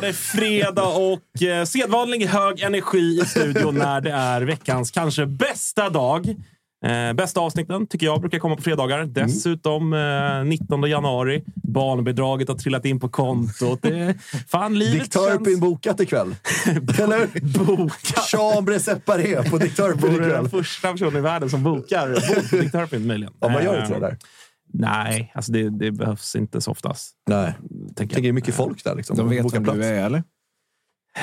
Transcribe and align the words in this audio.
Var 0.00 0.06
det 0.06 0.12
fredag 0.12 0.82
och 0.82 1.42
eh, 1.42 1.64
sedvanlig 1.64 2.26
hög 2.26 2.60
energi 2.60 3.20
i 3.22 3.26
studion 3.26 3.74
när 3.74 4.00
det 4.00 4.10
är 4.10 4.42
veckans 4.42 4.90
kanske 4.90 5.26
bästa 5.26 5.90
dag. 5.90 6.28
Eh, 6.86 7.12
bästa 7.12 7.40
avsnitten 7.40 7.86
tycker 7.86 8.06
jag 8.06 8.20
brukar 8.20 8.38
komma 8.38 8.56
på 8.56 8.62
fredagar. 8.62 9.04
Dessutom 9.04 9.92
eh, 9.92 10.44
19 10.44 10.82
januari. 10.90 11.44
Barnbidraget 11.54 12.48
har 12.48 12.56
trillat 12.56 12.84
in 12.84 13.00
på 13.00 13.08
kontot. 13.08 13.82
Det, 13.82 14.14
fan, 14.48 14.78
livet 14.78 15.02
Diktörpin 15.02 15.44
känns... 15.44 15.60
bokat 15.60 16.00
ikväll. 16.00 16.34
Eller 16.98 17.28
Bokat. 17.64 18.24
Chambre 18.30 18.80
separé 18.80 19.50
på 19.50 19.58
Diktörpin 19.58 20.00
Vore 20.00 20.26
den 20.26 20.30
ikväll. 20.30 20.48
första 20.48 20.92
personen 20.92 21.16
i 21.16 21.20
världen 21.20 21.50
som 21.50 21.62
bokar 21.62 22.08
bok 22.08 22.50
på 22.50 22.56
Diktörpin 22.56 23.06
möjligen. 23.06 23.32
Ja, 23.40 23.48
man 23.48 23.64
gör 23.64 23.82
inte 23.82 23.94
det 23.94 24.00
där. 24.00 24.16
Nej, 24.72 25.32
alltså 25.34 25.52
det, 25.52 25.70
det 25.70 25.90
behövs 25.90 26.36
inte 26.36 26.60
så 26.60 26.70
oftast. 26.70 27.14
Nej. 27.30 27.54
Tänker 27.96 28.22
Det 28.22 28.28
är 28.28 28.32
mycket 28.32 28.54
folk 28.54 28.84
där. 28.84 28.94
Liksom. 28.94 29.16
De 29.16 29.28
vet 29.28 29.42
Boka 29.42 29.56
vem 29.56 29.64
plats. 29.64 29.78
du 29.78 29.84
är, 29.84 30.06
eller? 30.06 30.22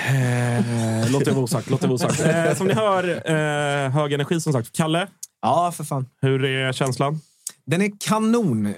Eh, 0.07 1.11
låt 1.11 1.25
det 1.25 1.31
vara 1.31 1.43
osagt. 1.43 1.69
Låt 1.69 1.81
det 1.81 1.87
vara 1.87 1.95
osagt. 1.95 2.19
Eh, 2.25 2.53
som 2.55 2.67
ni 2.67 2.73
hör, 2.73 3.09
eh, 3.31 3.89
hög 3.91 4.13
energi 4.13 4.41
som 4.41 4.53
sagt. 4.53 4.71
Kalle, 4.77 5.07
Ja, 5.41 5.71
för 5.75 5.83
fan. 5.83 6.05
hur 6.21 6.45
är 6.45 6.71
känslan? 6.73 7.19
Den 7.65 7.81
är 7.81 7.91
kanon. 8.07 8.65
Eh, 8.65 8.73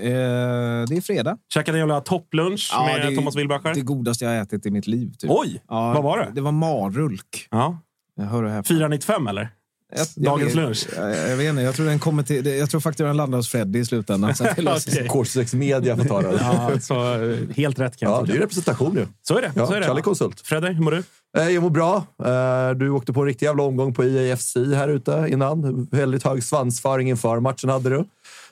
det 0.88 0.97
är 0.97 1.01
fredag. 1.01 1.38
Käkade 1.53 1.78
en 1.78 1.80
jävla 1.80 2.01
topplunch 2.01 2.69
Ja, 2.74 2.86
med 2.86 3.07
det 3.12 3.16
Thomas 3.16 3.36
Wilbacher. 3.36 3.74
Det 3.74 3.81
godaste 3.81 4.25
jag 4.25 4.38
ätit 4.40 4.66
i 4.66 4.72
mitt 4.72 4.88
liv. 4.88 5.13
Typ. 5.19 5.31
Oj! 5.34 5.62
Ja, 5.68 5.94
vad 5.94 6.03
var 6.03 6.18
det? 6.18 6.31
Det 6.36 6.41
var 6.41 6.51
marulk. 6.51 7.47
Ja. 7.51 7.80
Jag 8.16 8.25
hör 8.25 8.44
det 8.44 8.50
här. 8.50 8.63
495 8.63 9.28
eller? 9.28 9.50
Jag, 9.96 10.08
Dagens 10.16 10.56
jag, 10.56 10.64
lunch. 10.64 10.88
Jag, 10.98 11.30
jag 11.30 11.38
vet 11.38 11.50
inte. 11.50 11.62
Jag 11.62 11.76
tror, 11.76 11.86
den 11.86 12.00
kommer 12.00 12.24
till, 12.24 12.46
jag 12.46 12.70
tror 12.70 12.82
fakturan 12.82 13.18
landar 13.18 13.38
hos 13.38 13.50
Freddy 13.50 13.80
i 13.80 13.86
slutändan. 13.86 14.36
Så 14.36 14.44
att 14.48 14.56
det 14.56 14.62
löser 14.62 14.92
sig. 14.92 15.08
Okej. 15.10 15.22
K26 15.44 15.56
Media 15.56 15.98
får 15.98 16.04
ta 16.04 16.22
det. 16.22 16.38
Ja, 16.42 16.72
så, 16.82 17.14
eh, 17.24 17.38
helt 17.56 17.80
rätt 17.80 17.98
kan 17.98 18.12
jag 18.12 18.22
Ja, 18.22 18.26
det 18.26 18.34
är 18.34 18.40
representation 18.40 18.96
ju. 18.96 19.08
Så 19.22 19.38
är 19.38 19.42
det. 19.42 19.52
Ja, 19.56 19.68
så 19.68 19.74
är 19.74 19.80
det. 19.80 19.86
Kalle 19.86 20.02
Konsult. 20.02 20.42
Fredde, 20.42 20.68
hur 20.68 20.84
mår 20.84 20.92
du? 20.92 21.04
Eh, 21.38 21.50
Jag 21.50 21.64
mår 21.64 21.70
bra. 21.70 21.96
Eh, 22.26 22.78
Du 22.78 22.90
åkte 22.90 23.14
på 23.14 23.20
en 23.20 23.26
riktig 23.26 23.46
jävla 23.46 23.64
omgång 23.64 23.94
på 23.94 24.04
IAFC 24.04 24.56
här 24.76 24.88
ute 24.90 25.26
innan. 25.30 25.88
Väldigt 25.92 26.24
hög 26.24 26.44
svansföring 26.44 27.10
inför 27.10 27.40
matchen 27.40 27.70
hade 27.70 27.90
du. 27.90 28.06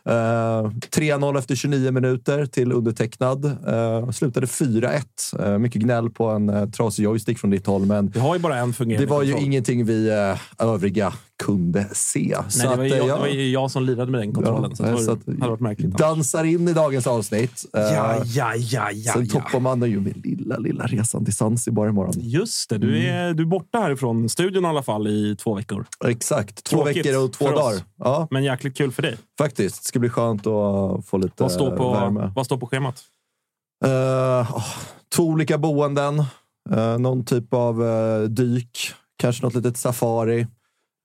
Eh, 0.05 0.71
3-0 0.91 1.37
efter 1.39 1.55
29 1.55 1.91
minuter 1.91 2.45
till 2.45 2.71
undertecknad. 2.71 3.45
Eh, 3.45 4.09
Slutade 4.11 4.47
4-1. 4.47 5.01
Eh, 5.39 5.57
Mycket 5.57 5.81
gnäll 5.81 6.09
på 6.09 6.25
en 6.29 6.49
eh, 6.49 6.69
trasig 6.69 7.03
joystick 7.03 7.39
från 7.39 7.49
ditt 7.49 7.65
håll, 7.67 7.85
men 7.85 8.07
Vi 8.09 8.19
har 8.19 8.35
ju 8.35 8.41
bara 8.41 8.57
en 8.57 8.73
fungerande 8.73 9.05
det 9.05 9.09
var 9.09 9.23
ju 9.23 9.31
kontroll. 9.31 9.47
ingenting 9.47 9.85
vi 9.85 10.09
eh, 10.09 10.65
övriga 10.67 11.13
kunde 11.43 11.87
se. 11.93 12.37
Nej, 12.57 12.67
det, 12.67 12.75
var 12.75 12.83
ju 12.83 12.91
eh, 12.91 12.97
jag, 12.97 13.07
ja. 13.07 13.13
det 13.15 13.19
var 13.19 13.27
ju 13.27 13.49
jag 13.51 13.71
som 13.71 13.83
lirade 13.83 14.11
med 14.11 14.21
den 14.21 14.33
kontrollen. 14.33 14.75
så 14.75 14.83
det 14.83 14.91
var, 14.91 14.99
så 14.99 15.11
att, 15.11 15.19
hade 15.25 15.49
varit 15.49 15.59
märkligt. 15.59 15.97
dansar 15.97 16.43
in 16.43 16.67
i 16.67 16.73
dagens 16.73 17.07
avsnitt. 17.07 17.65
Eh, 17.73 17.81
Ja, 17.81 18.21
ja, 18.25 18.55
ja, 18.55 18.91
ja. 18.91 19.13
Sen 19.13 19.25
ja. 19.33 19.39
toppar 19.41 19.59
man 19.59 19.81
ju 19.91 19.99
med 19.99 20.25
lilla, 20.25 20.57
lilla 20.57 20.85
resan 20.85 21.25
till 21.25 21.33
Zanzibar 21.35 21.87
imorgon. 21.89 22.13
Just 22.17 22.69
det, 22.69 22.77
du 22.77 22.87
Mm. 22.97 23.15
är, 23.15 23.33
du 23.33 23.43
är 23.43 23.47
borta 23.47 23.79
härifrån 23.79 24.29
studion 24.29 24.65
i 24.65 24.67
alla 24.67 24.83
fall 24.83 25.07
i 25.07 25.35
två 25.35 25.53
veckor. 25.55 25.85
Exakt. 26.05 26.63
Två 26.63 26.77
Tråkigt 26.77 27.05
veckor 27.05 27.23
och 27.23 27.33
två 27.33 27.49
dagar. 27.51 27.81
Ja, 27.97 28.27
Men 28.31 28.43
jäkligt 28.43 28.77
kul 28.77 28.91
för 28.91 29.01
dig. 29.01 29.17
faktiskt. 29.37 29.81
Det 29.83 29.87
ska 29.87 29.99
bli 29.99 30.09
skönt 30.09 30.47
att 30.47 31.05
få 31.05 31.17
lite 31.17 31.43
Vad 31.43 31.51
står 31.51 31.77
på, 31.77 31.91
värme. 31.93 32.31
vad 32.35 32.45
står 32.45 32.57
på 32.57 32.67
schemat? 32.67 33.03
Åh, 33.85 34.65
två 35.15 35.23
olika 35.23 35.57
boenden. 35.57 36.19
Uh, 36.75 36.97
någon 36.99 37.25
typ 37.25 37.53
av 37.53 37.83
eh, 37.87 38.21
dyk. 38.21 38.79
Kanske 39.19 39.43
något 39.45 39.55
litet 39.55 39.77
safari 39.77 40.47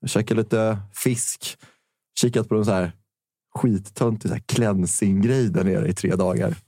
käkat 0.06 0.36
lite 0.36 0.78
fisk. 0.94 1.56
Kikat 2.20 2.48
på 2.48 2.54
de 2.54 2.64
så 2.64 2.70
här 2.70 2.92
skittöntig 3.54 4.28
så 4.30 4.34
här 4.34 4.42
cleansing-grej 4.46 5.48
där 5.48 5.64
nere 5.64 5.88
i 5.88 5.92
tre 5.92 6.14
dagar. 6.16 6.54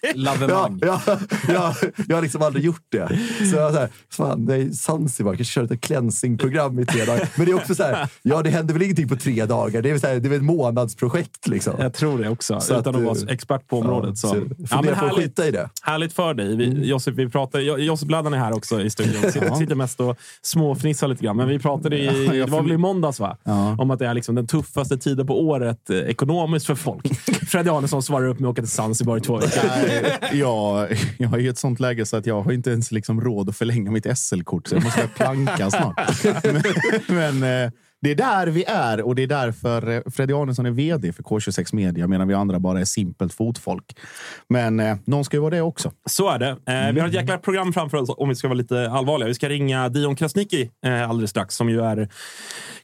Ja, 0.00 0.12
Lavemang. 0.14 0.78
ja, 0.82 1.00
ja, 1.48 1.74
jag 2.08 2.16
har 2.16 2.22
liksom 2.22 2.42
aldrig 2.42 2.64
gjort 2.64 2.82
det. 2.88 3.18
Så 3.50 3.56
jag 3.56 3.62
var 3.62 3.72
så 3.72 3.78
här, 3.78 3.88
fan, 4.12 4.44
nej, 4.44 4.72
Zanzibar, 4.72 5.34
kanske 5.34 5.44
köra 5.52 5.64
ett 5.64 5.80
cleansing-program 5.80 6.78
i 6.80 6.86
tre 6.86 7.04
dagar. 7.04 7.28
Men 7.36 7.46
det 7.46 7.52
är 7.52 7.56
också 7.56 7.74
så 7.74 7.82
här, 7.82 8.08
ja 8.22 8.42
det 8.42 8.50
händer 8.50 8.74
väl 8.74 8.82
ingenting 8.82 9.08
på 9.08 9.16
tre 9.16 9.46
dagar. 9.46 9.82
Det 9.82 9.90
är 9.90 9.98
så 9.98 10.06
här, 10.06 10.14
det 10.20 10.28
är 10.28 10.30
väl 10.30 10.38
ett 10.38 10.44
månadsprojekt 10.44 11.48
liksom. 11.48 11.74
Jag 11.78 11.94
tror 11.94 12.18
det 12.18 12.28
också, 12.28 12.60
Så 12.60 12.78
utan 12.80 12.94
att, 12.94 13.00
att, 13.00 13.06
vara 13.22 13.32
expert 13.32 13.68
på 13.68 13.78
området. 13.78 14.18
så. 14.18 14.28
så 14.28 14.36
Ja, 14.70 14.82
men 14.82 14.94
härligt, 14.94 15.14
skita 15.16 15.46
i 15.48 15.50
det. 15.50 15.70
härligt 15.82 16.12
för 16.12 16.34
dig. 16.34 16.56
Vi, 16.56 16.86
Josef, 16.88 17.14
vi 17.14 17.28
pratar, 17.30 17.58
Jo- 17.60 17.78
Josef 17.78 18.06
Bladan 18.08 18.34
är 18.34 18.38
här 18.38 18.56
också 18.56 18.80
i 18.80 18.90
studion. 18.90 19.22
Sitter, 19.32 19.54
sitter 19.54 19.74
mest 19.74 20.00
och 20.00 20.16
småfnissar 20.42 21.08
lite 21.08 21.24
grann. 21.24 21.36
Men 21.36 21.48
vi 21.48 21.58
pratade 21.58 21.98
i, 21.98 22.04
Ja, 22.38 22.46
det 22.46 22.52
var 22.52 22.62
väl 22.62 22.72
i 22.72 22.76
måndags 22.76 23.20
va? 23.20 23.36
Ja. 23.44 23.76
Om 23.78 23.90
att 23.90 23.98
det 23.98 24.06
är 24.06 24.14
liksom 24.14 24.34
den 24.34 24.46
tuffaste 24.46 24.98
tiden 24.98 25.26
på 25.26 25.43
året 25.48 25.90
eh, 25.90 25.96
ekonomiskt 25.96 26.66
för 26.66 26.74
folk. 26.74 27.18
Freddy 27.48 27.70
Arnesson 27.70 28.02
svarar 28.02 28.26
upp 28.26 28.40
med 28.40 28.48
att 28.48 28.52
åka 28.52 28.62
till 28.62 28.70
Zanzibar 28.70 29.16
i 29.16 29.20
två 29.20 29.36
veckor. 29.36 29.62
Nej, 29.68 30.18
jag, 30.32 30.88
jag 31.18 31.34
är 31.34 31.38
i 31.38 31.48
ett 31.48 31.58
sånt 31.58 31.80
läge 31.80 32.06
så 32.06 32.16
att 32.16 32.26
jag 32.26 32.42
har 32.42 32.52
inte 32.52 32.70
ens 32.70 32.92
liksom 32.92 33.20
råd 33.20 33.48
att 33.48 33.56
förlänga 33.56 33.90
mitt 33.90 34.18
SL-kort, 34.18 34.66
så 34.66 34.74
jag 34.74 34.84
måste 34.84 34.98
börja 34.98 35.08
planka 35.08 35.70
snart. 35.70 36.24
Men, 36.44 37.40
men 37.40 37.64
eh, 37.64 37.70
Det 38.04 38.10
är 38.10 38.14
där 38.14 38.46
vi 38.46 38.64
är 38.64 39.02
och 39.02 39.14
det 39.14 39.22
är 39.22 39.26
därför 39.26 39.90
eh, 39.90 40.02
Freddy 40.14 40.34
Arnesson 40.34 40.66
är 40.66 40.70
vd 40.70 41.12
för 41.12 41.22
K26 41.22 41.74
Media 41.74 42.06
medan 42.06 42.28
vi 42.28 42.34
andra 42.34 42.60
bara 42.60 42.80
är 42.80 42.84
simpelt 42.84 43.34
fotfolk. 43.34 43.96
Men 44.48 44.80
eh, 44.80 44.96
någon 45.04 45.24
ska 45.24 45.36
ju 45.36 45.40
vara 45.40 45.54
det 45.54 45.60
också. 45.60 45.92
Så 46.10 46.30
är 46.30 46.38
det. 46.38 46.48
Eh, 46.48 46.92
vi 46.94 47.00
har 47.00 47.08
ett 47.08 47.14
jäkla 47.14 47.38
program 47.38 47.72
framför 47.72 47.98
oss 47.98 48.10
om 48.16 48.28
vi 48.28 48.34
ska 48.34 48.48
vara 48.48 48.56
lite 48.56 48.90
allvarliga. 48.90 49.28
Vi 49.28 49.34
ska 49.34 49.48
ringa 49.48 49.88
Dion 49.88 50.16
Krasniqi 50.16 50.70
eh, 50.86 51.10
alldeles 51.10 51.30
strax 51.30 51.54
som 51.54 51.68
ju 51.68 51.80
är 51.80 52.08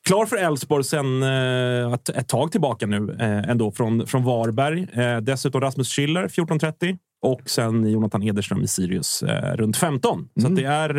klar 0.06 0.26
för 0.26 0.36
Elfsborg 0.36 0.84
sen 0.84 1.22
eh, 1.22 1.92
ett, 1.92 2.08
ett 2.08 2.28
tag 2.28 2.52
tillbaka 2.52 2.86
nu 2.86 3.16
eh, 3.20 3.50
ändå 3.50 3.72
från, 3.72 4.06
från 4.06 4.24
Varberg. 4.24 4.86
Eh, 4.92 5.16
dessutom 5.16 5.60
Rasmus 5.60 5.88
Schiller 5.92 6.28
14.30 6.28 6.98
och 7.22 7.40
sen 7.46 7.90
Jonathan 7.90 8.22
Ederström 8.22 8.62
i 8.62 8.68
Sirius 8.68 9.22
eh, 9.22 9.56
runt 9.56 9.76
15. 9.76 10.28
Så 10.40 10.46
att 10.46 10.56
det 10.56 10.64
är 10.64 10.90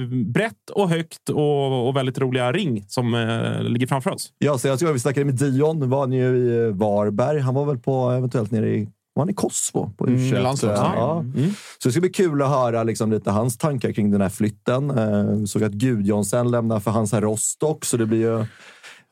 eh, 0.00 0.08
brett 0.26 0.70
och 0.72 0.88
högt 0.90 1.28
och, 1.28 1.88
och 1.88 1.96
väldigt 1.96 2.18
roliga 2.18 2.52
ring 2.52 2.84
som 2.88 3.14
eh, 3.14 3.62
ligger 3.62 3.86
framför 3.86 4.10
oss. 4.10 4.32
Ja, 4.38 4.58
senast 4.58 4.82
vi 4.82 4.98
snackade 4.98 5.24
med 5.26 5.34
Dion 5.34 5.90
var 5.90 6.00
han 6.00 6.12
ju 6.12 6.36
i 6.36 6.66
eh, 6.66 6.74
Varberg. 6.74 7.38
Han 7.40 7.54
var 7.54 7.64
väl 7.64 7.78
på 7.78 8.10
eventuellt 8.10 8.50
nere 8.50 8.70
i 8.74 8.88
var 9.14 9.22
han 9.22 9.30
i 9.30 9.34
Kosovo? 9.34 9.92
På 9.98 10.06
Mm, 10.06 10.18
U21? 10.20 10.42
landslaget. 10.42 10.78
ja. 10.78 11.24
Så 11.78 11.88
det 11.88 11.92
ska 11.92 12.00
bli 12.00 12.10
kul 12.10 12.42
att 12.42 12.48
höra 12.48 12.82
liksom 12.82 13.10
lite 13.12 13.30
hans 13.30 13.58
tankar 13.58 13.92
kring 13.92 14.10
den 14.10 14.20
här 14.20 14.28
flytten. 14.28 14.90
Eh, 14.90 15.44
såg 15.44 15.64
att 15.64 15.72
Gudjonsen 15.72 16.50
lämnar 16.50 16.80
för 16.80 16.90
hans 16.90 17.12
här 17.12 17.20
Rostock, 17.20 17.84
så 17.84 17.96
det 17.96 18.06
blir 18.06 18.18
ju 18.20 18.44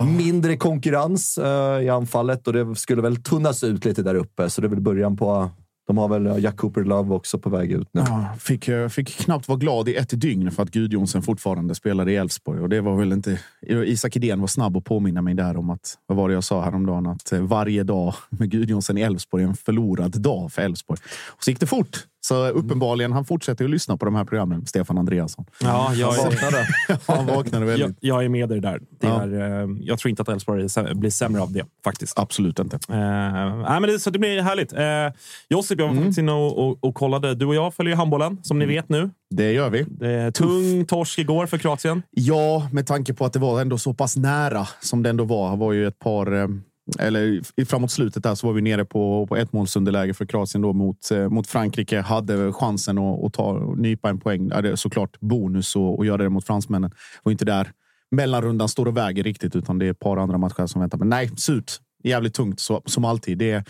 mindre 0.06 0.56
konkurrens 0.56 1.38
eh, 1.38 1.80
i 1.82 1.88
anfallet 1.88 2.46
och 2.46 2.52
det 2.52 2.74
skulle 2.76 3.02
väl 3.02 3.16
tunnas 3.16 3.64
ut 3.64 3.84
lite 3.84 4.02
där 4.02 4.14
uppe. 4.14 4.50
Så 4.50 4.60
det 4.60 4.66
är 4.66 4.68
väl 4.68 4.80
början 4.80 5.16
på... 5.16 5.50
De 5.90 5.98
har 5.98 6.08
väl 6.08 6.42
Jack 6.42 6.56
Cooper 6.56 6.84
Love 6.84 7.14
också 7.14 7.38
på 7.38 7.50
väg 7.50 7.72
ut 7.72 7.88
nu. 7.92 8.00
Ja, 8.00 8.34
fick, 8.38 8.68
eh, 8.68 8.88
fick 8.88 9.08
knappt 9.08 9.48
vara 9.48 9.58
glad 9.58 9.88
i 9.88 9.94
ett 9.94 10.20
dygn 10.20 10.50
för 10.50 10.62
att 10.62 10.70
Gudjonsen 10.70 11.22
fortfarande 11.22 11.74
spelade 11.74 12.12
i 12.12 12.16
Elfsborg. 12.16 12.60
Och 12.60 12.68
det 12.68 12.80
var 12.80 12.96
väl 12.96 13.12
inte... 13.12 13.40
Isak 13.66 14.16
Idén 14.16 14.40
var 14.40 14.46
snabb 14.46 14.76
att 14.76 14.84
påminna 14.84 15.22
mig 15.22 15.34
där 15.34 15.56
om 15.56 15.70
att, 15.70 15.98
vad 16.06 16.18
var 16.18 16.28
det 16.28 16.34
jag 16.34 16.44
sa 16.44 16.64
häromdagen? 16.64 17.06
Att 17.06 17.32
eh, 17.32 17.40
varje 17.40 17.82
dag 17.82 18.14
med 18.30 18.50
Gudjonsen 18.50 18.98
i 18.98 19.00
Elfsborg 19.00 19.44
är 19.44 19.48
en 19.48 19.54
förlorad 19.54 20.20
dag 20.20 20.52
för 20.52 20.62
Elfsborg. 20.62 21.00
Och 21.28 21.44
så 21.44 21.50
gick 21.50 21.60
det 21.60 21.66
fort. 21.66 22.06
Så 22.22 22.48
uppenbarligen, 22.48 23.12
han 23.12 23.24
fortsätter 23.24 23.64
att 23.64 23.70
lyssna 23.70 23.96
på 23.96 24.04
de 24.04 24.14
här 24.14 24.24
programmen, 24.24 24.66
Stefan 24.66 24.98
Andreasson. 24.98 25.44
Ja, 25.60 25.94
jag, 25.94 26.10
Han 26.12 26.24
vaknade. 26.24 26.66
Han 27.06 27.26
vaknade 27.26 27.66
väldigt. 27.66 27.96
jag, 28.00 28.16
jag 28.16 28.24
är 28.24 28.28
med 28.28 28.48
dig 28.48 28.60
där. 28.60 28.80
Det 29.00 29.06
är, 29.06 29.62
eh, 29.62 29.68
jag 29.80 29.98
tror 29.98 30.10
inte 30.10 30.22
att 30.22 30.28
Elfsborg 30.28 30.66
blir 30.94 31.10
sämre 31.10 31.42
av 31.42 31.52
det 31.52 31.64
faktiskt. 31.84 32.18
Absolut 32.18 32.58
inte. 32.58 32.78
Nej, 32.88 33.80
men 33.80 33.82
det, 33.82 33.98
så 33.98 34.10
det 34.10 34.18
blir 34.18 34.42
härligt. 34.42 34.72
Uh, 34.72 35.16
Josip, 35.48 35.78
jag 35.78 35.86
var 35.86 35.92
Mm. 35.92 36.02
faktiskt 36.02 36.18
inne 36.18 36.32
och, 36.32 36.58
och, 36.68 36.78
och 36.84 36.94
kollade. 36.94 37.34
Du 37.34 37.46
och 37.46 37.54
jag 37.54 37.74
följer 37.74 37.96
handbollen, 37.96 38.38
som 38.42 38.58
ni 38.58 38.66
vet 38.66 38.88
nu. 38.88 39.10
Det 39.30 39.52
gör 39.52 39.70
vi. 39.70 39.82
Det 39.88 40.32
tung 40.32 40.84
torsk 40.86 41.18
igår 41.18 41.46
för 41.46 41.58
Kroatien. 41.58 42.02
Ja, 42.10 42.68
med 42.72 42.86
tanke 42.86 43.14
på 43.14 43.24
att 43.24 43.32
det 43.32 43.38
var 43.38 43.60
ändå 43.60 43.78
så 43.78 43.94
pass 43.94 44.16
nära 44.16 44.68
som 44.80 45.02
det 45.02 45.10
ändå 45.10 45.24
var. 45.24 45.50
Det 45.50 45.56
var 45.56 45.72
ju 45.72 45.86
ett 45.86 45.98
par... 45.98 46.60
Eller 46.98 47.64
framåt 47.64 47.90
slutet 47.90 48.22
där 48.22 48.34
så 48.34 48.46
var 48.46 48.54
vi 48.54 48.62
nere 48.62 48.84
på, 48.84 49.26
på 49.26 49.36
ett 49.36 49.52
målsunderläge 49.52 50.14
för 50.14 50.26
Kroatien 50.26 50.62
då 50.62 50.72
mot, 50.72 51.10
eh, 51.10 51.28
mot 51.28 51.46
Frankrike. 51.46 52.00
Hade 52.00 52.52
chansen 52.52 52.98
att, 52.98 53.24
att 53.24 53.32
ta, 53.32 53.74
nypa 53.76 54.10
en 54.10 54.20
poäng. 54.20 54.48
Det 54.48 54.70
är 54.70 54.76
såklart 54.76 55.20
bonus 55.20 55.76
och, 55.76 55.98
och 55.98 56.06
göra 56.06 56.22
det 56.22 56.28
mot 56.28 56.46
fransmännen. 56.46 56.90
Var 57.22 57.32
inte 57.32 57.44
där 57.44 57.72
mellanrundan 58.10 58.68
står 58.68 58.86
och 58.86 58.96
väger 58.96 59.22
riktigt, 59.22 59.56
utan 59.56 59.78
det 59.78 59.86
är 59.86 59.90
ett 59.90 59.98
par 59.98 60.16
andra 60.16 60.38
matcher 60.38 60.66
som 60.66 60.80
väntar. 60.80 60.98
Men 60.98 61.08
nej, 61.08 61.30
surt. 61.36 61.72
Jävligt 62.02 62.34
tungt 62.34 62.60
så, 62.60 62.82
som 62.84 63.04
alltid. 63.04 63.38
Det 63.38 63.50
är 63.50 63.64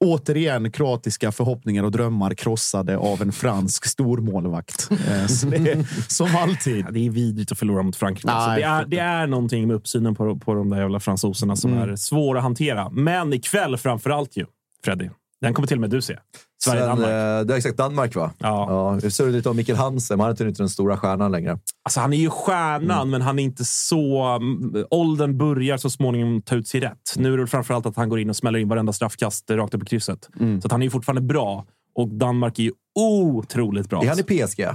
återigen 0.00 0.72
kroatiska 0.72 1.32
förhoppningar 1.32 1.84
och 1.84 1.90
drömmar 1.90 2.34
krossade 2.34 2.96
av 2.98 3.22
en 3.22 3.32
fransk 3.32 3.84
stormålvakt. 3.86 4.88
Eh, 4.90 5.22
är 5.22 6.10
som 6.12 6.36
alltid. 6.36 6.84
Ja, 6.86 6.90
det 6.90 7.06
är 7.06 7.10
vidrigt 7.10 7.52
att 7.52 7.58
förlora 7.58 7.82
mot 7.82 7.96
Frankrike. 7.96 8.26
Nej, 8.26 8.64
alltså, 8.64 8.88
det, 8.88 8.96
är, 8.98 9.02
det 9.02 9.22
är 9.22 9.26
någonting 9.26 9.66
med 9.66 9.76
uppsynen 9.76 10.14
på, 10.14 10.38
på 10.38 10.54
de 10.54 10.70
där 10.70 10.80
jävla 10.80 11.00
fransoserna 11.00 11.56
som 11.56 11.72
Mm. 11.72 11.90
är 11.90 11.96
svåra 11.96 12.38
att 12.38 12.42
hantera. 12.42 12.90
Men 12.90 13.32
ikväll 13.32 13.76
framför 13.76 14.10
allt 14.10 14.36
ju, 14.36 14.46
Freddy. 14.84 15.08
Den 15.40 15.54
kommer 15.54 15.68
till 15.68 15.76
och 15.76 15.80
med 15.80 15.90
du 15.90 16.02
se. 16.02 16.16
Sverige-Danmark. 16.64 17.06
eh, 17.08 17.46
det 17.46 17.54
är 17.54 17.56
exakt 17.56 17.76
Danmark, 17.76 18.14
va? 18.14 18.30
Ja. 18.38 18.66
Ja, 18.68 18.98
det 19.02 19.10
ser 19.10 19.30
lite 19.30 19.48
om 19.48 19.56
Mikkel 19.56 19.76
Hansen, 19.76 20.16
men 20.18 20.24
han 20.26 20.36
är 20.40 20.46
inte 20.48 20.62
den 20.62 20.68
stora 20.68 20.96
stjärnan 20.96 21.32
längre. 21.32 21.58
Alltså, 21.84 22.00
han 22.00 22.12
är 22.12 22.16
ju 22.16 22.30
stjärnan, 22.30 22.98
Mm. 22.98 23.10
men 23.10 23.22
han 23.22 23.38
är 23.38 23.42
inte 23.42 23.64
så... 23.64 24.22
mm, 24.22 24.84
Åldern 24.90 25.38
börjar 25.38 25.76
så 25.76 25.90
småningom 25.90 26.42
ta 26.42 26.54
ut 26.56 26.68
sig 26.68 26.80
rätt. 26.80 27.14
Nu 27.16 27.32
är 27.34 27.38
det 27.38 27.46
framför 27.46 27.74
allt 27.74 27.86
att 27.86 27.96
han 27.96 28.08
går 28.08 28.20
in 28.20 28.30
och 28.30 28.36
smäller 28.36 28.58
in 28.58 28.68
varenda 28.68 28.92
straffkast 28.92 29.50
rakt 29.50 29.74
upp 29.74 29.82
i 29.82 29.86
krysset. 29.86 30.28
Mm. 30.40 30.60
Så 30.60 30.66
att 30.68 30.72
han 30.72 30.82
är 30.82 30.86
ju 30.86 30.90
fortfarande 30.90 31.22
bra. 31.22 31.66
Och 31.94 32.08
Danmark 32.08 32.58
är 32.58 32.62
ju 32.62 32.72
otroligt 32.98 33.88
bra. 33.88 34.02
Är 34.04 34.08
han 34.08 34.18
i 34.18 34.22
PSG? 34.22 34.66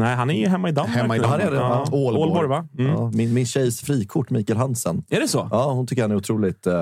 Nej, 0.00 0.16
han 0.16 0.30
är 0.30 0.34
ju 0.34 0.46
hemma 0.48 0.68
i 0.68 0.72
Danmark. 0.72 0.96
Hemma 0.96 1.16
i. 1.16 1.18
Danmark, 1.18 1.40
Han 1.42 1.48
är 1.48 1.50
det, 1.50 1.56
ja. 1.56 1.84
Ålborg. 1.92 2.22
Ålborg, 2.22 2.48
va? 2.48 2.66
Mm. 2.78 2.92
Ja, 2.92 3.10
min, 3.14 3.34
min 3.34 3.46
tjejs 3.46 3.80
frikort, 3.80 4.30
Mikael 4.30 4.58
Hansen. 4.58 5.04
Är 5.10 5.20
det 5.20 5.28
så? 5.28 5.48
Ja, 5.50 5.72
hon 5.72 5.86
tycker 5.86 6.02
han 6.02 6.10
är 6.10 6.16
otroligt... 6.16 6.66
eh, 6.66 6.72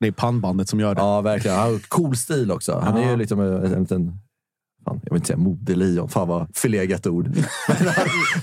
Det 0.00 0.06
är 0.06 0.12
pannbandet 0.12 0.68
som 0.68 0.80
gör 0.80 0.94
det. 0.94 1.00
ja, 1.00 1.20
verkligen. 1.20 1.56
Han 1.56 1.72
har 1.72 1.78
cool 1.88 2.16
stil 2.16 2.50
också. 2.52 2.80
Han 2.84 2.96
är 2.96 3.02
Ja. 3.02 3.10
ju 3.10 3.16
liksom 3.16 3.40
en, 3.40 3.64
en 3.74 3.80
liten... 3.82 4.18
Fan, 4.84 5.00
jag 5.04 5.10
vill 5.10 5.16
inte 5.16 5.26
säga 5.26 5.36
modelejon. 5.36 6.08
Fan 6.08 6.28
vad 6.28 6.46
förlegat 6.54 7.06
ord. 7.06 7.26
Men 7.68 7.76
han, 7.76 7.94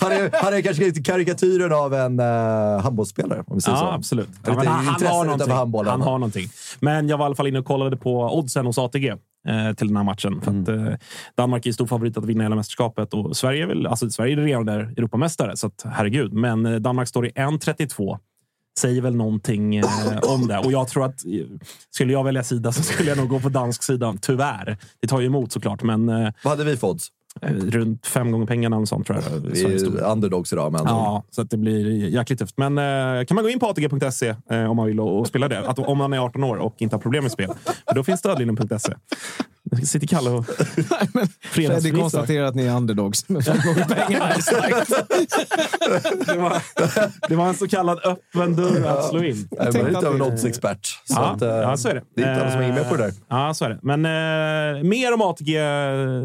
han, 0.01 0.12
är, 0.12 0.44
han 0.44 0.54
är 0.54 0.62
kanske 0.62 0.84
lite 0.84 1.01
karikatyren 1.01 1.74
av 1.74 1.94
en 1.94 2.19
uh, 2.19 2.81
handbollsspelare, 2.81 3.44
om 3.48 3.56
vi 3.56 3.62
säger 3.62 3.78
så. 3.78 3.84
Ja, 3.84 3.94
absolut. 3.94 4.30
Lite 4.30 4.51
Ja, 4.51 4.69
han, 4.69 5.07
har 5.07 5.25
någonting. 5.25 5.51
handbollen. 5.51 5.92
han 5.92 6.01
har 6.01 6.19
någonting. 6.19 6.48
Men 6.80 7.10
jag 7.10 7.18
var 7.18 7.25
i 7.25 7.28
alla 7.28 7.36
fall 7.36 7.48
inne 7.48 7.60
och 7.60 7.66
kollade 7.66 7.98
på 7.98 8.38
oddsen 8.38 8.66
hos 8.66 8.78
ATG 8.78 9.07
eh, 9.48 9.74
till 9.78 9.88
den 9.88 9.98
här 9.98 10.04
matchen. 10.04 10.42
För 10.42 10.62
att, 10.62 10.68
eh, 10.68 10.98
Danmark 11.36 11.66
är 11.66 11.72
stor 11.72 11.88
favorit 11.88 12.18
att 12.18 12.25
vinna 12.25 12.44
hela 12.44 12.56
mästerskapet 12.56 13.13
och 13.13 13.38
Sverige 13.38 13.63
är 13.63 13.68
väl 13.68 13.88
alltså, 13.88 14.10
Sverige 14.10 14.34
är 14.34 14.38
redan 14.38 14.66
där 14.66 14.80
Europamästare, 14.80 15.57
så 15.57 15.68
att, 15.68 15.86
herregud. 15.86 16.34
Men 16.34 16.66
eh, 16.66 16.75
Danmark 16.75 17.07
står 17.07 17.28
i 17.28 17.30
1.32. 17.30 18.18
Säger 18.77 19.01
väl 19.01 19.15
någonting 19.15 19.75
eh, 19.75 19.85
om 20.21 20.47
det. 20.47 20.57
Och 20.57 20.71
jag 20.71 20.88
tror 20.88 21.06
att 21.06 21.25
eh, 21.25 21.31
skulle 21.89 22.13
jag 22.13 22.24
välja 22.24 22.44
sida 22.44 22.71
så 22.71 22.83
skulle 22.83 23.09
jag 23.09 23.18
nog 23.18 23.29
gå 23.29 23.39
på 23.39 23.50
dansk 23.50 23.83
sida. 23.83 24.15
Tyvärr. 24.21 24.77
Det 25.01 25.07
tar 25.07 25.19
ju 25.19 25.25
emot 25.25 25.51
såklart, 25.51 25.83
men 25.83 26.09
eh, 26.09 26.31
Vad 26.44 26.57
hade 26.57 26.63
vi 26.63 26.77
eh, 27.41 27.53
runt 27.53 28.07
fem 28.07 28.31
gånger 28.31 28.45
pengarna 28.45 28.77
och 28.77 28.88
sånt 28.88 29.07
tror 29.07 29.19
jag. 29.19 29.39
Vi 29.39 29.63
är 29.63 30.01
underdogs 30.12 30.53
idag, 30.53 30.71
men... 30.71 30.81
Ja, 30.85 31.24
så 31.29 31.41
att 31.41 31.50
det 31.50 31.57
blir 31.57 32.07
jäkligt 32.07 32.39
tufft. 32.39 32.57
Men 32.57 32.77
eh, 32.77 33.25
kan 33.25 33.35
man 33.35 33.44
gå 33.44 33.50
in 33.50 33.59
på 33.59 33.68
atg.se 33.68 34.35
eh, 34.50 34.69
om 34.71 34.75
man 34.75 34.85
vill 34.85 35.00
och, 35.00 35.19
och 35.19 35.27
spela 35.27 35.47
det. 35.47 35.69
Att, 35.69 35.79
om 35.79 35.97
man 35.97 36.13
är 36.13 36.19
18 36.19 36.44
år 36.44 36.57
och 36.57 36.75
inte 36.77 36.95
har 36.95 37.01
problem 37.01 37.24
med 37.24 37.31
spel. 37.31 37.50
För 37.88 37.95
då 37.95 38.03
finns 38.03 38.19
stödlinjen.se. 38.19 38.94
Sitter 39.83 40.07
Kalle 40.07 40.29
och 40.29 40.45
Freddy 40.55 41.27
fredagsfrissar. 41.41 41.99
konstaterar 42.01 42.45
att 42.45 42.55
ni 42.55 42.65
är 42.65 42.75
underdogs. 42.77 43.23
Det 46.25 46.37
var, 46.37 46.61
det 47.29 47.35
var 47.35 47.47
en 47.47 47.53
så 47.53 47.67
kallad 47.67 47.99
öppen 48.03 48.55
dörr 48.55 48.85
att 48.85 49.05
slå 49.09 49.23
in. 49.23 49.47
Jag 49.51 49.67
är 49.67 49.71
tänkte 49.71 49.91
lite 49.91 50.07
av 50.07 50.15
en 50.15 50.21
att 50.21 50.27
vi- 50.27 50.31
oddsexpert. 50.31 50.85
Så 50.85 50.97
Ja, 51.07 51.25
att, 51.31 51.41
eh, 51.41 51.47
ja, 51.49 51.77
så 51.77 51.89
är 51.89 51.93
det. 51.95 52.01
Det 52.15 52.21
är 52.23 52.29
inte 52.33 52.41
alla 52.41 52.51
som 52.51 52.61
hänger 52.61 52.73
med 52.75 52.89
på 52.89 52.95
det 52.95 53.01
där. 53.03 53.07
Eh, 53.09 53.13
Ja, 53.29 53.53
så 53.53 53.65
är 53.65 53.69
det. 53.69 53.79
Men 53.81 54.05
eh, 54.05 54.83
mer 54.83 55.13
om 55.13 55.21
ATG 55.21 55.53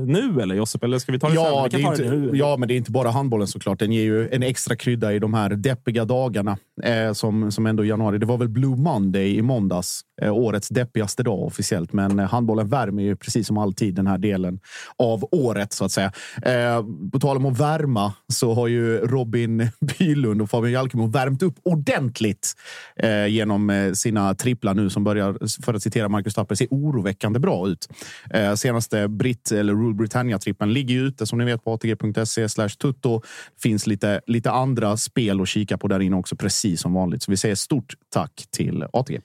nu, 0.06 0.40
eller 0.42 0.54
Josip? 0.54 0.84
Eller 0.84 0.98
ska 0.98 1.12
vi 1.12 1.18
ta 1.18 1.28
det 1.28 1.34
Ja, 1.34 1.44
sen? 1.44 1.62
Vi 1.62 1.68
det 1.76 1.82
kan 1.82 1.92
är 1.92 1.96
ta 1.96 2.02
det 2.02 2.08
inte, 2.16 2.32
nu. 2.32 2.38
ja, 2.38 2.56
men 2.56 2.68
det 2.68 2.74
är 2.74 2.76
inte 2.76 2.90
bara 2.90 3.10
handbollen 3.10 3.46
såklart. 3.46 3.78
Den 3.78 3.92
ger 3.92 4.02
ju 4.02 4.28
en 4.28 4.42
extra 4.42 4.76
krydda 4.76 5.12
i 5.12 5.18
de 5.18 5.34
här 5.34 5.50
deppiga 5.50 6.04
dagarna 6.04 6.56
eh, 6.82 7.12
som, 7.12 7.52
som 7.52 7.66
ändå 7.66 7.84
i 7.84 7.88
januari. 7.88 8.18
Det 8.18 8.26
var 8.26 8.38
väl 8.38 8.48
Blue 8.48 8.76
Monday 8.76 9.36
i 9.36 9.42
måndags, 9.42 10.00
eh, 10.22 10.32
årets 10.34 10.68
deppigaste 10.68 11.22
dag 11.22 11.42
officiellt. 11.42 11.92
Men 11.92 12.18
eh, 12.18 12.28
handbollen 12.28 12.68
värmer 12.68 13.02
ju 13.02 13.16
precis 13.16 13.31
precis 13.32 13.46
som 13.46 13.58
alltid 13.58 13.94
den 13.94 14.06
här 14.06 14.18
delen 14.18 14.60
av 14.96 15.28
året 15.30 15.72
så 15.72 15.84
att 15.84 15.92
säga. 15.92 16.12
Eh, 16.42 16.84
på 17.12 17.18
tal 17.20 17.36
om 17.36 17.46
att 17.46 17.60
värma 17.60 18.12
så 18.28 18.54
har 18.54 18.68
ju 18.68 18.98
Robin 18.98 19.68
Bylund 19.98 20.42
och 20.42 20.50
Fabian 20.50 20.72
Jalkemo 20.72 21.06
värmt 21.06 21.42
upp 21.42 21.54
ordentligt 21.62 22.52
eh, 22.96 23.26
genom 23.26 23.70
eh, 23.70 23.92
sina 23.92 24.34
tripplar 24.34 24.74
nu 24.74 24.90
som 24.90 25.04
börjar, 25.04 25.62
för 25.64 25.74
att 25.74 25.82
citera 25.82 26.08
Marcus 26.08 26.34
Tapper, 26.34 26.54
se 26.54 26.66
oroväckande 26.70 27.38
bra 27.38 27.68
ut. 27.68 27.88
Eh, 28.30 28.54
senaste 28.54 29.08
Brit 29.08 29.52
eller 29.52 29.72
Rule 29.72 29.94
Britannia-trippen 29.94 30.72
ligger 30.72 30.94
ju 30.94 31.00
ute 31.00 31.26
som 31.26 31.38
ni 31.38 31.44
vet 31.44 31.64
på 31.64 31.74
atg.se 31.74 32.48
slash 32.48 32.68
tutto. 32.68 33.22
finns 33.62 33.86
lite, 33.86 34.20
lite 34.26 34.50
andra 34.50 34.96
spel 34.96 35.40
att 35.40 35.48
kika 35.48 35.78
på 35.78 35.88
där 35.88 36.00
inne 36.00 36.16
också, 36.16 36.36
precis 36.36 36.80
som 36.80 36.94
vanligt. 36.94 37.22
Så 37.22 37.30
vi 37.30 37.36
säger 37.36 37.54
stort 37.54 37.94
tack 38.12 38.44
till 38.50 38.84
ATG. 38.92 39.20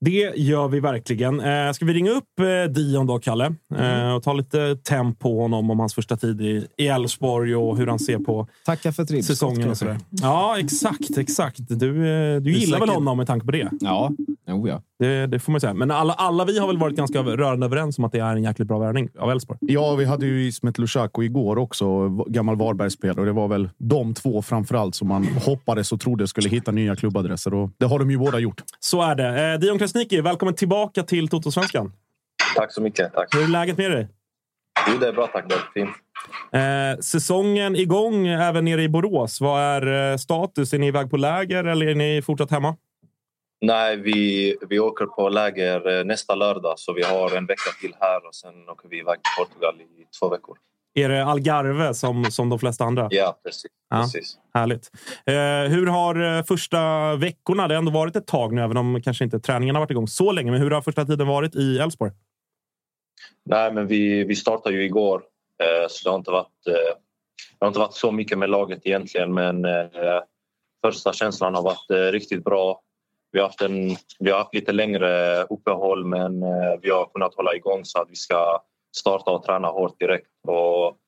Det 0.00 0.32
gör 0.36 0.68
vi 0.68 0.80
verkligen. 0.80 1.40
Eh, 1.40 1.72
ska 1.72 1.84
vi 1.84 1.92
ringa 1.92 2.10
upp 2.10 2.40
eh, 2.40 2.72
Dion 2.72 3.06
då, 3.06 3.18
Kalle? 3.18 3.43
Eh, 3.78 4.14
och 4.14 4.22
ta 4.22 4.32
lite 4.32 4.76
temp 4.76 5.18
på 5.18 5.40
honom 5.42 5.70
om 5.70 5.78
hans 5.80 5.94
första 5.94 6.16
tid 6.16 6.40
i 6.40 6.66
Elfsborg 6.78 7.56
och 7.56 7.76
hur 7.76 7.86
han 7.86 7.98
ser 7.98 8.18
på 8.18 8.46
Tacka 8.66 8.92
för 8.92 9.04
ribbskott. 9.04 9.24
säsongen 9.24 9.70
och 9.70 9.76
sådär. 9.76 9.98
Ja, 10.10 10.56
exakt, 10.58 11.18
exakt. 11.18 11.58
Du, 11.68 11.88
eh, 11.88 12.40
du 12.40 12.52
gillar 12.52 12.78
väl 12.78 12.88
säkert- 12.88 12.94
honom 12.94 13.16
med 13.18 13.26
tanke 13.26 13.46
på 13.46 13.52
det? 13.52 13.68
Ja, 13.80 14.10
jo 14.48 14.68
ja. 14.68 14.82
Det, 14.98 15.26
det 15.26 15.38
får 15.38 15.52
man 15.52 15.60
säga. 15.60 15.74
Men 15.74 15.90
alla, 15.90 16.12
alla 16.12 16.44
vi 16.44 16.58
har 16.58 16.66
väl 16.66 16.78
varit 16.78 16.96
ganska 16.96 17.22
rörande 17.22 17.66
överens 17.66 17.98
om 17.98 18.04
att 18.04 18.12
det 18.12 18.18
är 18.18 18.36
en 18.36 18.42
jäkligt 18.42 18.68
bra 18.68 18.78
värvning 18.78 19.08
av 19.18 19.30
Elfsborg. 19.30 19.58
Ja, 19.62 19.94
vi 19.94 20.04
hade 20.04 20.26
ju 20.26 20.46
Ismet 20.46 20.78
Lushaku 20.78 21.22
igår 21.24 21.58
också, 21.58 22.08
gammal 22.08 22.56
Varbergsspelare. 22.56 23.20
Och 23.20 23.26
det 23.26 23.32
var 23.32 23.48
väl 23.48 23.68
de 23.78 24.14
två 24.14 24.42
framför 24.42 24.74
allt 24.74 24.94
som 24.94 25.08
man 25.08 25.24
hoppades 25.46 25.92
och 25.92 26.00
trodde 26.00 26.28
skulle 26.28 26.48
hitta 26.48 26.70
nya 26.72 26.96
klubbadresser. 26.96 27.54
Och 27.54 27.70
det 27.78 27.86
har 27.86 27.98
de 27.98 28.10
ju 28.10 28.18
båda 28.18 28.38
gjort. 28.38 28.62
Så 28.80 29.02
är 29.02 29.14
det. 29.14 29.52
Eh, 29.52 29.58
Dion 29.60 29.78
Krasniqi, 29.78 30.20
välkommen 30.20 30.54
tillbaka 30.54 31.02
till 31.02 31.28
Toto-svenskan. 31.28 31.92
Tack 32.54 32.72
så 32.72 32.82
mycket. 32.82 33.12
Tack. 33.12 33.34
Hur 33.34 33.42
är 33.42 33.48
läget 33.48 33.78
med 33.78 33.90
dig? 33.90 34.08
Jo, 34.88 34.98
det 34.98 35.08
är 35.08 35.12
bra 35.12 35.26
tack. 35.26 35.44
Det 35.48 35.54
är 35.54 35.70
fint. 35.74 35.96
Eh, 36.52 37.00
säsongen 37.00 37.76
igång 37.76 38.26
även 38.26 38.64
nere 38.64 38.82
i 38.82 38.88
Borås. 38.88 39.40
Vad 39.40 39.62
är 39.62 40.10
eh, 40.12 40.16
status? 40.16 40.72
Är 40.72 40.78
ni 40.78 40.86
iväg 40.86 41.10
på 41.10 41.16
läger 41.16 41.64
eller 41.64 41.86
är 41.86 41.94
ni 41.94 42.22
fortsatt 42.22 42.50
hemma? 42.50 42.76
Nej, 43.60 43.96
vi, 43.96 44.56
vi 44.68 44.78
åker 44.78 45.06
på 45.06 45.28
läger 45.28 45.98
eh, 45.98 46.04
nästa 46.04 46.34
lördag 46.34 46.74
så 46.78 46.92
vi 46.92 47.02
har 47.02 47.36
en 47.36 47.46
vecka 47.46 47.70
till 47.80 47.94
här 48.00 48.26
och 48.26 48.34
sen 48.34 48.68
åker 48.68 48.88
vi 48.88 48.98
iväg 48.98 49.14
till 49.14 49.44
Portugal 49.44 49.80
i 49.80 50.04
två 50.20 50.28
veckor. 50.28 50.56
Är 50.94 51.08
det 51.08 51.24
Algarve 51.24 51.94
som, 51.94 52.24
som 52.24 52.48
de 52.48 52.58
flesta 52.58 52.84
andra? 52.84 53.08
Ja, 53.10 53.40
precis. 53.44 53.70
Ja. 53.90 53.96
precis. 53.96 54.38
Härligt. 54.54 54.90
Eh, 55.26 55.72
hur 55.72 55.86
har 55.86 56.38
eh, 56.38 56.44
första 56.44 57.14
veckorna, 57.16 57.68
det 57.68 57.74
har 57.74 57.78
ändå 57.78 57.92
varit 57.92 58.16
ett 58.16 58.26
tag 58.26 58.52
nu, 58.52 58.62
även 58.62 58.76
om 58.76 59.02
kanske 59.02 59.24
inte 59.24 59.40
träningen 59.40 59.74
har 59.74 59.82
varit 59.82 59.90
igång 59.90 60.08
så 60.08 60.32
länge, 60.32 60.50
men 60.50 60.60
hur 60.60 60.70
har 60.70 60.82
första 60.82 61.04
tiden 61.04 61.26
varit 61.26 61.54
i 61.54 61.78
Elfsborg? 61.78 62.12
Nej, 63.44 63.72
men 63.72 63.86
vi, 63.86 64.24
vi 64.24 64.36
startade 64.36 64.76
ju 64.76 64.84
igår 64.84 65.22
eh, 65.62 65.88
så 65.88 66.04
det 66.04 66.10
har, 66.10 66.18
inte 66.18 66.30
varit, 66.30 66.66
eh, 66.66 66.96
det 67.58 67.64
har 67.64 67.68
inte 67.68 67.80
varit 67.80 67.94
så 67.94 68.12
mycket 68.12 68.38
med 68.38 68.50
laget 68.50 68.80
egentligen 68.84 69.34
men 69.34 69.64
eh, 69.64 70.20
första 70.86 71.12
känslan 71.12 71.54
har 71.54 71.62
varit 71.62 72.12
riktigt 72.12 72.44
bra. 72.44 72.80
Vi 73.32 73.40
har, 73.40 73.46
haft 73.46 73.60
en, 73.60 73.96
vi 74.18 74.30
har 74.30 74.38
haft 74.38 74.54
lite 74.54 74.72
längre 74.72 75.42
uppehåll 75.42 76.04
men 76.04 76.40
vi 76.82 76.90
har 76.90 77.12
kunnat 77.14 77.34
hålla 77.34 77.54
igång 77.54 77.84
så 77.84 78.02
att 78.02 78.10
vi 78.10 78.16
ska 78.16 78.62
starta 78.96 79.30
och 79.30 79.44
träna 79.44 79.68
hårt 79.68 80.00
direkt. 80.00 80.26
Och 80.48 80.98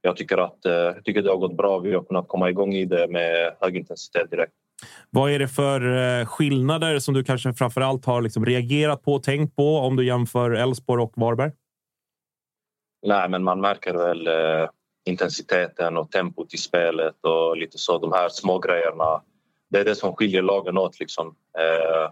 jag 0.00 0.16
tycker 0.16 0.38
att 0.38 0.58
jag 0.62 1.04
tycker 1.04 1.22
det 1.22 1.30
har 1.30 1.36
gått 1.36 1.56
bra. 1.56 1.78
Vi 1.78 1.94
har 1.94 2.02
kunnat 2.02 2.28
komma 2.28 2.50
igång 2.50 2.74
i 2.74 2.84
det 2.84 3.08
med 3.08 3.56
hög 3.60 3.76
intensitet 3.76 4.30
direkt. 4.30 4.52
Vad 5.10 5.30
är 5.30 5.38
det 5.38 5.48
för 5.48 6.24
skillnader 6.24 6.98
som 6.98 7.14
du 7.14 7.24
kanske 7.24 7.52
framförallt 7.52 8.04
har 8.04 8.22
liksom 8.22 8.46
reagerat 8.46 9.02
på 9.02 9.12
och 9.12 9.22
tänkt 9.22 9.56
på 9.56 9.78
om 9.78 9.96
du 9.96 10.06
jämför 10.06 10.50
Elfsborg 10.50 11.02
och 11.02 11.12
Varberg? 11.16 11.52
Nej, 13.02 13.28
men 13.28 13.44
man 13.44 13.60
märker 13.60 13.94
väl 13.94 14.26
eh, 14.26 14.68
intensiteten 15.04 15.96
och 15.96 16.10
tempot 16.10 16.54
i 16.54 16.58
spelet 16.58 17.24
och 17.24 17.56
lite 17.56 17.78
så 17.78 17.98
de 17.98 18.12
här 18.12 18.28
små 18.28 18.58
grejerna. 18.58 19.22
Det 19.70 19.80
är 19.80 19.84
det 19.84 19.94
som 19.94 20.16
skiljer 20.16 20.42
lagen 20.42 20.78
åt 20.78 21.00
liksom. 21.00 21.26
Eh, 21.58 22.10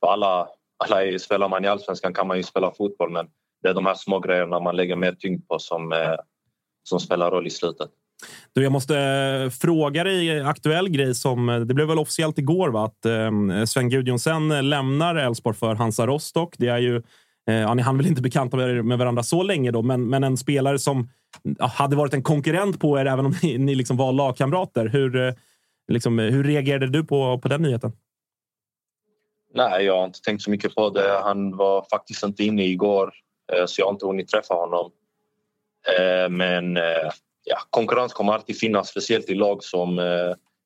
för 0.00 0.06
alla, 0.06 0.48
alla 0.84 1.04
är, 1.04 1.18
spelar 1.18 1.48
man 1.48 1.64
i 1.64 1.68
allsvenskan 1.68 2.14
kan 2.14 2.26
man 2.26 2.36
ju 2.36 2.42
spela 2.42 2.74
fotboll 2.74 3.10
men 3.10 3.28
det 3.62 3.68
är 3.68 3.74
de 3.74 3.86
här 3.86 3.94
små 3.94 4.20
grejerna 4.20 4.60
man 4.60 4.76
lägger 4.76 4.96
mer 4.96 5.12
tyngd 5.12 5.48
på 5.48 5.58
som, 5.58 5.92
eh, 5.92 6.16
som 6.82 7.00
spelar 7.00 7.30
roll 7.30 7.46
i 7.46 7.50
slutet. 7.50 7.90
Du, 8.52 8.62
jag 8.62 8.72
måste 8.72 8.98
eh, 8.98 9.50
fråga 9.50 10.04
dig 10.04 10.30
en 10.30 10.46
aktuell 10.46 10.88
grej 10.88 11.14
som 11.14 11.48
eh, 11.48 11.60
det 11.60 11.74
blev 11.74 11.88
väl 11.88 11.98
officiellt 11.98 12.38
igår 12.38 12.68
va? 12.68 12.84
att 12.84 13.06
eh, 13.06 13.64
Sven 13.66 13.90
Gudjonsen 13.90 14.68
lämnar 14.70 15.14
Elfsborg 15.14 15.56
för 15.56 15.74
Hansa 15.74 16.06
Rostock. 16.06 16.54
Det 16.58 16.68
är 16.68 16.78
ju 16.78 17.02
Eh, 17.48 17.54
ja, 17.54 17.74
ni 17.74 17.82
hann 17.82 17.96
väl 17.96 18.06
inte 18.06 18.22
bekanta 18.22 18.56
med, 18.56 18.84
med 18.84 18.98
varandra 18.98 19.22
så 19.22 19.42
länge 19.42 19.70
då, 19.70 19.82
men, 19.82 20.08
men 20.08 20.24
en 20.24 20.36
spelare 20.36 20.78
som 20.78 21.08
ja, 21.42 21.66
hade 21.66 21.96
varit 21.96 22.14
en 22.14 22.22
konkurrent 22.22 22.80
på 22.80 22.98
er 22.98 23.06
även 23.06 23.26
om 23.26 23.34
ni, 23.42 23.58
ni 23.58 23.74
liksom 23.74 23.96
var 23.96 24.12
lagkamrater. 24.12 24.86
Hur, 24.86 25.16
eh, 25.16 25.34
liksom, 25.88 26.18
hur 26.18 26.44
reagerade 26.44 26.86
du 26.86 27.04
på, 27.04 27.38
på 27.38 27.48
den 27.48 27.62
nyheten? 27.62 27.92
Nej, 29.54 29.84
jag 29.84 29.98
har 29.98 30.04
inte 30.04 30.20
tänkt 30.20 30.42
så 30.42 30.50
mycket 30.50 30.74
på 30.74 30.90
det. 30.90 31.20
Han 31.22 31.56
var 31.56 31.86
faktiskt 31.90 32.22
inte 32.22 32.44
inne 32.44 32.64
igår 32.64 33.12
eh, 33.52 33.66
så 33.66 33.80
jag 33.80 33.86
har 33.86 33.92
inte 33.92 34.06
hunnit 34.06 34.28
träffa 34.28 34.54
honom. 34.54 34.90
Men 36.30 36.76
ja, 37.44 37.58
konkurrens 37.70 38.12
kommer 38.12 38.32
alltid 38.32 38.58
finnas, 38.58 38.88
speciellt 38.88 39.30
i 39.30 39.34
lag 39.34 39.64
som 39.64 40.00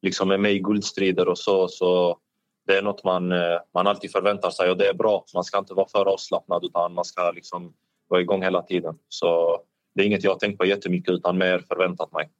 liksom 0.03 0.31
är 0.31 0.39
med 0.39 0.53
i 0.53 0.59
guldstrider 0.59 1.29
och 1.29 1.39
så. 1.39 1.69
så 1.69 2.19
det 2.67 2.79
är 2.79 2.83
något 2.83 3.05
man, 3.05 3.33
eh, 3.33 3.59
man 3.75 3.87
alltid 3.87 4.12
förväntar 4.12 4.50
sig 4.50 4.71
och 4.71 4.76
det 4.76 4.88
är 4.88 4.95
bra. 4.95 5.25
Man 5.35 5.45
ska 5.45 5.59
inte 5.59 5.75
vara 5.75 5.88
för 5.88 6.09
avslappnad 6.09 6.64
utan 6.64 6.95
man 6.95 7.05
ska 7.05 7.31
liksom 7.31 7.75
vara 8.09 8.21
igång 8.21 8.43
hela 8.43 8.62
tiden. 8.62 8.99
Så 9.09 9.61
det 9.95 10.02
är 10.02 10.07
inget 10.07 10.25
jag 10.25 10.31
har 10.31 10.38
tänkt 10.38 10.59
på 10.59 10.64
jättemycket 10.64 11.14
utan 11.14 11.38
mer 11.38 11.59
förväntat 11.59 12.12
mig. 12.12 12.31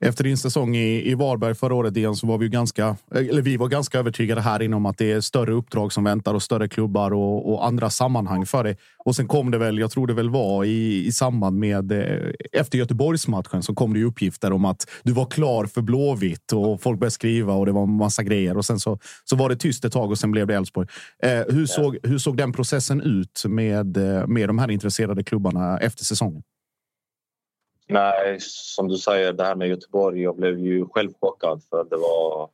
Efter 0.00 0.24
din 0.24 0.36
säsong 0.36 0.76
i, 0.76 1.10
i 1.10 1.14
Varberg 1.14 1.54
förra 1.54 1.74
året 1.74 1.96
igen 1.96 2.16
så 2.16 2.26
var 2.26 2.38
vi 2.38 2.44
ju 2.44 2.50
ganska, 2.50 2.96
eller 3.14 3.42
vi 3.42 3.56
var 3.56 3.68
ganska 3.68 3.98
övertygade 3.98 4.40
här 4.40 4.62
inom 4.62 4.86
att 4.86 4.98
det 4.98 5.12
är 5.12 5.20
större 5.20 5.52
uppdrag 5.52 5.92
som 5.92 6.04
väntar 6.04 6.34
och 6.34 6.42
större 6.42 6.68
klubbar 6.68 7.12
och, 7.12 7.52
och 7.52 7.66
andra 7.66 7.90
sammanhang 7.90 8.46
för 8.46 8.64
dig. 8.64 8.76
Och 9.04 9.16
sen 9.16 9.28
kom 9.28 9.50
det 9.50 9.58
väl, 9.58 9.78
jag 9.78 9.90
tror 9.90 10.06
det 10.06 10.14
väl 10.14 10.30
var 10.30 10.64
i, 10.64 11.06
i 11.06 11.12
samband 11.12 11.58
med 11.58 11.92
eh, 11.92 12.32
efter 12.52 12.78
Göteborgsmatchen 12.78 13.62
så 13.62 13.74
kom 13.74 13.92
det 13.92 13.98
ju 13.98 14.04
uppgifter 14.04 14.52
om 14.52 14.64
att 14.64 14.88
du 15.02 15.12
var 15.12 15.26
klar 15.26 15.66
för 15.66 15.82
Blåvitt 15.82 16.52
och 16.52 16.82
folk 16.82 17.00
började 17.00 17.10
skriva 17.10 17.52
och 17.52 17.66
det 17.66 17.72
var 17.72 17.86
massa 17.86 18.22
grejer 18.22 18.56
och 18.56 18.64
sen 18.64 18.80
så, 18.80 18.98
så 19.24 19.36
var 19.36 19.48
det 19.48 19.56
tyst 19.56 19.84
ett 19.84 19.92
tag 19.92 20.10
och 20.10 20.18
sen 20.18 20.30
blev 20.30 20.46
det 20.46 20.54
Elfsborg. 20.54 20.88
Eh, 21.22 21.30
hur, 21.48 21.66
såg, 21.66 21.98
hur 22.02 22.18
såg 22.18 22.36
den 22.36 22.52
processen 22.52 23.00
ut 23.00 23.44
med, 23.48 23.96
eh, 23.96 24.26
med 24.26 24.48
de 24.48 24.58
här 24.58 24.70
intresserade 24.70 25.24
klubbarna 25.24 25.78
efter 25.78 26.04
säsongen? 26.04 26.42
Nej, 27.88 28.36
som 28.40 28.88
du 28.88 28.96
säger, 28.96 29.32
det 29.32 29.44
här 29.44 29.54
med 29.54 29.68
Göteborg. 29.68 30.22
Jag 30.22 30.36
blev 30.36 30.58
ju 30.58 30.86
själv 30.88 31.12
chockad 31.20 31.62
för 31.70 31.84
det 31.84 31.96
var, 31.96 32.50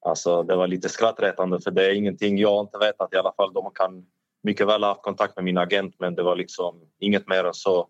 alltså, 0.00 0.42
det 0.42 0.56
var 0.56 0.66
lite 0.66 0.88
skrattretande 0.88 1.60
för 1.60 1.70
det 1.70 1.86
är 1.86 1.94
ingenting 1.94 2.38
jag 2.38 2.64
inte 2.64 2.78
vetat 2.78 3.14
i 3.14 3.16
alla 3.16 3.32
fall. 3.32 3.52
De 3.52 3.70
kan 3.74 4.06
mycket 4.42 4.66
väl 4.66 4.82
ha 4.82 4.90
haft 4.90 5.02
kontakt 5.02 5.36
med 5.36 5.44
min 5.44 5.58
agent 5.58 5.94
men 5.98 6.14
det 6.14 6.22
var 6.22 6.36
liksom 6.36 6.80
inget 6.98 7.28
mer 7.28 7.44
än 7.44 7.54
så. 7.54 7.88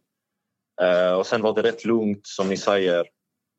Eh, 0.83 1.13
och 1.13 1.27
sen 1.27 1.43
var 1.43 1.55
det 1.55 1.63
rätt 1.63 1.85
lugnt 1.85 2.27
som 2.27 2.49
ni 2.49 2.57
säger. 2.57 3.01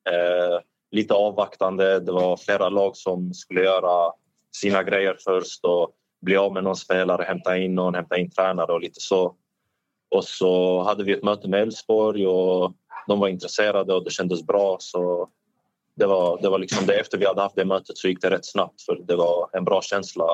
Eh, 0.10 0.60
lite 0.92 1.14
avvaktande. 1.14 2.00
Det 2.00 2.12
var 2.12 2.38
flera 2.38 2.70
lag 2.70 2.98
som 2.98 3.34
skulle 3.34 3.62
göra 3.64 4.14
sina 4.52 4.84
grejer 4.84 5.18
först 5.20 5.66
och 5.66 5.92
bli 6.22 6.38
av 6.38 6.54
med 6.54 6.64
någon 6.64 6.76
spelare, 6.76 7.24
hämta 7.24 7.58
in 7.58 7.76
någon, 7.76 7.96
hämta 7.96 8.18
in 8.18 8.32
tränare 8.32 8.74
och 8.74 8.82
lite 8.82 9.00
så. 9.00 9.36
Och 10.14 10.24
så 10.24 10.84
hade 10.84 11.04
vi 11.04 11.14
ett 11.14 11.24
möte 11.24 11.48
med 11.48 11.62
Elfsborg 11.62 12.28
och 12.28 12.74
de 13.08 13.20
var 13.20 13.28
intresserade 13.28 13.94
och 13.94 14.04
det 14.04 14.12
kändes 14.12 14.44
bra. 14.44 14.78
Så 14.80 15.28
det 15.96 16.06
var, 16.06 16.42
det 16.42 16.50
var 16.50 16.60
liksom 16.60 16.86
det. 16.86 17.00
Efter 17.00 17.18
vi 17.18 17.26
hade 17.26 17.42
haft 17.42 17.56
det 17.56 17.66
mötet 17.66 17.98
så 17.98 18.08
gick 18.08 18.22
det 18.22 18.30
rätt 18.30 18.46
snabbt 18.46 18.82
för 18.82 19.00
det 19.08 19.16
var 19.16 19.50
en 19.54 19.64
bra 19.64 19.82
känsla 19.82 20.26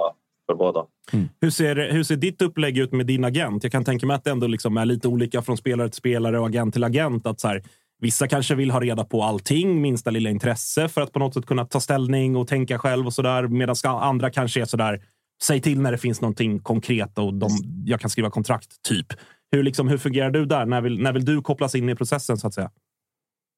för 0.45 0.55
båda. 0.55 0.85
Mm. 1.13 1.29
Hur 1.41 1.49
ser, 1.49 1.91
hur 1.91 2.03
ser 2.03 2.15
ditt 2.15 2.41
upplägg 2.41 2.77
ut 2.77 2.91
med 2.91 3.05
din 3.05 3.25
agent? 3.25 3.63
Jag 3.63 3.71
kan 3.71 3.85
tänka 3.85 4.05
mig 4.05 4.15
att 4.15 4.23
det 4.23 4.31
ändå 4.31 4.47
liksom 4.47 4.77
är 4.77 4.85
lite 4.85 5.07
olika 5.07 5.41
från 5.41 5.57
spelare 5.57 5.89
till 5.89 5.97
spelare 5.97 6.39
och 6.39 6.45
agent 6.45 6.73
till 6.73 6.83
agent. 6.83 7.27
Att 7.27 7.39
så 7.39 7.47
här, 7.47 7.63
vissa 7.99 8.27
kanske 8.27 8.55
vill 8.55 8.71
ha 8.71 8.79
reda 8.79 9.03
på 9.03 9.23
allting, 9.23 9.81
minsta 9.81 10.09
lilla 10.09 10.29
intresse 10.29 10.87
för 10.87 11.01
att 11.01 11.13
på 11.13 11.19
något 11.19 11.33
sätt 11.33 11.45
kunna 11.45 11.65
ta 11.65 11.79
ställning 11.79 12.35
och 12.35 12.47
tänka 12.47 12.79
själv 12.79 13.05
och 13.05 13.13
så 13.13 13.21
där. 13.21 13.47
Medan 13.47 13.75
andra 13.83 14.29
kanske 14.29 14.61
är 14.61 14.65
så 14.65 14.77
där. 14.77 15.01
Säg 15.43 15.61
till 15.61 15.81
när 15.81 15.91
det 15.91 15.97
finns 15.97 16.21
någonting 16.21 16.59
konkret 16.59 17.17
och 17.17 17.33
de, 17.33 17.49
jag 17.85 17.99
kan 17.99 18.09
skriva 18.09 18.29
kontrakt, 18.29 18.81
typ. 18.81 19.07
Hur, 19.51 19.63
liksom, 19.63 19.87
hur 19.87 19.97
fungerar 19.97 20.29
du 20.29 20.45
där? 20.45 20.65
När 20.65 20.81
vill, 20.81 21.01
när 21.01 21.13
vill 21.13 21.25
du 21.25 21.41
kopplas 21.41 21.75
in 21.75 21.89
i 21.89 21.95
processen 21.95 22.37
så 22.37 22.47
att 22.47 22.53
säga? 22.53 22.71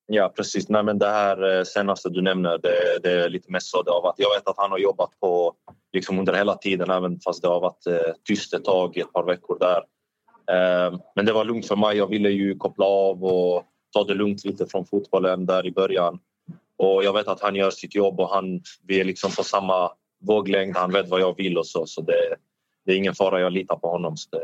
Ja, 0.06 0.34
precis. 0.36 0.70
Nej, 0.70 0.84
men 0.84 1.00
det 1.00 1.10
här 1.10 1.58
eh, 1.58 1.64
senaste 1.64 2.10
du 2.10 2.22
nämner, 2.22 2.58
det, 2.58 3.00
det 3.04 3.12
är 3.12 3.30
lite 3.30 3.52
mest 3.52 3.68
så 3.68 3.84
det 3.84 3.92
har 3.92 4.02
varit. 4.02 4.16
Jag 4.18 4.36
vet 4.36 4.48
att 4.48 4.58
han 4.58 4.72
har 4.72 4.78
jobbat 4.78 5.20
på 5.20 5.54
liksom 5.94 6.20
under 6.20 6.34
hela 6.34 6.56
tiden, 6.56 6.90
även 6.90 7.20
fast 7.20 7.42
det 7.42 7.48
har 7.48 7.60
varit 7.60 7.88
eh, 7.88 8.14
tyst 8.28 8.54
ett 8.54 8.66
tag 8.66 8.98
i 8.98 9.00
ett 9.00 9.14
par 9.14 9.24
veckor 9.24 9.58
där. 9.60 9.84
Eh, 10.52 11.00
men 11.16 11.26
det 11.26 11.34
var 11.34 11.46
lugnt 11.46 11.68
för 11.68 11.76
mig. 11.76 11.98
Jag 11.98 12.08
ville 12.08 12.30
ju 12.30 12.56
koppla 12.56 12.86
av 12.86 13.24
och 13.24 13.64
ta 13.94 14.04
det 14.04 14.14
lugnt 14.14 14.46
lite 14.46 14.66
från 14.66 14.86
fotbollen 14.86 15.46
där 15.46 15.66
i 15.66 15.72
början. 15.72 16.20
Och 16.78 17.04
jag 17.04 17.14
vet 17.14 17.28
att 17.28 17.42
han 17.42 17.56
gör 17.56 17.72
sitt 17.72 17.96
jobb 17.96 18.20
och 18.20 18.30
han, 18.30 18.62
vi 18.88 19.00
är 19.00 19.04
liksom 19.04 19.32
på 19.32 19.44
samma 19.44 19.92
våglängd. 20.22 20.78
Han 20.78 20.92
vet 20.92 21.10
vad 21.10 21.22
jag 21.22 21.38
vill 21.38 21.58
och 21.58 21.68
så. 21.68 21.86
Så 21.86 22.02
det, 22.02 22.36
det 22.86 22.92
är 22.92 22.98
ingen 22.98 23.16
fara. 23.16 23.40
Jag 23.40 23.52
litar 23.52 23.76
på 23.76 23.88
honom. 23.88 24.18
Så 24.18 24.30
det, 24.30 24.42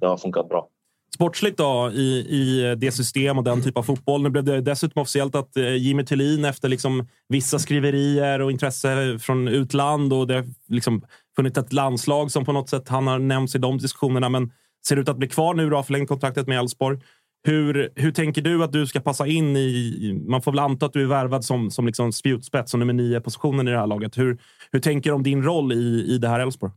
det 0.00 0.06
har 0.06 0.16
funkat 0.16 0.48
bra. 0.48 0.68
Sportsligt 1.14 1.58
då, 1.58 1.90
i, 1.94 2.26
i 2.28 2.74
det 2.78 2.92
system 2.92 3.38
och 3.38 3.44
den 3.44 3.62
typ 3.62 3.78
av 3.78 3.82
fotboll. 3.82 4.22
Nu 4.22 4.30
blev 4.30 4.44
det 4.44 4.60
dessutom 4.60 5.02
officiellt 5.02 5.34
att 5.34 5.56
eh, 5.56 5.74
Jimmy 5.74 6.04
Tillin 6.04 6.44
efter 6.44 6.68
liksom 6.68 7.08
vissa 7.28 7.58
skriverier 7.58 8.40
och 8.40 8.50
intresse 8.50 9.18
från 9.18 9.48
utland 9.48 10.12
och 10.12 10.26
det 10.26 10.34
har 10.34 10.44
liksom 10.68 11.02
funnits 11.36 11.58
ett 11.58 11.72
landslag 11.72 12.30
som 12.30 12.44
på 12.44 12.52
något 12.52 12.68
sätt 12.68 12.88
han 12.88 13.06
har 13.06 13.18
nämnts 13.18 13.54
i 13.54 13.58
de 13.58 13.78
diskussionerna. 13.78 14.28
Men 14.28 14.52
ser 14.88 14.96
ut 14.96 15.08
att 15.08 15.16
bli 15.16 15.28
kvar 15.28 15.54
nu 15.54 15.70
då, 15.70 15.82
förlängt 15.82 16.08
kontraktet 16.08 16.46
med 16.46 16.58
Elfsborg. 16.58 16.98
Hur, 17.44 17.92
hur 17.94 18.12
tänker 18.12 18.42
du 18.42 18.64
att 18.64 18.72
du 18.72 18.86
ska 18.86 19.00
passa 19.00 19.26
in 19.26 19.56
i... 19.56 20.24
Man 20.28 20.42
får 20.42 20.52
väl 20.52 20.58
anta 20.58 20.86
att 20.86 20.92
du 20.92 21.02
är 21.02 21.06
värvad 21.06 21.44
som, 21.44 21.70
som 21.70 21.86
liksom 21.86 22.12
spjutspets 22.12 22.74
och 22.74 22.80
nummer 22.80 22.92
nio 22.92 23.20
positionen 23.20 23.68
i 23.68 23.70
det 23.70 23.78
här 23.78 23.86
laget. 23.86 24.18
Hur, 24.18 24.38
hur 24.72 24.80
tänker 24.80 25.10
du 25.10 25.14
om 25.14 25.22
din 25.22 25.42
roll 25.42 25.72
i, 25.72 26.06
i 26.08 26.18
det 26.18 26.28
här 26.28 26.40
Elfsborg? 26.40 26.72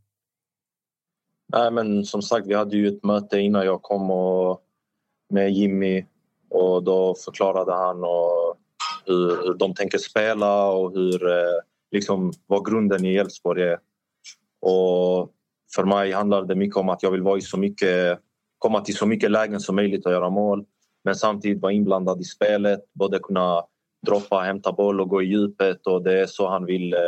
Nej, 1.54 1.72
men 1.72 2.06
som 2.06 2.22
sagt, 2.22 2.48
vi 2.48 2.54
hade 2.54 2.78
ju 2.78 2.88
ett 2.88 3.04
möte 3.04 3.40
innan 3.40 3.66
jag 3.66 3.82
kom 3.82 4.12
och 4.12 4.62
med 5.30 5.52
Jimmy 5.52 6.06
och 6.50 6.84
då 6.84 7.16
förklarade 7.26 7.74
han 7.74 8.04
och 8.04 8.56
hur, 9.06 9.46
hur 9.46 9.54
de 9.54 9.74
tänker 9.74 9.98
spela 9.98 10.72
och 10.72 10.94
hur, 10.94 11.30
eh, 11.30 11.60
liksom, 11.92 12.34
vad 12.48 12.66
grunden 12.66 13.06
i 13.06 13.16
Elfsborg 13.16 13.64
är. 13.64 13.80
Och 14.62 15.32
för 15.76 15.84
mig 15.84 16.12
handlar 16.12 16.44
det 16.44 16.56
mycket 16.56 16.78
om 16.78 16.90
att 16.90 17.04
jag 17.04 17.12
vill 17.12 17.22
vara 17.22 17.38
i 17.38 17.42
så 17.42 17.58
mycket, 17.58 18.20
komma 18.58 18.82
till 18.82 18.96
så 18.96 19.06
mycket 19.06 19.32
lägen 19.32 19.60
som 19.60 19.76
möjligt 19.76 20.06
och 20.06 20.12
göra 20.12 20.30
mål. 20.30 20.66
Men 21.04 21.16
samtidigt 21.16 21.62
vara 21.62 21.74
inblandad 21.74 22.22
i 22.22 22.24
spelet, 22.24 22.80
både 22.94 23.20
kunna 23.20 23.64
droppa, 24.06 24.40
hämta 24.40 24.72
boll 24.72 25.02
och 25.02 25.10
gå 25.10 25.22
i 25.22 25.26
djupet 25.26 25.88
och 25.88 26.04
det 26.04 26.20
är 26.20 26.26
så 26.26 26.50
han 26.50 26.66
vill, 26.66 26.94
eh, 26.94 27.00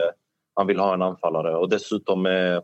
han 0.53 0.67
vill 0.67 0.79
ha 0.79 0.93
en 0.93 1.01
anfallare. 1.01 1.55
Och 1.55 1.69
dessutom 1.69 2.25
eh, 2.25 2.59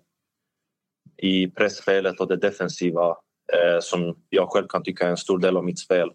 i 1.18 1.48
pressspelet 1.48 2.20
och 2.20 2.28
det 2.28 2.38
defensiva. 2.38 3.16
eh, 3.54 3.80
som 3.82 4.16
jag 4.30 4.50
själv 4.50 4.68
kan 4.68 4.84
tycka 4.84 5.06
är 5.06 5.10
en 5.10 5.18
stor 5.18 5.40
del 5.40 5.58
av 5.58 5.66
mitt 5.66 5.80
spel 5.80 6.10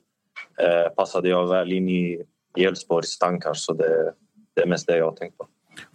eh, 0.59 0.95
passade 0.97 1.29
jag 1.29 1.49
väl 1.49 1.73
in 1.73 1.89
i 1.89 2.25
Elfsborgs 2.59 3.19
tankar. 3.19 3.55
Så 3.55 3.73
det, 3.73 4.13
det 4.57 4.63
är 4.63 4.67
mest 4.67 4.87
det 4.87 4.97
jag 4.97 5.05
har 5.05 5.17
tänkt 5.17 5.39
på. 5.39 5.47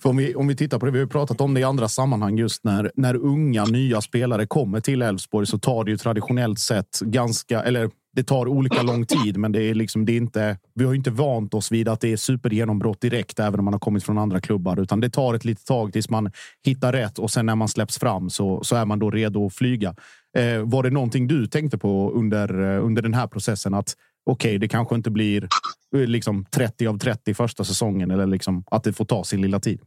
För 0.01 0.09
om, 0.09 0.17
vi, 0.17 0.35
om 0.35 0.47
vi 0.47 0.55
tittar 0.55 0.79
på 0.79 0.85
det, 0.85 0.91
vi 0.91 0.99
har 0.99 1.05
pratat 1.07 1.41
om 1.41 1.53
det 1.53 1.59
i 1.59 1.63
andra 1.63 1.87
sammanhang. 1.87 2.37
Just 2.37 2.63
när, 2.63 2.91
när 2.95 3.15
unga 3.15 3.65
nya 3.65 4.01
spelare 4.01 4.45
kommer 4.45 4.79
till 4.79 5.01
Elfsborg 5.01 5.47
så 5.47 5.57
tar 5.57 5.83
det 5.83 5.91
ju 5.91 5.97
traditionellt 5.97 6.59
sett 6.59 6.99
ganska, 6.99 7.63
eller 7.63 7.89
det 8.17 8.23
tar 8.23 8.47
olika 8.47 8.81
lång 8.81 9.05
tid, 9.05 9.37
men 9.37 9.51
det 9.51 9.61
är 9.61 9.73
liksom 9.73 10.05
det 10.05 10.11
är 10.11 10.17
inte. 10.17 10.57
Vi 10.73 10.85
har 10.85 10.91
ju 10.91 10.97
inte 10.97 11.11
vant 11.11 11.53
oss 11.53 11.71
vid 11.71 11.89
att 11.89 12.01
det 12.01 12.11
är 12.11 12.17
supergenombrott 12.17 13.01
direkt, 13.01 13.39
även 13.39 13.59
om 13.59 13.65
man 13.65 13.73
har 13.73 13.79
kommit 13.79 14.03
från 14.03 14.17
andra 14.17 14.41
klubbar, 14.41 14.79
utan 14.79 14.99
det 14.99 15.09
tar 15.09 15.33
ett 15.33 15.45
litet 15.45 15.65
tag 15.65 15.93
tills 15.93 16.09
man 16.09 16.31
hittar 16.65 16.93
rätt 16.93 17.19
och 17.19 17.31
sen 17.31 17.45
när 17.45 17.55
man 17.55 17.67
släpps 17.67 17.99
fram 17.99 18.29
så, 18.29 18.63
så 18.63 18.75
är 18.75 18.85
man 18.85 18.99
då 18.99 19.11
redo 19.11 19.45
att 19.45 19.53
flyga. 19.53 19.95
Eh, 20.37 20.61
var 20.63 20.83
det 20.83 20.89
någonting 20.89 21.27
du 21.27 21.47
tänkte 21.47 21.77
på 21.77 22.11
under 22.11 22.75
eh, 22.75 22.85
under 22.85 23.01
den 23.01 23.13
här 23.13 23.27
processen? 23.27 23.73
Att 23.73 23.93
okej, 24.25 24.49
okay, 24.49 24.57
det 24.57 24.67
kanske 24.67 24.95
inte 24.95 25.09
blir 25.09 25.47
eh, 25.95 26.01
liksom 26.01 26.45
30 26.45 26.87
av 26.87 26.97
30 26.97 27.33
första 27.33 27.63
säsongen 27.63 28.11
eller 28.11 28.25
liksom 28.25 28.63
att 28.71 28.83
det 28.83 28.93
får 28.93 29.05
ta 29.05 29.23
sin 29.23 29.41
lilla 29.41 29.59
tid. 29.59 29.81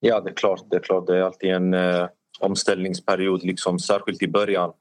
Ja, 0.00 0.20
det 0.20 0.30
är 0.30 0.34
klart. 0.34 0.62
Det 0.70 0.76
är, 0.76 0.80
klart. 0.80 1.06
Det 1.06 1.18
är 1.18 1.22
alltid 1.22 1.50
en 1.50 1.74
eh, 1.74 2.06
omställningsperiod, 2.40 3.44
liksom, 3.44 3.78
särskilt 3.78 4.22
i 4.22 4.28
början. 4.28 4.72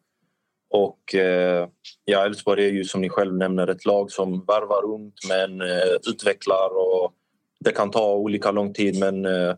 Och 0.72 1.16
eh, 1.16 1.68
ja, 2.06 2.25
Elfsborg 2.25 2.66
är 2.66 2.72
ju 2.72 2.84
som 2.84 3.01
ni 3.01 3.10
själv 3.10 3.34
nämner 3.34 3.68
ett 3.68 3.86
lag 3.86 4.12
som 4.12 4.46
värvar 4.46 4.86
ungt 4.86 5.16
men 5.30 5.62
eh, 5.62 6.12
utvecklar 6.12 6.70
och 6.75 7.13
det 7.60 7.72
kan 7.72 7.92
ta 7.92 8.13
olika 8.13 8.51
lång 8.51 8.74
tid 8.74 9.00
men 9.00 9.25
eh, 9.25 9.56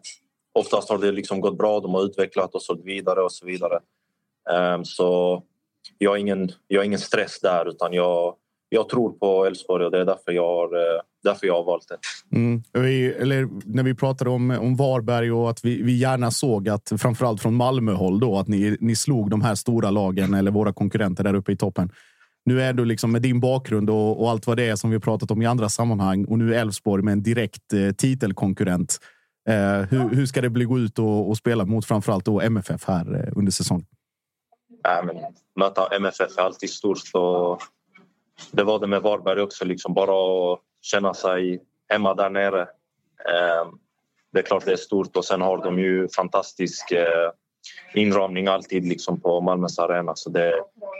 oftast 0.53 0.89
har 0.89 0.98
det 0.98 1.12
liksom 1.12 1.41
gått 1.41 1.58
bra. 1.58 1.79
De 1.79 1.93
har 1.93 2.03
utvecklat 2.03 2.55
och 2.55 2.62
så 2.62 2.75
vidare 2.75 3.22
och 3.22 3.32
så 3.32 3.46
vidare. 3.46 3.79
Um, 4.75 4.86
så 4.86 5.43
jag 5.98 6.12
har, 6.12 6.17
ingen, 6.17 6.51
jag 6.67 6.79
har 6.79 6.86
ingen 6.86 7.00
stress 7.00 7.39
där 7.39 7.70
utan 7.70 7.93
jag, 7.93 8.36
jag 8.70 8.89
tror 8.89 9.10
på 9.10 9.46
Elfsborg 9.46 9.86
och 9.86 9.91
det 9.91 10.00
är 10.00 10.05
därför 10.05 10.32
jag 10.32 10.48
har, 10.48 10.75
eh, 10.75 11.01
därför 11.24 11.48
jag 11.48 11.53
har 11.53 11.63
valt 11.63 11.88
det. 11.88 11.98
Mm. 12.33 12.63
Vi, 12.71 13.13
eller 13.13 13.49
när 13.65 13.83
vi 13.83 13.95
pratade 13.95 14.29
om, 14.29 14.51
om 14.51 14.75
Varberg 14.75 15.31
och 15.31 15.49
att 15.49 15.65
vi, 15.65 15.81
vi 15.81 15.97
gärna 15.97 16.31
såg 16.31 16.69
att 16.69 16.91
framförallt 16.97 17.41
från 17.41 17.55
Malmöhåll 17.55 18.19
då 18.19 18.39
att 18.39 18.47
ni, 18.47 18.77
ni 18.79 18.95
slog 18.95 19.29
de 19.29 19.41
här 19.41 19.55
stora 19.55 19.91
lagen 19.91 20.33
eller 20.33 20.51
våra 20.51 20.73
konkurrenter 20.73 21.23
där 21.23 21.33
uppe 21.33 21.51
i 21.51 21.57
toppen. 21.57 21.91
Nu 22.45 22.61
är 22.61 22.73
du 22.73 22.85
liksom 22.85 23.11
med 23.11 23.21
din 23.21 23.39
bakgrund 23.39 23.89
och, 23.89 24.21
och 24.21 24.29
allt 24.29 24.47
vad 24.47 24.57
det 24.57 24.69
är 24.69 24.75
som 24.75 24.89
vi 24.89 24.99
pratat 24.99 25.31
om 25.31 25.41
i 25.41 25.45
andra 25.45 25.69
sammanhang 25.69 26.25
och 26.25 26.39
nu 26.39 26.55
Elfsborg 26.55 27.03
med 27.03 27.11
en 27.11 27.23
direkt 27.23 27.73
eh, 27.73 27.91
titelkonkurrent. 27.91 28.99
Eh, 29.49 29.55
hur, 29.89 30.15
hur 30.15 30.25
ska 30.25 30.41
det 30.41 30.49
bli 30.49 30.65
gå 30.65 30.79
ut 30.79 30.99
och, 30.99 31.29
och 31.29 31.37
spela 31.37 31.65
mot 31.65 31.85
framförallt 31.85 32.25
då 32.25 32.41
MFF 32.41 32.87
här 32.87 33.15
eh, 33.15 33.37
under 33.37 33.51
säsongen? 33.51 33.85
Äh, 34.87 35.05
men, 35.05 35.15
möta 35.59 35.87
MFF 35.95 36.37
är 36.37 36.41
alltid 36.41 36.69
stort 36.69 37.01
och 37.13 37.61
det 38.51 38.63
var 38.63 38.79
det 38.79 38.87
med 38.87 39.01
Varberg 39.01 39.41
också, 39.41 39.65
liksom 39.65 39.93
bara 39.93 40.53
att 40.53 40.59
känna 40.81 41.13
sig 41.13 41.61
hemma 41.93 42.13
där 42.13 42.29
nere. 42.29 42.62
Ehm, 42.62 43.77
det 44.33 44.39
är 44.39 44.43
klart 44.43 44.65
det 44.65 44.71
är 44.71 44.77
stort 44.77 45.15
och 45.15 45.25
sen 45.25 45.41
har 45.41 45.63
de 45.63 45.79
ju 45.79 46.07
fantastisk 46.15 46.91
eh, 46.91 47.31
inramning 47.93 48.47
alltid 48.47 48.85
liksom 48.85 49.19
på 49.21 49.41
Malmös 49.41 49.79
arena 49.79 50.12
så 50.15 50.29
det, 50.29 50.53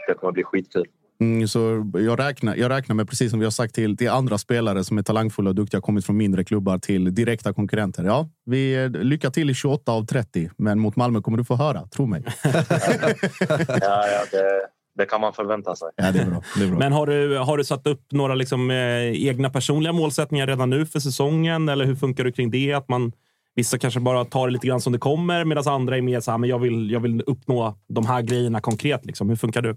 det 0.08 0.14
kommer 0.14 0.32
bli 0.32 0.44
skitkul. 0.44 0.86
Mm, 1.20 1.48
så 1.48 1.90
jag, 1.94 2.18
räknar, 2.18 2.56
jag 2.56 2.70
räknar 2.70 2.96
med, 2.96 3.08
precis 3.08 3.30
som 3.30 3.38
vi 3.38 3.46
har 3.46 3.50
sagt 3.50 3.74
till, 3.74 3.96
till 3.96 4.10
andra 4.10 4.38
spelare 4.38 4.84
som 4.84 4.98
är 4.98 5.02
talangfulla 5.02 5.50
och 5.50 5.54
duktiga, 5.54 5.80
kommit 5.80 6.06
från 6.06 6.16
mindre 6.16 6.44
klubbar 6.44 6.78
till 6.78 7.14
direkta 7.14 7.52
konkurrenter. 7.52 8.04
Ja, 8.04 8.28
vi 8.44 8.84
eh, 8.84 8.90
lycka 8.90 9.30
till 9.30 9.50
i 9.50 9.54
28 9.54 9.92
av 9.92 10.06
30, 10.06 10.50
men 10.56 10.80
mot 10.80 10.96
Malmö 10.96 11.20
kommer 11.20 11.38
du 11.38 11.44
få 11.44 11.54
höra, 11.54 11.86
tro 11.86 12.06
mig. 12.06 12.24
ja, 12.44 14.06
ja, 14.08 14.24
det, 14.30 14.66
det 14.94 15.06
kan 15.06 15.20
man 15.20 15.32
förvänta 15.32 15.76
sig. 15.76 15.88
Ja, 15.96 16.12
det 16.12 16.18
är 16.18 16.26
bra. 16.26 16.42
Det 16.56 16.64
är 16.64 16.68
bra. 16.68 16.78
Men 16.78 16.92
har 16.92 17.06
du, 17.06 17.38
har 17.38 17.56
du 17.56 17.64
satt 17.64 17.86
upp 17.86 18.12
några 18.12 18.34
liksom, 18.34 18.70
eh, 18.70 19.26
egna 19.28 19.50
personliga 19.50 19.92
målsättningar 19.92 20.46
redan 20.46 20.70
nu 20.70 20.86
för 20.86 20.98
säsongen? 20.98 21.68
Eller 21.68 21.84
hur 21.84 21.94
funkar 21.94 22.24
du 22.24 22.32
kring 22.32 22.50
det? 22.50 22.72
Att 22.72 22.88
man, 22.88 23.12
vissa 23.54 23.78
kanske 23.78 24.00
bara 24.00 24.24
tar 24.24 24.46
det 24.46 24.52
lite 24.52 24.66
grann 24.66 24.80
som 24.80 24.92
det 24.92 24.98
kommer 24.98 25.44
medan 25.44 25.68
andra 25.68 25.96
är 25.96 26.02
mer 26.02 26.20
så 26.20 26.30
här, 26.30 26.38
men 26.38 26.50
jag 26.50 26.58
vill, 26.58 26.90
jag 26.90 27.00
vill 27.00 27.22
uppnå 27.26 27.78
de 27.88 28.06
här 28.06 28.22
grejerna 28.22 28.60
konkret. 28.60 29.06
Liksom. 29.06 29.28
Hur 29.28 29.36
funkar 29.36 29.62
du? 29.62 29.76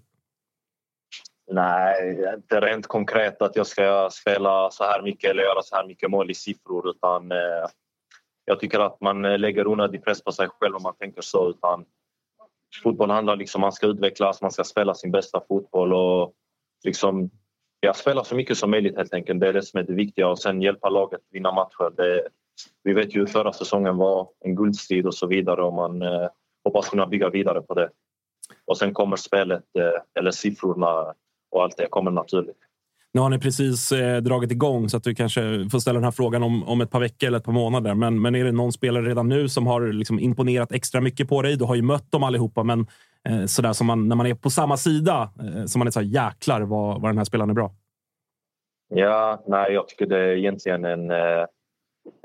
Nej, 1.51 2.25
inte 2.35 2.59
rent 2.59 2.87
konkret 2.87 3.41
att 3.41 3.55
jag 3.55 3.67
ska 3.67 4.09
spela 4.11 4.71
så 4.71 4.83
här 4.83 5.01
mycket 5.01 5.31
eller 5.31 5.43
göra 5.43 5.61
så 5.61 5.75
här 5.75 5.87
mycket 5.87 6.09
mål 6.09 6.31
i 6.31 6.33
siffror 6.33 6.89
utan 6.89 7.31
eh, 7.31 7.67
jag 8.45 8.59
tycker 8.59 8.79
att 8.79 9.01
man 9.01 9.21
lägger 9.21 9.67
onödig 9.67 10.03
press 10.03 10.23
på 10.23 10.31
sig 10.31 10.47
själv 10.59 10.75
om 10.75 10.83
man 10.83 10.95
tänker 10.95 11.21
så. 11.21 11.49
Utan 11.49 11.85
fotboll 12.83 13.09
handlar 13.09 13.35
liksom 13.35 13.61
man 13.61 13.71
ska 13.71 13.87
utvecklas, 13.87 14.41
man 14.41 14.51
ska 14.51 14.63
spela 14.63 14.93
sin 14.93 15.11
bästa 15.11 15.41
fotboll 15.47 15.93
och 15.93 16.33
liksom 16.83 17.29
ja, 17.79 17.93
spela 17.93 18.23
så 18.23 18.35
mycket 18.35 18.57
som 18.57 18.71
möjligt 18.71 18.97
helt 18.97 19.13
enkelt. 19.13 19.39
Det 19.39 19.47
är 19.47 19.53
det 19.53 19.61
som 19.61 19.79
är 19.79 19.83
det 19.83 19.93
viktiga 19.93 20.27
och 20.27 20.39
sen 20.39 20.61
hjälpa 20.61 20.89
laget 20.89 21.21
vinna 21.31 21.51
matcher. 21.51 21.95
Det, 21.97 22.27
vi 22.83 22.93
vet 22.93 23.15
ju 23.15 23.19
hur 23.19 23.27
förra 23.27 23.53
säsongen 23.53 23.97
var 23.97 24.29
en 24.39 24.55
guldstrid 24.55 25.05
och 25.05 25.15
så 25.15 25.27
vidare 25.27 25.63
och 25.63 25.73
man 25.73 26.01
eh, 26.01 26.27
hoppas 26.63 26.89
kunna 26.89 27.07
bygga 27.07 27.29
vidare 27.29 27.61
på 27.61 27.73
det. 27.73 27.89
Och 28.65 28.77
sen 28.77 28.93
kommer 28.93 29.15
spelet, 29.15 29.63
eh, 29.79 30.19
eller 30.19 30.31
siffrorna 30.31 31.13
och 31.51 31.63
allt 31.63 31.77
det 31.77 31.87
kommer 31.89 32.11
naturligt. 32.11 32.66
Nu 33.17 33.21
har 33.21 33.29
ni 33.29 33.39
precis 33.39 33.91
eh, 33.91 34.17
dragit 34.17 34.51
igång 34.51 34.89
så 34.89 34.97
att 34.97 35.03
du 35.03 35.15
kanske 35.15 35.41
får 35.71 35.79
ställa 35.79 35.93
den 35.93 36.03
här 36.03 36.11
frågan 36.11 36.43
om, 36.43 36.63
om 36.63 36.81
ett 36.81 36.91
par 36.91 36.99
veckor 36.99 37.27
eller 37.27 37.37
ett 37.37 37.43
par 37.43 37.51
månader. 37.51 37.93
Men, 37.93 38.21
men 38.21 38.35
är 38.35 38.43
det 38.43 38.51
någon 38.51 38.71
spelare 38.71 39.05
redan 39.05 39.29
nu 39.29 39.49
som 39.49 39.67
har 39.67 39.81
liksom 39.81 40.19
imponerat 40.19 40.71
extra 40.71 41.01
mycket 41.01 41.29
på 41.29 41.41
dig? 41.41 41.55
Du 41.57 41.65
har 41.65 41.75
ju 41.75 41.81
mött 41.81 42.11
dem 42.11 42.23
allihopa, 42.23 42.63
men 42.63 42.87
eh, 43.29 43.45
sådär 43.45 43.73
som 43.73 43.87
man, 43.87 44.07
när 44.09 44.15
man 44.15 44.25
är 44.25 44.35
på 44.35 44.49
samma 44.49 44.77
sida, 44.77 45.29
eh, 45.39 45.65
som 45.65 45.79
man 45.79 45.87
är 45.87 45.91
så 45.91 45.99
här, 45.99 46.07
jäklar 46.07 46.61
vad, 46.61 47.01
vad 47.01 47.09
den 47.09 47.17
här 47.17 47.25
spelaren 47.25 47.49
är 47.49 47.53
bra. 47.53 47.71
Ja, 48.89 49.43
nej, 49.47 49.73
jag 49.73 49.87
tycker 49.87 50.05
det 50.05 50.19
är 50.19 50.35
egentligen 50.35 50.85
en, 50.85 51.11
eh, 51.11 51.45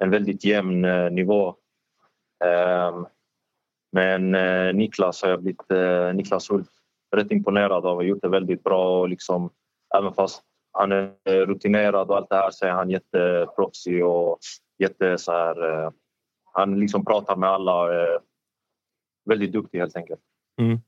en 0.03 0.11
väldigt 0.11 0.45
jämn 0.45 0.85
eh, 0.85 1.11
nivå. 1.11 1.55
Um, 2.45 3.07
men 3.93 4.35
eh, 4.35 4.75
Niklas 4.75 5.23
har 5.23 5.31
jag 5.31 5.43
blivit, 5.43 5.71
eh, 5.71 6.15
Niklas 6.15 6.51
Hult. 6.51 6.71
rätt 7.17 7.31
imponerad 7.31 7.87
av 7.87 7.97
och 7.97 8.05
gjort 8.05 8.23
det 8.23 8.29
väldigt 8.29 8.63
bra. 8.63 9.01
Och 9.01 9.09
liksom, 9.09 9.51
även 9.99 10.13
fast 10.13 10.43
han 10.73 10.93
är 10.93 11.47
rutinerad 11.47 12.11
och 12.11 12.17
allt 12.17 12.31
det 12.31 12.37
här 12.37 12.51
så 12.51 12.67
är 12.67 12.71
han 12.71 12.91
jätteproffsig 12.91 14.07
och 14.07 14.39
jätte 14.79 15.19
så 15.19 15.33
här, 15.33 15.85
eh, 15.85 15.91
han 16.53 16.81
liksom 16.81 17.05
pratar 17.05 17.37
med 17.37 17.51
alla. 17.51 18.03
Eh, 18.03 18.19
väldigt 19.25 19.53
duktig 19.53 19.79
helt 19.79 19.97
enkelt. 19.97 20.21
Mm. 20.61 20.81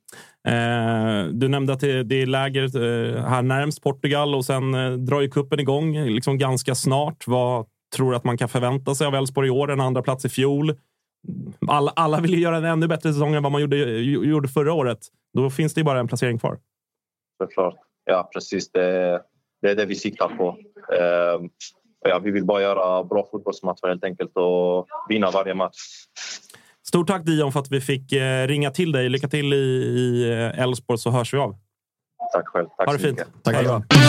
Eh, 0.48 1.32
du 1.32 1.48
nämnde 1.48 1.72
att 1.72 1.80
det, 1.80 2.02
det 2.02 2.22
är 2.22 2.26
läger 2.26 2.62
eh, 2.62 3.24
här 3.24 3.42
närmst 3.42 3.82
Portugal 3.82 4.34
och 4.34 4.44
sen 4.44 4.74
eh, 4.74 4.92
drar 4.92 5.20
ju 5.20 5.30
kuppen 5.30 5.60
igång 5.60 5.96
liksom 5.96 6.38
ganska 6.38 6.74
snart. 6.74 7.26
Vad 7.26 7.66
tror 7.96 8.10
du 8.10 8.16
att 8.16 8.24
man 8.24 8.38
kan 8.38 8.48
förvänta 8.48 8.94
sig 8.94 9.06
av 9.06 9.14
Elfsborg 9.14 9.48
i 9.48 9.50
år? 9.50 9.70
En 9.70 9.80
andra 9.80 10.02
plats 10.02 10.24
i 10.24 10.28
fjol. 10.28 10.78
Alla, 11.68 11.92
alla 11.96 12.20
vill 12.20 12.34
ju 12.34 12.40
göra 12.40 12.56
en 12.56 12.64
ännu 12.64 12.88
bättre 12.88 13.12
säsong 13.12 13.34
än 13.34 13.42
vad 13.42 13.52
man 13.52 13.60
gjorde, 13.60 13.76
gjorde 14.02 14.48
förra 14.48 14.72
året. 14.72 14.98
Då 15.34 15.50
finns 15.50 15.74
det 15.74 15.80
ju 15.80 15.84
bara 15.84 16.00
en 16.00 16.08
placering 16.08 16.38
kvar. 16.38 16.58
Såklart. 17.42 17.76
Ja, 18.04 18.30
precis. 18.34 18.72
Det, 18.72 19.22
det 19.64 19.70
är 19.70 19.74
det 19.76 19.86
vi 19.86 19.94
siktar 19.94 20.28
på. 20.28 20.48
Ehm, 20.94 21.48
ja, 22.08 22.18
vi 22.18 22.30
vill 22.30 22.44
bara 22.44 22.62
göra 22.62 23.04
bra 23.04 23.28
fotbollsmatcher 23.30 23.88
helt 23.88 24.04
enkelt 24.04 24.32
och 24.34 24.86
vinna 25.08 25.30
varje 25.30 25.54
match. 25.54 25.76
Stort 26.86 27.06
tack 27.06 27.24
Dion 27.24 27.52
för 27.52 27.60
att 27.60 27.70
vi 27.70 27.80
fick 27.80 28.12
eh, 28.12 28.46
ringa 28.46 28.70
till 28.70 28.92
dig. 28.92 29.08
Lycka 29.08 29.28
till 29.28 29.52
i 29.52 30.30
eh, 30.30 30.62
Elfsborg 30.62 30.98
så 30.98 31.10
hörs 31.10 31.34
vi 31.34 31.38
av. 31.38 31.56
Tack 32.32 32.48
själv. 32.48 32.66
Tack 32.76 32.86
ha 32.86 32.92
det 32.92 32.98
fint. 32.98 33.18
Mycket. 33.18 33.44
Tack. 33.44 33.54
Hej. 33.54 34.03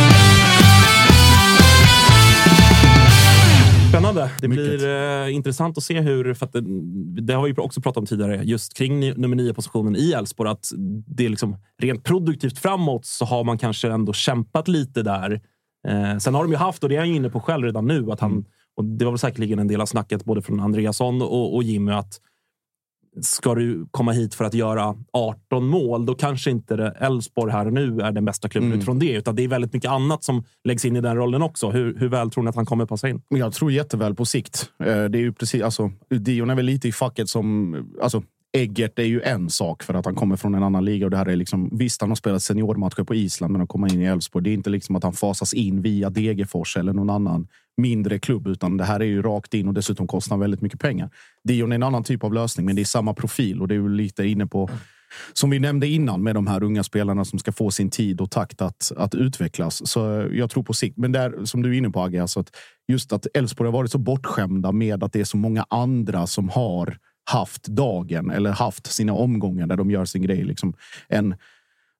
Spännande. 3.90 4.32
Det 4.42 4.48
blir 4.48 4.88
eh, 4.88 5.36
intressant 5.36 5.78
att 5.78 5.84
se 5.84 6.02
hur... 6.02 6.34
För 6.34 6.50
det, 6.52 7.22
det, 7.22 7.34
har 7.34 7.48
vi 7.48 7.54
också 7.58 7.82
pratat 7.82 7.98
om 7.98 8.06
tidigare, 8.06 8.44
just 8.44 8.74
kring 8.74 9.14
nummer 9.14 9.36
nio 9.36 9.54
positionen 9.54 9.96
i 9.96 10.12
Elfsborg. 10.12 10.50
Att 10.50 10.72
det 11.08 11.26
är 11.26 11.30
liksom 11.30 11.58
rent 11.82 12.04
produktivt 12.04 12.60
framåt 12.60 13.06
så 13.06 13.26
har 13.26 13.44
man 13.44 13.58
kanske 13.58 13.92
ändå 13.92 14.14
kämpat 14.14 14.68
lite 14.68 15.04
där. 15.04 15.42
Eh, 15.88 16.18
sen 16.18 16.36
har 16.36 16.44
de 16.44 16.52
ju 16.52 16.58
haft, 16.58 16.84
och 16.84 16.90
det 16.90 16.96
är 16.96 17.00
han 17.00 17.10
ju 17.10 17.16
inne 17.16 17.30
på 17.30 17.40
själv 17.40 17.66
redan 17.66 17.88
nu, 17.88 18.12
att 18.12 18.20
han... 18.20 18.32
Mm. 18.32 18.46
Och 18.78 18.86
det 18.86 19.06
var 19.06 19.12
väl 19.12 19.20
säkerligen 19.20 19.60
en 19.60 19.68
del 19.68 19.82
av 19.82 19.86
snacket 19.86 20.26
både 20.26 20.42
från 20.42 20.60
Andreasson 20.60 21.22
och, 21.22 21.56
och 21.56 21.64
Jimmy 21.64 21.92
att 21.92 22.20
ska 23.22 23.56
du 23.56 23.88
komma 23.92 24.12
hit 24.12 24.36
för 24.36 24.46
att 24.46 24.54
göra 24.54 24.96
18 25.14 25.68
mål, 25.68 26.06
då 26.06 26.16
kanske 26.16 26.52
inte 26.52 26.96
Elfsborg 27.00 27.52
här 27.52 27.66
och 27.66 27.74
nu 27.74 28.00
är 28.02 28.12
den 28.12 28.26
bästa 28.26 28.50
klubben 28.50 28.68
mm. 28.68 28.78
utifrån 28.78 29.00
det. 29.00 29.12
Utan 29.12 29.36
det 29.36 29.44
är 29.44 29.48
väldigt 29.48 29.74
mycket 29.74 29.92
annat 29.92 30.24
som 30.24 30.44
läggs 30.64 30.86
in 30.86 30.96
i 30.96 31.02
den 31.02 31.16
rollen 31.16 31.42
också. 31.42 31.70
Hur, 31.70 32.00
hur 32.00 32.10
väl 32.10 32.32
tror 32.32 32.44
ni 32.44 32.50
att 32.50 32.56
han 32.56 32.66
kommer 32.66 32.86
passa 32.86 33.10
in? 33.10 33.22
Jag 33.30 33.54
tror 33.54 33.72
jätteväl 33.72 34.16
på 34.16 34.26
sikt. 34.26 34.70
Eh, 34.80 34.86
det 34.86 35.18
är 35.18 35.22
ju 35.22 35.34
precis, 35.34 35.62
alltså, 35.62 35.92
Dion 36.10 36.50
är 36.50 36.56
väl 36.56 36.66
lite 36.66 36.88
i 36.88 36.92
facket 36.92 37.30
som... 37.30 37.76
Alltså, 38.02 38.24
Eggert 38.56 39.00
är 39.00 39.04
ju 39.04 39.22
en 39.22 39.50
sak 39.50 39.84
för 39.84 39.94
att 39.94 40.06
han 40.06 40.16
kommer 40.16 40.36
från 40.36 40.56
en 40.56 40.64
annan 40.64 40.86
liga. 40.86 41.06
Och 41.06 41.12
det 41.12 41.18
här 41.18 41.26
är 41.26 41.36
liksom, 41.36 41.70
visst, 41.72 42.02
han 42.02 42.10
har 42.10 42.16
spelat 42.16 42.44
seniormatcher 42.44 43.04
på 43.04 43.16
Island, 43.16 43.52
men 43.52 43.62
att 43.62 43.70
komma 43.70 43.88
in 43.88 44.02
i 44.02 44.06
Elfsborg. 44.06 44.44
Det 44.44 44.50
är 44.50 44.54
inte 44.54 44.70
liksom 44.70 44.96
att 44.96 45.04
han 45.04 45.14
fasas 45.14 45.54
in 45.54 45.82
via 45.82 46.10
Degerfors 46.10 46.78
eller 46.78 46.94
någon 46.94 47.10
annan 47.10 47.48
mindre 47.78 48.20
klubb, 48.20 48.48
utan 48.48 48.78
det 48.78 48.84
här 48.84 49.00
är 49.00 49.06
ju 49.06 49.22
rakt 49.22 49.54
in 49.54 49.68
och 49.68 49.74
dessutom 49.74 50.08
kostar 50.08 50.38
väldigt 50.38 50.62
mycket 50.62 50.80
pengar. 50.80 51.10
Dion 51.44 51.72
är 51.72 51.76
en 51.76 51.84
annan 51.84 52.04
typ 52.04 52.24
av 52.24 52.34
lösning, 52.34 52.66
men 52.66 52.76
det 52.76 52.82
är 52.82 52.86
samma 52.86 53.14
profil 53.14 53.62
och 53.62 53.68
det 53.68 53.74
är 53.74 53.80
ju 53.80 53.90
lite 53.90 54.28
inne 54.28 54.48
på 54.48 54.70
som 55.34 55.50
vi 55.50 55.60
nämnde 55.60 55.88
innan 55.88 56.24
med 56.24 56.36
de 56.36 56.48
här 56.48 56.64
unga 56.64 56.84
spelarna 56.84 57.26
som 57.26 57.40
ska 57.40 57.52
få 57.52 57.72
sin 57.72 57.90
tid 57.90 58.22
och 58.22 58.32
takt 58.32 58.62
att, 58.62 58.92
att 58.98 59.16
utvecklas. 59.16 59.90
Så 59.90 60.30
jag 60.32 60.50
tror 60.50 60.64
på 60.64 60.74
sikt. 60.74 60.98
Men 60.98 61.12
där 61.12 61.46
som 61.46 61.62
du 61.62 61.74
är 61.74 61.78
inne 61.78 61.90
på 61.90 62.02
Agge, 62.02 62.22
alltså 62.22 62.40
att 62.40 62.52
just 62.88 63.14
att 63.14 63.28
Elfsborg 63.34 63.68
har 63.68 63.74
varit 63.74 63.92
så 63.92 63.98
bortskämda 63.98 64.72
med 64.72 65.04
att 65.04 65.14
det 65.14 65.20
är 65.20 65.24
så 65.24 65.38
många 65.38 65.66
andra 65.70 66.28
som 66.28 66.50
har 66.50 66.98
haft 67.26 67.68
dagen 67.68 68.32
eller 68.32 68.52
haft 68.52 68.88
sina 68.88 69.14
omgångar 69.14 69.68
där 69.68 69.78
de 69.78 69.92
gör 69.92 70.06
sin 70.06 70.22
grej. 70.22 70.44
Liksom 70.44 70.74
en 71.08 71.36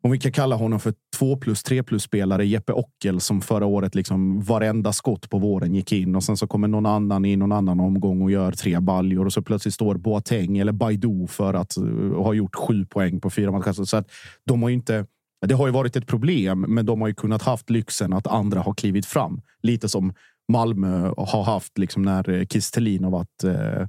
om 0.06 0.12
vi 0.12 0.20
kan 0.20 0.32
kalla 0.32 0.56
honom 0.56 0.80
för 0.80 0.94
två 1.18 1.38
plus 1.38 1.64
tre 1.64 1.84
plus 1.84 2.04
spelare, 2.04 2.46
Jeppe 2.46 2.74
Ockel 2.74 3.20
som 3.22 3.42
förra 3.42 3.66
året 3.66 3.96
liksom 3.96 4.42
varenda 4.42 4.94
skott 4.94 5.30
på 5.30 5.40
våren 5.40 5.76
gick 5.76 5.92
in 5.92 6.16
och 6.16 6.24
sen 6.24 6.38
så 6.38 6.48
kommer 6.48 6.68
någon 6.68 6.86
annan 6.86 7.26
i 7.26 7.36
någon 7.36 7.52
annan 7.52 7.80
omgång 7.80 8.22
och 8.22 8.32
gör 8.32 8.52
tre 8.52 8.80
baljor 8.80 9.26
och 9.26 9.34
så 9.34 9.42
plötsligt 9.42 9.74
står 9.74 9.96
Boateng 9.96 10.58
eller 10.58 10.72
Baidu 10.72 11.28
för 11.28 11.54
att 11.54 11.78
eh, 11.78 11.84
ha 12.24 12.34
gjort 12.34 12.56
sju 12.56 12.86
poäng 12.86 13.22
på 13.22 13.30
fyra 13.30 13.52
matcher. 13.52 13.72
Så 13.72 13.98
att 13.98 14.12
de 14.46 14.64
har 14.64 14.70
inte. 14.70 15.06
Det 15.48 15.54
har 15.54 15.68
ju 15.68 15.74
varit 15.74 15.96
ett 15.96 16.08
problem, 16.08 16.66
men 16.68 16.86
de 16.86 17.02
har 17.02 17.08
ju 17.08 17.14
kunnat 17.14 17.42
haft 17.42 17.70
lyxen 17.70 18.14
att 18.14 18.28
andra 18.28 18.60
har 18.60 18.74
klivit 18.74 19.06
fram. 19.06 19.42
Lite 19.62 19.90
som 19.90 20.14
Malmö 20.52 21.14
har 21.18 21.44
haft 21.44 21.78
liksom 21.78 22.02
när 22.02 22.30
eh, 22.30 22.46
Kistelin 22.46 23.04
har 23.04 23.12
varit 23.12 23.44
eh, 23.44 23.88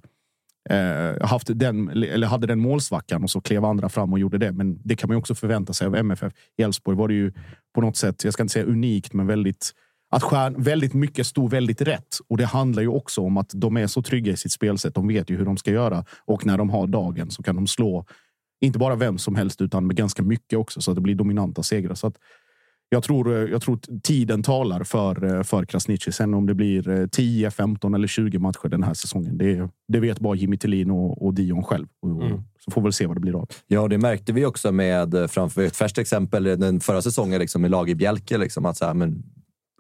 eh, 0.71 1.27
haft 1.27 1.49
den, 1.55 1.89
eller 1.89 2.27
hade 2.27 2.47
den 2.47 2.61
målsvackan 2.61 3.23
och 3.23 3.31
så 3.31 3.41
klev 3.41 3.65
andra 3.65 3.89
fram 3.89 4.13
och 4.13 4.19
gjorde 4.19 4.39
det. 4.39 4.53
Men 4.53 4.81
det 4.85 4.97
kan 4.97 5.09
man 5.09 5.17
också 5.17 5.35
förvänta 5.35 5.73
sig 5.73 5.87
av 5.87 5.97
MFF. 5.97 6.33
I 6.59 6.63
Elfsborg 6.63 6.97
var 6.97 7.09
det 7.09 7.15
ju 7.15 7.33
på 7.75 7.81
något 7.81 7.97
sätt, 7.97 8.25
jag 8.25 8.33
ska 8.33 8.43
inte 8.43 8.53
säga 8.53 8.65
unikt, 8.65 9.13
men 9.13 9.27
väldigt 9.27 9.73
att 10.11 10.23
stjärn, 10.23 10.55
väldigt 10.59 10.95
mycket 10.95 11.27
stod 11.27 11.51
väldigt 11.51 11.81
rätt. 11.81 12.19
Och 12.29 12.37
det 12.37 12.45
handlar 12.45 12.83
ju 12.83 12.89
också 12.89 13.21
om 13.21 13.37
att 13.37 13.51
de 13.55 13.77
är 13.77 13.87
så 13.87 14.03
trygga 14.03 14.33
i 14.33 14.37
sitt 14.37 14.53
spelsätt. 14.53 14.95
De 14.95 15.09
vet 15.09 15.31
ju 15.31 15.37
hur 15.37 15.45
de 15.45 15.57
ska 15.57 15.71
göra 15.71 16.05
och 16.25 16.47
när 16.47 16.59
de 16.59 16.71
har 16.71 16.87
dagen 16.87 17.31
så 17.31 17.43
kan 17.43 17.57
de 17.57 17.67
slå 17.67 18.07
inte 18.61 18.79
bara 18.79 18.95
vem 18.95 19.19
som 19.19 19.37
helst 19.37 19.61
utan 19.61 19.87
med 19.87 19.97
ganska 19.97 20.23
mycket 20.23 20.59
också 20.59 20.81
så 20.81 20.91
att 20.91 20.95
det 20.95 21.01
blir 21.01 21.15
dominanta 21.15 21.63
segrar. 21.63 21.95
Så 21.95 22.07
att 22.07 22.19
jag 22.89 23.03
tror, 23.03 23.33
eh, 23.33 23.51
jag 23.51 23.63
tror 23.63 23.79
tiden 24.03 24.43
talar 24.43 24.85
för, 24.85 25.25
eh, 25.25 25.43
för 25.43 25.65
Krasniqi. 25.65 26.13
Sen 26.13 26.35
om 26.35 26.47
det 26.47 26.55
blir 26.55 27.07
10, 27.07 27.47
eh, 27.47 27.51
15 27.51 27.95
eller 27.95 28.09
20 28.09 28.39
matcher 28.39 28.69
den 28.69 28.83
här 28.83 28.95
säsongen, 28.95 29.39
det, 29.39 29.69
det 29.89 30.01
vet 30.01 30.19
bara 30.19 30.35
Jimmy 30.35 30.59
Tillin 30.59 30.91
och, 30.91 31.27
och 31.27 31.35
Dion 31.35 31.65
själv. 31.65 31.87
Och, 32.03 32.27
mm. 32.27 32.43
Så 32.65 32.71
får 32.71 32.81
vi 32.81 32.85
väl 32.85 32.93
se 32.93 33.07
vad 33.07 33.17
det 33.17 33.21
blir 33.21 33.41
av. 33.41 33.49
Ja, 33.67 33.89
det 33.89 33.99
märkte 33.99 34.33
vi 34.33 34.47
också 34.47 34.73
med, 34.73 35.31
framför 35.31 35.63
ett 35.63 35.77
färskt 35.77 35.99
exempel, 35.99 36.45
den 36.45 36.81
förra 36.81 37.03
säsongen 37.03 37.41
liksom, 37.41 37.63
med 37.63 37.71
lag 37.71 37.91
i 37.91 37.95
Bjälke. 37.95 38.39
Liksom, 38.39 38.67
att 38.67 38.77
så 38.77 38.85
här, 38.85 38.95
men 38.95 39.23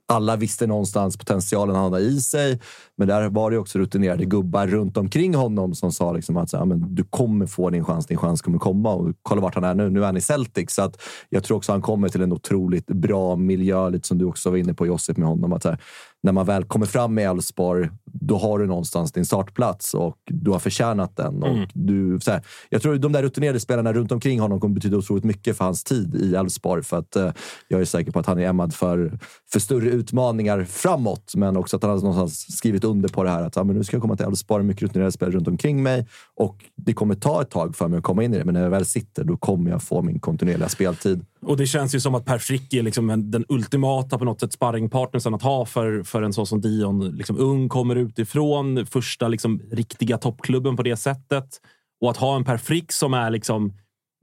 alla 0.08 0.36
visste 0.36 0.66
någonstans 0.66 1.16
potentialen 1.16 1.76
han 1.76 1.92
hade 1.92 2.04
i 2.04 2.20
sig. 2.20 2.60
Men 2.96 3.08
där 3.08 3.28
var 3.28 3.50
det 3.50 3.58
också 3.58 3.78
rutinerade 3.78 4.24
gubbar 4.24 4.66
runt 4.66 4.96
omkring 4.96 5.34
honom 5.34 5.74
som 5.74 5.92
sa 5.92 6.12
liksom 6.12 6.36
att 6.36 6.50
så, 6.50 6.56
ja, 6.56 6.64
men 6.64 6.94
du 6.94 7.04
kommer 7.04 7.46
få 7.46 7.70
din 7.70 7.84
chans. 7.84 8.06
Din 8.06 8.18
chans 8.18 8.42
kommer 8.42 8.58
komma. 8.58 8.92
Och 8.92 9.14
kolla 9.22 9.40
vart 9.40 9.54
han 9.54 9.64
är 9.64 9.74
nu. 9.74 9.90
Nu 9.90 10.00
är 10.00 10.06
han 10.06 10.16
i 10.16 10.20
Celtic. 10.20 10.70
Så 10.70 10.82
att 10.82 11.02
jag 11.28 11.44
tror 11.44 11.56
också 11.56 11.72
han 11.72 11.82
kommer 11.82 12.08
till 12.08 12.22
en 12.22 12.32
otroligt 12.32 12.86
bra 12.86 13.36
miljö. 13.36 13.90
Lite 13.90 14.08
som 14.08 14.18
du 14.18 14.24
också 14.24 14.50
var 14.50 14.56
inne 14.56 14.74
på 14.74 14.86
Josip 14.86 15.16
med 15.16 15.28
honom. 15.28 15.52
Att 15.52 15.64
här, 15.64 15.78
när 16.22 16.32
man 16.32 16.46
väl 16.46 16.64
kommer 16.64 16.86
fram 16.86 17.18
i 17.18 17.22
Elfsborg, 17.22 17.88
då 18.04 18.38
har 18.38 18.58
du 18.58 18.66
någonstans 18.66 19.12
din 19.12 19.24
startplats 19.24 19.94
och 19.94 20.16
du 20.24 20.50
har 20.50 20.58
förtjänat 20.58 21.16
den. 21.16 21.42
Och 21.42 21.48
mm. 21.48 21.68
du, 21.74 22.20
så 22.20 22.30
här, 22.30 22.42
jag 22.68 22.82
tror 22.82 22.96
de 22.96 23.12
där 23.12 23.22
rutinerade 23.22 23.60
spelarna 23.60 23.92
runt 23.92 24.12
omkring 24.12 24.40
honom 24.40 24.60
kommer 24.60 24.74
betyda 24.74 24.96
otroligt 24.96 25.24
mycket 25.24 25.56
för 25.56 25.64
hans 25.64 25.84
tid 25.84 26.14
i 26.14 26.34
Elfsborg. 26.34 26.82
För 26.82 26.98
att 26.98 27.16
eh, 27.16 27.32
jag 27.68 27.80
är 27.80 27.84
säker 27.84 28.12
på 28.12 28.18
att 28.18 28.26
han 28.26 28.38
är 28.38 28.46
ämnad 28.46 28.74
för, 28.74 29.18
för 29.52 29.60
större 29.60 29.90
utmaningar 29.90 30.64
framåt. 30.64 31.32
Men 31.36 31.56
också 31.56 31.76
att 31.76 31.82
han 31.82 31.90
har 31.90 31.98
någonstans 31.98 32.56
skrivit 32.56 32.84
under 32.84 33.08
på 33.08 33.24
det 33.24 33.30
här 33.30 33.42
att 33.42 33.56
ja, 33.56 33.64
men 33.64 33.76
nu 33.76 33.84
ska 33.84 33.96
jag 33.96 34.02
komma 34.02 34.16
till 34.16 34.26
Elfsborg, 34.26 34.64
mycket 34.64 34.82
rutinerade 34.82 35.12
spelare 35.12 35.36
runt 35.36 35.48
omkring 35.48 35.82
mig 35.82 36.06
och 36.36 36.56
det 36.76 36.92
kommer 36.92 37.14
ta 37.14 37.42
ett 37.42 37.50
tag 37.50 37.76
för 37.76 37.88
mig 37.88 37.98
att 37.98 38.04
komma 38.04 38.24
in 38.24 38.34
i 38.34 38.38
det. 38.38 38.44
Men 38.44 38.54
när 38.54 38.62
jag 38.62 38.70
väl 38.70 38.86
sitter, 38.86 39.24
då 39.24 39.36
kommer 39.36 39.70
jag 39.70 39.82
få 39.82 40.02
min 40.02 40.20
kontinuerliga 40.20 40.68
speltid. 40.68 41.24
Och 41.46 41.56
det 41.56 41.66
känns 41.66 41.94
ju 41.94 42.00
som 42.00 42.14
att 42.14 42.24
Per 42.24 42.38
Frick 42.38 42.72
är 42.74 42.82
liksom 42.82 43.30
den 43.30 43.44
ultimata 43.48 44.18
på 44.18 44.24
något 44.24 44.40
sätt 44.40 44.52
sparringpartnern 44.52 45.34
att 45.34 45.42
ha 45.42 45.66
för, 45.66 46.02
för 46.02 46.22
en 46.22 46.32
sån 46.32 46.46
som 46.46 46.60
Dion. 46.60 47.10
Liksom 47.10 47.38
ung, 47.38 47.68
kommer 47.68 47.96
utifrån, 47.96 48.86
första 48.86 49.28
liksom, 49.28 49.62
riktiga 49.72 50.18
toppklubben 50.18 50.76
på 50.76 50.82
det 50.82 50.96
sättet. 50.96 51.60
Och 52.00 52.10
att 52.10 52.16
ha 52.16 52.36
en 52.36 52.44
Per 52.44 52.56
Frick 52.56 52.92
som 52.92 53.14
är 53.14 53.30
liksom 53.30 53.72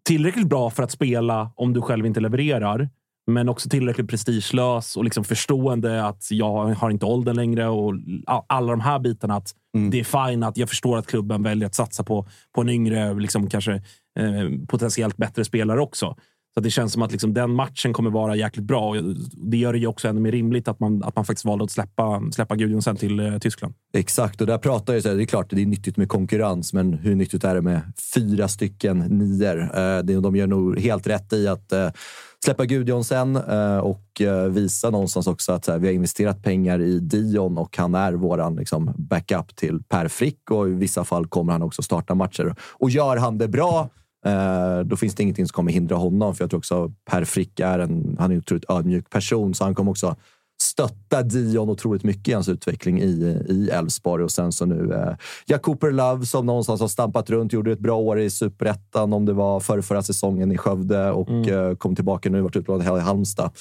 tillräckligt 0.06 0.48
bra 0.48 0.70
för 0.70 0.84
att 0.84 0.92
spela 0.92 1.52
om 1.56 1.74
du 1.74 1.82
själv 1.82 2.06
inte 2.06 2.20
levererar. 2.20 2.90
Men 3.32 3.50
också 3.50 3.70
tillräckligt 3.70 4.10
prestigelös 4.10 4.98
och 4.98 5.04
liksom 5.04 5.24
förstående 5.24 6.06
att 6.06 6.28
jag 6.32 6.68
har 6.68 6.90
inte 6.90 7.06
åldern 7.06 7.36
längre 7.36 7.68
och 7.68 7.94
alla 8.48 8.72
de 8.72 8.82
här 8.82 9.00
bitarna. 9.00 9.36
Att 9.36 9.52
mm. 9.76 9.90
Det 9.90 10.00
är 10.00 10.28
fine 10.30 10.44
att 10.44 10.58
jag 10.58 10.70
förstår 10.70 10.98
att 10.98 11.08
klubben 11.08 11.44
väljer 11.44 11.66
att 11.66 11.76
satsa 11.76 12.04
på, 12.04 12.28
på 12.56 12.62
en 12.62 12.70
yngre, 12.70 13.14
liksom 13.14 13.50
kanske 13.50 13.74
eh, 14.20 14.66
potentiellt 14.68 15.18
bättre 15.18 15.46
spelare 15.46 15.82
också. 15.82 16.16
Så 16.54 16.60
det 16.60 16.70
känns 16.70 16.94
som 16.94 17.02
att 17.02 17.12
liksom 17.12 17.34
den 17.34 17.52
matchen 17.52 17.94
kommer 17.94 18.10
vara 18.10 18.36
jäkligt 18.36 18.66
bra. 18.66 18.90
Och 18.90 18.96
det 19.52 19.58
gör 19.58 19.74
det 19.74 19.80
ju 19.80 19.88
också 19.88 20.08
ännu 20.08 20.22
mer 20.22 20.32
rimligt 20.32 20.68
att 20.68 20.80
man, 20.80 21.04
att 21.04 21.16
man 21.16 21.26
faktiskt 21.26 21.46
valde 21.46 21.64
att 21.64 21.72
släppa, 21.72 22.22
släppa 22.32 22.56
Gudjonsen 22.56 22.96
till 22.96 23.20
eh, 23.20 23.38
Tyskland. 23.38 23.74
Exakt, 23.94 24.42
och 24.42 24.48
där 24.48 24.58
pratar 24.58 24.94
jag 24.94 25.04
så 25.04 25.10
här, 25.10 25.16
det 25.16 25.24
är 25.24 25.26
klart 25.26 25.50
det 25.50 25.62
är 25.62 25.66
nyttigt 25.66 25.98
med 25.98 26.10
konkurrens, 26.10 26.74
men 26.74 26.94
hur 26.94 27.16
nyttigt 27.16 27.44
är 27.44 27.56
det 27.56 27.62
med 27.62 27.82
fyra 28.16 28.48
stycken 28.48 28.98
nior? 29.00 29.62
Eh, 29.78 30.22
de 30.22 30.36
gör 30.36 30.48
nog 30.48 30.80
helt 30.80 31.08
rätt 31.08 31.34
i 31.34 31.48
att 31.48 31.72
eh, 31.72 31.90
släppa 32.44 32.66
Gudjonsen 32.66 33.36
eh, 33.36 33.78
och 33.78 34.22
eh, 34.22 34.48
visa 34.48 34.90
någonstans 34.90 35.28
också 35.28 35.52
att 35.52 35.68
här, 35.68 35.80
vi 35.80 35.88
har 35.88 35.94
investerat 35.94 36.44
pengar 36.44 36.82
i 36.82 37.00
Dion 37.00 37.58
och 37.58 37.78
han 37.78 37.96
är 37.96 38.14
våran 38.14 38.56
liksom, 38.56 38.94
backup 38.98 39.56
till 39.56 39.84
Per 39.84 40.08
Frick 40.08 40.52
och 40.52 40.70
i 40.70 40.74
vissa 40.74 41.04
fall 41.04 41.28
kommer 41.28 41.54
han 41.54 41.62
också 41.64 41.82
starta 41.82 42.16
matcher. 42.16 42.56
Och 42.74 42.90
gör 42.90 43.18
han 43.18 43.38
det 43.38 43.48
bra 43.48 43.90
Eh, 44.26 44.80
då 44.80 44.96
finns 44.96 45.16
det 45.16 45.24
ingenting 45.24 45.48
som 45.48 45.54
kommer 45.54 45.72
hindra 45.72 45.96
honom. 45.96 46.36
För 46.36 46.44
jag 46.44 46.50
tror 46.50 46.58
också 46.58 46.94
Per 47.06 47.24
Frick 47.24 47.60
är 47.60 47.80
en, 47.80 48.16
han 48.20 48.32
är 48.32 48.36
en 48.36 48.40
otroligt 48.40 48.70
ödmjuk 48.70 49.10
person, 49.10 49.54
så 49.54 49.64
han 49.64 49.76
kommer 49.76 49.92
också 49.92 50.16
stötta 50.64 51.24
Dion 51.24 51.70
otroligt 51.70 52.04
mycket 52.04 52.28
i 52.28 52.34
hans 52.34 52.50
utveckling 52.50 53.02
i 53.02 53.70
Elfsborg. 53.72 54.24
Och 54.24 54.32
sen 54.32 54.52
så 54.52 54.66
nu 54.66 54.94
eh, 54.94 55.16
Jack 55.46 55.62
Cooper 55.62 55.92
Love 55.92 56.26
som 56.26 56.46
någonstans 56.46 56.82
har 56.82 56.88
stampat 56.88 57.30
runt, 57.30 57.54
gjorde 57.54 57.72
ett 57.72 57.80
bra 57.80 57.98
år 57.98 58.20
i 58.20 58.30
superettan 58.30 59.14
om 59.14 59.26
det 59.26 59.34
var 59.34 59.60
för 59.60 59.82
förra 59.82 60.02
säsongen 60.04 60.52
i 60.52 60.58
Skövde 60.58 61.12
och 61.12 61.30
mm. 61.30 61.70
eh, 61.70 61.76
kom 61.76 61.96
tillbaka 61.96 62.30
nu, 62.30 62.42
varit 62.42 62.56
utlånad 62.56 62.98
i 62.98 63.02
Halmstad. 63.02 63.52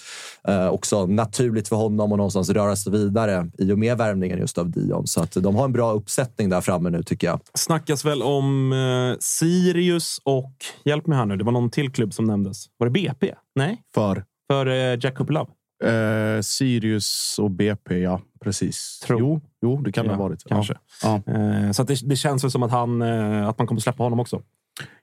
Eh, 0.48 0.68
också 0.68 1.06
naturligt 1.06 1.68
för 1.68 1.76
honom 1.76 2.12
att 2.12 2.16
någonstans 2.16 2.50
röra 2.50 2.76
sig 2.76 2.92
vidare 2.92 3.50
i 3.58 3.72
och 3.72 3.78
med 3.78 3.98
värmningen 3.98 4.38
just 4.38 4.58
av 4.58 4.70
Dion. 4.70 5.06
Så 5.06 5.22
att 5.22 5.32
de 5.32 5.56
har 5.56 5.64
en 5.64 5.72
bra 5.72 5.92
uppsättning 5.92 6.48
där 6.48 6.60
framme 6.60 6.90
nu 6.90 7.02
tycker 7.02 7.26
jag. 7.26 7.40
Snackas 7.54 8.04
väl 8.04 8.22
om 8.22 8.72
eh, 8.72 9.18
Sirius 9.20 10.18
och, 10.24 10.52
hjälp 10.84 11.06
mig 11.06 11.18
här 11.18 11.26
nu, 11.26 11.36
det 11.36 11.44
var 11.44 11.52
någon 11.52 11.70
till 11.70 11.92
klubb 11.92 12.14
som 12.14 12.24
nämndes. 12.24 12.66
Var 12.78 12.86
det 12.86 12.90
BP? 12.90 13.34
Nej? 13.54 13.82
För? 13.94 14.24
För 14.50 14.66
eh, 14.66 14.98
Jack 15.00 15.14
Cooper 15.14 15.32
Love. 15.32 15.50
Eh, 15.82 16.40
Sirius 16.40 17.38
och 17.38 17.50
BP, 17.50 17.98
ja. 17.98 18.20
Precis. 18.40 19.00
Tror. 19.00 19.20
Jo, 19.20 19.40
jo, 19.62 19.76
det 19.76 19.92
kan 19.92 20.04
ja, 20.04 20.10
det 20.10 20.16
ha 20.16 20.22
varit. 20.22 20.44
Kanske. 20.44 20.74
Ja. 21.02 21.22
Eh, 21.26 21.70
så 21.70 21.82
det, 21.82 22.08
det, 22.08 22.16
känns 22.16 22.44
väl 22.44 22.50
som 22.50 22.62
att, 22.62 22.70
han, 22.70 23.02
eh, 23.02 23.48
att 23.48 23.58
man 23.58 23.66
kommer 23.66 23.80
släppa 23.80 24.02
honom 24.02 24.20
också. 24.20 24.42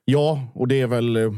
Ja, 0.04 0.40
och 0.54 0.68
det 0.68 0.80
är 0.80 0.86
väl 0.86 1.16
eh, 1.16 1.32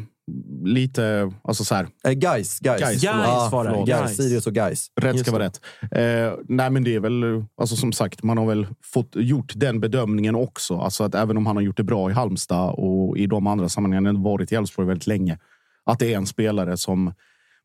lite... 0.64 1.33
Alltså 1.42 1.64
så 1.64 1.74
här. 1.74 1.88
Eh, 2.05 2.12
guys, 2.12 2.59
guys. 2.61 2.81
guys, 2.81 3.02
guys 3.02 3.52
var 3.52 3.64
det. 3.64 3.92
Guys. 3.92 4.16
Sirius 4.16 4.46
och 4.46 4.55
guys. 4.55 4.90
Rätt 5.00 5.20
ska 5.20 5.33
vara 5.33 5.44
rätt. 5.44 5.61
Eh, 5.83 6.38
nej, 6.48 6.70
men 6.70 6.85
det 6.85 6.94
är 6.94 7.00
väl 7.00 7.44
alltså 7.57 7.76
som 7.76 7.92
sagt, 7.92 8.22
man 8.22 8.38
har 8.38 8.46
väl 8.46 8.66
fått 8.85 9.16
gjort 9.16 9.52
den 9.57 9.81
bedömningen 9.81 10.35
också. 10.35 10.78
Alltså 10.78 11.05
att 11.05 11.14
även 11.14 11.37
om 11.37 11.46
han 11.46 11.57
har 11.57 11.62
gjort 11.62 11.76
det 11.76 11.85
bra 11.85 12.11
i 12.11 12.12
Halmstad 12.12 12.74
och 12.74 13.18
i 13.18 13.26
de 13.26 13.46
andra 13.46 13.68
sammanhangen, 13.68 14.22
varit 14.22 14.52
i 14.52 14.55
Elfsborg 14.55 14.88
väldigt 14.88 15.07
länge, 15.07 15.38
att 15.85 15.98
det 15.98 16.12
är 16.12 16.16
en 16.16 16.26
spelare 16.26 16.76
som 16.76 17.12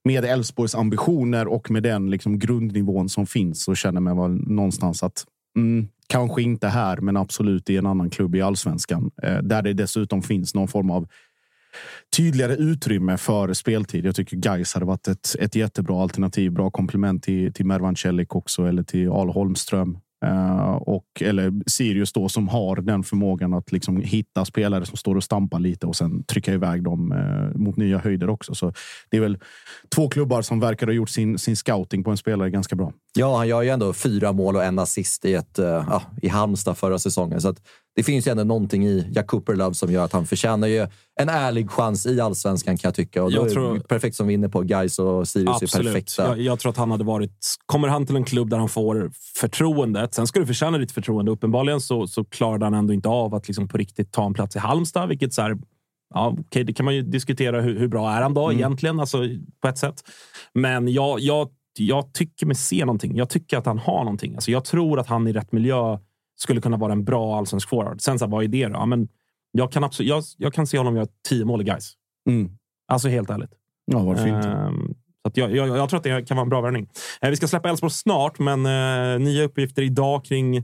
med 0.06 0.26
Elfsborgs 0.26 0.76
ambitioner 0.76 1.48
och 1.48 1.72
med 1.72 1.84
den 1.84 2.10
liksom 2.10 2.40
grundnivån 2.40 3.10
som 3.10 3.28
finns 3.28 3.64
så 3.64 3.76
känner 3.76 4.02
man 4.02 4.18
väl 4.18 4.48
någonstans 4.48 5.04
att 5.04 5.26
mm, 5.58 5.88
kanske 6.08 6.42
inte 6.42 6.68
här, 6.68 6.98
men 6.98 7.18
absolut 7.18 7.70
i 7.70 7.78
en 7.78 7.86
annan 7.86 8.10
klubb 8.10 8.36
i 8.36 8.42
allsvenskan 8.42 9.12
eh, 9.24 9.38
där 9.38 9.62
det 9.62 9.74
dessutom 9.74 10.22
finns 10.22 10.56
någon 10.56 10.68
form 10.68 10.92
av 10.92 11.08
tydligare 12.16 12.56
utrymme 12.56 13.18
för 13.18 13.54
speltid. 13.54 14.06
Jag 14.06 14.16
tycker 14.16 14.38
Gais 14.38 14.74
hade 14.74 14.86
varit 14.86 15.08
ett, 15.08 15.36
ett 15.40 15.56
jättebra 15.56 16.02
alternativ. 16.02 16.52
Bra 16.52 16.72
komplement 16.72 17.24
till, 17.24 17.54
till 17.54 17.66
Mervan 17.66 17.96
Celik 17.96 18.36
också 18.36 18.66
eller 18.66 18.84
till 18.84 19.10
Al 19.10 19.30
Holmström. 19.30 19.98
Uh, 20.26 20.76
och, 20.76 21.06
eller 21.22 21.54
Sirius 21.68 22.14
då 22.14 22.30
som 22.30 22.48
har 22.48 22.76
den 22.76 23.04
förmågan 23.04 23.54
att 23.54 23.72
liksom 23.72 23.98
hitta 24.02 24.46
spelare 24.46 24.86
som 24.86 24.98
står 24.98 25.16
och 25.16 25.24
stampar 25.24 25.60
lite 25.60 25.88
och 25.88 25.96
sen 25.96 26.24
trycka 26.24 26.54
iväg 26.54 26.84
dem 26.84 27.12
uh, 27.12 27.58
mot 27.58 27.78
nya 27.78 27.98
höjder 27.98 28.30
också. 28.30 28.56
Så 28.56 28.74
det 29.10 29.18
är 29.18 29.22
väl 29.22 29.38
två 29.96 30.10
klubbar 30.10 30.42
som 30.42 30.60
verkar 30.60 30.88
ha 30.88 30.94
gjort 30.94 31.10
sin, 31.10 31.38
sin 31.38 31.56
scouting 31.56 32.04
på 32.04 32.12
en 32.12 32.18
spelare 32.18 32.50
ganska 32.50 32.76
bra. 32.76 32.94
Ja, 33.18 33.38
han 33.38 33.48
gör 33.48 33.62
ju 33.62 33.70
ändå 33.70 33.94
fyra 33.94 34.32
mål 34.32 34.56
och 34.56 34.64
en 34.64 34.80
assist 34.80 35.26
i, 35.26 35.34
ett, 35.34 35.60
uh, 35.60 36.02
i 36.22 36.28
Halmstad 36.28 36.78
förra 36.78 37.00
säsongen. 37.00 37.42
Så 37.42 37.50
att 37.50 37.62
det 37.98 38.04
finns 38.04 38.28
ju 38.28 38.32
ändå 38.32 38.44
någonting 38.44 38.86
i 38.86 39.08
Jack 39.12 39.28
Cooper 39.28 39.56
Love 39.56 39.74
som 39.74 39.92
gör 39.92 40.06
att 40.06 40.14
han 40.14 40.26
förtjänar 40.26 40.68
ju 40.68 40.88
en 41.20 41.30
ärlig 41.30 41.72
chans 41.72 42.06
i 42.06 42.22
allsvenskan 42.22 42.78
kan 42.78 42.88
jag 42.88 42.96
tycka. 42.96 43.24
Och 43.24 43.32
jag 43.32 43.50
tror, 43.50 43.80
perfekt 43.80 44.16
som 44.16 44.28
vi 44.28 44.34
är 44.34 44.38
inne 44.38 44.50
på. 44.50 44.62
Guys 44.62 45.00
och 45.00 45.28
Sirius 45.28 45.64
absolut. 45.64 45.88
är 45.88 45.94
perfekta. 45.94 46.28
Jag, 46.28 46.42
jag, 46.42 46.60
tror 46.60 46.70
att 46.70 46.78
han 46.78 46.92
hade 46.92 47.04
varit... 47.04 47.56
Kommer 47.66 47.88
han 47.88 48.06
till 48.06 48.16
en 48.16 48.24
klubb 48.24 48.50
där 48.50 48.58
han 48.58 48.70
får 48.70 49.12
förtroendet. 49.36 50.14
Sen 50.14 50.28
ska 50.28 50.40
du 50.40 50.46
förtjäna 50.46 50.78
ditt 50.78 50.92
förtroende. 50.92 51.32
Uppenbarligen 51.32 51.82
så, 51.82 52.08
så 52.08 52.26
klarade 52.26 52.66
han 52.66 52.74
ändå 52.74 52.94
inte 52.94 53.10
av 53.10 53.36
att 53.36 53.48
liksom 53.48 53.68
på 53.68 53.78
riktigt 53.78 54.12
ta 54.12 54.26
en 54.26 54.34
plats 54.34 54.56
i 54.56 54.60
Halmstad, 54.60 55.10
vilket 55.10 55.34
så 55.34 55.42
här, 55.42 55.58
Ja, 56.14 56.36
okej, 56.40 56.64
det 56.64 56.74
kan 56.74 56.86
man 56.86 56.96
ju 56.96 57.02
diskutera. 57.02 57.62
Hur, 57.62 57.80
hur 57.80 57.88
bra 57.88 58.12
är 58.12 58.22
han 58.22 58.34
då 58.34 58.46
Mm. 58.46 58.58
egentligen? 58.58 59.00
Alltså, 59.00 59.18
på 59.62 59.68
ett 59.68 59.78
sätt. 59.78 60.04
Men 60.54 60.88
jag, 60.88 61.20
jag, 61.20 61.50
jag 61.80 62.14
tycker 62.14 62.46
mig 62.46 62.56
se 62.56 62.86
någonting. 62.86 63.16
Jag 63.16 63.30
tycker 63.30 63.58
att 63.58 63.66
han 63.66 63.80
har 63.80 64.04
någonting. 64.04 64.36
Alltså, 64.36 64.52
jag 64.52 64.66
tror 64.66 65.00
att 65.00 65.08
han 65.08 65.28
i 65.28 65.34
rätt 65.34 65.52
miljö 65.52 65.98
skulle 66.38 66.62
kunna 66.62 66.78
vara 66.78 66.92
en 66.92 67.04
bra 67.04 67.38
allsvensk 67.38 67.70
forward. 67.70 68.02
Sen 68.02 68.20
så 68.20 68.26
här, 68.26 68.32
vad 68.32 68.44
är 68.44 68.48
det 68.48 68.68
då? 68.68 68.74
Ja, 68.74 68.86
men 68.86 69.08
jag, 69.52 69.72
kan 69.72 69.84
absolut, 69.84 70.10
jag, 70.10 70.24
jag 70.38 70.54
kan 70.54 70.68
se 70.68 70.78
honom 70.78 70.96
göra 70.96 71.08
tio 71.30 71.46
mål 71.46 71.62
i 71.62 71.64
guys. 71.64 71.94
Mm. 72.30 72.52
Alltså 72.88 73.08
helt 73.08 73.30
ärligt. 73.30 73.52
Ja, 73.86 74.00
vad 74.00 74.24
fint. 74.24 74.46
Ehm, 74.46 74.94
så 75.24 75.32
jag, 75.34 75.56
jag, 75.56 75.68
jag 75.68 75.90
tror 75.90 75.98
att 75.98 76.04
det 76.04 76.28
kan 76.28 76.38
vara 76.38 76.44
en 76.44 76.50
bra 76.50 76.62
värvning. 76.62 76.90
Eh, 77.22 77.30
vi 77.30 77.36
ska 77.36 77.48
släppa 77.48 77.70
Elfsborg 77.70 77.92
snart, 77.92 78.40
men 78.40 78.66
eh, 78.66 79.20
nya 79.20 79.44
uppgifter 79.44 79.82
idag 79.82 80.26
kring 80.26 80.58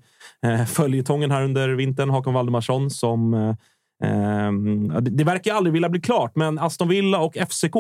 eh, 0.46 0.66
följetongen 0.68 1.32
här 1.32 1.44
under 1.44 1.70
vintern. 1.70 2.10
Håkan 2.10 2.34
Valdemarsson 2.34 2.90
som... 2.90 3.34
Eh, 3.34 3.56
ehm, 4.04 4.88
det, 4.88 5.12
det 5.12 5.24
verkar 5.24 5.54
aldrig 5.54 5.74
vilja 5.74 5.90
bli 5.90 6.02
klart, 6.02 6.36
men 6.36 6.60
Aston 6.60 6.88
Villa 6.88 7.20
och 7.20 7.38
FCK 7.50 7.76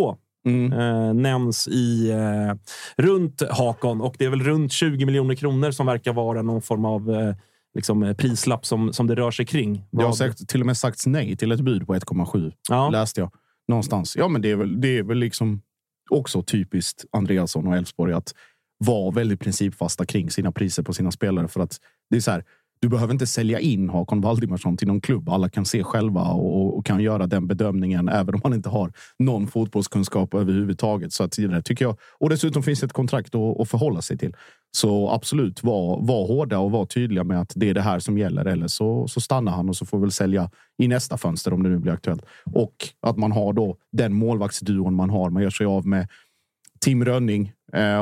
Mm. 0.46 0.74
eh, 0.74 1.14
nämns 1.14 1.68
i 1.68 2.12
eh, 2.12 2.56
runt 2.98 3.42
Hakon 3.50 4.02
och 4.02 4.16
det 4.20 4.26
är 4.26 4.30
väl 4.30 4.44
runt 4.44 4.72
20 4.72 5.06
miljoner 5.06 5.36
kronor 5.36 5.72
som 5.72 5.86
verkar 5.86 6.14
vara 6.14 6.42
någon 6.42 6.62
form 6.62 6.86
av 6.86 7.16
eh, 7.16 7.36
liksom, 7.76 8.04
eh, 8.04 8.14
prislapp 8.16 8.66
som, 8.66 8.94
som 8.94 9.08
det 9.08 9.16
rör 9.16 9.32
sig 9.32 9.46
kring. 9.46 9.86
Det 9.92 9.98
har 9.98 10.04
Vad- 10.04 10.18
sagt, 10.18 10.48
till 10.50 10.60
och 10.60 10.66
med 10.66 10.78
sagts 10.78 11.08
nej 11.08 11.38
till 11.38 11.52
ett 11.52 11.62
bud 11.62 11.88
på 11.88 11.96
1,7. 11.96 12.52
Ja. 12.70 12.90
Läste 12.90 13.22
jag 13.22 13.32
någonstans. 13.68 14.16
Ja, 14.18 14.28
men 14.28 14.42
det 14.42 14.52
är 14.52 14.56
väl, 14.56 14.82
det 14.82 14.98
är 14.98 15.04
väl 15.04 15.18
liksom 15.18 15.62
också 16.10 16.44
typiskt 16.44 17.06
Andreasson 17.12 17.68
och 17.68 17.78
Elfsborg 17.78 18.14
att 18.14 18.34
vara 18.78 19.12
väldigt 19.12 19.40
principfasta 19.40 20.06
kring 20.06 20.32
sina 20.32 20.52
priser 20.52 20.84
på 20.84 20.94
sina 20.94 21.12
spelare. 21.12 21.48
För 21.48 21.60
att 21.60 21.78
det 22.10 22.16
är 22.16 22.22
så 22.22 22.32
här, 22.32 22.44
du 22.82 22.90
behöver 22.90 23.14
inte 23.14 23.28
sälja 23.28 23.60
in 23.60 23.90
Hakon 23.90 24.22
Valdimarsson 24.22 24.78
till 24.78 24.88
någon 24.88 25.02
klubb. 25.02 25.30
Alla 25.30 25.50
kan 25.50 25.66
se 25.66 25.84
själva 25.84 26.22
och, 26.22 26.78
och 26.78 26.86
kan 26.86 27.00
göra 27.00 27.28
den 27.28 27.48
bedömningen 27.48 28.10
även 28.10 28.36
om 28.36 28.42
man 28.44 28.54
inte 28.54 28.70
har 28.70 28.94
någon 29.20 29.48
fotbollskunskap 29.48 30.34
överhuvudtaget. 30.34 31.14
Så 31.14 31.24
att 31.24 31.32
det 31.32 31.62
tycker 31.62 31.86
jag. 31.86 31.98
Och 32.20 32.30
dessutom 32.30 32.64
finns 32.64 32.84
ett 32.84 32.94
kontrakt 32.94 33.36
att, 33.36 33.60
att 33.60 33.70
förhålla 33.70 34.02
sig 34.02 34.18
till. 34.18 34.36
Så 34.76 35.10
absolut, 35.10 35.64
var, 35.64 36.00
var 36.02 36.28
hårda 36.28 36.60
och 36.60 36.72
var 36.72 36.86
tydliga 36.86 37.24
med 37.24 37.42
att 37.42 37.54
det 37.56 37.70
är 37.70 37.74
det 37.74 37.82
här 37.82 38.00
som 38.00 38.18
gäller. 38.18 38.46
Eller 38.46 38.68
så, 38.68 39.08
så 39.08 39.22
stannar 39.22 39.52
han 39.52 39.70
och 39.70 39.76
så 39.76 39.86
får 39.86 39.98
vi 39.98 40.02
väl 40.02 40.12
sälja 40.12 40.50
i 40.78 40.88
nästa 40.88 41.18
fönster 41.18 41.54
om 41.54 41.64
det 41.64 41.70
nu 41.70 41.78
blir 41.78 41.94
aktuellt. 41.94 42.26
Och 42.54 42.76
att 43.02 43.18
man 43.18 43.32
har 43.32 43.54
då 43.54 43.78
den 43.92 44.14
målvaktsduon 44.14 44.96
man 44.96 45.10
har. 45.10 45.30
Man 45.30 45.44
gör 45.44 45.50
sig 45.50 45.66
av 45.66 45.88
med 45.88 46.08
Tim 46.80 47.06
Rönning 47.06 47.54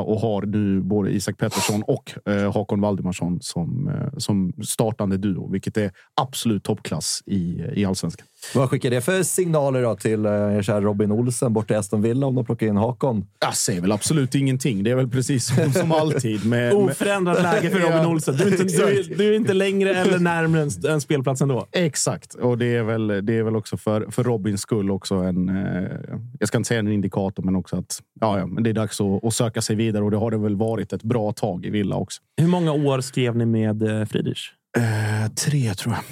och 0.06 0.20
har 0.20 0.42
nu 0.42 0.82
både 0.82 1.12
Isak 1.12 1.38
Pettersson 1.38 1.84
och 1.84 2.14
eh, 2.30 2.54
Hakon 2.54 2.82
Valdimarsson 2.82 3.42
som, 3.42 3.88
eh, 3.88 4.18
som 4.18 4.54
startande 4.64 5.18
duo, 5.18 5.52
vilket 5.52 5.78
är 5.78 5.92
absolut 6.22 6.64
toppklass 6.64 7.24
i, 7.26 7.64
i 7.74 7.86
allsvenskan. 7.86 8.28
Vad 8.56 8.70
skickar 8.70 8.90
det 8.90 9.02
för 9.02 9.24
signaler 9.24 9.82
då 9.82 9.96
till 9.96 10.26
eh, 10.26 10.32
er 10.32 10.62
kära 10.62 10.82
Robin 10.82 11.12
Olsen 11.12 11.54
borta 11.54 11.74
i 11.74 11.78
Aston 11.78 12.02
Villa 12.02 12.28
om 12.28 12.36
de 12.36 12.46
plockar 12.46 12.68
in 12.68 12.78
Hakon? 12.78 13.26
Jag 13.40 13.56
säger 13.56 13.82
väl 13.82 13.92
absolut 13.92 14.36
ingenting. 14.36 14.84
Det 14.84 14.92
är 14.92 14.96
väl 14.96 15.10
precis 15.10 15.46
som, 15.46 15.74
som 15.74 15.92
alltid. 16.02 16.46
Med, 16.46 16.76
med, 16.76 16.84
Oförändrat 16.84 17.42
läge 17.42 17.70
för 17.70 17.80
Robin 17.80 18.06
Olsen. 18.12 18.38
Du 18.38 18.44
är, 18.44 18.52
inte, 18.52 18.64
du, 18.64 19.00
är, 19.00 19.18
du 19.18 19.28
är 19.28 19.36
inte 19.36 19.54
längre 19.54 19.96
eller 19.96 20.20
närmare 20.20 20.62
en, 20.62 20.92
en 20.92 21.02
spelplats 21.02 21.42
ändå. 21.42 21.68
Exakt, 21.72 22.34
och 22.34 22.58
det 22.58 22.76
är 22.76 22.84
väl, 22.84 23.08
det 23.08 23.38
är 23.38 23.44
väl 23.44 23.56
också 23.56 23.78
för, 23.78 24.12
för 24.12 24.24
Robins 24.24 24.62
skull 24.62 24.92
också 24.92 25.16
en, 25.16 25.50
eh, 25.50 25.92
jag 26.40 26.48
ska 26.48 26.58
inte 26.58 26.68
säga 26.68 26.80
en 26.80 26.88
indikator, 26.88 27.44
men 27.44 27.56
också 27.56 27.78
att 27.78 28.02
ja, 28.20 28.40
ja, 28.40 28.46
men 28.46 28.64
det 28.64 28.70
är 28.70 28.74
dags 28.74 29.02
att, 29.02 29.24
att 29.24 29.34
söka 29.34 29.51
sig 29.60 29.76
vidare 29.76 30.04
och 30.04 30.12
det 30.12 30.18
har 30.18 30.32
det 30.32 30.38
väl 30.38 30.56
varit 30.56 30.94
ett 30.94 31.04
bra 31.04 31.32
tag 31.32 31.66
i 31.66 31.70
Villa 31.70 31.96
också. 31.96 32.22
Hur 32.42 32.48
många 32.48 32.72
år 32.72 33.02
skrev 33.02 33.36
ni 33.36 33.46
med 33.46 33.84
eh, 33.84 34.06
Friedrich? 34.06 34.50
Eh, 34.78 35.32
tre 35.32 35.74
tror 35.74 35.94
jag. 35.96 36.04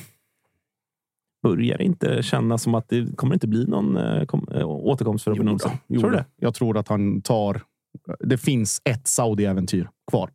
Börjar 1.44 1.82
inte 1.82 2.24
kännas 2.24 2.64
som 2.64 2.76
att 2.76 2.90
det 2.90 3.16
kommer 3.18 3.34
inte 3.34 3.48
bli 3.48 3.66
någon 3.66 3.98
eh, 3.98 4.22
eh, 4.54 4.70
återkomst 4.70 5.24
för 5.24 5.32
Robin 5.32 5.48
Jo 5.48 5.54
Olsen? 5.54 5.72
jo 5.88 6.00
Tror 6.00 6.12
du 6.12 6.18
det? 6.18 6.26
Jag 6.36 6.54
tror 6.54 6.78
att 6.78 6.88
han 6.88 7.22
tar... 7.22 7.62
Det 8.20 8.38
finns 8.38 8.82
ett 8.86 9.08
Saudi-äventyr 9.08 9.90
kvar 10.12 10.30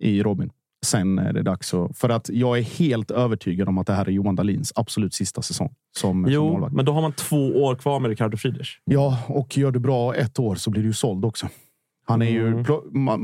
i 0.00 0.22
Robin. 0.22 0.50
Sen 0.86 1.18
är 1.18 1.32
det 1.32 1.42
dags 1.42 1.74
att... 1.74 1.98
För 1.98 2.08
att 2.08 2.28
jag 2.28 2.58
är 2.58 2.62
helt 2.62 3.10
övertygad 3.10 3.68
om 3.68 3.78
att 3.78 3.86
det 3.86 3.92
här 3.92 4.06
är 4.06 4.10
Johan 4.12 4.36
Dahlins 4.36 4.72
absolut 4.76 5.14
sista 5.14 5.42
säsong 5.42 5.74
som, 5.96 6.24
som 6.24 6.32
Jo, 6.32 6.48
målvakt. 6.52 6.74
men 6.74 6.84
då 6.84 6.92
har 6.92 7.02
man 7.02 7.12
två 7.12 7.64
år 7.64 7.74
kvar 7.74 8.00
med 8.00 8.08
Ricardo 8.08 8.36
Friedrich. 8.36 8.78
Ja, 8.84 9.18
och 9.26 9.56
gör 9.58 9.70
du 9.70 9.78
bra 9.78 10.14
ett 10.14 10.38
år 10.38 10.54
så 10.54 10.70
blir 10.70 10.82
du 10.82 10.88
ju 10.88 10.92
såld 10.94 11.24
också. 11.24 11.48
Han 12.04 12.22
är 12.22 12.30
ju 12.30 12.46
Mm. 12.46 13.18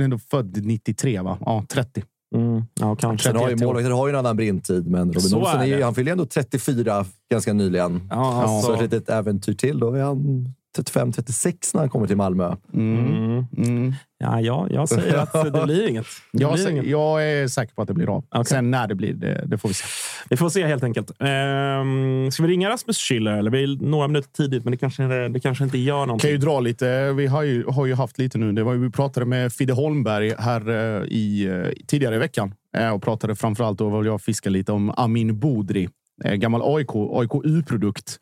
ändå 0.00 0.18
född 0.18 0.64
93, 0.66 1.20
va? 1.20 1.38
Ja, 1.44 1.64
30. 1.68 2.02
Mm. 2.34 2.62
Ja, 2.80 2.96
kanske. 2.96 3.28
Sen 3.28 3.36
har 3.36 3.42
ju 3.42 3.48
31 3.54 3.62
år. 3.62 3.66
målvakter 3.66 3.90
har 3.90 4.06
ju 4.08 4.12
en 4.12 4.18
annan 4.18 4.36
brintid, 4.36 4.86
men 4.90 5.08
Robin 5.08 5.20
Så 5.20 5.38
Olsen 5.38 5.60
är 5.60 5.64
är 5.64 5.66
ju, 5.66 5.82
han 5.82 5.94
fyller 5.94 6.10
ju 6.10 6.12
ändå 6.12 6.26
34 6.26 7.04
ganska 7.30 7.52
nyligen. 7.52 8.08
Ja, 8.10 8.42
alltså, 8.42 8.66
Så 8.66 8.74
ett 8.74 8.80
litet 8.92 9.08
äventyr 9.08 9.54
till. 9.54 9.78
Då 9.80 9.92
är 9.94 10.02
han 10.02 10.48
35-36 10.78 11.54
när 11.74 11.80
han 11.80 11.88
kommer 11.90 12.06
till 12.06 12.16
Malmö. 12.16 12.56
mm. 12.74 13.46
Mm. 13.56 13.94
ja, 14.18 14.40
ja, 14.40 14.66
jag 14.70 14.88
säger 14.88 15.14
att 15.16 15.32
det 15.52 15.62
blir 15.64 15.88
inget. 15.88 16.06
Det 16.32 16.42
Jag, 16.42 16.52
blir 16.54 16.64
sä- 16.66 16.70
inget. 16.70 16.86
jag 16.86 17.24
är 17.28 17.48
säker 17.48 17.74
på 17.74 17.82
att 17.82 17.88
det 17.88 17.94
blir 17.94 18.16
av. 18.16 18.24
Okej. 18.30 18.44
Sen 18.44 18.70
när 18.70 18.86
det 18.88 18.94
blir, 18.94 19.14
det, 19.14 19.44
det 19.46 19.58
får 19.58 19.68
vi 19.68 19.74
se. 19.74 19.84
Vi 20.30 20.36
får 20.36 20.48
se 20.48 20.66
helt 20.66 20.82
enkelt. 20.84 21.10
Ehm, 21.20 22.30
ska 22.30 22.42
vi 22.42 22.48
ringa 22.48 22.70
Rasmus 22.70 22.98
Schüller? 22.98 23.38
Eller? 23.38 23.50
Vi 23.50 23.62
är 23.62 23.84
några 23.84 24.08
minuter 24.08 24.30
tidigt, 24.32 24.64
men 24.64 24.70
det 24.70 24.76
kanske, 24.76 25.02
det 25.28 25.40
kanske 25.40 25.64
inte 25.64 25.78
gör 25.78 26.00
kan 26.00 26.08
någonting. 26.08 26.30
ju 26.30 26.36
dra 26.38 26.60
lite. 26.60 27.12
Vi 27.12 27.26
har 27.26 27.42
ju, 27.42 27.64
har 27.66 27.86
ju 27.86 27.94
haft 27.94 28.18
lite 28.18 28.38
nu. 28.38 28.52
Det 28.52 28.62
var, 28.62 28.74
vi 28.74 28.90
pratade 28.90 29.26
med 29.26 29.52
Fidde 29.52 29.72
Holmberg 29.72 30.34
här 30.38 30.68
eh, 30.68 31.02
i, 31.08 31.46
eh, 31.46 31.84
tidigare 31.86 32.14
i 32.14 32.18
veckan 32.18 32.54
eh, 32.76 32.90
och 32.90 33.02
pratade 33.02 33.36
framförallt 33.36 33.78
då 33.78 34.04
jag 34.04 34.20
fiska 34.22 34.50
lite 34.50 34.72
om 34.72 34.90
Amin 34.96 35.38
Bodri, 35.38 35.88
gammal 36.34 36.62
AIK, 36.76 36.88
AIK 36.94 37.30
U-produkt. 37.44 38.18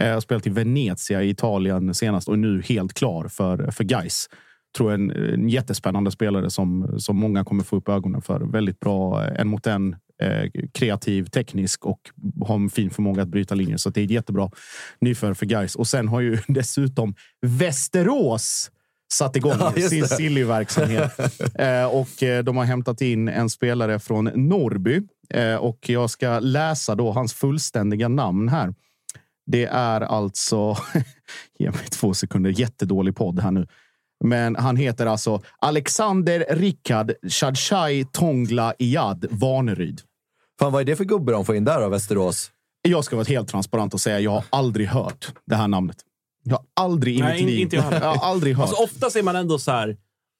Eh, 0.00 0.18
spelat 0.18 0.46
i 0.46 0.50
Venezia 0.50 1.22
i 1.22 1.28
Italien 1.28 1.94
senast 1.94 2.28
och 2.28 2.34
är 2.34 2.38
nu 2.38 2.62
helt 2.62 2.94
klar 2.94 3.28
för, 3.28 3.70
för 3.70 3.84
Gais. 3.84 4.28
Tror 4.76 4.90
jag 4.90 5.00
en, 5.00 5.10
en 5.10 5.48
jättespännande 5.48 6.10
spelare 6.10 6.50
som, 6.50 6.94
som 6.98 7.16
många 7.16 7.44
kommer 7.44 7.64
få 7.64 7.76
upp 7.76 7.88
ögonen 7.88 8.22
för. 8.22 8.40
Väldigt 8.40 8.80
bra 8.80 9.24
eh, 9.24 9.40
en 9.40 9.48
mot 9.48 9.66
en, 9.66 9.96
eh, 10.22 10.50
kreativ, 10.74 11.24
teknisk 11.24 11.86
och 11.86 12.00
har 12.46 12.54
en 12.54 12.70
fin 12.70 12.90
förmåga 12.90 13.22
att 13.22 13.28
bryta 13.28 13.54
linjer. 13.54 13.76
Så 13.76 13.90
det 13.90 14.00
är 14.00 14.04
ett 14.04 14.10
jättebra 14.10 14.50
nyförvärv 15.00 15.34
för 15.34 15.46
Gais. 15.46 15.76
Och 15.76 15.86
sen 15.86 16.08
har 16.08 16.20
ju 16.20 16.38
dessutom 16.48 17.14
Västerås 17.46 18.70
satt 19.12 19.36
igång 19.36 19.52
Ja, 19.76 19.88
sin 19.88 20.08
silly-verksamhet. 20.08 21.18
eh, 21.54 21.84
och 21.84 22.22
eh, 22.22 22.44
de 22.44 22.56
har 22.56 22.64
hämtat 22.64 23.00
in 23.00 23.28
en 23.28 23.50
spelare 23.50 23.98
från 23.98 24.24
Norrby. 24.24 25.02
Eh, 25.30 25.54
och 25.54 25.88
jag 25.88 26.10
ska 26.10 26.38
läsa 26.38 26.94
då 26.94 27.12
hans 27.12 27.34
fullständiga 27.34 28.08
namn 28.08 28.48
här. 28.48 28.74
Det 29.52 29.64
är 29.64 30.00
alltså... 30.00 30.76
Ge 31.58 31.70
mig 31.70 31.86
två 31.90 32.14
sekunder. 32.14 32.60
Jättedålig 32.60 33.16
podd 33.16 33.40
här 33.40 33.50
nu. 33.50 33.66
Men 34.24 34.56
han 34.56 34.76
heter 34.76 35.06
alltså 35.06 35.42
Alexander 35.58 36.44
Rickard 36.50 37.12
Chadchai 37.28 38.04
Tongla 38.12 38.74
Iad 38.78 39.26
Vaneryd. 39.30 40.00
Fan, 40.58 40.72
vad 40.72 40.80
är 40.80 40.84
det 40.84 40.96
för 40.96 41.04
gubbe 41.04 41.32
de 41.32 41.44
får 41.44 41.56
in 41.56 41.64
där 41.64 41.80
då, 41.80 41.88
Västerås? 41.88 42.50
Jag 42.88 43.04
ska 43.04 43.16
vara 43.16 43.24
helt 43.26 43.48
transparent 43.48 43.94
och 43.94 44.00
säga 44.00 44.20
jag 44.20 44.30
har 44.30 44.44
aldrig 44.50 44.86
hört 44.88 45.32
det 45.46 45.56
här 45.56 45.68
namnet. 45.68 45.96
Jag 46.44 46.56
har 46.56 46.64
aldrig 46.76 47.16
i 47.18 47.20
Nej, 47.20 47.32
mitt 47.32 47.40
in- 47.40 47.46
liv... 47.46 47.58
inte 47.60 47.76
jag 47.76 47.92
jag 47.92 48.00
har 48.14 48.30
aldrig 48.30 48.56
hört. 48.56 48.68
Alltså, 48.68 48.82
ofta 48.84 49.10
ser 49.10 49.22
man 49.22 49.36
ändå 49.36 49.58
så 49.58 49.70
här... 49.70 49.96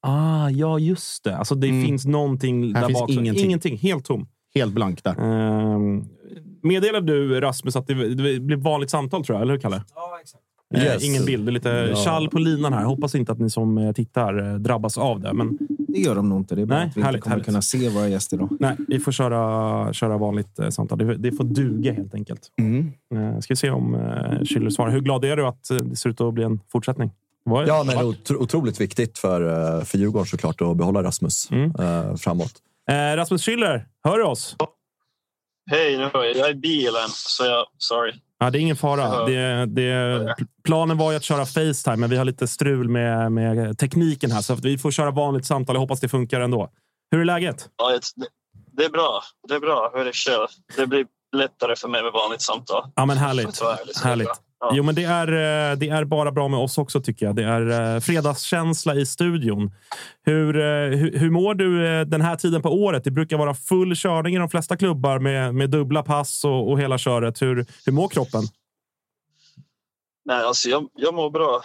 Ah, 0.06 0.48
ja, 0.50 0.78
just 0.78 1.24
det. 1.24 1.36
Alltså, 1.36 1.54
det 1.54 1.68
Mm. 1.68 1.84
finns 1.86 2.04
någonting 2.06 2.74
Här 2.74 2.80
där 2.80 2.88
finns 2.88 3.00
bak. 3.00 3.10
ingenting. 3.10 3.44
ingenting. 3.44 3.76
Helt 3.78 4.04
tom. 4.04 4.26
Helt 4.54 4.72
blank 4.72 5.04
där. 5.04 5.20
Um, 5.20 6.08
meddelade 6.62 7.06
du, 7.06 7.40
Rasmus, 7.40 7.76
att 7.76 7.86
det, 7.86 8.14
det 8.14 8.40
blir 8.40 8.56
vanligt 8.56 8.90
samtal, 8.90 9.24
tror 9.24 9.36
jag? 9.36 9.42
Eller 9.42 9.52
hur, 9.52 9.60
Kalle? 9.60 9.82
Ja, 9.94 10.18
exakt. 10.22 10.42
Eh, 10.74 10.84
Yes. 10.84 11.04
ingen 11.04 11.24
bild. 11.24 11.46
Det 11.46 11.50
är 11.50 11.52
lite 11.52 11.68
Ja. 11.90 11.96
tjall 11.96 12.28
på 12.28 12.38
linan 12.38 12.72
här. 12.72 12.84
Hoppas 12.84 13.14
inte 13.14 13.32
att 13.32 13.38
ni 13.38 13.50
som 13.50 13.78
eh, 13.78 13.92
tittar 13.92 14.48
eh, 14.52 14.54
drabbas 14.54 14.98
av 14.98 15.20
det. 15.20 15.32
Men 15.32 15.58
Det 15.68 15.98
gör 15.98 16.14
de 16.14 16.28
nog 16.28 16.40
inte. 16.40 16.54
Det 16.54 16.62
är 16.62 16.66
bara 16.66 16.78
Nej, 16.78 16.88
att 16.88 16.96
vi 16.96 17.00
inte 17.00 17.06
härligt, 17.06 17.22
kommer 17.22 17.30
härligt. 17.34 17.46
kunna 17.46 17.62
se 17.62 17.88
våra 17.88 18.08
gäster 18.08 18.36
då. 18.36 18.48
nej, 18.60 18.76
vi 18.88 18.98
får 19.00 19.12
köra, 19.12 19.92
köra 19.92 20.18
vanligt 20.18 20.58
eh, 20.58 20.68
samtal. 20.68 20.98
Det, 20.98 21.16
det 21.16 21.32
får 21.32 21.44
duga 21.44 21.92
helt 21.92 22.14
enkelt. 22.14 22.40
Mm. 22.60 22.92
Eh, 23.14 23.38
ska 23.40 23.52
vi 23.52 23.56
se 23.56 23.70
om 23.70 23.94
eh, 23.94 24.00
Schüller 24.40 24.70
svarar. 24.70 24.90
Hur 24.90 25.00
glad 25.00 25.24
är 25.24 25.36
du 25.36 25.46
att 25.46 25.68
det 25.90 25.96
ser 25.96 26.10
ut 26.10 26.20
att 26.20 26.34
bli 26.34 26.44
en 26.44 26.60
fortsättning? 26.72 27.10
Ja, 27.66 27.84
men 27.86 28.04
otro, 28.06 28.36
otroligt 28.42 28.80
viktigt 28.80 29.18
för, 29.18 29.80
för 29.84 29.98
Djurgården 29.98 30.26
såklart 30.26 30.60
att 30.60 30.76
behålla 30.76 31.02
Rasmus 31.02 31.48
Mm. 31.50 31.64
eh, 31.80 32.14
framåt. 32.16 32.52
Eh, 32.90 33.16
Rasmus 33.16 33.48
Schüller, 33.48 33.84
hör 34.04 34.18
du 34.18 34.24
oss? 34.24 34.56
Hej, 35.70 35.98
nu 35.98 36.10
hör 36.14 36.24
jag. 36.24 36.36
Jag 36.36 36.48
är 36.48 36.52
i 36.52 36.54
bilen, 36.54 37.08
så 37.08 37.44
jag... 37.44 37.66
Sorry. 37.78 38.12
Ja, 38.38 38.50
det 38.50 38.58
är 38.58 38.60
ingen 38.60 38.76
fara. 38.76 39.26
Det, 39.26 39.66
det, 39.66 40.36
planen 40.64 40.98
var 40.98 41.10
ju 41.10 41.16
att 41.16 41.24
köra 41.24 41.46
Facetime, 41.46 41.96
men 41.96 42.10
vi 42.10 42.16
har 42.16 42.24
lite 42.24 42.48
strul 42.48 42.88
med, 42.88 43.32
med 43.32 43.78
tekniken 43.78 44.30
här. 44.30 44.40
Så 44.40 44.54
vi 44.54 44.78
får 44.78 44.90
köra 44.90 45.10
vanligt 45.10 45.46
samtal. 45.46 45.76
Jag 45.76 45.80
hoppas 45.80 46.00
det 46.00 46.08
funkar 46.08 46.40
ändå. 46.40 46.70
Hur 47.10 47.20
är 47.20 47.24
läget? 47.24 47.68
Ja, 47.76 47.98
det, 48.72 48.84
är 48.84 48.90
bra. 48.90 49.22
Det 49.48 49.54
är 49.54 49.60
bra. 49.60 49.90
Hur 49.92 50.00
är 50.00 50.04
det 50.04 50.12
själv? 50.12 50.46
Det 50.76 50.86
blir 50.86 51.06
lättare 51.36 51.76
för 51.76 51.88
mig 51.88 52.02
med 52.02 52.12
vanligt 52.12 52.42
samtal. 52.42 52.90
Ja, 52.94 53.06
men 53.06 53.16
härligt. 53.16 53.62
härligt. 54.02 54.28
Ja. 54.62 54.70
Jo, 54.74 54.82
men 54.82 54.94
det 54.94 55.04
är, 55.04 55.28
eh, 55.28 55.76
det 55.76 55.88
är 55.88 56.04
bara 56.04 56.32
bra 56.32 56.48
med 56.48 56.60
oss 56.60 56.78
också, 56.78 57.00
tycker 57.00 57.26
jag. 57.26 57.36
Det 57.36 57.44
är 57.44 57.94
eh, 57.94 58.00
fredagskänsla 58.00 58.94
i 58.94 59.06
studion. 59.06 59.70
Hur, 60.22 60.56
eh, 60.56 60.98
hur, 60.98 61.18
hur 61.18 61.30
mår 61.30 61.54
du 61.54 62.04
den 62.04 62.20
här 62.20 62.36
tiden 62.36 62.62
på 62.62 62.68
året? 62.68 63.04
Det 63.04 63.10
brukar 63.10 63.36
vara 63.36 63.54
full 63.54 63.96
körning 63.96 64.34
i 64.34 64.38
de 64.38 64.48
flesta 64.48 64.76
klubbar 64.76 65.18
med, 65.18 65.54
med 65.54 65.70
dubbla 65.70 66.02
pass 66.02 66.44
och, 66.44 66.70
och 66.70 66.80
hela 66.80 66.98
köret. 66.98 67.42
Hur, 67.42 67.66
hur 67.84 67.92
mår 67.92 68.08
kroppen? 68.08 68.42
Nej, 70.24 70.44
alltså 70.44 70.68
jag, 70.68 70.88
jag 70.94 71.14
mår 71.14 71.30
bra 71.30 71.62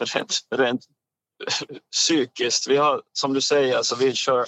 rent, 0.14 0.40
rent 0.56 0.80
psykiskt. 1.92 2.68
Vi 2.68 2.76
har, 2.76 3.02
som 3.12 3.32
du 3.32 3.40
säger, 3.40 3.76
alltså 3.76 3.96
vi 3.96 4.14
kör, 4.14 4.44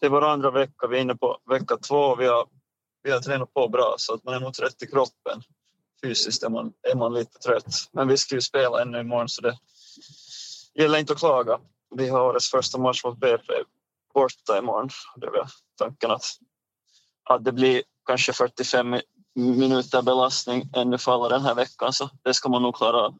det 0.00 0.06
är 0.06 0.10
vår 0.10 0.24
andra 0.24 0.50
vecka, 0.50 0.86
vi 0.90 0.96
är 0.96 1.00
inne 1.00 1.14
på 1.14 1.38
vecka 1.50 1.76
två. 1.76 2.16
Vi 2.16 2.26
har, 2.26 2.46
vi 3.02 3.10
har 3.10 3.20
tränat 3.20 3.54
på 3.54 3.68
bra 3.68 3.94
så 3.98 4.14
att 4.14 4.24
man 4.24 4.34
är 4.34 4.40
nog 4.40 4.54
trött 4.54 4.82
i 4.82 4.86
kroppen. 4.86 5.42
Fysiskt 6.04 6.42
är 6.42 6.48
man, 6.48 6.72
är 6.92 6.96
man 6.96 7.14
lite 7.14 7.38
trött. 7.38 7.74
Men 7.92 8.08
vi 8.08 8.16
ska 8.16 8.34
ju 8.34 8.40
spela 8.40 8.82
ännu 8.82 9.00
imorgon 9.00 9.28
så 9.28 9.40
det 9.40 9.56
gäller 10.74 10.98
inte 10.98 11.12
att 11.12 11.18
klaga. 11.18 11.58
Vi 11.96 12.08
har 12.08 12.20
årets 12.20 12.50
första 12.50 12.78
match 12.78 13.04
mot 13.04 13.20
BP 13.20 13.52
borta 14.14 14.58
imorgon. 14.58 14.88
Det 15.16 15.26
är 15.26 15.30
väl 15.30 15.46
tanken 15.78 16.10
att, 16.10 16.24
att 17.30 17.44
det 17.44 17.52
blir 17.52 17.82
kanske 18.06 18.32
45 18.32 19.00
minuter 19.34 20.02
belastning 20.02 20.70
ännu 20.76 20.98
för 20.98 21.12
alla 21.12 21.28
den 21.28 21.42
här 21.42 21.54
veckan 21.54 21.92
så 21.92 22.10
det 22.24 22.34
ska 22.34 22.48
man 22.48 22.62
nog 22.62 22.76
klara 22.76 22.96
av. 22.96 23.14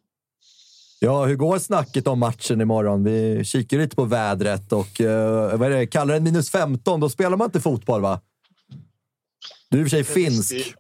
Ja, 0.99 1.25
hur 1.25 1.37
går 1.37 1.59
snacket 1.59 2.07
om 2.07 2.19
matchen 2.19 2.61
imorgon? 2.61 3.05
Vi 3.05 3.45
kikar 3.45 3.79
lite 3.79 3.97
på 3.97 4.05
vädret 4.05 4.73
och 4.73 5.01
uh, 5.01 5.57
vad 5.57 5.63
är 5.63 5.71
det? 5.71 5.87
kallar 5.87 6.15
den 6.15 6.25
minus 6.25 6.51
15, 6.51 7.01
då 7.01 7.09
spelar 7.09 7.37
man 7.37 7.45
inte 7.45 7.61
fotboll 7.61 8.01
va? 8.01 8.21
Du 9.71 9.79
är 9.79 9.83
i 9.83 9.85
och 9.85 9.91
för 9.91 9.97
sig 9.97 10.05
finsk. 10.05 10.75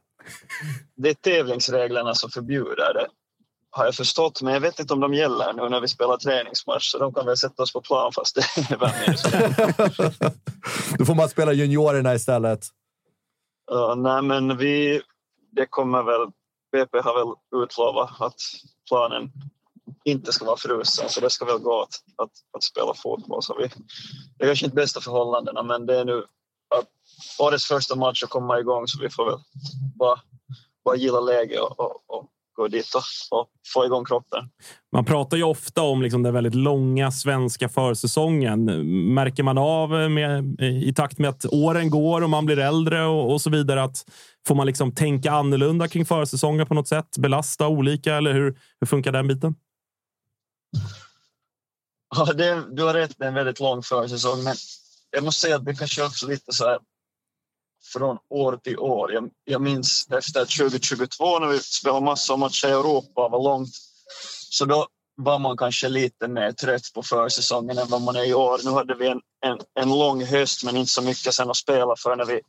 Det 0.96 1.08
är 1.08 1.14
tävlingsreglerna 1.14 2.14
som 2.14 2.30
förbjuder 2.30 2.94
det, 2.94 3.06
har 3.70 3.84
jag 3.84 3.94
förstått. 3.94 4.42
Men 4.42 4.52
jag 4.52 4.60
vet 4.60 4.80
inte 4.80 4.94
om 4.94 5.00
de 5.00 5.14
gäller 5.14 5.52
nu 5.52 5.68
när 5.68 5.80
vi 5.80 5.88
spelar 5.88 6.16
träningsmatch. 6.16 6.90
Så 6.90 6.98
de 6.98 7.14
kan 7.14 7.26
väl 7.26 7.36
sätta 7.36 7.62
oss 7.62 7.72
på 7.72 7.80
plan 7.80 8.12
fast 8.12 8.34
det 8.34 8.40
är 8.40 9.06
minus 9.06 9.22
Då 10.98 11.04
får 11.04 11.14
man 11.14 11.28
spela 11.28 11.52
juniorerna 11.52 12.14
istället. 12.14 12.66
Uh, 13.72 13.96
nej, 13.96 14.22
men 14.22 14.56
vi... 14.56 15.02
Det 15.52 15.66
kommer 15.66 16.02
väl... 16.02 16.30
BP 16.72 16.98
har 16.98 17.14
väl 17.14 17.62
utlovat 17.62 18.20
att 18.20 18.40
planen 18.88 19.32
inte 20.04 20.32
ska 20.32 20.44
vara 20.44 20.56
frusen, 20.56 21.08
så 21.08 21.20
det 21.20 21.30
ska 21.30 21.44
väl 21.44 21.58
gå 21.58 21.82
att, 21.82 21.94
att, 22.16 22.30
att 22.56 22.62
spela 22.62 22.94
fotboll. 22.94 23.42
Så 23.42 23.56
vi, 23.58 23.70
det 24.38 24.44
är 24.44 24.48
kanske 24.48 24.64
inte 24.64 24.76
bästa 24.76 25.00
förhållandena, 25.00 25.62
men 25.62 25.86
det 25.86 25.98
är 25.98 26.04
nu 26.04 26.18
att 26.78 26.88
årets 27.38 27.66
första 27.66 27.96
match 27.96 28.22
att 28.22 28.30
komma 28.30 28.60
igång 28.60 28.86
så 28.86 29.02
vi 29.02 29.10
får 29.10 29.24
väl 29.24 29.38
bara, 29.98 30.20
bara 30.84 30.96
gilla 30.96 31.20
läget 31.20 31.60
och, 31.60 31.80
och, 31.80 32.02
och 32.06 32.30
gå 32.54 32.68
dit 32.68 32.94
och, 32.94 33.38
och, 33.38 33.48
få 33.74 33.84
igång 33.84 34.04
kroppen. 34.04 34.50
Man 34.92 35.04
pratar 35.04 35.36
ju 35.36 35.42
ofta 35.42 35.82
om 35.82 36.02
liksom 36.02 36.22
den 36.22 36.34
väldigt 36.34 36.54
långa 36.54 37.10
svenska 37.10 37.68
försäsongen. 37.68 38.64
Märker 39.14 39.42
man 39.42 39.58
av 39.58 40.10
med, 40.10 40.60
i 40.60 40.94
takt 40.94 41.18
med 41.18 41.30
att 41.30 41.46
åren 41.46 41.90
går 41.90 42.22
och 42.22 42.30
man 42.30 42.46
blir 42.46 42.58
äldre 42.58 43.04
och, 43.04 43.32
och 43.32 43.40
så 43.40 43.50
vidare 43.50 43.82
att 43.82 44.04
får 44.46 44.54
man 44.54 44.66
liksom 44.66 44.94
tänka 44.94 45.32
annorlunda 45.32 45.88
kring 45.88 46.06
försäsongen 46.06 46.66
på 46.66 46.74
något 46.74 46.88
sätt? 46.88 47.18
Belasta 47.18 47.68
olika 47.68 48.14
eller 48.14 48.32
hur, 48.32 48.58
hur 48.80 48.86
funkar 48.86 49.12
den 49.12 49.28
biten? 49.28 49.54
Ja, 52.16 52.32
det, 52.32 52.62
du 52.70 52.82
har 52.82 52.94
rätt, 52.94 53.14
det 53.18 53.24
är 53.24 53.28
en 53.28 53.34
väldigt 53.34 53.60
lång 53.60 53.82
försäsong, 53.82 54.42
men 54.44 54.54
jag 55.10 55.24
måste 55.24 55.40
säga 55.40 55.56
att 55.56 55.64
det 55.64 55.74
kanske 55.74 56.04
också 56.04 56.28
lite 56.28 56.52
så 56.52 56.64
här 56.64 56.78
från 57.92 58.18
år 58.30 58.56
till 58.56 58.78
år. 58.78 59.12
Jag, 59.12 59.30
jag 59.44 59.62
minns 59.62 60.06
efter 60.10 60.40
2022 60.40 61.38
när 61.38 61.48
vi 61.48 61.60
spelade 61.60 62.04
massor 62.04 62.34
av 62.34 62.40
matcher 62.40 62.68
i 62.68 62.70
Europa 62.70 63.28
var 63.28 63.42
långt, 63.42 63.74
så 64.50 64.64
då 64.64 64.86
var 65.16 65.38
man 65.38 65.56
kanske 65.56 65.88
lite 65.88 66.28
mer 66.28 66.52
trött 66.52 66.92
på 66.94 67.02
försäsongen 67.02 67.78
än 67.78 67.88
vad 67.88 68.02
man 68.02 68.16
är 68.16 68.24
i 68.24 68.34
år. 68.34 68.60
Nu 68.64 68.70
hade 68.70 68.94
vi 68.94 69.06
en, 69.06 69.20
en, 69.46 69.58
en 69.80 69.88
lång 69.88 70.24
höst 70.24 70.64
men 70.64 70.76
inte 70.76 70.92
så 70.92 71.02
mycket 71.02 71.34
sen 71.34 71.50
att 71.50 71.56
spela 71.56 71.94
för 71.98 72.16
när 72.16 72.24
vi 72.24 72.40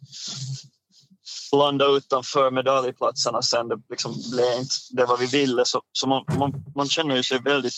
landade 1.52 1.98
utanför 1.98 2.52
medaljplatserna 2.52 3.42
sen. 3.42 3.68
Det 3.68 3.78
liksom 3.90 4.16
blev 4.32 4.60
inte 4.60 4.76
det 4.92 5.06
vad 5.06 5.20
vi 5.20 5.26
ville. 5.26 5.66
Så, 5.66 5.82
så 5.92 6.08
man, 6.08 6.26
man, 6.40 6.54
man 6.76 6.90
känner 6.90 7.16
ju 7.16 7.24
sig 7.24 7.40
väldigt 7.40 7.74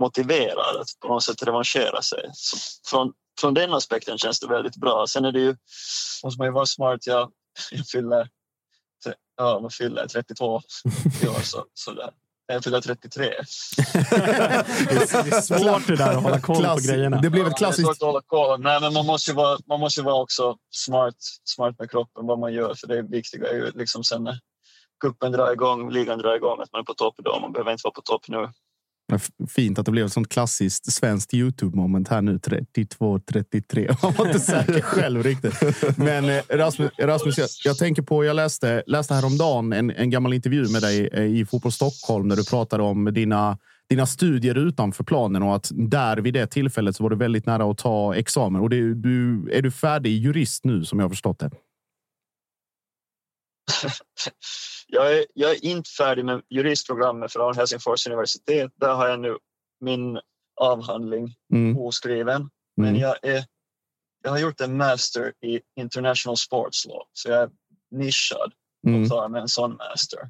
motiverad 0.00 0.76
att 0.76 0.88
på 1.00 1.08
något 1.08 1.24
sätt 1.24 1.42
revanschera 1.42 2.02
sig. 2.02 2.30
Så 2.32 2.56
från, 2.90 3.12
från 3.40 3.54
den 3.54 3.72
aspekten 3.72 4.18
känns 4.18 4.40
det 4.40 4.46
väldigt 4.46 4.76
bra. 4.76 5.06
Sen 5.08 5.24
är 5.24 5.32
det 5.32 5.40
ju, 5.40 5.56
måste 6.24 6.38
man 6.38 6.46
ju 6.46 6.52
vara 6.52 6.66
smart. 6.66 7.06
Jag, 7.06 7.30
jag 7.70 7.86
fyller, 7.86 8.28
ja, 9.36 9.60
man 9.60 9.70
fyller 9.70 10.06
32 10.06 10.60
i 11.22 11.28
år. 11.28 11.40
Så, 11.42 11.64
så 11.74 11.92
där. 11.92 12.10
Jag 12.48 12.64
fyller 12.64 12.80
33. 12.80 13.24
det, 13.24 13.34
är 15.32 15.40
svårt 15.40 15.86
det 15.86 15.96
där 15.96 16.16
att 16.16 16.22
hålla 16.22 16.40
koll 16.40 16.56
Klass, 16.56 16.86
på 16.86 16.92
grejerna. 16.92 17.20
Det 17.20 17.30
blev 17.30 17.46
ett 17.46 17.56
klassiskt... 17.56 17.96
Ja, 18.00 18.06
hålla 18.06 18.20
koll. 18.26 18.60
Nej, 18.60 18.80
men 18.80 18.92
man 18.92 19.06
måste 19.06 19.30
ju 19.30 19.34
vara, 19.34 19.58
man 19.66 19.80
måste 19.80 20.02
vara 20.02 20.22
också 20.22 20.56
smart, 20.70 21.14
smart 21.44 21.78
med 21.78 21.90
kroppen, 21.90 22.26
vad 22.26 22.38
man 22.38 22.52
gör. 22.52 22.74
För 22.74 22.86
det 22.86 23.02
viktiga 23.02 23.48
är 23.48 23.54
ju 23.54 23.70
liksom 23.74 24.04
sen 24.04 24.24
när 24.24 24.38
kuppen 25.00 25.32
drar 25.32 25.52
igång, 25.52 25.90
ligan 25.90 26.18
drar 26.18 26.36
igång, 26.36 26.60
att 26.60 26.72
man 26.72 26.80
är 26.80 26.84
på 26.84 26.94
topp 26.94 27.14
idag. 27.18 27.40
Man 27.42 27.52
behöver 27.52 27.72
inte 27.72 27.82
vara 27.84 27.94
på 27.94 28.02
topp 28.02 28.28
nu. 28.28 28.48
Fint 29.48 29.78
att 29.78 29.86
det 29.86 29.92
blev 29.92 30.06
ett 30.06 30.12
sånt 30.12 30.28
klassiskt 30.28 30.92
svenskt 30.92 31.34
Youtube-moment 31.34 32.08
här 32.08 32.22
nu. 32.22 32.38
32-33. 32.38 33.96
Man 34.02 34.12
var 34.18 34.26
inte 34.26 34.40
säker 34.40 34.80
själv 34.80 35.22
riktigt. 35.22 35.54
Men 35.98 36.24
eh, 36.24 36.42
Rasmus, 36.48 36.90
Rasmus 36.98 37.38
jag, 37.38 37.48
jag, 37.64 37.78
tänker 37.78 38.02
på, 38.02 38.24
jag 38.24 38.36
läste, 38.36 38.82
läste 38.86 39.14
häromdagen 39.14 39.72
en, 39.72 39.90
en 39.90 40.10
gammal 40.10 40.34
intervju 40.34 40.68
med 40.68 40.82
dig 40.82 41.08
eh, 41.12 41.22
i 41.22 41.46
Fotboll 41.46 41.72
Stockholm 41.72 42.28
där 42.28 42.36
du 42.36 42.44
pratade 42.44 42.82
om 42.82 43.04
dina, 43.04 43.58
dina 43.88 44.06
studier 44.06 44.54
utanför 44.54 45.04
planen 45.04 45.42
och 45.42 45.56
att 45.56 45.70
där 45.74 46.16
vid 46.16 46.34
det 46.34 46.46
tillfället 46.46 46.96
så 46.96 47.02
var 47.02 47.10
du 47.10 47.16
väldigt 47.16 47.46
nära 47.46 47.70
att 47.70 47.78
ta 47.78 48.14
examen. 48.14 48.62
Och 48.62 48.70
det, 48.70 48.94
du, 48.94 49.48
är 49.52 49.62
du 49.62 49.70
färdig 49.70 50.18
jurist 50.18 50.64
nu 50.64 50.84
som 50.84 50.98
jag 50.98 51.04
har 51.04 51.10
förstått 51.10 51.38
det? 51.38 51.50
jag, 54.86 55.18
är, 55.18 55.26
jag 55.34 55.50
är 55.50 55.64
inte 55.64 55.90
färdig 55.90 56.24
med 56.24 56.42
juristprogrammet 56.50 57.32
från 57.32 57.56
Helsingfors 57.56 58.06
universitet. 58.06 58.72
Där 58.74 58.94
har 58.94 59.08
jag 59.08 59.20
nu 59.20 59.36
min 59.80 60.18
avhandling 60.60 61.34
mm. 61.52 61.78
oskriven. 61.78 62.50
Men 62.76 62.88
mm. 62.88 63.00
jag, 63.00 63.16
är, 63.22 63.44
jag 64.24 64.30
har 64.30 64.38
gjort 64.38 64.60
en 64.60 64.76
master 64.76 65.32
i 65.44 65.60
international 65.80 66.36
sports 66.36 66.86
law, 66.86 67.02
så 67.12 67.30
jag 67.30 67.42
är 67.42 67.50
nischad 67.90 68.52
och 68.82 68.88
mm. 68.88 69.08
klar 69.08 69.28
med 69.28 69.40
en 69.40 69.48
sån 69.48 69.76
master. 69.76 70.20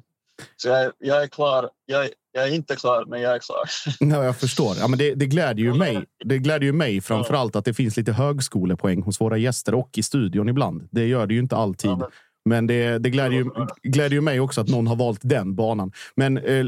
Så 0.55 0.67
jag, 0.67 0.91
jag 0.99 1.23
är 1.23 1.27
klar. 1.27 1.69
Jag, 1.85 2.09
jag, 2.31 2.47
är 2.47 2.53
inte 2.55 2.75
klar, 2.75 3.05
men 3.05 3.21
jag 3.21 3.35
är 3.35 3.39
klar. 3.39 3.69
Ja, 4.15 4.23
jag 4.23 4.37
förstår. 4.37 4.75
Ja, 4.79 4.87
men 4.87 4.99
det, 4.99 5.15
det 5.15 5.25
glädjer 5.25 5.65
ju 5.65 5.73
mig. 5.73 6.05
Det 6.25 6.37
glädjer 6.37 6.65
ju 6.65 6.73
mig 6.73 7.01
framför 7.01 7.33
allt 7.33 7.55
att 7.55 7.65
det 7.65 7.73
finns 7.73 7.97
lite 7.97 8.11
högskolepoäng 8.11 9.01
hos 9.01 9.21
våra 9.21 9.37
gäster 9.37 9.73
och 9.73 9.97
i 9.97 10.03
studion 10.03 10.49
ibland. 10.49 10.87
Det 10.91 11.05
gör 11.05 11.27
det 11.27 11.33
ju 11.33 11.39
inte 11.39 11.55
alltid. 11.55 11.91
Ja, 11.91 11.97
men 11.97 12.07
men 12.47 12.67
det, 12.67 12.97
det 12.97 13.09
glädjer, 13.09 13.39
ju, 13.39 13.51
glädjer 13.83 14.17
ju 14.17 14.21
mig 14.21 14.39
också 14.39 14.61
att 14.61 14.67
någon 14.67 14.87
har 14.87 14.95
valt 14.95 15.19
den 15.23 15.55
banan. 15.55 15.91
Men 16.15 16.37
eh, 16.37 16.65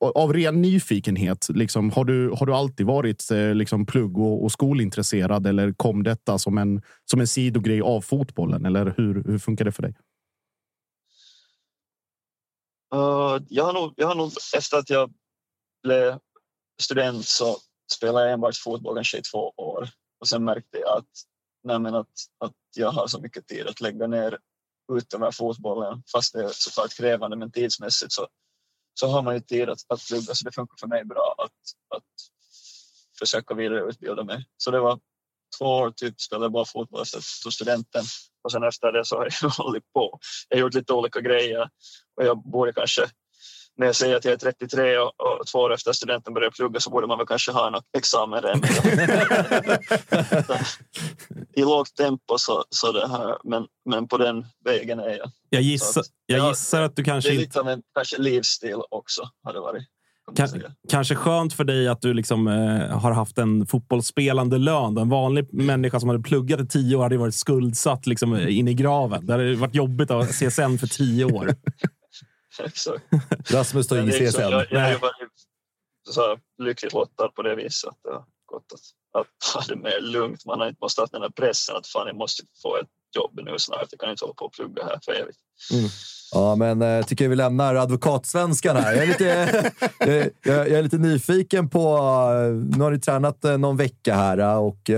av 0.00 0.32
ren 0.32 0.62
nyfikenhet, 0.62 1.48
liksom, 1.48 1.90
har, 1.90 2.04
du, 2.04 2.30
har 2.30 2.46
du 2.46 2.54
alltid 2.54 2.86
varit 2.86 3.30
eh, 3.30 3.54
liksom, 3.54 3.86
plugg 3.86 4.18
och, 4.18 4.44
och, 4.44 4.52
skolintresserad 4.52 5.46
eller 5.46 5.72
kom 5.72 6.02
detta 6.02 6.38
som 6.38 6.58
en, 6.58 6.82
som 7.10 7.20
en 7.20 7.26
sidogrej 7.26 7.80
av 7.80 8.00
fotbollen? 8.00 8.66
Eller 8.66 8.94
hur, 8.96 9.24
hur 9.24 9.38
funkar 9.38 9.64
det 9.64 9.72
för 9.72 9.82
dig? 9.82 9.94
Uh, 12.94 13.42
jag, 13.48 13.64
har 13.64 13.72
nog, 13.72 13.94
jag 13.96 14.06
har 14.06 14.14
nog, 14.14 14.32
efter 14.56 14.76
att 14.76 14.90
jag 14.90 15.12
blev 15.82 16.18
student 16.82 17.26
så 17.26 17.56
spelade 17.92 18.24
jag 18.26 18.32
enbart 18.34 18.56
fotboll 18.56 18.94
kanske 18.94 19.18
i 19.18 19.22
två 19.22 19.52
år. 19.56 19.88
Och 20.20 20.28
sen 20.28 20.44
märkte 20.44 20.78
jag 20.78 20.98
att, 20.98 21.08
nej, 21.62 21.94
att, 21.94 22.06
att 22.38 22.52
jag 22.76 22.90
har 22.90 23.06
så 23.06 23.20
mycket 23.20 23.46
tid 23.46 23.66
att 23.66 23.80
lägga 23.80 24.06
ner 24.06 24.38
utöver 24.90 25.30
fotbollen. 25.30 26.02
Fast 26.12 26.32
det 26.32 26.44
är 26.44 26.48
såklart 26.52 26.96
krävande, 26.96 27.36
men 27.36 27.52
tidsmässigt 27.52 28.12
så, 28.12 28.28
så 28.94 29.06
har 29.06 29.22
man 29.22 29.34
ju 29.34 29.40
tid 29.40 29.68
att, 29.68 29.78
att 29.88 30.06
plugga. 30.06 30.34
Så 30.34 30.44
det 30.44 30.52
funkar 30.52 30.76
för 30.80 30.86
mig 30.86 31.04
bra 31.04 31.34
att, 31.38 31.96
att 31.96 32.04
försöka 33.18 33.54
vidareutbilda 33.54 34.24
mig. 34.24 34.44
Så 34.56 34.70
det 34.70 34.80
var 34.80 35.00
två 35.58 35.64
år 35.64 35.90
typ 35.90 36.20
spelade 36.20 36.50
bara 36.50 36.64
fotboll 36.64 37.02
efter 37.02 37.50
studenten. 37.50 38.04
Och 38.42 38.52
sen 38.52 38.64
efter 38.64 38.92
det 38.92 39.04
så 39.04 39.16
har 39.16 39.28
jag 39.42 39.50
hållit 39.58 39.92
på. 39.92 40.18
Jag 40.48 40.56
har 40.56 40.60
gjort 40.60 40.74
lite 40.74 40.92
olika 40.92 41.20
grejer 41.20 41.70
och 42.16 42.24
jag 42.24 42.42
borde 42.42 42.72
kanske 42.72 43.10
när 43.78 43.86
jag 43.86 43.96
säger 43.96 44.16
att 44.16 44.24
jag 44.24 44.32
är 44.32 44.38
33 44.38 44.98
och, 44.98 45.06
och 45.06 45.46
två 45.52 45.58
år 45.58 45.74
efter 45.74 45.92
studenten 45.92 46.34
börjar 46.34 46.50
plugga 46.50 46.80
så 46.80 46.90
borde 46.90 47.06
man 47.06 47.18
väl 47.18 47.26
kanske 47.26 47.52
ha 47.52 47.66
en 47.68 47.82
examen 47.98 48.42
redan. 48.42 48.62
I 51.56 51.60
lågt 51.60 51.94
tempo 51.94 52.38
så, 52.38 52.64
så 52.70 52.92
det 52.92 53.08
här, 53.08 53.38
men, 53.44 53.66
men 53.90 54.08
på 54.08 54.18
den 54.18 54.46
vägen 54.64 54.98
är 54.98 55.18
jag. 55.18 55.30
Jag 55.48 55.62
gissar, 55.62 56.00
att, 56.00 56.06
jag 56.26 56.48
gissar 56.48 56.82
att 56.82 56.96
du 56.96 57.04
kanske 57.04 57.30
Det 57.30 57.36
är 57.36 57.38
lite 57.38 57.60
av 57.60 57.68
en 57.68 57.82
kanske 57.94 58.18
livsstil 58.18 58.76
också. 58.90 59.22
Har 59.42 59.52
det 59.52 59.60
varit. 59.60 59.82
Kanske 60.88 61.14
skönt 61.14 61.52
för 61.52 61.64
dig 61.64 61.88
att 61.88 62.00
du 62.00 62.14
liksom, 62.14 62.48
eh, 62.48 62.98
har 62.98 63.12
haft 63.12 63.38
en 63.38 63.66
fotbollsspelande 63.66 64.58
lön. 64.58 64.98
En 64.98 65.08
vanlig 65.08 65.54
människa 65.54 66.00
som 66.00 66.08
hade 66.08 66.22
pluggat 66.22 66.60
i 66.60 66.66
tio 66.66 66.96
år 66.96 67.02
hade 67.02 67.18
varit 67.18 67.34
skuldsatt 67.34 68.06
liksom, 68.06 68.36
in 68.36 68.68
i 68.68 68.74
graven. 68.74 69.26
Det 69.26 69.32
hade 69.32 69.54
varit 69.54 69.74
jobbigt 69.74 70.10
att 70.10 70.16
ha 70.16 70.32
CSN 70.32 70.78
för 70.78 70.86
tio 70.86 71.24
år. 71.24 71.50
Rasmus 73.50 73.86
tar 73.86 73.96
ingen 73.96 74.12
CSN. 74.12 74.40
Jag, 74.40 74.66
jag 74.70 74.90
är 74.90 75.00
så 76.10 76.38
lyckligt 76.58 76.92
lottad 76.92 77.28
på 77.28 77.42
det 77.42 77.54
viset. 77.54 77.90
Att 77.90 77.98
det 78.02 78.10
har 78.10 78.24
gått 78.46 78.72
att, 78.72 79.20
att 79.20 79.54
ha 79.54 79.62
det 79.68 79.76
mer 79.76 80.00
lugnt. 80.00 80.46
Man 80.46 80.60
har 80.60 80.68
inte 80.68 80.78
måste 80.80 81.00
ha 81.00 81.06
den 81.06 81.22
här 81.22 81.30
pressen 81.30 81.76
att 81.76 81.86
fan, 81.86 82.06
jag 82.06 82.16
måste 82.16 82.42
få 82.62 82.76
ett 82.76 82.88
jobb 83.16 83.40
nu 83.42 83.58
snart. 83.58 83.86
Jag 83.90 84.00
kan 84.00 84.10
inte 84.10 84.24
hålla 84.24 84.34
på 84.34 84.44
och 84.44 84.52
plugga 84.52 84.84
här 84.84 85.00
för 85.04 85.12
evigt. 85.12 85.38
Mm. 85.72 85.88
Ja, 86.32 86.56
men 86.56 86.80
jag 86.80 87.06
tycker 87.06 87.28
vi 87.28 87.36
lämnar 87.36 87.74
advokatsvenskan 87.74 88.76
här. 88.76 88.92
Jag 88.92 89.02
är, 89.02 89.06
lite, 89.06 89.70
jag, 90.44 90.68
jag 90.68 90.78
är 90.78 90.82
lite 90.82 90.98
nyfiken 90.98 91.68
på... 91.68 91.98
Nu 92.76 92.84
har 92.84 92.90
ni 92.90 92.98
tränat 92.98 93.42
någon 93.42 93.76
vecka 93.76 94.14
här 94.14 94.58
och 94.58 94.90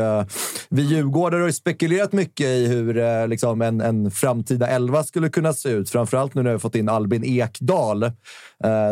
vi 0.68 0.82
djurgårdare 0.82 1.40
har 1.40 1.46
ju 1.46 1.52
spekulerat 1.52 2.12
mycket 2.12 2.46
i 2.46 2.66
hur 2.66 3.26
liksom, 3.26 3.62
en, 3.62 3.80
en 3.80 4.10
framtida 4.10 4.68
elva 4.68 5.04
skulle 5.04 5.28
kunna 5.28 5.52
se 5.52 5.68
ut. 5.68 5.90
Framförallt 5.90 6.34
nu 6.34 6.42
när 6.42 6.52
vi 6.52 6.58
fått 6.58 6.74
in 6.74 6.88
Albin 6.88 7.24
Ekdal. 7.24 8.00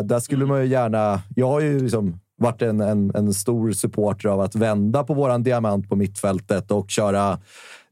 Där 0.03 0.19
skulle 0.19 0.45
man 0.45 0.61
ju 0.61 0.67
gärna... 0.67 1.21
Jag 1.35 1.47
har 1.47 1.59
ju 1.59 1.79
liksom 1.79 2.19
varit 2.41 2.61
en, 2.61 2.81
en, 2.81 3.11
en 3.15 3.33
stor 3.33 3.71
supporter 3.71 4.29
av 4.29 4.41
att 4.41 4.55
vända 4.55 5.03
på 5.03 5.13
våran 5.13 5.43
diamant 5.43 5.89
på 5.89 5.95
mittfältet 5.95 6.71
och 6.71 6.89
köra 6.89 7.39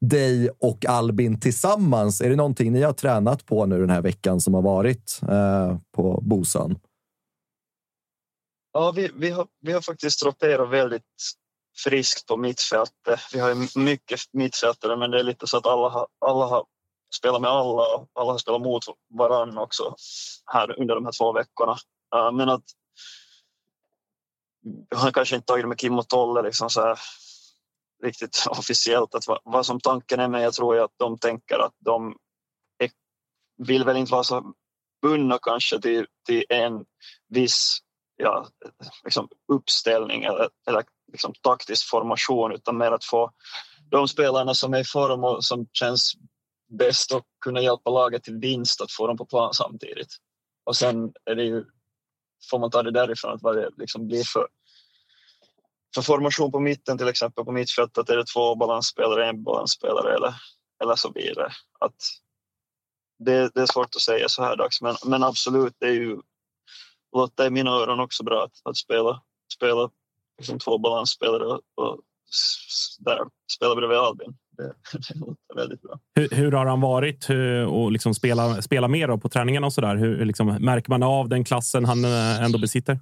dig 0.02 0.50
och 0.50 0.86
Albin 0.86 1.39
tillsammans. 1.39 2.22
Är 2.22 2.30
det 2.30 2.36
någonting 2.36 2.72
ni 2.72 2.82
har 2.82 2.93
tränat 2.93 3.45
på 3.45 3.66
nu 3.66 3.80
den 3.80 3.89
här 3.89 4.02
veckan 4.02 4.41
som 4.41 4.54
har 4.54 4.62
varit 4.62 5.20
eh, 5.22 5.78
på 5.95 6.22
Bosön? 6.22 6.80
Ja, 8.74 8.91
vi, 8.91 9.12
vi, 9.16 9.30
har, 9.30 9.47
vi 9.62 9.72
har 9.72 9.82
faktiskt 9.82 10.26
roterat 10.26 10.70
väldigt 10.70 11.04
friskt 11.84 12.26
på 12.26 12.38
mittfältet. 12.38 13.20
Vi 13.34 13.39
har 13.39 13.80
mycket 13.80 14.20
mittfältare, 14.34 14.97
men 14.97 15.12
det 15.12 15.20
är 15.20 15.24
lite 15.24 15.47
så 15.47 15.58
att 15.58 15.66
alla 15.66 15.89
har, 15.89 16.08
alla 16.26 16.45
har 16.45 16.66
spelat 17.16 17.41
med 17.41 17.52
alla 17.52 17.95
och 17.95 18.08
alla 18.14 18.32
har 18.32 18.38
spelat 18.38 18.62
mot 18.62 18.84
varann 19.14 19.58
också 19.58 19.95
här 20.45 20.80
under 20.80 20.95
de 20.95 21.06
här 21.06 21.12
två 21.20 21.34
veckorna. 21.34 21.78
Men 22.34 22.50
att 22.50 22.64
jag 24.89 24.97
har 24.97 25.12
kanske 25.12 25.36
inte 25.36 25.45
tagit 25.45 25.64
det 25.64 25.68
med 25.68 25.78
Kim 25.80 26.00
och 26.00 26.08
Tolle 26.08 26.41
liksom 26.41 26.70
så 26.70 26.82
här, 26.82 27.00
riktigt 28.04 28.45
officiellt 28.50 29.16
att 29.16 29.28
vad, 29.28 29.39
vad 29.43 29.66
som 29.66 29.80
tanken 29.80 30.20
är 30.20 30.28
men 30.28 30.41
jag 30.41 30.54
tror 30.54 30.80
att 30.80 30.93
de 30.97 31.18
tänker 31.18 31.60
att 31.60 31.74
de 31.80 32.18
är, 32.78 32.91
vill 33.58 33.84
väl 33.84 33.97
inte 33.97 34.12
vara 34.12 34.24
så 34.24 34.54
bundna 35.02 35.39
kanske 35.41 35.82
till, 35.82 36.08
till 36.26 36.43
en 36.50 36.86
viss 37.28 37.78
ja, 38.16 38.47
liksom 39.04 39.28
uppställning 39.54 40.24
eller, 40.24 40.50
eller 40.68 40.84
liksom 41.12 41.34
taktisk 41.41 41.89
formation 41.89 42.52
utan 42.52 42.78
mer 42.78 42.91
att 42.91 43.06
få 43.06 43.32
de 43.91 44.08
spelarna 44.08 44.54
som 44.54 44.74
är 44.74 44.80
i 44.80 44.84
form 44.84 45.24
och 45.24 45.45
som 45.45 45.68
känns 45.74 46.14
bäst 46.70 47.14
att 47.14 47.24
kunna 47.41 47.62
hjälpa 47.62 47.89
laget 47.89 48.24
till 48.24 48.38
vinst 48.38 48.82
att 48.82 48.91
få 48.91 49.08
dem 49.08 49.18
på 49.18 49.26
plan 49.26 49.54
samtidigt. 49.54 50.16
Och 50.64 50.76
sen 50.76 51.14
är 51.26 51.36
det 51.36 51.43
ju, 51.43 51.66
får 52.50 52.60
man 52.60 52.72
ta 52.72 52.84
det 52.84 52.91
därifrån 52.91 53.34
att 53.34 53.41
vad 53.41 53.56
det 53.56 53.70
liksom 53.78 54.08
blir 54.08 54.24
för 54.24 54.47
för 55.96 56.02
formation 56.02 56.52
på 56.52 56.60
mitten 56.60 56.98
till 56.98 57.08
exempel 57.08 57.46
på 57.46 57.52
mittfältet 57.52 58.10
är 58.10 58.18
det 58.18 58.26
två 58.26 58.56
balansspelare, 58.56 59.30
en 59.30 59.44
balansspelare 59.44 60.16
eller, 60.16 60.34
eller 60.84 60.96
så 60.96 61.12
blir 61.12 61.36
det 61.36 61.52
Att 61.80 61.96
det, 63.26 63.52
det 63.56 63.62
är 63.62 63.74
svårt 63.74 63.96
att 63.96 64.02
säga 64.02 64.30
så 64.30 64.44
här 64.44 64.56
dags 64.56 64.82
men, 64.82 64.96
men 65.06 65.24
absolut 65.24 65.74
det 65.80 65.88
är 65.88 65.94
ju 65.94 66.18
låter 67.16 67.48
i 67.48 67.50
mina 67.50 67.72
öron 67.72 68.00
också 68.00 68.24
bra 68.24 68.44
att, 68.44 68.70
att 68.70 68.78
spela, 68.78 69.22
spela 69.56 69.90
liksom 70.38 70.60
två 70.60 70.78
balansspelare 70.78 71.44
och, 71.44 71.62
och 71.76 72.00
där 73.00 73.20
spela 73.58 73.76
bredvid 73.76 73.98
Albin. 73.98 74.38
Det, 74.58 74.64
det 74.92 75.20
låter 75.20 75.56
väldigt 75.56 75.82
bra. 75.82 76.00
Hur, 76.16 76.30
hur 76.30 76.52
har 76.52 76.66
han 76.66 76.82
varit 76.82 77.30
hur, 77.30 77.66
och 77.66 77.92
liksom 77.92 78.14
spela, 78.14 78.62
spela 78.62 78.88
mer 78.88 79.18
på 79.18 79.30
träningarna 79.30 79.68
och 79.68 79.74
så 79.74 79.82
där? 79.82 79.96
Hur 79.96 80.26
liksom, 80.26 80.48
märker 80.48 80.90
man 80.90 81.04
av 81.04 81.30
den 81.30 81.44
klassen 81.44 81.86
han 81.86 82.06
eh, 82.06 82.44
ändå 82.44 82.60
besitter? 82.60 83.00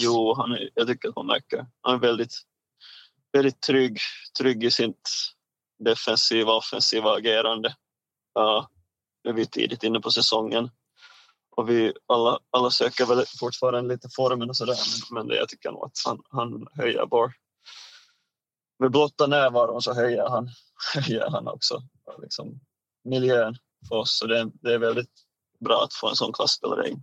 Jo, 0.00 0.34
han 0.34 0.52
är, 0.52 0.70
jag 0.74 0.86
tycker 0.86 1.08
att 1.08 1.16
man 1.16 1.26
märker. 1.26 1.66
Han 1.80 1.94
är 1.94 1.98
väldigt, 1.98 2.34
väldigt 3.32 3.60
trygg, 3.60 3.98
trygg 4.38 4.64
i 4.64 4.70
sitt 4.70 5.10
defensiva 5.78 6.52
offensiva 6.52 7.16
agerande. 7.16 7.76
Ja, 8.34 8.70
nu 9.24 9.30
är 9.30 9.34
vi 9.34 9.46
tidigt 9.46 9.82
inne 9.82 10.00
på 10.00 10.10
säsongen 10.10 10.70
och 11.58 11.70
vi 11.70 11.92
alla, 12.06 12.38
alla 12.50 12.70
söker 12.70 13.06
väl 13.06 13.24
fortfarande 13.40 13.94
lite 13.94 14.08
formen 14.16 14.50
och 14.50 14.56
sådär 14.56 14.76
men, 15.10 15.26
men 15.26 15.36
jag 15.36 15.48
tycker 15.48 15.70
nog 15.70 15.84
att 15.84 15.98
han, 16.04 16.22
han 16.30 16.66
höjer 16.72 17.06
bara. 17.06 17.32
Med 18.78 18.90
blotta 18.90 19.26
närvaron 19.26 19.82
så 19.82 19.94
höjer 19.94 20.28
han, 20.28 20.50
höjer 20.94 21.30
han 21.30 21.48
också 21.48 21.82
liksom, 22.18 22.60
miljön 23.04 23.56
för 23.88 23.96
oss 23.96 24.18
så 24.18 24.26
det, 24.26 24.50
det 24.54 24.74
är 24.74 24.78
väldigt 24.78 25.12
bra 25.60 25.84
att 25.84 25.94
få 25.94 26.08
en 26.08 26.16
sån 26.16 26.32
klasspelare 26.32 26.88
in. 26.88 27.02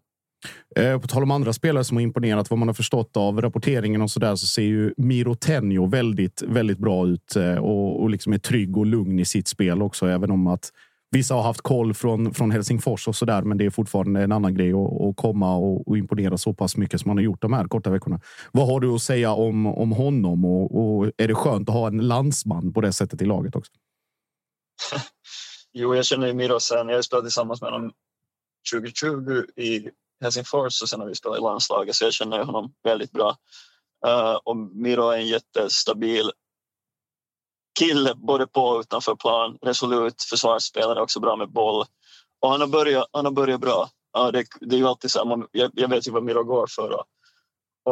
Eh, 0.76 1.00
på 1.00 1.08
tal 1.08 1.24
om 1.24 1.32
andra 1.32 1.54
spelare 1.54 1.84
som 1.84 1.98
har 1.98 2.02
imponerat, 2.02 2.50
vad 2.50 2.60
man 2.60 2.68
har 2.68 2.74
förstått 2.74 3.18
av 3.18 3.42
rapporteringen 3.42 4.02
och 4.02 4.12
så 4.12 4.20
där, 4.20 4.36
så 4.36 4.48
ser 4.48 4.62
ju 4.62 4.94
Miro 4.98 5.36
Tenjo 5.36 5.86
väldigt, 5.86 6.42
väldigt 6.42 6.78
bra 6.78 7.08
ut 7.08 7.36
eh, 7.36 7.56
och, 7.56 8.02
och 8.02 8.10
liksom 8.10 8.34
är 8.34 8.38
trygg 8.38 8.78
och 8.78 8.86
lugn 8.86 9.20
i 9.20 9.26
sitt 9.26 9.48
spel 9.48 9.82
också. 9.82 10.08
Även 10.08 10.32
om 10.32 10.48
att 10.48 10.72
vissa 11.12 11.34
har 11.34 11.44
haft 11.44 11.62
koll 11.62 11.94
från, 11.94 12.34
från 12.34 12.52
Helsingfors 12.52 13.08
och 13.08 13.16
så 13.16 13.26
där, 13.26 13.42
men 13.42 13.58
det 13.58 13.66
är 13.66 13.70
fortfarande 13.70 14.22
en 14.22 14.32
annan 14.32 14.56
grej 14.56 14.74
att, 14.74 15.02
att 15.02 15.16
komma 15.16 15.56
och, 15.56 15.88
och, 15.88 15.98
imponera 15.98 16.38
så 16.38 16.54
pass 16.54 16.78
mycket 16.78 17.02
som 17.02 17.10
man 17.10 17.18
har 17.18 17.24
gjort 17.24 17.42
de 17.42 17.54
här 17.54 17.68
korta 17.68 17.90
veckorna. 17.90 18.20
Vad 18.52 18.68
har 18.68 18.80
du 18.80 18.90
att 18.90 19.02
säga 19.02 19.32
om, 19.32 19.66
om 19.66 19.92
honom 19.92 20.46
och, 20.46 20.78
och 20.80 21.12
är 21.18 21.28
det 21.28 21.36
skönt 21.36 21.70
att 21.70 21.76
ha 21.76 21.88
en 21.88 21.98
landsman 21.98 22.74
på 22.74 22.82
det 22.82 22.94
sättet 22.94 23.22
i 23.22 23.26
laget 23.26 23.56
också? 23.56 23.72
jo, 25.74 25.96
jag 25.96 26.06
känner 26.06 26.28
ju 26.28 26.34
Miro 26.34 26.60
sen. 26.60 26.90
Jag 26.90 26.96
har 26.96 27.02
spelat 27.02 27.26
tillsammans 27.26 27.62
med 27.62 27.72
honom 27.72 27.92
2020 28.74 29.62
i 29.62 29.90
Helsingfors 30.22 30.82
och 30.82 30.90
sen 30.90 31.00
har 31.00 31.08
vi 31.08 31.16
spelat 31.16 31.38
i 31.38 31.42
landslaget 31.42 31.96
så 31.96 32.06
jag 32.06 32.14
känner 32.14 32.44
honom 32.44 32.74
väldigt 32.84 33.12
bra. 33.12 33.38
Uh, 34.08 34.36
och 34.44 34.58
Miro 34.58 35.10
är 35.10 35.18
en 35.18 35.28
jättestabil 35.28 36.32
kille 37.80 38.14
både 38.16 38.48
på 38.48 38.62
och 38.62 38.80
utanför 38.80 39.16
plan. 39.16 39.58
Resolut 39.62 40.24
försvarsspelare, 40.24 41.02
också 41.02 41.20
bra 41.20 41.36
med 41.36 41.52
boll. 41.52 41.86
Och 42.42 42.50
han 42.50 42.62
har 42.62 42.68
börjat, 42.68 43.08
han 43.12 43.26
har 43.26 43.32
börjat 43.32 43.62
bra. 43.62 43.90
Uh, 44.18 44.28
det, 44.32 44.46
det, 44.60 44.76
är 44.76 44.80
ju 44.80 44.88
alltid 44.88 45.12
så 45.12 45.30
här, 45.30 45.48
jag, 45.52 45.72
jag, 45.74 45.90
vet 45.90 46.08
ju 46.08 46.12
vad 46.12 46.24
Miro 46.24 46.44
går 46.44 46.68
för 46.70 46.90
och, 46.92 47.06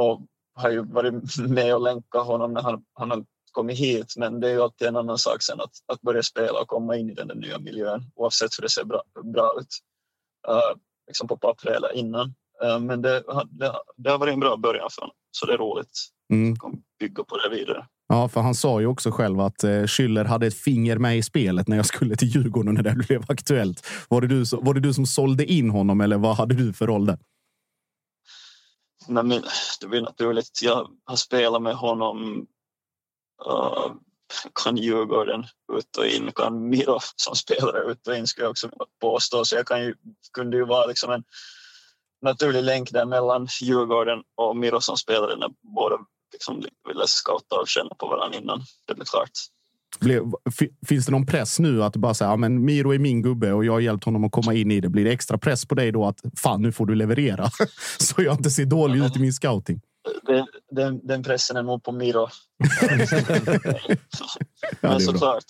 och 0.01 0.21
har 0.55 0.69
ju 0.69 0.85
varit 0.85 1.37
med 1.37 1.75
och 1.75 1.81
länkat 1.81 2.25
honom 2.25 2.53
när 2.53 2.61
han, 2.61 2.85
han 2.93 3.11
har 3.11 3.25
kommit 3.51 3.77
hit 3.77 4.13
men 4.17 4.39
det 4.39 4.47
är 4.47 4.51
ju 4.51 4.61
alltid 4.61 4.87
en 4.87 4.95
annan 4.95 5.17
sak 5.17 5.41
sen 5.41 5.61
att, 5.61 5.71
att 5.85 6.01
börja 6.01 6.23
spela 6.23 6.61
och 6.61 6.67
komma 6.67 6.97
in 6.97 7.09
i 7.09 7.13
den 7.13 7.27
nya 7.27 7.59
miljön 7.59 8.11
oavsett 8.15 8.57
hur 8.57 8.61
det 8.61 8.69
ser 8.69 8.83
bra, 8.83 9.03
bra 9.23 9.53
ut. 9.59 9.67
Uh, 10.49 10.79
liksom 11.07 11.27
på 11.27 11.37
pappret 11.37 11.75
eller 11.75 11.95
innan. 11.95 12.33
Eh, 12.63 12.79
men 12.79 13.01
det, 13.01 13.23
det, 13.49 13.73
det 13.97 14.17
varit 14.17 14.33
en 14.33 14.39
bra 14.39 14.57
början 14.57 14.89
för 14.91 15.01
honom, 15.01 15.15
så 15.31 15.45
det 15.45 15.53
är 15.53 15.57
roligt 15.57 16.09
mm. 16.33 16.55
bygga 16.99 17.23
på 17.23 17.37
det 17.37 17.55
vidare. 17.55 17.87
Ja, 18.07 18.27
för 18.29 18.41
han 18.41 18.55
sa 18.55 18.81
ju 18.81 18.87
också 18.87 19.11
själv 19.11 19.39
att 19.39 19.63
eh, 19.63 19.69
Schüller 19.69 20.25
hade 20.25 20.47
ett 20.47 20.57
finger 20.57 20.97
med 20.97 21.17
i 21.17 21.23
spelet 21.23 21.67
när 21.67 21.77
jag 21.77 21.85
skulle 21.85 22.15
till 22.15 22.27
Djurgården 22.27 22.73
när 22.73 22.83
det 22.83 22.95
blev 23.07 23.23
aktuellt. 23.27 23.87
Var 24.09 24.21
det 24.21 24.27
du, 24.27 24.43
var 24.61 24.73
det 24.73 24.79
du 24.79 24.93
som 24.93 25.05
sålde 25.05 25.45
in 25.45 25.69
honom 25.69 26.01
eller 26.01 26.17
vad 26.17 26.35
hade 26.35 26.55
du 26.55 26.73
för 26.73 26.87
roll 26.87 27.05
där? 27.05 27.17
Nej, 29.07 29.23
men 29.23 29.41
det 29.81 29.87
blir 29.87 30.01
naturligt. 30.01 30.59
Jag 30.63 30.87
har 31.05 31.15
spelat 31.15 31.61
med 31.61 31.75
honom 31.75 32.47
uh, 33.47 33.91
kan 34.63 34.77
Djurgården 34.77 35.45
ut 35.73 35.97
och 35.97 36.05
in, 36.05 36.31
kan 36.35 36.69
Miro 36.69 36.99
som 37.15 37.35
spelare 37.35 37.91
ut 37.91 38.07
och 38.07 38.15
in 38.15 38.27
skulle 38.27 38.45
jag 38.45 38.51
också 38.51 38.69
påstå. 39.01 39.45
Så 39.45 39.55
jag 39.55 39.67
kan 39.67 39.83
ju, 39.83 39.95
kunde 40.33 40.57
ju 40.57 40.65
vara 40.65 40.85
liksom 40.85 41.11
en 41.11 41.23
naturlig 42.21 42.63
länk 42.63 42.91
där 42.91 43.05
mellan 43.05 43.47
Djurgården 43.61 44.19
och 44.35 44.57
Miro 44.57 44.81
som 44.81 44.97
spelare 44.97 45.35
när 45.35 45.49
båda 45.75 45.97
liksom 46.33 46.65
ville 46.87 47.07
scouta 47.07 47.55
och 47.61 47.67
känna 47.67 47.95
på 47.99 48.07
varandra 48.07 48.37
innan 48.39 48.61
det 48.87 48.95
blev 48.95 49.05
klart. 49.05 49.29
Finns 50.87 51.05
det 51.05 51.11
någon 51.11 51.25
press 51.25 51.59
nu 51.59 51.83
att 51.83 51.95
bara 51.95 52.13
säga 52.13 52.29
ja, 52.29 52.37
men 52.37 52.65
Miro 52.65 52.93
är 52.93 52.99
min 52.99 53.21
gubbe 53.21 53.53
och 53.53 53.65
jag 53.65 53.73
har 53.73 53.79
hjälpt 53.79 54.03
honom 54.03 54.23
att 54.23 54.31
komma 54.31 54.53
in 54.53 54.71
i 54.71 54.79
det? 54.79 54.89
Blir 54.89 55.03
det 55.03 55.11
extra 55.11 55.37
press 55.37 55.65
på 55.65 55.75
dig 55.75 55.91
då 55.91 56.05
att 56.05 56.21
fan, 56.37 56.61
nu 56.61 56.71
får 56.71 56.85
du 56.85 56.95
leverera 56.95 57.49
så 57.97 58.21
jag 58.21 58.33
inte 58.33 58.49
ser 58.49 58.65
dålig 58.65 59.05
ut 59.05 59.15
i 59.15 59.19
min 59.19 59.33
scouting? 59.33 59.81
Den, 60.71 61.07
den, 61.07 61.23
pressen 61.23 61.57
är 61.57 61.63
nog 61.63 61.83
på 61.83 61.91
Miro. 61.91 62.27
Men 64.81 64.99
såklart, 64.99 65.45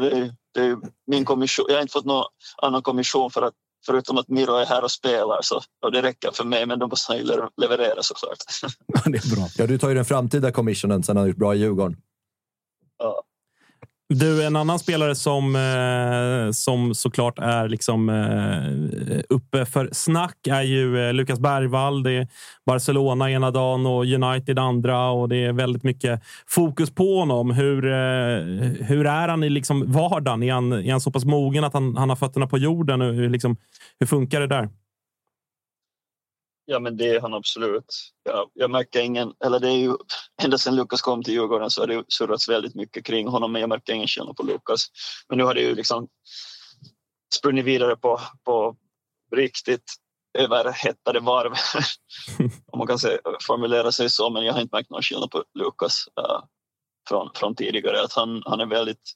det 0.00 0.34
det 0.54 0.78
min 1.06 1.24
kommission. 1.24 1.66
Jag 1.68 1.74
har 1.74 1.82
inte 1.82 1.92
fått 1.92 2.04
någon 2.04 2.24
annan 2.62 2.82
kommission 2.82 3.30
för 3.30 3.42
att 3.42 3.54
förutom 3.86 4.18
att 4.18 4.28
Miro 4.28 4.54
är 4.54 4.66
här 4.66 4.84
och 4.84 4.90
spelar 4.90 5.38
så 5.42 5.60
och 5.84 5.92
det 5.92 6.02
räcker 6.02 6.30
för 6.34 6.44
mig. 6.44 6.66
Men 6.66 6.78
de 6.78 6.88
måste 6.88 7.14
ju 7.14 7.24
leverera 7.56 8.02
såklart. 8.02 8.38
det 9.04 9.18
är 9.18 9.36
bra. 9.36 9.48
Ja, 9.58 9.66
du 9.66 9.78
tar 9.78 9.88
ju 9.88 9.94
den 9.94 10.04
framtida 10.04 10.52
commissionen 10.52 11.02
sen 11.02 11.16
han 11.16 11.26
gjort 11.26 11.36
bra 11.36 11.54
i 11.54 11.58
Djurgården. 11.58 11.96
Ja. 12.98 13.22
Du, 14.14 14.46
en 14.46 14.56
annan 14.56 14.78
spelare 14.78 15.14
som, 15.14 15.56
eh, 15.56 16.50
som 16.52 16.94
såklart 16.94 17.38
är 17.38 17.68
liksom, 17.68 18.08
eh, 18.08 19.20
uppe 19.28 19.64
för 19.64 19.88
snack 19.92 20.46
är 20.46 20.62
ju 20.62 21.06
eh, 21.06 21.12
Lukas 21.12 21.40
Bergvall. 21.40 22.02
Det 22.02 22.12
är 22.12 22.28
Barcelona 22.66 23.30
ena 23.30 23.50
dagen 23.50 23.86
och 23.86 24.04
United 24.04 24.58
andra 24.58 25.10
och 25.10 25.28
det 25.28 25.36
är 25.36 25.52
väldigt 25.52 25.82
mycket 25.82 26.22
fokus 26.46 26.90
på 26.90 27.18
honom. 27.18 27.50
Hur, 27.50 27.82
hur 28.84 29.06
är 29.06 29.28
han 29.28 29.44
i 29.44 29.50
liksom 29.50 29.92
vardagen? 29.92 30.42
Är 30.42 30.52
han, 30.52 30.72
är 30.72 30.90
han 30.90 31.00
så 31.00 31.10
pass 31.10 31.24
mogen 31.24 31.64
att 31.64 31.74
han, 31.74 31.96
han 31.96 32.08
har 32.08 32.16
fötterna 32.16 32.46
på 32.46 32.58
jorden? 32.58 33.00
Hur, 33.00 33.28
liksom, 33.28 33.56
hur 34.00 34.06
funkar 34.06 34.40
det 34.40 34.46
där? 34.46 34.68
Ja, 36.72 36.78
men 36.78 36.96
det 36.96 37.08
är 37.08 37.20
han 37.20 37.34
absolut. 37.34 38.12
Jag, 38.22 38.50
jag 38.54 38.70
märker 38.70 39.00
ingen, 39.00 39.32
eller 39.44 39.60
det 39.60 39.68
är 39.68 39.76
ju 39.76 39.96
ända 40.42 40.58
sedan 40.58 40.76
Lukas 40.76 41.02
kom 41.02 41.22
till 41.22 41.34
Djurgården 41.34 41.70
så 41.70 41.82
har 41.82 41.86
det 41.86 42.04
surrats 42.08 42.48
väldigt 42.48 42.74
mycket 42.74 43.04
kring 43.04 43.28
honom, 43.28 43.52
men 43.52 43.60
jag 43.60 43.68
märker 43.68 43.92
ingen 43.92 44.08
skillnad 44.08 44.36
på 44.36 44.42
Lukas. 44.42 44.86
Men 45.28 45.38
nu 45.38 45.44
har 45.44 45.54
det 45.54 45.60
ju 45.60 45.74
liksom 45.74 46.08
sprungit 47.34 47.64
vidare 47.64 47.96
på, 47.96 48.20
på 48.44 48.76
riktigt 49.36 49.94
överhettade 50.38 51.20
varv, 51.20 51.52
om 52.72 52.78
man 52.78 52.86
kan 52.86 52.98
säga, 52.98 53.18
formulera 53.46 53.92
sig 53.92 54.10
så, 54.10 54.30
men 54.30 54.44
jag 54.44 54.52
har 54.52 54.60
inte 54.60 54.76
märkt 54.76 54.90
någon 54.90 55.02
skillnad 55.02 55.30
på 55.30 55.44
Lukas 55.54 56.04
uh, 56.20 56.44
från, 57.08 57.30
från 57.34 57.54
tidigare. 57.54 58.02
Att 58.02 58.12
han, 58.12 58.42
han 58.46 58.60
är 58.60 58.66
väldigt 58.66 59.12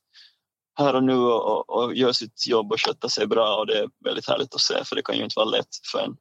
här 0.79 0.95
och 0.95 1.05
nu 1.05 1.17
och, 1.17 1.71
och 1.71 1.95
gör 1.95 2.13
sitt 2.13 2.47
jobb 2.47 2.73
och 2.73 2.81
sköter 2.81 3.09
sig 3.09 3.27
bra 3.27 3.57
och 3.57 3.67
det 3.67 3.79
är 3.79 3.89
väldigt 4.05 4.29
härligt 4.29 4.55
att 4.55 4.61
se 4.61 4.85
för 4.85 4.97
det 4.97 5.03
kan 5.03 5.17
ju 5.17 5.25
inte 5.25 5.39
vara 5.39 5.49
lätt 5.49 5.69
för 5.93 5.99
en, 5.99 6.17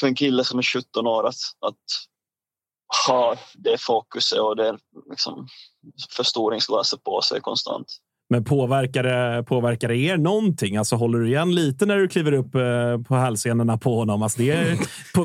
för 0.00 0.06
en 0.06 0.14
kille 0.14 0.44
som 0.44 0.58
är 0.58 0.62
17 0.62 1.06
år 1.06 1.26
att, 1.26 1.40
att 1.66 1.76
ha 3.06 3.36
det 3.54 3.80
fokuset 3.80 4.38
och 4.38 4.56
det 4.56 4.78
liksom 5.10 5.46
förstoringsglaset 6.16 7.02
på 7.02 7.20
sig 7.22 7.40
konstant. 7.40 7.86
Men 8.32 8.44
påverkar 8.44 9.02
det, 9.02 9.44
påverkar 9.44 9.88
det 9.88 9.96
er 9.96 10.16
någonting? 10.16 10.76
Alltså 10.76 10.96
håller 10.96 11.18
du 11.18 11.28
igen 11.28 11.54
lite 11.54 11.86
när 11.86 11.96
du 11.96 12.08
kliver 12.08 12.32
upp 12.32 12.54
eh, 12.54 13.02
på 13.08 13.14
hälsenorna 13.14 13.78
på 13.78 13.96
honom? 13.96 14.22
Alltså 14.22 14.38
det 14.38 14.50
är 14.50 14.76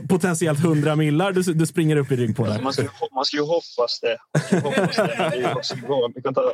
potentiellt 0.07 0.59
hundra 0.59 0.95
millar 0.95 1.31
du, 1.31 1.41
du 1.41 1.65
springer 1.65 1.95
upp 1.95 2.11
i 2.11 2.15
rygg 2.15 2.37
på. 2.37 2.45
Där. 2.45 2.61
Man, 2.61 2.73
ska, 2.73 2.83
man 3.15 3.25
ska 3.25 3.37
ju 3.37 3.43
hoppas 3.43 3.99
det. 4.01 4.17
Hoppas 4.61 4.95
det. 4.95 6.11
Vi 6.15 6.21
kan 6.21 6.33
ta, 6.33 6.53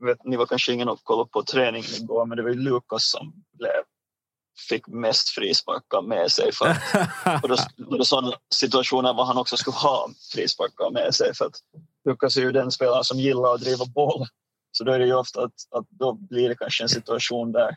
vet, 0.00 0.24
ni 0.24 0.36
var 0.36 0.46
kanske 0.46 0.72
ingen 0.72 0.88
och 0.88 0.98
kollade 1.02 1.30
på 1.30 1.42
träningen 1.42 1.90
igår, 2.02 2.26
men 2.26 2.36
det 2.36 2.42
var 2.42 2.50
ju 2.50 2.56
Lukas 2.56 3.10
som 3.10 3.32
blev 3.58 3.70
fick 4.68 4.88
mest 4.88 5.28
frisparkar 5.28 6.02
med 6.02 6.30
sig. 6.30 6.52
För 6.52 6.66
att, 6.66 7.42
och 7.42 7.48
då, 7.48 7.56
då 7.76 8.04
sådana 8.04 8.32
situationer 8.54 9.14
var 9.14 9.24
han 9.24 9.38
också 9.38 9.56
skulle 9.56 9.76
ha 9.76 10.10
frisparkar 10.32 10.90
med 10.90 11.14
sig. 11.14 11.34
För 11.34 11.44
att 11.44 11.56
Lukas 12.04 12.36
är 12.36 12.40
ju 12.40 12.52
den 12.52 12.70
spelaren 12.70 13.04
som 13.04 13.18
gillar 13.18 13.54
att 13.54 13.60
driva 13.60 13.84
boll. 13.84 14.26
Så 14.72 14.84
då 14.84 14.92
är 14.92 14.98
det 14.98 15.06
ju 15.06 15.14
ofta 15.14 15.42
att, 15.42 15.54
att 15.70 15.86
då 15.90 16.12
blir 16.12 16.48
det 16.48 16.54
kanske 16.54 16.82
en 16.82 16.88
situation 16.88 17.52
där 17.52 17.76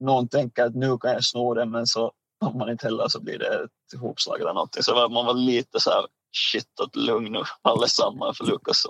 någon 0.00 0.28
tänker 0.28 0.64
att 0.64 0.74
nu 0.74 0.98
kan 0.98 1.12
jag 1.12 1.24
sno 1.24 1.54
den 1.54 1.70
men 1.70 1.86
så 1.86 2.12
om 2.40 2.58
man 2.58 2.70
inte 2.70 2.86
heller 2.86 3.08
så 3.08 3.20
blir 3.20 3.38
det 3.38 3.46
ett 3.46 3.94
ihopslag 3.94 4.40
eller 4.40 4.52
någonting. 4.52 4.82
Så 4.82 5.08
man 5.08 5.26
var 5.26 5.34
lite 5.34 5.80
så 5.80 5.90
här 5.90 6.06
shit 6.52 6.80
att 6.80 6.96
lugn 6.96 7.32
nu 7.32 7.42
allesammans 7.62 8.38
för 8.38 8.44
Lukas. 8.44 8.86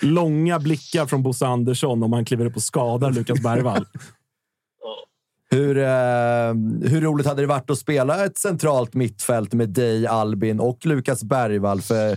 Långa 0.00 0.58
blickar 0.58 1.06
från 1.06 1.22
Bosse 1.22 1.46
Andersson 1.46 2.02
om 2.02 2.10
man 2.10 2.24
kliver 2.24 2.46
upp 2.46 2.56
och 2.56 2.62
skadar 2.62 3.10
Lukas 3.10 3.42
Bergvall. 3.42 3.86
Hur, 5.54 5.78
eh, 5.78 6.54
hur 6.90 7.00
roligt 7.00 7.26
hade 7.26 7.42
det 7.42 7.46
varit 7.46 7.70
att 7.70 7.78
spela 7.78 8.24
ett 8.24 8.38
centralt 8.38 8.94
mittfält 8.94 9.52
med 9.52 9.68
dig, 9.68 10.06
Albin 10.06 10.60
och 10.60 10.86
Lukas 10.86 11.24
Bergvall? 11.24 11.80
För 11.80 12.16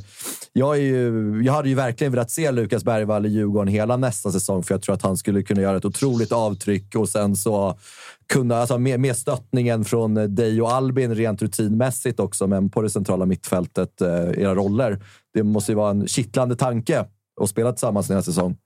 jag, 0.53 0.77
är 0.77 0.81
ju, 0.81 1.41
jag 1.43 1.53
hade 1.53 1.69
ju 1.69 1.75
verkligen 1.75 2.13
velat 2.13 2.31
se 2.31 2.51
Lukas 2.51 2.83
Bergvall 2.83 3.25
i 3.25 3.29
Djurgården 3.29 3.67
hela 3.73 3.97
nästa 3.97 4.31
säsong, 4.31 4.63
för 4.63 4.73
jag 4.73 4.81
tror 4.81 4.95
att 4.95 5.01
han 5.01 5.17
skulle 5.17 5.43
kunna 5.43 5.61
göra 5.61 5.77
ett 5.77 5.85
otroligt 5.85 6.31
avtryck 6.31 6.95
och 6.95 7.09
sen 7.09 7.35
så 7.35 7.79
kunna, 8.27 8.57
alltså 8.57 8.77
med, 8.77 8.99
med 8.99 9.17
stöttningen 9.17 9.85
från 9.85 10.35
dig 10.35 10.61
och 10.61 10.71
Albin 10.71 11.15
rent 11.15 11.41
rutinmässigt 11.41 12.19
också, 12.19 12.47
men 12.47 12.69
på 12.69 12.81
det 12.81 12.89
centrala 12.89 13.25
mittfältet, 13.25 14.01
eh, 14.01 14.29
era 14.37 14.55
roller. 14.55 15.03
Det 15.33 15.43
måste 15.43 15.71
ju 15.71 15.75
vara 15.75 15.89
en 15.89 16.07
kittlande 16.07 16.55
tanke 16.55 17.05
att 17.41 17.49
spela 17.49 17.71
tillsammans 17.71 18.09
nästa 18.09 18.31
säsong. 18.31 18.57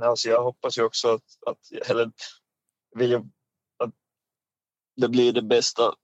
Alltså 0.00 0.28
jag 0.28 0.42
hoppas 0.42 0.78
ju 0.78 0.82
också 0.82 1.08
att, 1.08 1.22
att 1.46 1.90
eller 1.90 2.10
vill 2.96 3.10
jag 3.10 3.30
det 5.00 5.08
blir 5.08 5.32
det 5.32 5.42
bästa 5.42 5.94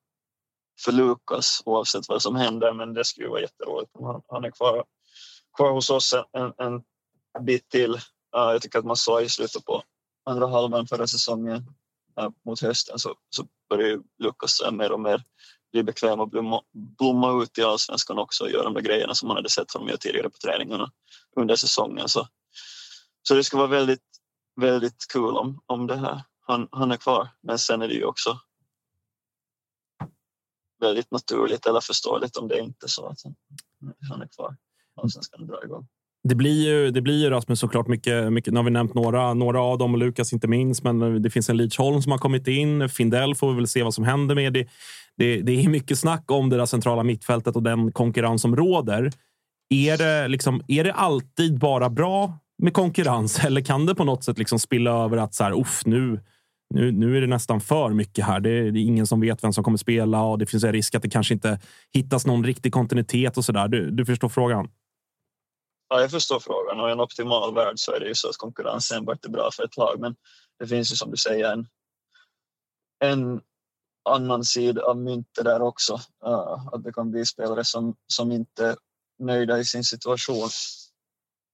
för 0.85 0.93
Lukas 0.93 1.63
oavsett 1.65 2.09
vad 2.09 2.23
som 2.23 2.37
händer. 2.37 2.73
Men 2.73 2.95
det 2.95 3.05
skulle 3.05 3.29
vara 3.29 3.41
jätteroligt 3.41 3.91
om 3.95 4.05
han, 4.05 4.23
han 4.29 4.45
är 4.45 4.51
kvar, 4.51 4.85
kvar 5.57 5.71
hos 5.71 5.91
oss 5.91 6.15
en, 6.33 6.53
en 6.59 6.83
bit 7.45 7.69
till. 7.69 7.95
Uh, 7.95 8.01
jag 8.53 8.63
tycker 8.63 8.79
att 8.79 8.85
man 8.85 8.97
sa 8.97 9.21
i 9.21 9.29
slutet 9.29 9.65
på 9.65 9.83
andra 10.25 10.47
halvan 10.47 10.87
förra 10.87 11.07
säsongen 11.07 11.57
uh, 12.21 12.29
mot 12.45 12.61
hösten 12.61 12.99
så, 12.99 13.15
så 13.31 13.47
börjar 13.69 14.01
Lukas 14.19 14.63
mer 14.73 14.93
och 14.93 15.01
mer 15.01 15.23
bli 15.73 15.83
bekväm 15.83 16.21
och 16.21 16.29
blomma, 16.29 16.63
blomma 16.73 17.43
ut 17.43 17.59
i 17.59 17.63
allsvenskan 17.63 18.19
också 18.19 18.45
och 18.45 18.51
göra 18.51 18.65
de 18.65 18.75
där 18.75 18.81
grejerna 18.81 19.15
som 19.15 19.29
man 19.29 19.37
hade 19.37 19.51
sett 19.51 19.73
honom 19.73 19.89
göra 19.89 19.99
tidigare 19.99 20.31
på 20.31 20.39
träningarna 20.39 20.91
under 21.37 21.57
säsongen. 21.57 22.09
Så, 22.09 22.29
så 23.23 23.35
det 23.35 23.45
ska 23.45 23.57
vara 23.57 23.67
väldigt, 23.67 24.05
väldigt 24.61 25.07
kul 25.13 25.23
cool 25.23 25.37
om, 25.37 25.61
om 25.67 25.87
det 25.87 25.97
här. 25.97 26.23
Han, 26.41 26.69
han 26.73 26.93
är 26.93 26.97
kvar. 26.97 27.29
Men 27.43 27.59
sen 27.59 27.83
är 27.83 27.89
det 27.89 27.95
ju 27.95 28.05
också 28.05 28.41
väldigt 30.85 31.11
naturligt 31.11 31.67
eller 31.67 31.81
förståeligt 31.81 32.37
om 32.37 32.49
det 32.49 32.59
inte 32.59 32.87
är 32.87 32.89
så 32.89 33.07
att 33.07 33.19
han 34.11 34.23
är 34.23 34.29
kvar. 34.37 34.57
Och 34.97 35.13
sen 35.13 35.23
ska 35.23 35.37
han 35.39 35.47
dra 35.47 35.65
igång. 35.65 35.87
Det 36.29 36.35
blir 36.35 36.65
ju, 36.65 36.91
det 36.91 37.01
blir 37.01 37.23
ju 37.23 37.31
Rasmus 37.31 37.61
såklart 37.61 37.89
mycket, 37.89 38.33
mycket. 38.33 38.53
Nu 38.53 38.59
har 38.59 38.65
vi 38.65 38.71
nämnt 38.71 38.95
några, 38.95 39.35
några 39.35 39.63
av 39.63 39.79
dem 39.79 39.95
och 39.95 39.99
Lukas 39.99 40.33
inte 40.33 40.49
minst, 40.49 40.83
men 40.83 41.23
det 41.23 41.31
finns 41.31 41.51
en 41.51 41.57
Leach 41.57 41.79
Holm 41.79 42.03
som 42.03 42.13
har 42.13 42.19
kommit 42.19 42.49
in. 42.49 42.89
Findell 42.89 43.35
får 43.35 43.51
vi 43.51 43.57
väl 43.57 43.69
se 43.69 43.83
vad 43.83 43.95
som 43.95 44.05
händer 44.05 44.35
med. 44.35 44.53
Det, 44.53 44.69
det, 45.17 45.41
det 45.43 45.65
är 45.65 45.69
mycket 45.69 45.99
snack 45.99 46.31
om 46.31 46.51
det 46.51 46.57
där 46.57 46.67
centrala 46.67 47.03
mittfältet 47.03 47.57
och 47.57 47.63
den 47.63 47.93
konkurrens 47.93 48.43
som 48.43 48.57
råder. 48.57 49.13
Är 49.71 49.99
det, 49.99 50.29
liksom, 50.29 50.63
är 50.69 50.85
det 50.85 50.93
alltid 50.93 51.59
bara 51.59 51.91
bra 51.91 52.39
med 52.59 52.75
konkurrens 52.75 53.39
eller 53.45 53.61
kan 53.61 53.87
det 53.87 53.95
på 53.95 54.05
något 54.05 54.25
sätt 54.25 54.39
liksom 54.39 54.59
spilla 54.59 54.91
över 55.05 55.17
att 55.17 55.35
så 55.35 55.45
här, 55.45 55.61
uff, 55.61 55.83
nu, 55.87 56.21
nu, 56.75 56.93
nu 56.93 57.17
är 57.17 57.21
det 57.21 57.27
nästan 57.27 57.61
för 57.61 57.91
mycket 57.91 58.25
här. 58.25 58.41
Det 58.41 58.51
är, 58.51 58.71
det 58.71 58.79
är, 58.79 58.83
ingen 58.83 59.07
som 59.07 59.21
vet 59.21 59.45
vem 59.45 59.53
som 59.53 59.65
kommer 59.65 59.79
spela 59.79 60.23
och 60.23 60.39
det 60.39 60.47
finns 60.47 60.65
en 60.65 60.73
risk 60.73 60.95
att 60.95 61.03
det 61.03 61.11
kanske 61.11 61.35
inte 61.35 61.61
hittas 61.93 62.27
någon 62.27 62.45
riktig 62.45 62.73
kontinuitet 62.73 63.37
och 63.37 63.45
så 63.45 63.53
där. 63.53 63.69
Du, 63.69 63.91
du 63.91 64.07
förstår 64.07 64.29
frågan? 64.29 64.69
Ja, 65.89 66.01
jag 66.01 66.11
förstår 66.11 66.41
frågan 66.41 66.81
och 66.81 66.89
i 66.89 66.93
en 66.93 67.01
optimal 67.01 67.55
värld 67.55 67.75
så 67.77 67.93
är 67.93 68.01
det 68.01 68.09
ju 68.09 68.15
så 68.15 68.29
att 68.29 68.37
konkurrens 68.37 68.93
enbart 68.93 69.25
är 69.25 69.29
bra 69.29 69.51
för 69.53 69.65
ett 69.65 69.77
lag. 69.77 70.01
Men 70.01 70.15
det 70.59 70.67
finns 70.67 70.93
ju 70.93 70.97
som 70.97 71.11
du 71.11 71.17
säger 71.17 71.53
en, 71.53 71.67
en 73.05 73.41
annan 74.11 74.45
sida 74.45 74.83
av 74.83 74.97
myntet 74.97 75.45
där 75.45 75.63
också. 75.63 75.95
Uh, 76.27 76.69
att 76.73 76.85
det 76.85 76.93
kan 76.93 77.11
bli 77.11 77.27
spelare 77.27 77.65
som, 77.65 77.95
som 78.07 78.33
inte 78.33 78.67
är 78.67 78.77
nöjda 79.19 79.59
i 79.59 79.65
sin 79.65 79.85
situation. 79.85 80.49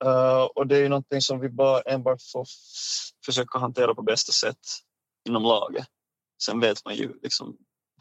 Uh, 0.04 0.42
och 0.54 0.66
det 0.66 0.76
är 0.76 0.82
ju 0.82 0.88
någonting 0.88 1.20
som 1.20 1.40
vi 1.40 1.48
bara 1.48 1.80
enbart 1.80 2.22
får 2.32 2.46
försöka 3.26 3.58
hantera 3.58 3.94
på 3.94 4.02
bästa 4.02 4.32
sätt 4.32 4.58
inom 5.28 5.42
laget. 5.42 5.86
Sen 6.42 6.60
vet 6.60 6.84
man 6.84 6.94
ju 6.94 7.12
liksom 7.22 7.56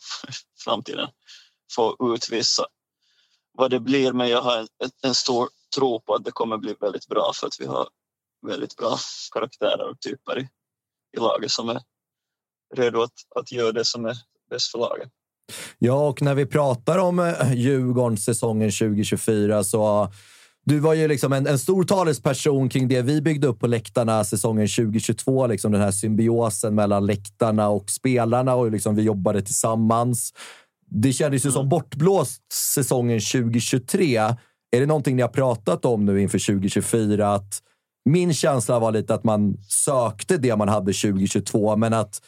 framtiden 0.63 1.07
får 1.75 2.15
utvisa 2.15 2.65
vad 3.53 3.71
det 3.71 3.79
blir. 3.79 4.13
Men 4.13 4.29
jag 4.29 4.41
har 4.41 4.57
en, 4.57 4.67
en 5.03 5.15
stor 5.15 5.49
tro 5.75 6.01
på 6.01 6.13
att 6.13 6.23
det 6.23 6.31
kommer 6.31 6.57
bli 6.57 6.75
väldigt 6.79 7.07
bra 7.07 7.31
för 7.35 7.47
att 7.47 7.55
vi 7.59 7.65
har 7.65 7.87
väldigt 8.47 8.75
bra 8.75 8.97
karaktärer 9.33 9.89
och 9.89 9.99
typer 9.99 10.39
i, 10.39 10.49
i 11.17 11.19
laget 11.19 11.51
som 11.51 11.69
är 11.69 11.81
redo 12.75 13.01
att, 13.01 13.13
att 13.35 13.51
göra 13.51 13.71
det 13.71 13.85
som 13.85 14.05
är 14.05 14.17
bäst 14.49 14.71
för 14.71 14.79
laget. 14.79 15.09
Ja, 15.77 16.07
och 16.07 16.21
när 16.21 16.35
vi 16.35 16.45
pratar 16.45 16.97
om 16.97 17.19
eh, 17.19 17.25
Djurgårdens 17.25 17.59
Djurgården 17.59 18.17
säsongen 18.17 18.71
2024 18.71 19.63
så 19.63 20.11
du 20.69 20.79
var 20.79 20.93
ju 20.93 21.07
liksom 21.07 21.33
en, 21.33 21.47
en 21.47 21.59
stor 21.59 21.83
talesperson 21.83 22.69
kring 22.69 22.87
det 22.87 23.01
vi 23.01 23.21
byggde 23.21 23.47
upp 23.47 23.59
på 23.59 23.67
läktarna 23.67 24.23
säsongen 24.23 24.67
2022. 24.67 25.47
Liksom 25.47 25.71
den 25.71 25.81
här 25.81 25.91
symbiosen 25.91 26.75
mellan 26.75 27.05
läktarna 27.05 27.69
och 27.69 27.89
spelarna 27.89 28.55
och 28.55 28.71
liksom 28.71 28.95
vi 28.95 29.01
jobbade 29.01 29.41
tillsammans. 29.41 30.33
Det 30.91 31.13
kändes 31.13 31.45
ju 31.45 31.51
som 31.51 31.59
mm. 31.59 31.69
bortblåst 31.69 32.41
säsongen 32.53 33.19
2023. 33.19 34.17
Är 34.71 34.79
det 34.79 34.85
någonting 34.85 35.15
ni 35.15 35.21
har 35.21 35.29
pratat 35.29 35.85
om 35.85 36.05
nu 36.05 36.21
inför 36.21 36.39
2024? 36.39 37.33
Att 37.33 37.59
min 38.09 38.33
känsla 38.33 38.79
var 38.79 38.91
lite 38.91 39.13
att 39.13 39.23
man 39.23 39.57
sökte 39.67 40.37
det 40.37 40.55
man 40.55 40.69
hade 40.69 40.93
2022, 40.93 41.75
men 41.75 41.93
att 41.93 42.21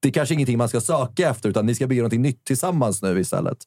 det 0.00 0.10
kanske 0.10 0.32
är 0.32 0.36
ingenting 0.36 0.58
man 0.58 0.68
ska 0.68 0.80
söka 0.80 1.30
efter, 1.30 1.48
utan 1.48 1.66
ni 1.66 1.74
ska 1.74 1.86
bygga 1.86 2.02
någonting 2.02 2.22
nytt 2.22 2.44
tillsammans 2.44 3.02
nu 3.02 3.20
istället. 3.20 3.58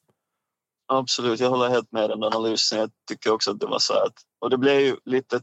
Absolut, 0.86 1.40
jag 1.40 1.50
håller 1.50 1.68
helt 1.68 1.92
med 1.92 2.10
den 2.10 2.22
analysen. 2.22 2.78
Jag 2.78 2.90
tycker 3.08 3.32
också 3.32 3.50
att 3.50 3.60
det 3.60 3.66
var 3.66 3.78
så 3.78 3.94
att, 3.94 4.14
och 4.38 4.50
det 4.50 4.58
blev 4.58 4.80
ju 4.80 4.96
lite 5.04 5.42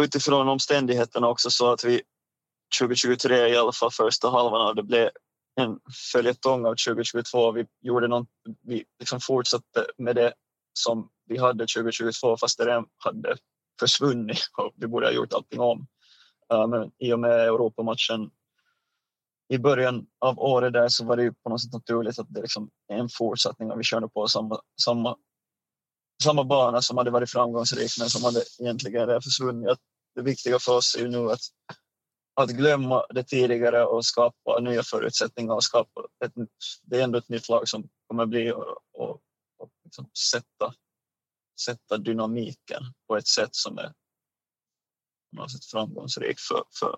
utifrån 0.00 0.48
omständigheterna 0.48 1.28
också 1.28 1.50
så 1.50 1.72
att 1.72 1.84
vi 1.84 2.02
2023 2.80 3.48
i 3.48 3.56
alla 3.56 3.72
fall 3.72 3.90
första 3.90 4.30
halvan 4.30 4.66
av 4.66 4.74
det 4.74 4.82
blev 4.82 5.10
en 5.60 5.78
följetong 6.12 6.66
av 6.66 6.74
2022. 6.74 7.52
Vi 7.52 7.66
gjorde 7.80 8.08
något, 8.08 8.28
vi 8.62 8.84
liksom 8.98 9.20
fortsatte 9.20 9.86
med 9.98 10.16
det 10.16 10.32
som 10.72 11.08
vi 11.26 11.38
hade 11.38 11.66
2022 11.66 12.36
fast 12.36 12.58
det 12.58 12.66
redan 12.66 12.86
hade 12.96 13.36
försvunnit 13.80 14.50
och 14.56 14.72
vi 14.76 14.86
borde 14.86 15.06
ha 15.06 15.12
gjort 15.12 15.32
allting 15.32 15.60
om. 15.60 15.86
Eh, 16.52 16.66
men 16.66 16.90
i 16.98 17.12
och 17.12 17.20
med 17.20 17.40
Europamatchen 17.40 18.30
i 19.50 19.58
början 19.58 20.06
av 20.18 20.38
året 20.38 20.72
där 20.72 20.88
så 20.88 21.04
var 21.04 21.16
det 21.16 21.22
ju 21.22 21.32
på 21.32 21.50
något 21.50 21.62
sätt 21.62 21.72
naturligt 21.72 22.18
att 22.18 22.26
det 22.30 22.40
liksom 22.40 22.70
är 22.88 22.96
en 22.96 23.08
fortsättning 23.08 23.70
och 23.70 23.80
vi 23.80 23.84
körde 23.84 24.08
på 24.08 24.28
samma, 24.28 24.60
samma, 24.82 25.16
samma 26.22 26.44
bana 26.44 26.82
som 26.82 26.98
hade 26.98 27.10
varit 27.10 27.30
framgångsrik 27.30 27.90
men 27.98 28.10
som 28.10 28.24
hade 28.24 28.44
egentligen 28.60 29.22
försvunnit. 29.22 29.78
Det 30.14 30.22
viktiga 30.22 30.58
för 30.58 30.76
oss 30.76 30.94
är 30.94 31.00
ju 31.00 31.08
nu 31.08 31.30
att 31.30 31.40
att 32.34 32.50
glömma 32.50 33.06
det 33.10 33.24
tidigare 33.24 33.84
och 33.84 34.04
skapa 34.04 34.60
nya 34.60 34.82
förutsättningar 34.82 35.54
och 35.54 35.64
skapa 35.64 36.00
ett, 36.24 36.32
det 36.82 37.00
är 37.00 37.04
ändå 37.04 37.18
ett 37.18 37.28
nytt 37.28 37.48
lag 37.48 37.68
som 37.68 37.88
kommer 38.06 38.26
bli 38.26 38.52
och, 38.52 38.78
och, 38.92 39.20
och 39.58 39.70
liksom 39.84 40.10
sätta, 40.30 40.74
sätta 41.64 41.98
dynamiken 41.98 42.82
på 43.06 43.16
ett 43.16 43.28
sätt 43.28 43.54
som 43.54 43.78
är 43.78 43.92
på 45.30 45.42
något 45.42 45.52
sätt 45.52 45.64
framgångsrik 45.64 46.38
för, 46.38 46.64
för, 46.80 46.96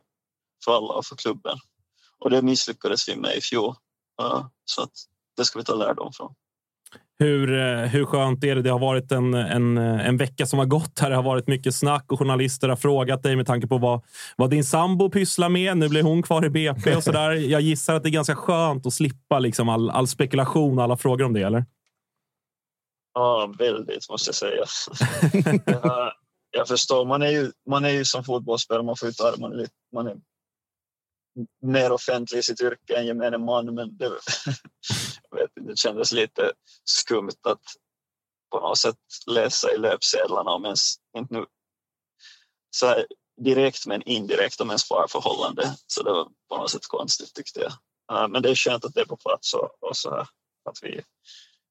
för 0.64 0.76
alla 0.76 0.94
och 0.94 1.06
för 1.06 1.16
klubben. 1.16 1.58
Och 2.24 2.30
det 2.30 2.42
misslyckades 2.42 3.08
vi 3.08 3.16
med 3.16 3.36
i 3.36 3.40
fjol. 3.40 3.74
Så 4.64 4.82
att 4.82 4.92
det 5.36 5.44
ska 5.44 5.58
vi 5.58 5.64
ta 5.64 5.74
lärdom 5.74 6.12
från. 6.12 6.34
Hur, 7.18 7.60
eh, 7.60 7.84
hur 7.84 8.04
skönt 8.04 8.44
är 8.44 8.54
det? 8.54 8.62
Det 8.62 8.70
har 8.70 8.78
varit 8.78 9.12
en, 9.12 9.34
en, 9.34 9.78
en 9.78 10.16
vecka 10.16 10.46
som 10.46 10.58
har 10.58 10.66
gått 10.66 10.98
här. 10.98 11.10
Det 11.10 11.16
har 11.16 11.22
varit 11.22 11.46
mycket 11.46 11.74
snack 11.74 12.12
och 12.12 12.18
journalister 12.18 12.68
har 12.68 12.76
frågat 12.76 13.22
dig 13.22 13.36
med 13.36 13.46
tanke 13.46 13.66
på 13.66 13.78
vad, 13.78 14.02
vad 14.36 14.50
din 14.50 14.64
sambo 14.64 15.10
pysslar 15.10 15.48
med. 15.48 15.76
Nu 15.76 15.88
blir 15.88 16.02
hon 16.02 16.22
kvar 16.22 16.44
i 16.44 16.50
BP 16.50 16.96
och 16.96 17.04
så 17.04 17.12
där. 17.12 17.30
Jag 17.30 17.60
gissar 17.60 17.94
att 17.94 18.02
det 18.02 18.08
är 18.08 18.10
ganska 18.10 18.36
skönt 18.36 18.86
att 18.86 18.92
slippa 18.92 19.38
liksom 19.38 19.68
all, 19.68 19.90
all 19.90 20.08
spekulation 20.08 20.78
och 20.78 20.84
alla 20.84 20.96
frågor 20.96 21.24
om 21.24 21.32
det, 21.32 21.42
eller? 21.42 21.64
Ja, 23.14 23.54
väldigt 23.58 24.10
måste 24.10 24.28
jag 24.28 24.34
säga. 24.34 24.64
jag, 25.66 26.12
jag 26.50 26.68
förstår, 26.68 27.04
man 27.04 27.22
är, 27.22 27.30
ju, 27.30 27.52
man 27.68 27.84
är 27.84 27.90
ju 27.90 28.04
som 28.04 28.24
fotbollsspelare, 28.24 28.84
man 28.84 28.96
får 28.96 29.10
ta 29.10 29.40
man 29.40 29.60
är, 29.60 29.66
man 29.92 30.06
är 30.06 30.16
mer 31.62 31.92
offentlig 31.92 32.38
i 32.38 32.42
sitt 32.42 32.60
yrke 32.60 32.96
än 32.96 33.06
gemene 33.06 33.38
man, 33.38 33.74
men 33.74 33.96
det, 33.96 34.08
vet, 35.30 35.50
det 35.66 35.78
kändes 35.78 36.12
lite 36.12 36.52
skumt 36.84 37.40
att 37.42 37.62
på 38.50 38.60
något 38.60 38.78
sätt 38.78 38.96
läsa 39.26 39.72
i 39.74 39.78
löpsedlarna 39.78 40.50
om 40.50 40.64
ens, 40.64 40.94
inte 41.18 41.34
nu 41.34 41.46
så 42.76 42.86
här, 42.86 43.06
direkt 43.44 43.86
men 43.86 44.02
indirekt 44.02 44.60
om 44.60 44.68
ens 44.68 44.88
parförhållande. 44.88 45.74
Så 45.86 46.02
det 46.02 46.10
var 46.10 46.24
på 46.48 46.56
något 46.56 46.70
sätt 46.70 46.86
konstigt 46.86 47.34
tyckte 47.34 47.60
jag. 47.60 47.72
Eh, 48.12 48.28
men 48.28 48.42
det 48.42 48.50
är 48.50 48.54
skönt 48.54 48.84
att 48.84 48.94
det 48.94 49.00
är 49.00 49.04
på 49.04 49.16
plats 49.16 49.54
och, 49.54 49.68
och 49.80 49.96
så 49.96 50.10
här, 50.10 50.26
att 50.70 50.78
vi, 50.82 51.00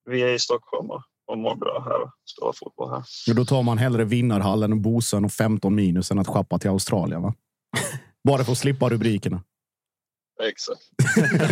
vi 0.09 0.21
är 0.21 0.33
i 0.33 0.39
Stockholm 0.39 0.89
och, 0.89 1.03
och 1.27 1.37
mår 1.37 1.55
bra 1.55 1.83
här 1.85 2.01
och 2.01 2.09
spelar 2.25 2.53
fotboll 2.53 2.89
här. 2.89 3.03
Men 3.27 3.35
då 3.35 3.45
tar 3.45 3.63
man 3.63 3.77
hellre 3.77 4.03
vinnarhallen 4.03 4.71
och 4.71 4.79
Bosön 4.79 5.25
och 5.25 5.31
15 5.31 5.75
minus 5.75 6.11
än 6.11 6.19
att 6.19 6.27
schappa 6.27 6.59
till 6.59 6.69
Australien, 6.69 7.21
va? 7.21 7.33
Bara 8.23 8.43
för 8.43 8.51
att 8.51 8.57
slippa 8.57 8.89
rubrikerna. 8.89 9.43
Exakt. 10.49 10.81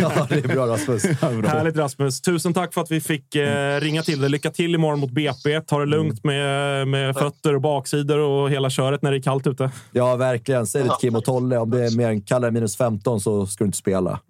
ja, 0.00 0.26
det 0.28 0.34
är 0.34 0.48
bra 0.48 0.66
Rasmus. 0.66 1.04
Ja, 1.22 1.30
bra. 1.30 1.48
Härligt 1.48 1.76
Rasmus. 1.76 2.20
Tusen 2.20 2.54
tack 2.54 2.74
för 2.74 2.80
att 2.80 2.90
vi 2.90 3.00
fick 3.00 3.34
eh, 3.34 3.80
ringa 3.80 4.02
till 4.02 4.20
dig. 4.20 4.30
Lycka 4.30 4.50
till 4.50 4.74
imorgon 4.74 5.00
mot 5.00 5.10
BP. 5.10 5.60
Ta 5.60 5.78
det 5.78 5.86
lugnt 5.86 6.24
med, 6.24 6.88
med 6.88 7.16
fötter 7.16 7.54
och 7.54 7.60
baksidor 7.60 8.18
och 8.18 8.50
hela 8.50 8.70
köret 8.70 9.02
när 9.02 9.10
det 9.10 9.16
är 9.16 9.22
kallt 9.22 9.46
ute. 9.46 9.70
Ja, 9.92 10.16
verkligen. 10.16 10.66
Säg 10.66 10.82
det 10.82 10.88
till 10.88 10.96
Kim 11.00 11.16
och 11.16 11.24
Tolle. 11.24 11.58
Om 11.58 11.70
det 11.70 11.84
är 11.84 11.96
mer 11.96 12.08
än 12.08 12.22
kallare 12.22 12.50
minus 12.50 12.76
15 12.76 13.20
så 13.20 13.46
ska 13.46 13.64
du 13.64 13.66
inte 13.66 13.78
spela. 13.78 14.20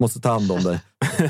Måste 0.00 0.20
ta 0.20 0.28
hand 0.28 0.52
om 0.52 0.62
dig. 0.62 0.80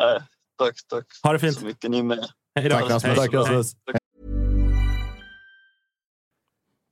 Nej, 0.00 0.20
tack, 0.58 0.74
tack. 0.90 1.04
Ha 1.22 1.32
det 1.32 1.38
fint. 1.38 1.58
Så 1.58 1.64
mycket 1.64 1.90
ni 1.90 2.02
med. 2.02 2.26
Hej 2.54 2.68
då. 2.68 2.76
Tack, 2.76 2.90
Rasmus. 2.90 3.18
Tack 3.18 3.34
Rasmus. 3.34 3.74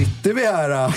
Sitter 0.00 0.34
vi 0.34 0.46
här 0.46 0.70
äh, 0.70 0.94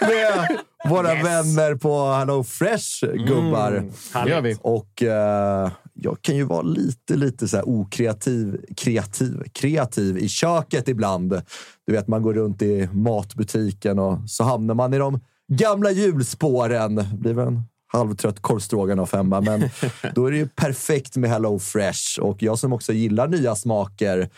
med 0.08 0.58
våra 0.88 1.14
vänner 1.14 1.74
på 1.74 2.12
Hello 2.12 2.44
Fresh, 2.44 3.06
gubbar. 3.26 3.72
Mm, 3.72 3.92
det 4.24 4.30
gör 4.30 4.40
vi. 4.40 4.56
Och 4.60 5.02
eh, 5.02 5.70
jag 5.94 6.22
kan 6.22 6.36
ju 6.36 6.44
vara 6.44 6.62
lite, 6.62 7.16
lite 7.16 7.48
så 7.48 7.56
här 7.56 7.68
okreativ, 7.68 8.60
kreativ, 8.76 9.42
kreativ 9.52 10.18
i 10.18 10.28
köket 10.28 10.88
ibland. 10.88 11.42
Du 11.86 11.92
vet, 11.92 12.08
man 12.08 12.22
går 12.22 12.34
runt 12.34 12.62
i 12.62 12.88
matbutiken 12.92 13.98
och 13.98 14.18
så 14.26 14.44
hamnar 14.44 14.74
man 14.74 14.94
i 14.94 14.98
de 14.98 15.20
gamla 15.52 15.90
hjulspåren. 15.90 16.94
Det 16.94 17.16
blir 17.18 17.34
väl 17.34 17.46
en 17.46 17.62
halvtrött 17.86 18.42
korvstroganoff 18.42 19.12
hemma, 19.12 19.40
men 19.40 19.60
då 20.14 20.26
är 20.26 20.30
det 20.30 20.38
ju 20.38 20.48
perfekt 20.48 21.16
med 21.16 21.30
Hello 21.30 21.58
Fresh. 21.58 22.20
Och 22.20 22.42
jag 22.42 22.58
som 22.58 22.72
också 22.72 22.92
gillar 22.92 23.28
nya 23.28 23.56
smaker 23.56 24.28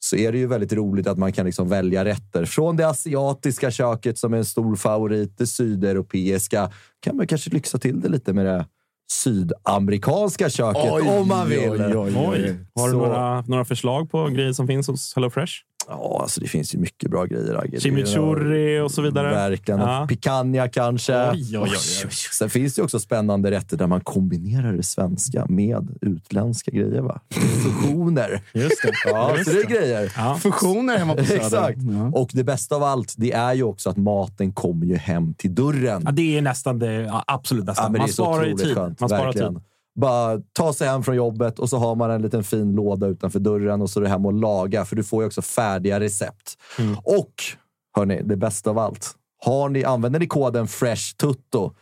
så 0.00 0.16
är 0.16 0.32
det 0.32 0.38
ju 0.38 0.46
väldigt 0.46 0.72
roligt 0.72 1.06
att 1.06 1.18
man 1.18 1.32
kan 1.32 1.46
liksom 1.46 1.68
välja 1.68 2.04
rätter. 2.04 2.44
Från 2.44 2.76
det 2.76 2.88
asiatiska 2.88 3.70
köket 3.70 4.18
som 4.18 4.34
är 4.34 4.38
en 4.38 4.44
stor 4.44 4.76
favorit, 4.76 5.38
det 5.38 5.46
sydeuropeiska. 5.46 6.70
kan 7.00 7.16
man 7.16 7.26
kanske 7.26 7.50
lyxa 7.50 7.78
till 7.78 8.00
det 8.00 8.08
lite 8.08 8.32
med 8.32 8.46
det 8.46 8.66
sydamerikanska 9.10 10.50
köket 10.50 10.92
om 10.92 11.28
man 11.28 11.48
vill. 11.48 11.70
Oj. 11.70 12.56
Har 12.74 12.88
du 12.88 12.94
några, 12.94 13.40
några 13.40 13.64
förslag 13.64 14.10
på 14.10 14.26
grejer 14.26 14.52
som 14.52 14.66
finns 14.66 14.86
hos 14.86 15.14
HelloFresh? 15.14 15.52
Ja, 15.88 16.18
alltså 16.22 16.40
det 16.40 16.46
finns 16.48 16.74
ju 16.74 16.78
mycket 16.78 17.10
bra 17.10 17.24
grejer. 17.24 17.54
Agge. 17.54 17.80
Chimichurri 17.80 18.80
och 18.80 18.90
så 18.90 19.02
vidare. 19.02 19.30
Verkligen. 19.30 19.80
Ja. 19.80 20.06
Picanha 20.08 20.68
kanske. 20.68 21.30
Oj, 21.30 21.58
oj, 21.58 21.58
oj, 21.58 21.68
oj. 22.04 22.10
Sen 22.32 22.50
finns 22.50 22.74
det 22.74 22.82
också 22.82 22.98
spännande 23.00 23.50
rätter 23.50 23.76
där 23.76 23.86
man 23.86 24.00
kombinerar 24.00 24.72
det 24.72 24.82
svenska 24.82 25.46
med 25.48 25.98
utländska 26.00 26.70
grejer. 26.70 27.00
Va? 27.00 27.20
Fusioner. 27.74 28.42
Just 28.54 28.82
det. 28.82 28.92
Ja, 29.10 29.36
Just 29.36 29.50
så 29.50 29.56
det 29.56 29.62
är 29.62 29.66
grejer. 29.66 30.12
Ja. 30.16 30.34
Fusioner 30.42 30.98
hemma 30.98 31.14
på 31.14 31.24
Söder. 31.24 31.44
Exakt. 31.44 31.78
Ja. 31.82 32.10
Och 32.20 32.30
det 32.32 32.44
bästa 32.44 32.76
av 32.76 32.82
allt, 32.82 33.14
det 33.16 33.32
är 33.32 33.54
ju 33.54 33.62
också 33.62 33.90
att 33.90 33.96
maten 33.96 34.52
kommer 34.52 34.86
ju 34.86 34.96
hem 34.96 35.34
till 35.34 35.54
dörren. 35.54 36.02
Ja, 36.04 36.10
det 36.10 36.38
är 36.38 36.42
nästan 36.42 36.78
det 36.78 37.22
absolut 37.26 37.64
bästa. 37.64 37.82
Ja, 37.82 37.88
Man 37.88 38.08
sparar 38.08 38.44
ju 38.44 38.54
tid. 38.56 38.74
skönt. 38.74 39.00
Man 39.00 39.08
sparar 39.08 39.24
verkligen. 39.24 39.54
tid. 39.54 39.64
Bara 39.94 40.40
ta 40.52 40.72
sig 40.72 40.88
hem 40.88 41.02
från 41.02 41.16
jobbet 41.16 41.58
och 41.58 41.68
så 41.68 41.76
har 41.76 41.94
man 41.94 42.10
en 42.10 42.22
liten 42.22 42.44
fin 42.44 42.72
låda 42.72 43.06
utanför 43.06 43.38
dörren 43.38 43.82
och 43.82 43.90
så 43.90 44.00
är 44.00 44.04
det 44.04 44.10
hem 44.10 44.26
och 44.26 44.32
laga, 44.32 44.84
för 44.84 44.96
du 44.96 45.04
får 45.04 45.22
ju 45.22 45.26
också 45.26 45.42
färdiga 45.42 46.00
recept. 46.00 46.56
Mm. 46.78 46.96
Och 46.98 47.34
hörni, 47.96 48.22
det 48.22 48.36
bästa 48.36 48.70
av 48.70 48.78
allt. 48.78 49.14
Har 49.44 49.68
ni, 49.68 49.84
använder 49.84 50.20
ni 50.20 50.26
koden 50.26 50.68
FRESHTUTTO 50.68 51.72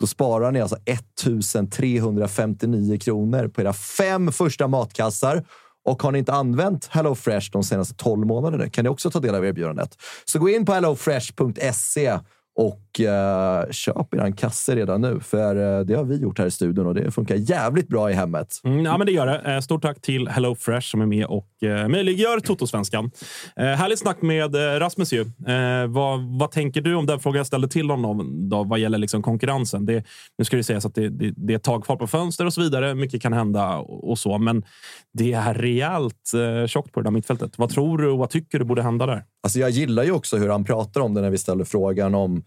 då 0.00 0.06
sparar 0.06 0.52
ni 0.52 0.60
alltså 0.60 0.76
1359 0.84 2.98
kronor 2.98 3.48
på 3.48 3.60
era 3.60 3.72
fem 3.72 4.32
första 4.32 4.68
matkassar. 4.68 5.44
Och 5.84 6.02
har 6.02 6.12
ni 6.12 6.18
inte 6.18 6.32
använt 6.32 6.86
HelloFresh 6.86 7.50
de 7.52 7.62
senaste 7.62 7.94
12 7.94 8.26
månaderna 8.26 8.68
kan 8.68 8.84
ni 8.84 8.88
också 8.88 9.10
ta 9.10 9.20
del 9.20 9.34
av 9.34 9.46
erbjudandet. 9.46 9.98
Så 10.24 10.38
gå 10.38 10.48
in 10.48 10.66
på 10.66 10.72
hellofresh.se 10.72 12.18
Och 12.56 13.00
eh, 13.00 13.70
köp 13.70 14.14
er 14.14 14.18
en 14.18 14.32
kasse 14.32 14.76
redan 14.76 15.00
nu, 15.00 15.20
för 15.20 15.78
eh, 15.78 15.84
det 15.84 15.94
har 15.94 16.04
vi 16.04 16.16
gjort 16.16 16.38
här 16.38 16.46
i 16.46 16.50
studion 16.50 16.86
och 16.86 16.94
det 16.94 17.10
funkar 17.10 17.34
jävligt 17.34 17.88
bra 17.88 18.10
i 18.10 18.14
hemmet. 18.14 18.60
Mm, 18.64 18.84
ja, 18.84 18.98
men 18.98 19.06
det 19.06 19.12
gör 19.12 19.26
det. 19.26 19.54
Eh, 19.54 19.60
Stort 19.60 19.82
tack 19.82 20.00
till 20.00 20.28
Hello 20.28 20.54
Fresh 20.54 20.90
som 20.90 21.00
är 21.00 21.06
med 21.06 21.26
och 21.26 21.62
eh, 21.62 21.88
möjliggör 21.88 22.40
Toto-svenskan. 22.40 23.10
Eh, 23.56 23.64
härligt 23.64 23.98
snack 23.98 24.22
med 24.22 24.54
eh, 24.54 24.78
Rasmus. 24.78 25.12
Ju. 25.12 25.20
Eh, 25.20 25.86
vad, 25.86 26.38
vad 26.38 26.50
tänker 26.50 26.80
du 26.80 26.94
om 26.94 27.06
den 27.06 27.20
frågan 27.20 27.36
jag 27.36 27.46
ställde 27.46 27.68
till 27.68 27.90
honom 27.90 28.48
då, 28.48 28.64
vad 28.64 28.78
gäller 28.78 28.98
liksom 28.98 29.22
konkurrensen? 29.22 29.86
Det, 29.86 30.04
nu 30.38 30.44
ska 30.44 30.56
det 30.56 30.64
sägas 30.64 30.86
att 30.86 30.94
det, 30.94 31.08
det, 31.08 31.32
det 31.36 31.52
är 31.52 31.56
ett 31.56 31.62
tag 31.62 31.84
kvar 31.84 31.96
på 31.96 32.06
fönster 32.06 32.46
och 32.46 32.54
så 32.54 32.60
vidare. 32.60 32.94
Mycket 32.94 33.22
kan 33.22 33.32
hända 33.32 33.76
och, 33.76 34.10
och 34.10 34.18
så, 34.18 34.38
men 34.38 34.64
det 35.12 35.32
är 35.32 35.54
rejält 35.54 36.32
eh, 36.34 36.66
tjockt 36.66 36.92
på 36.92 37.00
det 37.00 37.04
där 37.04 37.10
mittfältet. 37.10 37.58
Vad 37.58 37.70
tror 37.70 37.98
du 37.98 38.10
och 38.10 38.18
vad 38.18 38.30
tycker 38.30 38.58
du 38.58 38.64
borde 38.64 38.82
hända 38.82 39.06
där? 39.06 39.24
Alltså 39.42 39.58
jag 39.58 39.70
gillar 39.70 40.04
ju 40.04 40.12
också 40.12 40.36
hur 40.36 40.48
han 40.48 40.64
pratar 40.64 41.00
om 41.00 41.14
det 41.14 41.20
när 41.20 41.30
vi 41.30 41.38
ställer 41.38 41.64
frågan 41.64 42.14
om 42.14 42.43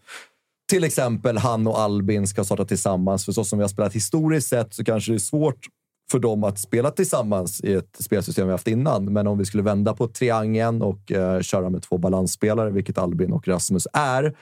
till 0.68 0.84
exempel 0.84 1.38
han 1.38 1.66
och 1.66 1.80
Albin 1.80 2.26
ska 2.26 2.44
starta 2.44 2.64
tillsammans. 2.64 3.24
För 3.24 3.32
så 3.32 3.44
som 3.44 3.58
vi 3.58 3.62
har 3.62 3.68
spelat 3.68 3.92
historiskt 3.92 4.48
sett 4.48 4.74
så 4.74 4.84
kanske 4.84 5.12
det 5.12 5.16
är 5.16 5.18
svårt 5.18 5.66
för 6.10 6.18
dem 6.18 6.44
att 6.44 6.58
spela 6.58 6.90
tillsammans 6.90 7.60
i 7.60 7.72
ett 7.72 7.96
spelsystem 7.98 8.46
vi 8.46 8.52
haft 8.52 8.68
innan. 8.68 9.12
Men 9.12 9.26
om 9.26 9.38
vi 9.38 9.44
skulle 9.44 9.62
vända 9.62 9.94
på 9.94 10.08
triangeln 10.08 10.82
och 10.82 11.12
eh, 11.12 11.40
köra 11.40 11.70
med 11.70 11.82
två 11.82 11.98
balansspelare, 11.98 12.70
vilket 12.70 12.98
Albin 12.98 13.32
och 13.32 13.48
Rasmus 13.48 13.86
är, 13.92 14.36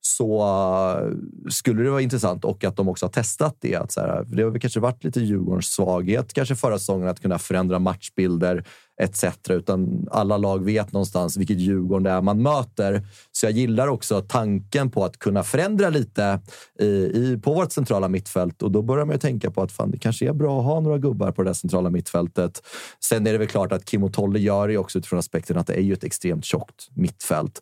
så 0.00 0.42
eh, 0.42 1.50
skulle 1.50 1.82
det 1.82 1.90
vara 1.90 2.00
intressant 2.00 2.44
och 2.44 2.64
att 2.64 2.76
de 2.76 2.88
också 2.88 3.06
har 3.06 3.10
testat 3.10 3.56
det. 3.60 3.74
Att 3.74 3.92
så 3.92 4.00
här, 4.00 4.24
det 4.28 4.42
har 4.42 4.50
väl 4.50 4.60
kanske 4.60 4.80
varit 4.80 5.04
lite 5.04 5.20
Djurgårdens 5.20 5.66
svaghet 5.66 6.32
kanske 6.32 6.56
förra 6.56 6.78
säsongen 6.78 7.08
att 7.08 7.20
kunna 7.20 7.38
förändra 7.38 7.78
matchbilder 7.78 8.64
etc. 9.00 9.24
Utan 9.48 10.08
alla 10.10 10.36
lag 10.36 10.64
vet 10.64 10.92
någonstans 10.92 11.36
vilket 11.36 11.58
Djurgården 11.58 12.02
det 12.02 12.10
är 12.10 12.22
man 12.22 12.42
möter. 12.42 13.06
Så 13.32 13.46
jag 13.46 13.52
gillar 13.52 13.88
också 13.88 14.20
tanken 14.20 14.90
på 14.90 15.04
att 15.04 15.18
kunna 15.18 15.42
förändra 15.42 15.90
lite 15.90 16.40
i, 16.80 16.86
i, 16.86 17.40
på 17.42 17.54
vårt 17.54 17.72
centrala 17.72 18.08
mittfält. 18.08 18.62
Och 18.62 18.70
då 18.70 18.82
börjar 18.82 19.04
man 19.04 19.14
ju 19.14 19.18
tänka 19.18 19.50
på 19.50 19.62
att 19.62 19.72
fan, 19.72 19.90
det 19.90 19.98
kanske 19.98 20.28
är 20.28 20.32
bra 20.32 20.58
att 20.58 20.64
ha 20.64 20.80
några 20.80 20.98
gubbar 20.98 21.32
på 21.32 21.42
det 21.42 21.54
centrala 21.54 21.90
mittfältet. 21.90 22.62
Sen 23.04 23.26
är 23.26 23.32
det 23.32 23.38
väl 23.38 23.48
klart 23.48 23.72
att 23.72 23.84
Kim 23.84 24.04
och 24.04 24.12
Tolle 24.12 24.38
gör 24.38 24.68
det 24.68 24.78
också 24.78 24.98
utifrån 24.98 25.18
aspekten 25.18 25.58
att 25.58 25.66
det 25.66 25.74
är 25.74 25.82
ju 25.82 25.92
ett 25.92 26.04
extremt 26.04 26.44
tjockt 26.44 26.88
mittfält. 26.94 27.60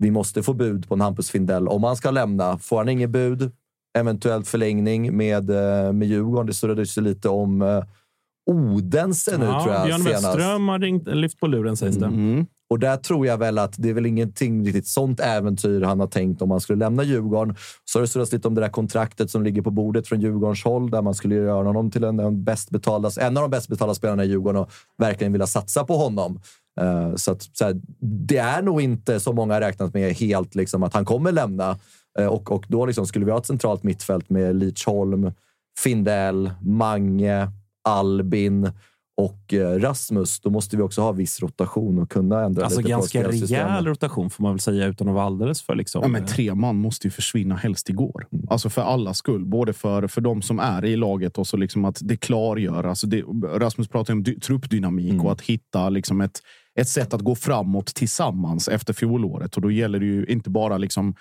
Vi 0.00 0.10
måste 0.10 0.42
få 0.42 0.52
bud 0.52 0.88
på 0.88 0.94
en 0.94 1.00
Hampus 1.00 1.30
Findell 1.30 1.68
om 1.68 1.84
han 1.84 1.96
ska 1.96 2.10
lämna. 2.10 2.58
Får 2.58 2.78
han 2.78 2.88
inget 2.88 3.10
bud, 3.10 3.52
eventuellt 3.98 4.48
förlängning 4.48 5.16
med, 5.16 5.50
eh, 5.50 5.92
med 5.92 6.08
Djurgården. 6.08 6.46
Det 6.46 6.54
surrade 6.54 6.86
sig 6.86 7.02
lite 7.02 7.28
om 7.28 7.62
eh, 7.62 7.84
Odense 8.50 9.38
nu, 9.38 9.44
Ja, 9.44 9.62
tror 9.62 9.74
jag. 9.74 9.86
Björn 9.86 10.00
senast. 10.00 10.24
Westström 10.24 10.68
har 10.68 10.78
ringt, 10.78 11.08
lyft 11.08 11.40
på 11.40 11.46
luren 11.46 11.76
sägs 11.76 11.96
det. 11.96 12.06
Mm. 12.06 12.46
Och 12.70 12.78
där 12.78 12.96
tror 12.96 13.26
jag 13.26 13.38
väl 13.38 13.58
att 13.58 13.74
det 13.78 13.88
är 13.90 13.94
väl 13.94 14.06
ingenting 14.06 14.66
riktigt 14.66 14.86
sånt 14.86 15.20
äventyr 15.20 15.80
han 15.80 16.00
har 16.00 16.06
tänkt 16.06 16.42
om 16.42 16.50
han 16.50 16.60
skulle 16.60 16.78
lämna 16.78 17.02
Djurgården. 17.02 17.56
Så 17.84 17.98
har 17.98 18.00
det 18.00 18.08
surrats 18.08 18.32
lite 18.32 18.48
om 18.48 18.54
det 18.54 18.60
där 18.60 18.68
kontraktet 18.68 19.30
som 19.30 19.42
ligger 19.42 19.62
på 19.62 19.70
bordet 19.70 20.08
från 20.08 20.20
Djurgårdens 20.20 20.64
håll 20.64 20.90
där 20.90 21.02
man 21.02 21.14
skulle 21.14 21.34
göra 21.34 21.66
honom 21.66 21.90
till 21.90 22.04
en, 22.04 22.20
en, 22.20 22.44
bäst 22.44 22.70
betalda, 22.70 23.10
en 23.20 23.36
av 23.36 23.42
de 23.42 23.50
bäst 23.50 23.68
betalda 23.68 23.94
spelarna 23.94 24.24
i 24.24 24.28
Djurgården 24.28 24.60
och 24.60 24.70
verkligen 24.98 25.32
vilja 25.32 25.46
satsa 25.46 25.84
på 25.84 25.96
honom. 25.96 26.40
Eh, 26.80 27.14
så 27.14 27.32
att, 27.32 27.42
så 27.52 27.64
här, 27.64 27.80
det 28.00 28.38
är 28.38 28.62
nog 28.62 28.80
inte 28.80 29.20
som 29.20 29.36
många 29.36 29.54
har 29.54 29.60
räknat 29.60 29.94
med 29.94 30.12
helt 30.12 30.54
liksom, 30.54 30.82
att 30.82 30.94
han 30.94 31.04
kommer 31.04 31.32
lämna. 31.32 31.78
Eh, 32.18 32.26
och, 32.26 32.52
och 32.52 32.64
då 32.68 32.86
liksom, 32.86 33.06
skulle 33.06 33.24
vi 33.24 33.30
ha 33.30 33.38
ett 33.38 33.46
centralt 33.46 33.82
mittfält 33.82 34.30
med 34.30 34.56
Lidsholm, 34.56 35.32
Findell, 35.78 36.50
Mange, 36.62 37.48
Albin 37.84 38.70
och 39.20 39.54
eh, 39.54 39.78
Rasmus, 39.78 40.40
då 40.40 40.50
måste 40.50 40.76
vi 40.76 40.82
också 40.82 41.00
ha 41.00 41.12
viss 41.12 41.42
rotation 41.42 41.98
och 41.98 42.10
kunna 42.10 42.44
ändra 42.44 42.64
Alltså 42.64 42.80
lite 42.80 42.88
på 42.88 42.98
ganska 42.98 43.20
spelsystemet. 43.20 43.66
rejäl 43.66 43.86
rotation 43.86 44.30
får 44.30 44.42
man 44.42 44.52
väl 44.52 44.60
säga 44.60 44.86
utan 44.86 45.08
att 45.08 45.14
vara 45.14 45.24
alldeles 45.24 45.62
för 45.62 45.74
liksom. 45.74 46.02
Ja, 46.02 46.08
men 46.08 46.26
tre 46.26 46.54
man 46.54 46.76
måste 46.76 47.06
ju 47.06 47.10
försvinna 47.10 47.56
helst 47.56 47.88
igår. 47.88 48.26
Alltså 48.48 48.70
för 48.70 48.82
alla 48.82 49.14
skull. 49.14 49.44
Både 49.44 49.72
för, 49.72 50.06
för 50.06 50.20
de 50.20 50.42
som 50.42 50.58
är 50.58 50.84
i 50.84 50.96
laget 50.96 51.38
och 51.38 51.46
så 51.46 51.56
liksom 51.56 51.84
att 51.84 51.98
det 52.02 52.16
klargör. 52.16 52.84
Alltså 52.84 53.06
det, 53.06 53.22
Rasmus 53.44 53.88
pratar 53.88 54.12
om 54.12 54.22
dy, 54.22 54.40
truppdynamik 54.40 55.24
och 55.24 55.32
att 55.32 55.40
hitta 55.40 55.88
liksom 55.88 56.20
ett, 56.20 56.38
ett 56.74 56.88
sätt 56.88 57.14
att 57.14 57.20
gå 57.20 57.34
framåt 57.34 57.86
tillsammans 57.86 58.68
efter 58.68 58.92
fjolåret. 58.92 59.56
Och 59.56 59.62
då 59.62 59.70
gäller 59.70 59.98
det 60.00 60.06
ju 60.06 60.24
inte 60.24 60.50
bara 60.50 60.78
liksom 60.78 61.14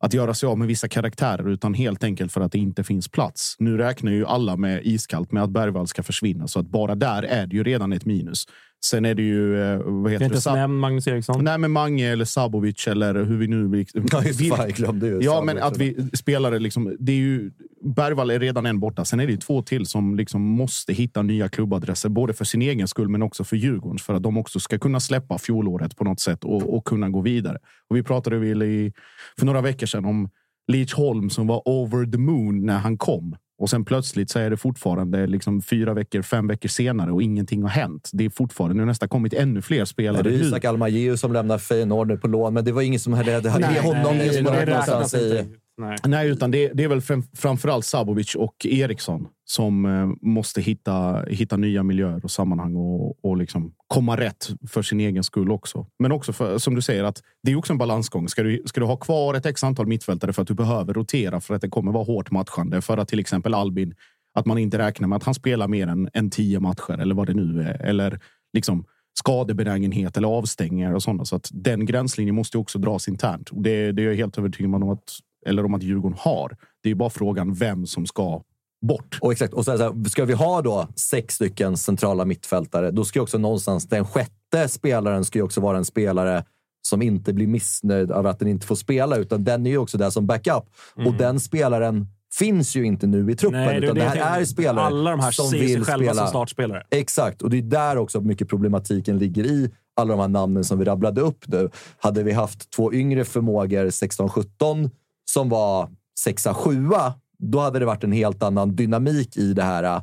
att 0.00 0.14
göra 0.14 0.34
sig 0.34 0.46
av 0.46 0.58
med 0.58 0.68
vissa 0.68 0.88
karaktärer 0.88 1.48
utan 1.48 1.74
helt 1.74 2.04
enkelt 2.04 2.32
för 2.32 2.40
att 2.40 2.52
det 2.52 2.58
inte 2.58 2.84
finns 2.84 3.08
plats. 3.08 3.56
Nu 3.58 3.76
räknar 3.76 4.12
ju 4.12 4.26
alla 4.26 4.56
med 4.56 4.80
iskallt 4.84 5.32
med 5.32 5.42
att 5.42 5.50
Bergvall 5.50 5.86
ska 5.86 6.02
försvinna 6.02 6.48
så 6.48 6.60
att 6.60 6.66
bara 6.66 6.94
där 6.94 7.22
är 7.22 7.46
det 7.46 7.56
ju 7.56 7.64
redan 7.64 7.92
ett 7.92 8.04
minus. 8.04 8.46
Sen 8.84 9.04
är 9.04 9.14
det 9.14 9.22
ju... 9.22 9.62
eh, 9.62 9.78
Vad 9.84 10.04
Det 10.04 10.10
heter 10.10 10.24
är 10.30 10.36
inte 10.36 10.52
nämnd 10.54 10.80
Magnus 10.80 11.06
Eriksson. 11.06 11.44
Nej, 11.44 11.58
men 11.58 11.70
Mange 11.70 12.06
eller 12.12 12.24
Sabovic 12.24 12.86
eller 12.88 13.24
hur 13.24 13.38
vi 13.38 13.46
nu... 13.46 13.84
Ja, 14.12 14.24
just 14.24 14.48
fan, 14.48 14.58
jag 14.60 14.72
glömde 14.72 15.06
ju 15.06 15.18
Ja, 15.20 15.32
Sabovic. 15.32 15.46
men 15.54 15.62
att 15.64 15.76
vi 15.76 15.96
spelare 16.16 16.58
liksom... 16.58 16.96
Det 17.00 17.12
är 17.12 17.16
ju, 17.16 17.50
Bergvall 17.96 18.30
är 18.30 18.38
redan 18.40 18.66
en 18.66 18.80
borta. 18.80 19.04
Sen 19.04 19.20
är 19.20 19.26
det 19.26 19.32
ju 19.32 19.38
två 19.38 19.62
till 19.62 19.86
som 19.86 20.16
liksom 20.16 20.42
måste 20.42 20.92
hitta 20.92 21.22
nya 21.22 21.48
klubbadresser, 21.48 22.08
både 22.08 22.32
för 22.34 22.44
sin 22.44 22.62
egen 22.62 22.88
skull 22.88 23.08
men 23.08 23.22
också 23.22 23.44
för 23.44 23.56
Djurgårdens, 23.56 24.02
för 24.02 24.14
att 24.14 24.22
de 24.22 24.36
också 24.38 24.60
ska 24.60 24.78
kunna 24.78 25.00
släppa 25.00 25.38
fjolåret 25.38 25.96
på 25.96 26.04
något 26.04 26.20
sätt 26.20 26.44
och, 26.44 26.74
och 26.76 26.84
kunna 26.84 27.08
gå 27.08 27.20
vidare. 27.20 27.58
Och 27.90 27.96
vi 27.96 28.02
pratade 28.02 28.38
väl 28.38 28.62
i, 28.62 28.92
för 29.38 29.46
några 29.46 29.60
veckor 29.60 29.86
sedan 29.86 30.04
om 30.04 30.30
Leach 30.72 30.94
Holm 30.94 31.30
som 31.30 31.46
var 31.46 31.62
over 31.68 32.12
the 32.12 32.18
moon 32.18 32.66
när 32.66 32.78
han 32.78 32.98
kom. 32.98 33.36
Och 33.58 33.70
sen 33.70 33.84
plötsligt 33.84 34.30
så 34.30 34.38
är 34.38 34.50
det 34.50 34.56
fortfarande 34.56 35.26
liksom 35.26 35.62
fyra 35.62 35.94
veckor, 35.94 36.22
fem 36.22 36.46
veckor 36.46 36.68
senare 36.68 37.12
och 37.12 37.22
ingenting 37.22 37.62
har 37.62 37.70
hänt. 37.70 38.10
Det 38.12 38.24
är 38.24 38.30
fortfarande 38.30 38.76
nu 38.76 38.84
nästan 38.84 39.08
kommit 39.08 39.34
ännu 39.34 39.62
fler 39.62 39.84
spelare. 39.84 40.22
Nej, 40.22 40.32
det 40.32 40.38
är. 40.38 40.48
Isak 40.48 40.64
Almajeus 40.64 41.20
som 41.20 41.32
lämnar 41.32 41.58
Feyenoord 41.58 42.08
nu 42.08 42.16
på 42.16 42.28
lån, 42.28 42.54
men 42.54 42.64
det 42.64 42.72
var 42.72 42.82
ingen 42.82 43.00
som 43.00 43.12
hade, 43.12 43.32
hade 43.32 43.58
Nej, 43.58 43.80
honom 43.80 44.16
nej, 44.16 44.22
ingen 44.22 44.34
som 44.34 44.44
det 44.44 45.46
Nej. 45.78 45.96
Nej. 46.04 46.28
utan 46.28 46.50
det, 46.50 46.70
det 46.74 46.84
är 46.84 46.88
väl 46.88 47.00
fram, 47.00 47.22
framförallt 47.36 47.84
Sabovic 47.84 48.34
och 48.34 48.66
Eriksson 48.66 49.28
som 49.44 49.84
eh, 49.84 50.28
måste 50.28 50.60
hitta, 50.60 51.24
hitta 51.28 51.56
nya 51.56 51.82
miljöer 51.82 52.24
och 52.24 52.30
sammanhang 52.30 52.76
och, 52.76 53.24
och 53.24 53.36
liksom 53.36 53.72
komma 53.86 54.16
rätt 54.16 54.48
för 54.68 54.82
sin 54.82 55.00
egen 55.00 55.24
skull 55.24 55.50
också. 55.50 55.86
Men 55.98 56.12
också 56.12 56.32
för, 56.32 56.58
som 56.58 56.74
du 56.74 56.82
säger, 56.82 57.04
att 57.04 57.22
det 57.42 57.52
är 57.52 57.56
också 57.56 57.72
en 57.72 57.78
balansgång. 57.78 58.28
Ska 58.28 58.42
du, 58.42 58.62
ska 58.66 58.80
du 58.80 58.86
ha 58.86 58.96
kvar 58.96 59.34
ett 59.34 59.46
x 59.46 59.64
antal 59.64 59.86
mittfältare 59.86 60.32
för 60.32 60.42
att 60.42 60.48
du 60.48 60.54
behöver 60.54 60.94
rotera 60.94 61.40
för 61.40 61.54
att 61.54 61.60
det 61.60 61.68
kommer 61.68 61.92
vara 61.92 62.04
hårt 62.04 62.30
matchande 62.30 62.80
för 62.80 62.98
att 62.98 63.08
till 63.08 63.18
exempel 63.18 63.54
Albin, 63.54 63.94
att 64.34 64.46
man 64.46 64.58
inte 64.58 64.78
räknar 64.78 65.08
med 65.08 65.16
att 65.16 65.24
han 65.24 65.34
spelar 65.34 65.68
mer 65.68 65.86
än, 65.86 66.08
än 66.14 66.30
tio 66.30 66.60
matcher 66.60 66.98
eller 67.00 67.14
vad 67.14 67.26
det 67.26 67.34
nu 67.34 67.62
är. 67.62 67.82
Eller 67.82 68.20
liksom 68.52 68.84
skadebenägenhet 69.18 70.16
eller 70.16 70.28
avstängningar 70.28 70.92
och 70.92 71.02
sådana. 71.02 71.24
Så 71.24 71.36
att 71.36 71.48
den 71.52 71.86
gränslinjen 71.86 72.34
måste 72.34 72.58
också 72.58 72.78
dras 72.78 73.08
internt. 73.08 73.50
Och 73.50 73.62
det, 73.62 73.92
det 73.92 74.02
är 74.02 74.06
jag 74.06 74.14
helt 74.14 74.38
övertygad 74.38 74.74
om 74.74 74.90
att, 74.90 75.18
eller 75.46 75.64
om 75.64 75.74
att 75.74 75.82
Djurgården 75.82 76.18
har. 76.20 76.56
Det 76.82 76.90
är 76.90 76.94
bara 76.94 77.10
frågan 77.10 77.54
vem 77.54 77.86
som 77.86 78.06
ska 78.06 78.42
bort. 78.86 79.18
Och 79.20 79.32
exakt. 79.32 79.54
Och 79.54 79.64
så 79.64 79.70
här, 79.76 80.08
ska 80.08 80.24
vi 80.24 80.32
ha 80.32 80.62
då 80.62 80.88
sex 80.96 81.34
stycken 81.34 81.76
centrala 81.76 82.24
mittfältare, 82.24 82.90
då 82.90 83.04
ska 83.04 83.20
också 83.22 83.38
någonstans 83.38 83.88
den 83.88 84.04
sjätte 84.04 84.68
spelaren 84.68 85.24
ska 85.24 85.42
också 85.44 85.60
vara 85.60 85.78
en 85.78 85.84
spelare 85.84 86.44
som 86.82 87.02
inte 87.02 87.32
blir 87.32 87.46
missnöjd 87.46 88.10
över 88.10 88.30
att 88.30 88.38
den 88.38 88.48
inte 88.48 88.66
får 88.66 88.74
spela, 88.74 89.16
utan 89.16 89.44
den 89.44 89.66
är 89.66 89.70
ju 89.70 89.78
också 89.78 89.98
där 89.98 90.10
som 90.10 90.26
backup. 90.26 90.64
Och 91.06 91.14
den 91.14 91.40
spelaren 91.40 92.06
finns 92.38 92.76
ju 92.76 92.84
inte 92.84 93.06
nu 93.06 93.30
i 93.30 93.36
truppen, 93.36 93.60
Nej, 93.60 93.68
det 93.68 93.74
är 93.74 93.82
utan 93.82 93.94
det 93.94 94.00
det, 94.00 94.08
här 94.08 94.14
tänkte. 94.16 94.40
är 94.40 94.44
spelare 94.44 94.86
Alla 94.86 95.10
de 95.10 95.20
här 95.20 95.30
som 95.30 95.46
ser 95.46 95.58
sig 95.58 95.66
vill 95.66 95.84
själva 95.84 96.04
spela. 96.12 96.22
som 96.22 96.28
startspelare. 96.28 96.82
Exakt, 96.90 97.42
och 97.42 97.50
det 97.50 97.58
är 97.58 97.62
där 97.62 97.96
också 97.98 98.20
mycket 98.20 98.48
problematiken 98.48 99.18
ligger 99.18 99.44
i 99.46 99.70
alla 99.96 100.10
de 100.10 100.20
här 100.20 100.28
namnen 100.28 100.64
som 100.64 100.78
vi 100.78 100.84
rabblade 100.84 101.20
upp 101.20 101.48
nu. 101.48 101.70
Hade 101.98 102.22
vi 102.22 102.32
haft 102.32 102.70
två 102.70 102.92
yngre 102.92 103.24
förmågor, 103.24 103.84
16-17, 103.86 104.90
som 105.30 105.48
var 105.48 105.88
6-7, 106.26 107.12
då 107.38 107.58
hade 107.60 107.78
det 107.78 107.84
varit 107.84 108.04
en 108.04 108.12
helt 108.12 108.42
annan 108.42 108.76
dynamik 108.76 109.36
i 109.36 109.52
det 109.52 109.62
här. 109.62 110.02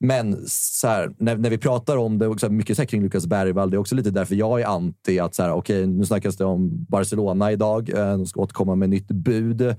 Men 0.00 0.38
så 0.48 0.88
här, 0.88 1.10
när, 1.18 1.36
när 1.36 1.50
vi 1.50 1.58
pratar 1.58 1.96
om 1.96 2.18
det, 2.18 2.26
också 2.28 2.48
mycket 2.48 2.76
så 2.76 2.82
här 2.82 2.86
kring 2.86 3.02
Lukas 3.02 3.26
Bergvall, 3.26 3.70
det 3.70 3.76
är 3.76 3.78
också 3.78 3.94
lite 3.94 4.10
därför 4.10 4.34
jag 4.34 4.60
är 4.60 4.66
anti 4.66 5.18
att 5.18 5.34
så 5.34 5.42
här, 5.42 5.52
okej, 5.52 5.86
nu 5.86 6.04
snackas 6.04 6.36
det 6.36 6.44
om 6.44 6.84
Barcelona 6.88 7.52
idag. 7.52 7.88
Eh, 7.90 7.96
De 8.16 8.26
ska 8.26 8.40
återkomma 8.40 8.74
med 8.74 8.90
nytt 8.90 9.06
bud. 9.08 9.60
Eh, 9.62 9.74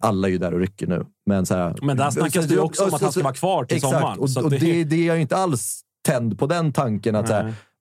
alla 0.00 0.28
är 0.28 0.32
ju 0.32 0.38
där 0.38 0.54
och 0.54 0.60
rycker 0.60 0.86
nu. 0.86 1.06
Men, 1.26 1.46
så 1.46 1.54
här, 1.54 1.74
Men 1.82 1.96
där 1.96 2.10
snackas 2.10 2.46
det 2.46 2.54
ju 2.54 2.60
också 2.60 2.84
om 2.84 2.94
att 2.94 3.02
han 3.02 3.12
ska 3.12 3.22
vara 3.22 3.34
kvar 3.34 3.64
till 3.64 3.76
Exakt, 3.76 3.92
sommaren. 3.94 4.18
Och, 4.18 4.44
och 4.44 4.50
det- 4.50 4.58
det, 4.58 4.84
det 4.84 4.96
är 4.96 5.06
jag 5.06 5.20
inte 5.20 5.36
alls 5.36 5.80
tänd 6.06 6.38
på 6.38 6.46
den 6.46 6.72
tanken 6.72 7.14
att. 7.16 7.28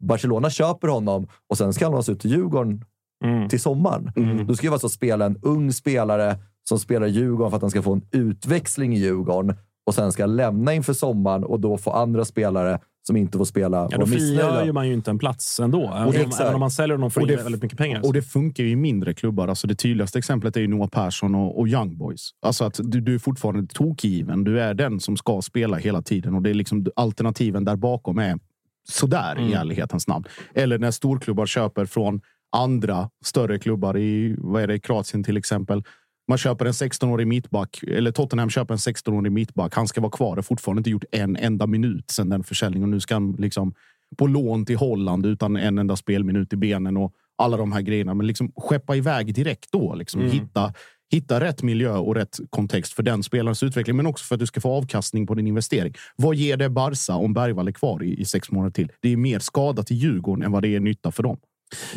Barcelona 0.03 0.49
köper 0.49 0.87
honom 0.87 1.27
och 1.49 1.57
sen 1.57 1.73
ska 1.73 1.85
han 1.85 1.91
lånas 1.91 2.09
ut 2.09 2.19
till 2.19 2.31
Djurgården 2.31 2.85
Mm. 3.25 3.49
till 3.49 3.59
sommaren. 3.59 4.11
Då 4.47 4.55
ska 4.55 4.67
det 4.67 4.69
vara 4.71 4.79
så 4.79 4.87
att 4.87 4.91
spela 4.93 5.25
en 5.25 5.37
ung 5.41 5.73
spelare 5.73 6.37
som 6.69 6.79
spelar 6.79 7.07
i 7.07 7.09
Djurgården 7.09 7.51
för 7.51 7.55
att 7.55 7.61
han 7.61 7.71
ska 7.71 7.81
få 7.81 7.93
en 7.93 8.01
utväxling 8.11 8.93
i 8.95 8.99
Djurgården 8.99 9.55
och 9.85 9.93
sen 9.95 10.11
ska 10.11 10.25
lämna 10.25 10.73
inför 10.73 10.93
sommaren 10.93 11.43
och 11.43 11.59
då 11.59 11.77
få 11.77 11.91
andra 11.91 12.25
spelare 12.25 12.79
som 13.07 13.15
inte 13.17 13.37
får 13.37 13.45
spela 13.45 13.87
Ja, 13.91 13.97
då 13.97 14.05
frigör 14.05 14.65
ju 14.65 14.71
man 14.71 14.87
ju 14.87 14.93
inte 14.93 15.11
en 15.11 15.19
plats 15.19 15.59
ändå. 15.59 15.81
Och 16.05 16.13
det- 16.13 16.39
även 16.41 16.53
om 16.53 16.59
man 16.59 16.71
säljer 16.71 16.95
honom 16.97 17.11
för 17.11 17.21
Och 17.21 17.27
det- 17.27 17.35
väldigt 17.35 17.61
mycket 17.63 17.77
pengar. 17.77 18.01
Och 18.05 18.13
det 18.13 18.21
funkar 18.21 18.63
ju 18.63 18.69
i 18.69 18.75
mindre 18.75 19.13
klubbar. 19.13 19.47
Alltså 19.47 19.67
det 19.67 19.75
tydligaste 19.75 20.17
exemplet 20.19 20.57
är 20.57 20.61
ju 20.61 20.67
Noah 20.67 20.89
Persson 20.89 21.35
och, 21.35 21.59
och 21.59 21.67
Young 21.67 21.97
Boys. 21.97 22.29
Alltså 22.41 22.65
att 22.65 22.79
du, 22.83 23.01
du 23.01 23.15
är 23.15 23.19
fortfarande 23.19 23.67
tokgiven. 23.73 24.43
Du 24.43 24.61
är 24.61 24.73
den 24.73 24.99
som 24.99 25.17
ska 25.17 25.41
spela 25.41 25.77
hela 25.77 26.01
tiden 26.01 26.35
och 26.35 26.41
det 26.41 26.49
är 26.49 26.53
liksom 26.53 26.85
alternativen 26.95 27.65
där 27.65 27.75
bakom 27.75 28.17
är 28.19 28.37
sådär 28.89 29.35
i 29.39 29.41
Mm. 29.41 29.53
ärlighetens 29.53 30.07
namn. 30.07 30.25
Eller 30.53 30.79
när 30.79 30.91
storklubbar 30.91 31.45
köper 31.45 31.85
från 31.85 32.21
andra 32.51 33.09
större 33.25 33.59
klubbar 33.59 33.97
i 33.97 34.35
vad 34.37 34.63
är 34.63 34.67
det, 34.67 34.79
Kroatien 34.79 35.23
till 35.23 35.37
exempel. 35.37 35.83
Man 36.27 36.37
köper 36.37 36.65
en 36.65 36.71
16-årig 36.71 37.27
mittback, 37.27 37.83
eller 37.87 38.11
Tottenham 38.11 38.49
köper 38.49 38.73
en 38.73 38.77
16-årig 38.77 39.31
mittback. 39.31 39.75
Han 39.75 39.87
ska 39.87 40.01
vara 40.01 40.11
kvar. 40.11 40.35
Har 40.35 40.43
fortfarande 40.43 40.79
inte 40.79 40.89
gjort 40.89 41.03
en 41.11 41.35
enda 41.35 41.67
minut 41.67 42.11
sedan 42.11 42.29
den 42.29 42.43
försäljningen. 42.43 42.91
Nu 42.91 42.99
ska 42.99 43.13
han 43.15 43.31
liksom 43.31 43.73
på 44.17 44.27
lån 44.27 44.65
till 44.65 44.77
Holland 44.77 45.25
utan 45.25 45.57
en 45.57 45.77
enda 45.77 45.95
spelminut 45.95 46.53
i 46.53 46.57
benen 46.57 46.97
och 46.97 47.13
alla 47.37 47.57
de 47.57 47.71
här 47.71 47.81
grejerna. 47.81 48.13
Men 48.13 48.27
liksom 48.27 48.51
skeppa 48.55 48.95
iväg 48.95 49.33
direkt 49.33 49.71
då. 49.71 49.95
Liksom. 49.95 50.21
Mm. 50.21 50.31
Hitta, 50.31 50.73
hitta 51.11 51.39
rätt 51.39 51.63
miljö 51.63 51.97
och 51.97 52.15
rätt 52.15 52.39
kontext 52.49 52.93
för 52.93 53.03
den 53.03 53.23
spelarens 53.23 53.63
utveckling, 53.63 53.95
men 53.95 54.05
också 54.05 54.25
för 54.25 54.35
att 54.35 54.39
du 54.39 54.47
ska 54.47 54.61
få 54.61 54.71
avkastning 54.71 55.27
på 55.27 55.35
din 55.35 55.47
investering. 55.47 55.93
Vad 56.15 56.35
ger 56.35 56.57
det 56.57 56.69
Barca 56.69 57.13
om 57.13 57.33
Bergvall 57.33 57.67
är 57.67 57.71
kvar 57.71 58.03
i, 58.03 58.19
i 58.19 58.25
sex 58.25 58.51
månader 58.51 58.71
till? 58.71 58.91
Det 59.01 59.13
är 59.13 59.17
mer 59.17 59.39
skada 59.39 59.83
till 59.83 59.97
Djurgården 59.97 60.43
än 60.43 60.51
vad 60.51 60.61
det 60.61 60.75
är 60.75 60.79
nytta 60.79 61.11
för 61.11 61.23
dem. 61.23 61.37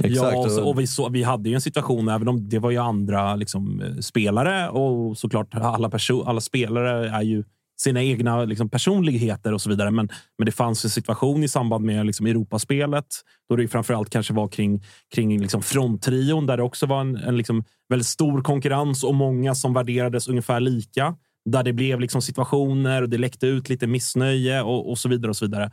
Ja, 0.05 0.37
och, 0.37 0.51
så, 0.51 0.69
och 0.69 0.81
vi, 0.81 0.87
så, 0.87 1.09
vi 1.09 1.23
hade 1.23 1.49
ju 1.49 1.55
en 1.55 1.61
situation, 1.61 2.09
även 2.09 2.29
om 2.29 2.49
det 2.49 2.59
var 2.59 2.71
ju 2.71 2.79
andra 2.79 3.37
liksom, 3.37 3.81
eh, 3.81 3.97
spelare 3.97 4.69
och 4.69 5.19
såklart 5.19 5.55
alla, 5.55 5.91
alla 6.25 6.41
spelare 6.41 7.09
är 7.11 7.23
ju 7.23 7.45
sina 7.81 8.03
egna 8.03 8.45
liksom, 8.45 8.69
personligheter 8.69 9.55
och 9.55 9.63
så 9.63 9.71
vidare. 9.71 9.91
Men, 9.91 10.09
men 10.39 10.47
det 10.47 10.53
fanns 10.53 10.85
en 10.85 10.91
situation 10.91 11.45
i 11.45 11.49
samband 11.49 11.85
med 11.85 12.07
liksom, 12.07 12.27
Europaspelet 12.27 13.07
då 13.49 13.57
det 13.57 13.69
framförallt 13.69 14.11
kanske 14.11 14.33
var 14.33 14.49
kring, 14.49 14.85
kring 15.15 15.41
liksom, 15.41 15.63
fronttrion 15.63 16.47
där 16.47 16.57
det 16.57 16.63
också 16.63 16.87
var 16.87 17.01
en, 17.01 17.17
en 17.17 17.37
liksom, 17.37 17.65
väldigt 17.89 18.07
stor 18.07 18.43
konkurrens 18.43 19.05
och 19.05 19.15
många 19.15 19.55
som 19.55 19.75
värderades 19.75 20.29
ungefär 20.29 20.61
lika. 20.61 21.17
Där 21.51 21.63
det 21.63 21.73
blev 21.73 22.01
liksom, 22.01 22.23
situationer 22.23 23.03
och 23.03 23.09
det 23.09 23.19
läckte 23.19 23.47
ut 23.47 23.69
lite 23.69 23.87
missnöje 23.87 24.63
och, 24.63 24.91
och 24.91 24.99
så 24.99 25.09
vidare. 25.09 25.31
och 25.31 25.37
så 25.37 25.45
vidare 25.45 25.71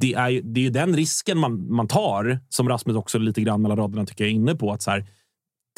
det 0.00 0.14
är 0.14 0.28
ju, 0.28 0.42
det 0.42 0.66
är 0.66 0.70
den 0.70 0.96
risken 0.96 1.38
man, 1.38 1.74
man 1.74 1.88
tar, 1.88 2.40
som 2.48 2.68
Rasmus 2.68 2.96
också 2.96 3.18
lite 3.18 3.40
grann 3.40 3.62
mellan 3.62 3.78
raderna 3.78 4.06
tycker 4.06 4.24
jag 4.24 4.30
är 4.30 4.34
inne 4.34 4.54
på. 4.54 4.72
att 4.72 4.82
så 4.82 4.90
här, 4.90 5.06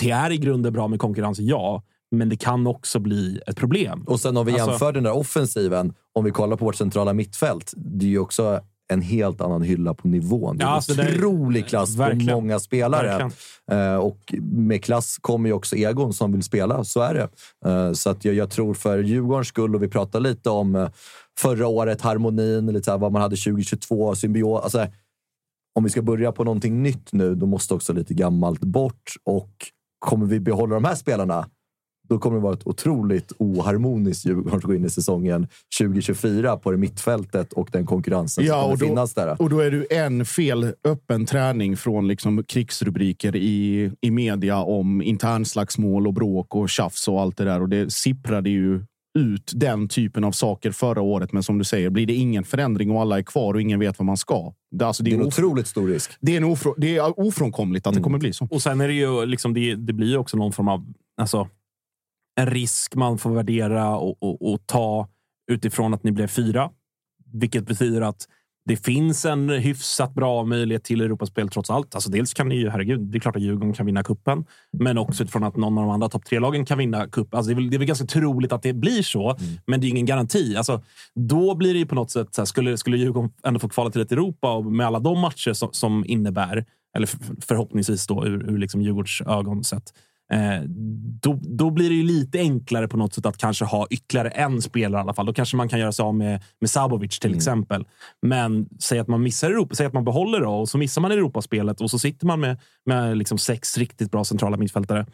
Det 0.03 0.11
är 0.11 0.31
i 0.33 0.37
grunden 0.37 0.73
bra 0.73 0.89
med 0.89 0.99
konkurrens, 0.99 1.39
ja, 1.39 1.83
men 2.11 2.29
det 2.29 2.37
kan 2.37 2.67
också 2.67 2.99
bli 2.99 3.41
ett 3.47 3.57
problem. 3.57 4.05
Och 4.07 4.21
sen 4.21 4.37
om 4.37 4.47
vi 4.47 4.53
Alltså- 4.53 4.71
jämför 4.71 4.93
den 4.93 5.03
där 5.03 5.17
offensiven, 5.17 5.95
om 6.13 6.25
vi 6.25 6.31
kollar 6.31 6.57
på 6.57 6.65
vårt 6.65 6.75
centrala 6.75 7.13
mittfält, 7.13 7.73
det 7.77 8.07
är 8.07 8.11
ju 8.11 8.19
också 8.19 8.61
en 8.93 9.03
helt 9.03 9.41
annan 9.41 9.63
hylla 9.63 9.95
på 9.95 10.09
nivån. 10.09 10.57
Det 10.57 10.65
är 10.65 10.67
Ja, 10.67 10.73
alltså 10.75 10.95
det 10.95 11.03
är- 11.03 11.17
otrolig 11.17 11.67
klass 11.67 11.97
Verkligen. 11.97 12.27
på 12.29 12.35
många 12.41 12.59
spelare. 12.59 13.31
Eh, 13.71 13.97
och 13.97 14.35
med 14.43 14.85
klass 14.85 15.19
kommer 15.21 15.49
ju 15.49 15.53
också 15.53 15.77
egon 15.77 16.13
som 16.13 16.33
vill 16.33 16.43
spela, 16.43 16.85
så 16.85 17.01
är 17.01 17.15
det. 17.15 17.29
Eh, 17.71 17.93
så 17.93 18.11
att 18.11 18.25
jag, 18.25 18.35
jag 18.35 18.51
tror 18.51 18.75
för 18.75 18.99
Djurgårdens 18.99 19.49
skull, 19.49 19.75
och 19.75 19.83
vi 19.83 19.89
pratade 19.89 20.29
lite 20.29 20.51
om 20.51 20.75
eh, 20.77 20.89
förra 21.39 21.67
året, 21.67 22.01
harmonin, 22.01 22.67
lite 22.67 22.85
så 22.85 22.91
här, 22.91 22.99
vad 22.99 23.13
man 23.13 23.23
hade 23.23 23.37
2022, 23.37 24.15
symbios. 24.15 24.63
Alltså, 24.63 24.87
om 25.75 25.85
vi 25.85 25.91
ska 25.91 26.03
börja 26.03 26.33
på 26.33 26.45
någonting 26.45 26.83
nytt 26.83 27.13
nu, 27.13 27.35
då 27.35 27.47
måste 27.47 27.75
också 27.75 27.93
lite 27.93 28.15
gammalt 28.15 28.61
bort. 28.61 29.13
Och 29.25 29.51
kommer 29.99 30.27
vi 30.27 30.41
behålla 30.41 30.75
de 30.75 30.85
här 30.85 30.95
spelarna, 30.95 31.49
då 32.09 32.19
kommer 32.19 32.37
det 32.37 32.43
vara 32.43 32.55
ett 32.55 32.67
otroligt 32.67 33.33
oharmoniskt 33.39 34.27
Djurgården 34.27 34.61
som 34.61 34.69
går 34.71 34.77
in 34.77 34.85
i 34.85 34.91
säsongen 34.91 35.47
2024 35.81 36.57
på 36.57 36.71
det 36.71 36.77
mittfältet 36.77 37.53
och 37.53 37.69
den 37.73 37.87
konkurrensen 37.87 38.47
som 38.47 38.61
kommer 38.63 38.77
finnas 38.77 39.15
där. 39.15 39.43
och 39.43 39.51
då 39.51 39.61
är 39.61 39.71
du 39.71 39.87
en 39.91 40.25
fel 40.27 40.73
öppen 40.85 41.27
träning 41.27 41.77
från 41.77 42.09
liksom 42.09 42.45
krigsrubriker 42.45 43.37
i, 43.37 43.91
i 44.01 44.11
media 44.11 44.57
om 44.59 45.03
internslagsmål 45.03 46.07
och 46.07 46.15
bråk 46.15 46.55
och 46.55 46.69
tjafs 46.69 47.09
och 47.09 47.21
allt 47.21 47.37
det 47.37 47.45
där. 47.45 47.63
Och 47.63 47.69
det 47.69 47.93
sipprade 47.93 48.51
ju 48.51 48.81
ut 49.19 49.53
den 49.55 49.89
typen 49.89 50.25
av 50.25 50.33
saker 50.33 50.71
förra 50.71 51.01
året. 51.01 51.33
Men 51.33 51.43
som 51.43 51.59
du 51.59 51.65
säger, 51.65 51.91
blir 51.91 52.07
det 52.07 52.15
ingen 52.15 52.45
förändring 52.45 52.91
och 52.91 53.01
alla 53.01 53.19
är 53.19 53.23
kvar 53.23 53.55
och 53.55 53.61
ingen 53.61 53.81
vet 53.81 53.99
vad 53.99 54.07
man 54.07 54.17
ska. 54.17 54.53
Det, 54.71 54.85
är 54.85 54.89
alltså, 54.89 55.03
Det 55.03 55.11
är 55.11 55.15
en 55.15 55.21
of- 55.21 55.27
otroligt 55.27 55.67
stor 55.67 55.89
risk. 55.89 56.11
det 56.21 56.33
är, 56.33 56.37
en 56.37 56.45
ofrå, 56.45 56.75
det 56.79 56.97
är 56.97 57.21
ofrånkomligt 57.21 57.87
att 57.87 57.93
Mm. 57.93 58.03
det 58.03 58.05
kommer 58.05 58.19
bli 58.19 58.33
så. 58.33 58.49
Och 58.51 58.63
sen 58.63 58.81
är 58.81 58.89
det 58.89 58.95
ju 58.95 59.27
liksom, 59.27 59.55
det, 59.55 59.75
det 59.75 59.93
blir 59.93 60.17
också 60.19 60.37
någon 60.37 60.53
form 60.53 60.69
av 60.69 60.85
alltså, 61.21 61.49
en 62.37 62.47
risk 62.47 62.95
man 62.95 63.19
får 63.19 63.31
värdera 63.31 63.97
och, 63.97 64.23
och, 64.23 64.53
och 64.53 64.67
ta 64.67 65.09
utifrån 65.51 65.95
att 65.95 66.05
ni 66.05 66.13
blev 66.13 66.27
fyra. 66.27 66.71
Vilket 67.33 67.67
betyder 67.67 68.01
att 68.01 68.27
det 68.67 68.77
finns 68.77 69.25
en 69.25 69.51
hyfsat 69.51 70.15
bra 70.15 70.45
möjlighet 70.45 70.85
till 70.85 71.01
Europaspel 71.01 71.49
trots 71.49 71.71
allt. 71.71 71.95
Alltså 71.95 72.11
dels 72.11 72.35
kan 72.35 72.49
ni 72.49 72.55
ju, 72.55 72.71
herregud, 72.71 73.01
det 73.01 73.19
är 73.19 73.21
klart 73.21 73.37
att 73.37 73.43
Djurgården 73.43 73.73
kan 73.73 73.87
vinna 73.87 74.03
kuppen, 74.03 74.45
men 74.73 74.99
också 74.99 75.23
utifrån 75.23 75.45
att 75.45 75.57
någon 75.57 75.79
av 75.79 75.85
de 75.85 75.91
andra 75.91 76.09
topp 76.09 76.25
tre-lagen 76.25 76.67
kan 76.67 76.79
vinna 76.79 77.07
cup. 77.07 77.35
Alltså 77.35 77.49
det, 77.49 77.53
är 77.53 77.55
väl, 77.55 77.71
det 77.71 77.77
är 77.77 77.79
väl 77.79 77.89
ganska 77.89 78.07
troligt 78.07 78.53
att 78.53 78.63
det 78.63 78.73
blir 78.73 79.03
så, 79.03 79.37
men 79.67 79.81
det 79.81 79.87
är 79.87 79.89
ingen 79.89 80.07
garanti. 80.07 80.57
Alltså, 80.57 80.83
då 81.15 81.55
blir 81.55 81.73
det 81.73 81.79
ju 81.79 81.87
på 81.87 81.95
något 81.95 82.11
sätt, 82.11 82.35
så 82.35 82.41
här, 82.41 82.47
skulle, 82.47 82.79
skulle 82.79 82.97
Djurgården 82.97 83.31
ändå 83.45 83.61
få 83.61 83.69
kvala 83.69 83.91
till 83.91 84.01
ett 84.01 84.13
Europa 84.13 84.53
och 84.53 84.65
med 84.65 84.87
alla 84.87 84.99
de 84.99 85.21
matcher 85.21 85.53
som, 85.53 85.69
som 85.73 86.05
innebär, 86.07 86.65
eller 86.97 87.07
för, 87.07 87.19
förhoppningsvis 87.41 88.07
då 88.07 88.27
ur, 88.27 88.51
ur 88.51 88.59
liksom 88.59 88.83
Djurgårds 88.83 89.23
ögon 89.27 89.65
sett, 89.65 89.93
då, 91.23 91.39
då 91.43 91.71
blir 91.71 91.89
det 91.89 91.95
ju 91.95 92.03
lite 92.03 92.39
enklare 92.39 92.89
på 92.89 92.97
något 92.97 93.15
sätt 93.15 93.27
att 93.27 93.39
kanske 93.39 93.65
ha 93.65 93.87
ytterligare 93.91 94.29
en 94.29 94.63
spelare 94.63 95.01
i 95.01 95.03
alla 95.03 95.15
fall. 95.15 95.27
Då 95.27 95.33
kanske 95.33 95.57
man 95.57 95.69
kan 95.69 95.79
göra 95.79 95.93
sig 95.93 96.03
av 96.03 96.15
med, 96.15 96.43
med 96.61 96.71
Sabovic 96.71 97.19
till 97.19 97.35
exempel. 97.35 97.85
Men 98.23 98.69
säg 98.81 98.99
att 98.99 99.09
man 99.09 99.23
missar 99.23 99.51
Europa, 99.51 99.75
säg 99.75 99.87
att 99.87 99.93
man 99.93 100.05
behåller 100.05 100.41
det 100.41 100.47
och 100.47 100.69
så 100.69 100.79
missar 100.79 101.01
man 101.01 101.13
Europaspelet 101.13 101.81
och 101.81 101.91
så 101.91 101.99
sitter 101.99 102.27
man 102.27 102.41
med, 102.41 102.59
med 102.87 103.19
liksom 103.19 103.39
sex 103.39 103.79
riktigt 103.79 104.11
bra 104.11 104.25
centrala 104.25 104.57
mittfältare. 104.57 105.07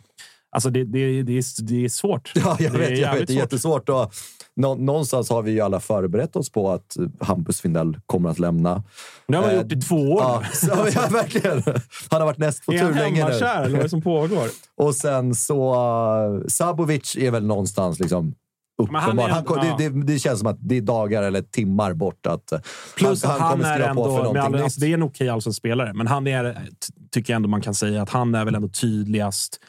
Alltså 0.53 0.71
det, 0.71 0.85
det, 0.85 1.23
det, 1.23 1.33
är, 1.39 1.63
det 1.63 1.85
är 1.85 1.89
svårt. 1.89 2.33
Ja, 2.37 2.57
jag 2.61 2.73
Det 2.73 2.85
är 2.85 2.91
vet. 2.91 2.99
Jag 2.99 3.15
vet 3.15 3.19
det 3.19 3.23
är 3.23 3.27
svårt. 3.35 3.43
jättesvårt. 3.43 3.89
Och 3.89 4.13
nå, 4.57 4.75
någonstans 4.75 5.31
har 5.31 5.43
vi 5.43 5.51
ju 5.51 5.61
alla 5.61 5.81
förberett 5.81 6.37
oss 6.37 6.51
på 6.51 6.71
att 6.71 6.97
Hampus 7.21 7.61
Findell 7.61 7.99
kommer 8.07 8.31
att 8.31 8.39
lämna. 8.39 8.83
Det 9.29 9.37
har 9.37 9.43
man 9.43 9.51
Eh, 9.51 9.57
gjort 9.63 9.73
i 9.73 9.81
två 9.81 9.97
år. 10.13 10.21
Ja, 10.23 10.43
så, 10.53 10.67
ja, 10.95 11.09
verkligen. 11.11 11.63
Han 12.11 12.21
har 12.21 12.27
varit 12.27 12.39
näst 12.39 12.67
på 12.67 12.73
Är 12.73 12.79
tur 12.79 12.85
han 12.85 12.95
länge 12.95 13.15
nu. 13.15 13.21
hemmakär 13.33 13.61
eller 13.63 13.71
vad 13.71 13.79
är 13.79 13.83
det 13.83 13.89
som 13.89 14.03
pågår? 14.03 14.49
Och 14.77 14.95
sen 14.95 15.35
så... 15.35 15.75
Uh, 15.75 16.47
Sabovic 16.49 17.17
är 17.17 17.31
väl 17.31 17.47
någonstans 17.47 18.01
liksom 18.01 18.35
han 18.79 18.87
uppenbar. 19.05 19.29
är- 19.29 19.33
Han, 19.33 19.45
ja. 19.49 19.75
det, 19.79 19.89
det, 19.89 20.03
det 20.13 20.19
känns 20.19 20.39
som 20.39 20.49
att 20.49 20.59
det 20.61 20.77
är 20.77 20.81
dagar 20.81 21.23
eller 21.23 21.43
timmar 21.43 21.95
bort. 21.95 22.27
Att, 22.27 22.53
eh, 22.53 22.59
Plus 22.97 23.25
han, 23.25 23.35
att 23.35 23.41
han, 23.41 23.51
kommer 23.53 23.65
är 23.65 23.75
skriva 23.75 23.95
på 23.95 24.05
för 24.05 24.11
ändå, 24.11 24.23
någonting 24.33 24.55
all, 24.59 24.63
alltså 24.65 24.81
det 24.81 24.87
är 24.87 24.95
en 24.95 25.03
okej 25.03 25.29
allsvensk 25.29 25.59
spelare, 25.59 25.93
men 25.95 26.07
han 26.07 26.27
är, 26.27 26.55
ty- 26.55 26.93
tycker 27.11 27.33
jag 27.33 27.37
ändå 27.37 27.49
man 27.49 27.61
kan 27.61 27.75
säga 27.75 28.03
att 28.03 28.11
han 28.11 28.35
är 28.35 28.45
väl 28.45 28.55
ändå 28.55 28.69
tydligast 28.69 29.61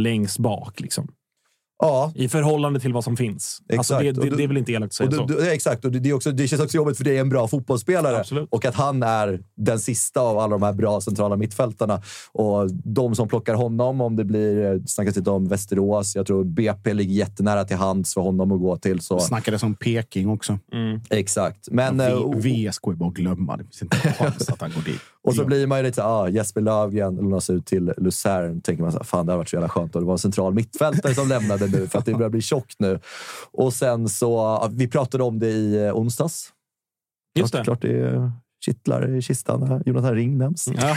längst 0.00 0.38
bak. 0.38 0.80
Liksom. 0.80 1.08
Ja, 1.84 2.12
I 2.14 2.28
förhållande 2.28 2.80
till 2.80 2.92
vad 2.92 3.04
som 3.04 3.16
finns. 3.16 3.62
Alltså 3.78 3.94
Exakt. 3.94 4.14
det, 4.14 4.20
Och 4.20 4.24
det, 4.24 4.30
du- 4.30 4.36
det 4.36 4.42
är 4.44 4.48
väl 4.48 4.56
inte 4.56 4.72
elakt 4.72 4.90
att 4.90 4.94
säga 4.94 5.08
Och 5.08 5.14
så. 5.14 5.24
du, 5.24 5.34
du, 5.34 5.50
exakt, 5.50 5.84
och 5.84 5.92
det, 5.92 5.98
det, 5.98 6.08
är 6.08 6.12
också, 6.14 6.32
det 6.32 6.48
känns 6.48 6.62
också 6.62 6.76
jobbigt 6.76 6.96
för 6.96 7.04
det 7.04 7.16
är 7.16 7.20
en 7.20 7.28
bra 7.28 7.48
fotbollsspelare. 7.48 8.18
Absolut. 8.18 8.48
Och 8.50 8.64
att 8.64 8.74
han 8.74 9.02
är 9.02 9.40
den 9.56 9.78
sista 9.80 10.20
av 10.20 10.38
alla 10.38 10.50
de 10.58 10.62
här 10.62 10.72
bra 10.72 11.00
centrala 11.00 11.36
mittfältarna. 11.36 12.02
Och 12.32 12.70
de 12.72 13.14
som 13.14 13.28
plockar 13.28 13.54
honom, 13.54 14.00
om 14.00 14.16
det 14.16 14.24
blir, 14.24 14.72
eh, 14.74 14.80
snackas 14.86 15.16
lite 15.16 15.30
om 15.30 15.48
Västerås. 15.48 16.16
Jag 16.16 16.26
tror 16.26 16.44
BP 16.44 16.94
ligger 16.94 17.14
jättenära 17.14 17.64
till 17.64 17.76
hands 17.76 18.14
för 18.14 18.20
honom 18.20 18.52
att 18.52 18.60
gå 18.60 18.76
till. 18.76 19.00
Så. 19.00 19.20
Snackades 19.20 19.62
om 19.62 19.74
Peking 19.74 20.28
också. 20.28 20.58
Mm. 20.72 21.00
Exakt. 21.10 21.68
Men, 21.70 22.00
eh, 22.00 22.12
och, 22.12 22.44
v, 22.46 22.68
VSK 22.68 22.86
är 22.86 22.92
bara 22.92 23.08
att 23.08 23.14
glömma. 23.14 23.56
Det 23.56 23.64
finns 23.64 23.82
inte 23.82 23.96
en 24.04 24.12
chans 24.14 24.48
att 24.48 24.60
han 24.60 24.70
går 24.74 24.82
dit. 24.82 25.00
Och 25.24 25.34
så 25.34 25.44
blir 25.44 25.66
man 25.66 25.78
ju 25.78 25.84
lite 25.84 25.94
så 25.94 26.02
ah, 26.02 26.28
Jesper 26.28 26.60
Löfgren 26.60 27.16
lånas 27.16 27.50
ut 27.50 27.66
till 27.66 27.92
Luzern. 27.96 28.60
tänker 28.60 28.82
man 28.82 28.92
så 28.92 28.98
här, 28.98 29.04
fan 29.04 29.26
det 29.26 29.32
har 29.32 29.38
varit 29.38 29.48
så 29.48 29.56
jävla 29.56 29.68
skönt. 29.68 29.94
Och 29.94 30.00
det 30.00 30.06
var 30.06 30.14
en 30.14 30.18
central 30.18 30.54
mittfältare 30.54 31.14
som 31.14 31.28
lämnade 31.28 31.66
nu 31.66 31.88
för 31.88 31.98
att 31.98 32.06
det 32.06 32.14
börjar 32.14 32.30
bli 32.30 32.40
tjockt 32.40 32.78
nu. 32.78 33.00
Och 33.52 33.72
sen 33.72 34.08
så, 34.08 34.32
ja, 34.32 34.70
vi 34.72 34.88
pratade 34.88 35.24
om 35.24 35.38
det 35.38 35.48
i 35.50 35.86
eh, 35.86 35.96
onsdags. 35.96 36.52
Just 37.34 37.52
det. 37.52 37.64
klart 37.64 37.82
det 37.82 38.32
kittlar 38.64 39.16
i 39.16 39.22
kistan 39.22 39.60
när 39.60 39.82
Jonathan 39.86 40.14
Ring 40.14 40.38
nämns. 40.38 40.68
Ja. 40.74 40.96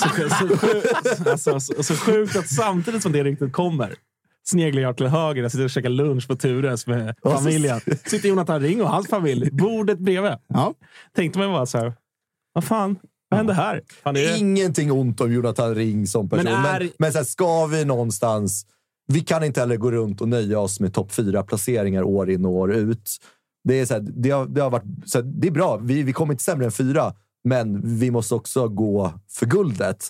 så, 0.00 0.08
så, 0.08 0.56
sjukt, 0.56 1.26
alltså, 1.26 1.60
så, 1.60 1.82
så 1.82 1.94
sjukt 1.94 2.36
att 2.36 2.48
samtidigt 2.48 3.02
som 3.02 3.12
det 3.12 3.24
ryktet 3.24 3.52
kommer 3.52 3.94
sneglar 4.44 4.82
jag 4.82 4.96
till 4.96 5.06
höger. 5.06 5.42
Jag 5.42 5.52
sitter 5.52 5.64
och 5.64 5.70
käkar 5.70 5.88
lunch 5.88 6.28
på 6.28 6.36
Tures 6.36 6.86
med 6.86 7.14
familjen. 7.22 7.80
Sitter 8.04 8.28
Jonathan 8.28 8.60
Ring 8.60 8.82
och 8.82 8.88
hans 8.88 9.08
familj. 9.08 9.50
Bordet 9.50 9.98
bredvid. 9.98 10.32
Ja. 10.48 10.74
Tänkte 11.16 11.38
man 11.38 11.52
bara 11.52 11.66
så 11.66 11.78
här. 11.78 11.92
Vad 12.52 12.64
fan? 12.64 12.98
Vad 13.34 13.38
hände 13.38 13.54
här? 13.54 13.80
Fan, 14.02 14.16
är... 14.16 14.38
Ingenting 14.38 14.92
ont 14.92 15.20
om 15.20 15.32
Jonathan 15.32 15.74
Ring 15.74 16.06
som 16.06 16.28
person, 16.28 16.44
Men 16.44 16.62
men, 16.62 16.82
är- 16.82 16.90
men, 16.98 17.12
så 17.12 17.18
här, 17.18 17.24
ska 17.24 17.66
vi 17.66 17.84
någonstans... 17.84 18.66
Vi 19.06 19.20
kan 19.20 19.44
inte 19.44 19.60
heller 19.60 19.76
gå 19.76 19.90
runt 19.90 20.20
och 20.20 20.28
nöja 20.28 20.58
oss 20.60 20.80
med 20.80 20.94
topp 20.94 21.12
fyra 21.12 21.42
placeringar 21.42 22.02
år 22.02 22.30
in 22.30 22.44
och 22.44 22.52
år 22.52 22.72
ut. 22.72 23.10
Det 23.64 23.80
är, 23.80 23.86
så 23.86 23.94
här, 23.94 24.00
det 24.00 24.30
har, 24.30 24.46
det 24.46 24.60
har 24.60 24.70
varit, 24.70 24.84
så 25.06 25.18
här, 25.18 25.22
det 25.24 25.46
är 25.48 25.52
bra, 25.52 25.76
vi, 25.76 26.02
vi 26.02 26.12
kommer 26.12 26.32
inte 26.34 26.44
sämre 26.44 26.64
än 26.66 26.72
fyra, 26.72 27.14
men 27.44 27.98
vi 27.98 28.10
måste 28.10 28.34
också 28.34 28.68
gå 28.68 29.12
för 29.30 29.46
guldet. 29.46 30.08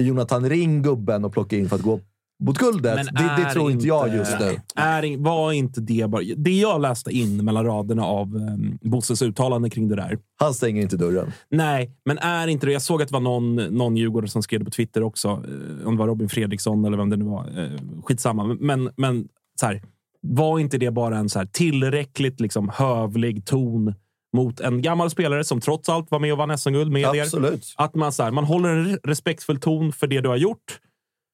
Jonathan 0.00 0.48
Ring 0.48 0.82
gubben 0.82 1.24
och 1.24 1.32
plocka 1.32 1.56
in 1.56 1.68
för 1.68 1.76
att 1.76 1.82
gå 1.82 2.00
mot 2.44 2.58
guldet? 2.58 3.06
Det, 3.12 3.34
det 3.44 3.50
tror 3.52 3.70
inte 3.70 3.86
jag 3.86 4.14
just 4.14 4.40
nu. 4.40 4.60
Är, 4.76 5.16
var 5.24 5.52
inte 5.52 5.80
det 5.80 6.10
bara... 6.10 6.22
Det 6.36 6.50
jag 6.58 6.80
läste 6.80 7.10
in 7.10 7.44
mellan 7.44 7.64
raderna 7.64 8.04
av 8.04 8.34
um, 8.36 8.78
Bosses 8.82 9.22
uttalande 9.22 9.70
kring 9.70 9.88
det 9.88 9.96
där. 9.96 10.18
Han 10.40 10.54
stänger 10.54 10.82
inte 10.82 10.96
dörren. 10.96 11.32
Nej, 11.50 11.90
men 12.04 12.18
är 12.18 12.48
inte 12.48 12.66
det... 12.66 12.72
Jag 12.72 12.82
såg 12.82 13.02
att 13.02 13.08
det 13.08 13.12
var 13.12 13.20
någon, 13.20 13.54
någon 13.56 13.96
djurgårdare 13.96 14.28
som 14.30 14.42
skrev 14.42 14.60
det 14.60 14.64
på 14.64 14.70
Twitter 14.70 15.02
också. 15.02 15.28
eh, 15.28 15.86
Om 15.88 15.94
det 15.94 15.98
var 15.98 16.06
Robin 16.06 16.28
Fredriksson 16.28 16.84
eller 16.84 16.96
vem 16.96 17.10
det 17.10 17.16
nu 17.16 17.24
var. 17.24 17.62
eh, 17.64 17.70
Skitsamma. 18.04 18.56
Men, 18.60 18.90
men 18.96 19.28
så 19.60 19.66
här, 19.66 19.82
var 20.22 20.58
inte 20.58 20.78
det 20.78 20.90
bara 20.90 21.16
en 21.18 21.28
så 21.28 21.38
här 21.38 21.46
tillräckligt 21.46 22.40
liksom 22.40 22.70
hövlig 22.74 23.44
ton 23.46 23.94
mot 24.36 24.60
en 24.60 24.82
gammal 24.82 25.10
spelare 25.10 25.44
som 25.44 25.60
trots 25.60 25.88
allt 25.88 26.10
var 26.10 26.18
med 26.18 26.32
och 26.32 26.38
vann 26.38 26.58
SM-guld 26.58 26.92
med 26.92 27.02
er. 27.16 27.22
Absolut. 27.22 27.74
Att 27.76 27.94
man, 27.94 28.12
så 28.12 28.22
här, 28.22 28.30
man 28.30 28.44
håller 28.44 28.68
en 28.68 28.86
re- 28.86 28.98
respektfull 29.04 29.60
ton 29.60 29.92
för 29.92 30.06
det 30.06 30.20
du 30.20 30.28
har 30.28 30.36
gjort. 30.36 30.78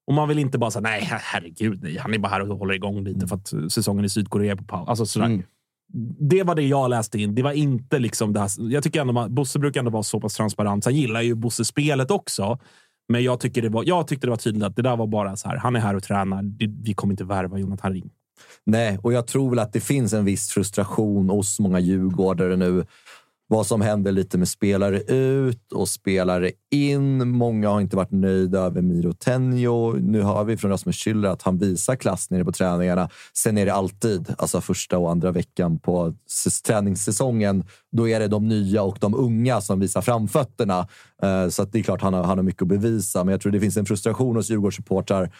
Och 0.06 0.14
man 0.14 0.28
vill 0.28 0.38
inte 0.38 0.58
bara 0.58 0.70
säga 0.70 0.80
nej, 0.80 1.00
her- 1.00 1.20
herregud, 1.22 1.82
nej, 1.82 1.96
han 1.98 2.14
är 2.14 2.18
bara 2.18 2.28
här 2.28 2.50
och 2.50 2.58
håller 2.58 2.74
igång 2.74 3.04
lite 3.04 3.26
för 3.26 3.36
att 3.36 3.72
säsongen 3.72 4.04
i 4.04 4.08
Sydkorea 4.08 4.52
är 4.52 4.56
på 4.56 4.64
paus. 4.64 4.88
Alltså, 4.88 5.06
sådär. 5.06 5.26
Mm. 5.26 5.42
Det 6.20 6.42
var 6.42 6.54
det 6.54 6.62
jag 6.62 6.90
läste 6.90 7.20
in. 7.20 7.34
Det 7.34 7.42
var 7.42 7.52
inte 7.52 7.98
liksom 7.98 8.32
det 8.32 8.40
här. 8.40 8.72
Jag 8.72 8.82
tycker 8.82 9.00
ändå 9.00 9.12
man, 9.12 9.34
Bosse 9.34 9.58
brukar 9.58 9.80
ändå 9.80 9.90
vara 9.90 10.02
så 10.02 10.20
pass 10.20 10.34
transparent. 10.34 10.84
Sen 10.84 10.94
gillar 10.94 11.22
ju 11.22 11.34
Bosse 11.34 11.64
spelet 11.64 12.10
också. 12.10 12.58
Men 13.08 13.24
jag, 13.24 13.40
tycker 13.40 13.62
det 13.62 13.68
var, 13.68 13.84
jag 13.86 14.06
tyckte 14.08 14.26
det 14.26 14.30
var 14.30 14.36
tydligt 14.36 14.62
att 14.64 14.76
det 14.76 14.82
där 14.82 14.96
var 14.96 15.06
bara 15.06 15.36
så 15.36 15.48
här. 15.48 15.56
Han 15.56 15.76
är 15.76 15.80
här 15.80 15.96
och 15.96 16.02
tränar. 16.02 16.42
Vi 16.84 16.94
kommer 16.94 17.12
inte 17.12 17.24
värva 17.24 17.58
Jonathan 17.58 17.92
Ring. 17.92 18.10
Nej, 18.66 18.98
och 19.02 19.12
jag 19.12 19.26
tror 19.26 19.50
väl 19.50 19.58
att 19.58 19.72
det 19.72 19.80
finns 19.80 20.12
en 20.12 20.24
viss 20.24 20.48
frustration 20.48 21.30
hos 21.30 21.60
många 21.60 21.80
djurgårdare 21.80 22.56
nu. 22.56 22.84
Vad 23.54 23.66
som 23.66 23.80
händer 23.80 24.12
lite 24.12 24.38
med 24.38 24.48
spelare 24.48 25.00
ut 25.00 25.72
och 25.72 25.88
spelare 25.88 26.50
in. 26.70 27.28
Många 27.28 27.68
har 27.68 27.80
inte 27.80 27.96
varit 27.96 28.10
nöjda 28.10 28.60
över 28.60 28.82
Miro 28.82 29.12
Tenjo. 29.12 29.92
Nu 29.92 30.22
hör 30.22 30.44
vi 30.44 30.56
från 30.56 30.70
Rasmus 30.70 30.96
Schüller 30.96 31.28
att 31.28 31.42
han 31.42 31.58
visar 31.58 31.96
klass 31.96 32.30
nere 32.30 32.44
på 32.44 32.52
träningarna. 32.52 33.08
Sen 33.32 33.58
är 33.58 33.66
det 33.66 33.74
alltid, 33.74 34.34
alltså 34.38 34.60
första 34.60 34.98
och 34.98 35.10
andra 35.10 35.30
veckan 35.30 35.78
på 35.78 36.14
träningssäsongen, 36.66 37.64
då 37.92 38.08
är 38.08 38.20
det 38.20 38.28
de 38.28 38.48
nya 38.48 38.82
och 38.82 38.98
de 39.00 39.14
unga 39.14 39.60
som 39.60 39.80
visar 39.80 40.00
framfötterna. 40.02 40.88
Eh, 41.22 41.48
så 41.48 41.62
att 41.62 41.72
det 41.72 41.78
är 41.78 41.82
klart 41.82 42.02
han 42.02 42.14
har, 42.14 42.22
han 42.22 42.38
har 42.38 42.42
mycket 42.42 42.62
att 42.62 42.68
bevisa, 42.68 43.24
men 43.24 43.32
jag 43.32 43.40
tror 43.40 43.52
det 43.52 43.60
finns 43.60 43.76
en 43.76 43.86
frustration 43.86 44.36
hos 44.36 44.50
Djurgårdssupportrar 44.50 45.30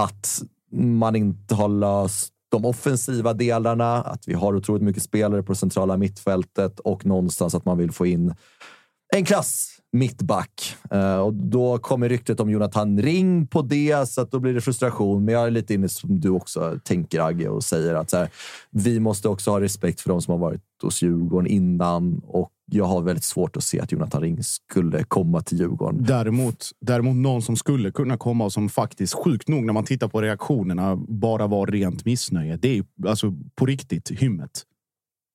att 0.00 0.42
man 0.72 1.16
inte 1.16 1.54
har 1.54 1.68
löst 1.68 2.32
de 2.48 2.64
offensiva 2.64 3.32
delarna, 3.32 4.02
att 4.02 4.28
vi 4.28 4.34
har 4.34 4.54
otroligt 4.54 4.82
mycket 4.82 5.02
spelare 5.02 5.42
på 5.42 5.52
det 5.52 5.58
centrala 5.58 5.96
mittfältet 5.96 6.80
och 6.80 7.06
någonstans 7.06 7.54
att 7.54 7.64
man 7.64 7.78
vill 7.78 7.92
få 7.92 8.06
in 8.06 8.34
en 9.14 9.24
klass 9.24 9.76
mittback. 9.92 10.76
Uh, 10.94 11.18
och 11.18 11.34
då 11.34 11.78
kommer 11.78 12.08
ryktet 12.08 12.40
om 12.40 12.50
Jonathan 12.50 13.02
Ring 13.02 13.46
på 13.46 13.62
det, 13.62 14.08
så 14.08 14.20
att 14.20 14.30
då 14.30 14.38
blir 14.38 14.54
det 14.54 14.60
frustration. 14.60 15.24
Men 15.24 15.34
jag 15.34 15.46
är 15.46 15.50
lite 15.50 15.74
inne 15.74 15.88
som 15.88 16.20
du 16.20 16.30
också 16.30 16.78
tänker, 16.84 17.20
Agge, 17.20 17.48
och 17.48 17.64
säger 17.64 17.94
att 17.94 18.10
så 18.10 18.16
här, 18.16 18.28
vi 18.70 19.00
måste 19.00 19.28
också 19.28 19.50
ha 19.50 19.60
respekt 19.60 20.00
för 20.00 20.08
de 20.08 20.22
som 20.22 20.32
har 20.32 20.38
varit 20.38 20.62
hos 20.82 21.02
Djurgården 21.02 21.46
innan. 21.46 22.20
Och 22.24 22.50
jag 22.72 22.84
har 22.84 23.02
väldigt 23.02 23.24
svårt 23.24 23.56
att 23.56 23.64
se 23.64 23.80
att 23.80 23.92
Jonathan 23.92 24.22
Ring 24.22 24.42
skulle 24.42 25.04
komma 25.04 25.40
till 25.40 25.58
Djurgården. 25.58 26.04
Däremot, 26.04 26.70
däremot 26.80 27.16
någon 27.16 27.42
som 27.42 27.56
skulle 27.56 27.90
kunna 27.90 28.16
komma 28.16 28.44
och 28.44 28.52
som 28.52 28.68
faktiskt, 28.68 29.14
sjukt 29.14 29.48
nog 29.48 29.64
när 29.64 29.72
man 29.72 29.84
tittar 29.84 30.08
på 30.08 30.22
reaktionerna, 30.22 30.96
bara 30.96 31.46
var 31.46 31.66
rent 31.66 32.04
missnöje. 32.04 32.56
Det 32.56 32.78
är 32.78 32.84
alltså 33.06 33.34
på 33.54 33.66
riktigt 33.66 34.10
hymmet. 34.10 34.64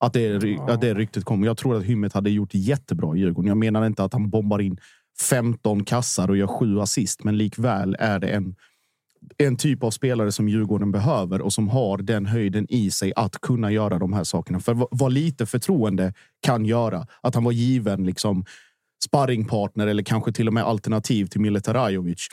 Att 0.01 0.13
det, 0.13 0.39
ry- 0.39 0.59
att 0.69 0.81
det 0.81 0.93
ryktet 0.93 1.23
kommer. 1.23 1.47
Jag 1.47 1.57
tror 1.57 1.77
att 1.77 1.83
hymmet 1.83 2.13
hade 2.13 2.29
gjort 2.29 2.53
jättebra 2.53 3.15
i 3.15 3.19
Djurgården. 3.19 3.47
Jag 3.47 3.57
menar 3.57 3.85
inte 3.85 4.03
att 4.03 4.13
han 4.13 4.29
bombar 4.29 4.61
in 4.61 4.77
15 5.29 5.83
kassar 5.83 6.29
och 6.29 6.37
gör 6.37 6.47
sju 6.47 6.79
assist, 6.79 7.23
men 7.23 7.37
likväl 7.37 7.95
är 7.99 8.19
det 8.19 8.27
en, 8.27 8.55
en 9.37 9.57
typ 9.57 9.83
av 9.83 9.91
spelare 9.91 10.31
som 10.31 10.49
Djurgården 10.49 10.91
behöver 10.91 11.41
och 11.41 11.53
som 11.53 11.67
har 11.69 11.97
den 11.97 12.25
höjden 12.25 12.65
i 12.69 12.91
sig 12.91 13.13
att 13.15 13.41
kunna 13.41 13.71
göra 13.71 13.99
de 13.99 14.13
här 14.13 14.23
sakerna. 14.23 14.59
För 14.59 14.73
vad- 14.73 14.87
vad 14.91 15.11
lite 15.13 15.45
förtroende 15.45 16.13
kan 16.41 16.65
göra, 16.65 17.07
att 17.21 17.35
han 17.35 17.43
var 17.43 17.51
given 17.51 18.05
liksom 18.05 18.45
sparringpartner 19.05 19.87
eller 19.87 20.03
kanske 20.03 20.31
till 20.31 20.47
och 20.47 20.53
med 20.53 20.63
alternativ 20.63 21.25
till 21.25 21.41
Militarajovic. 21.41 22.27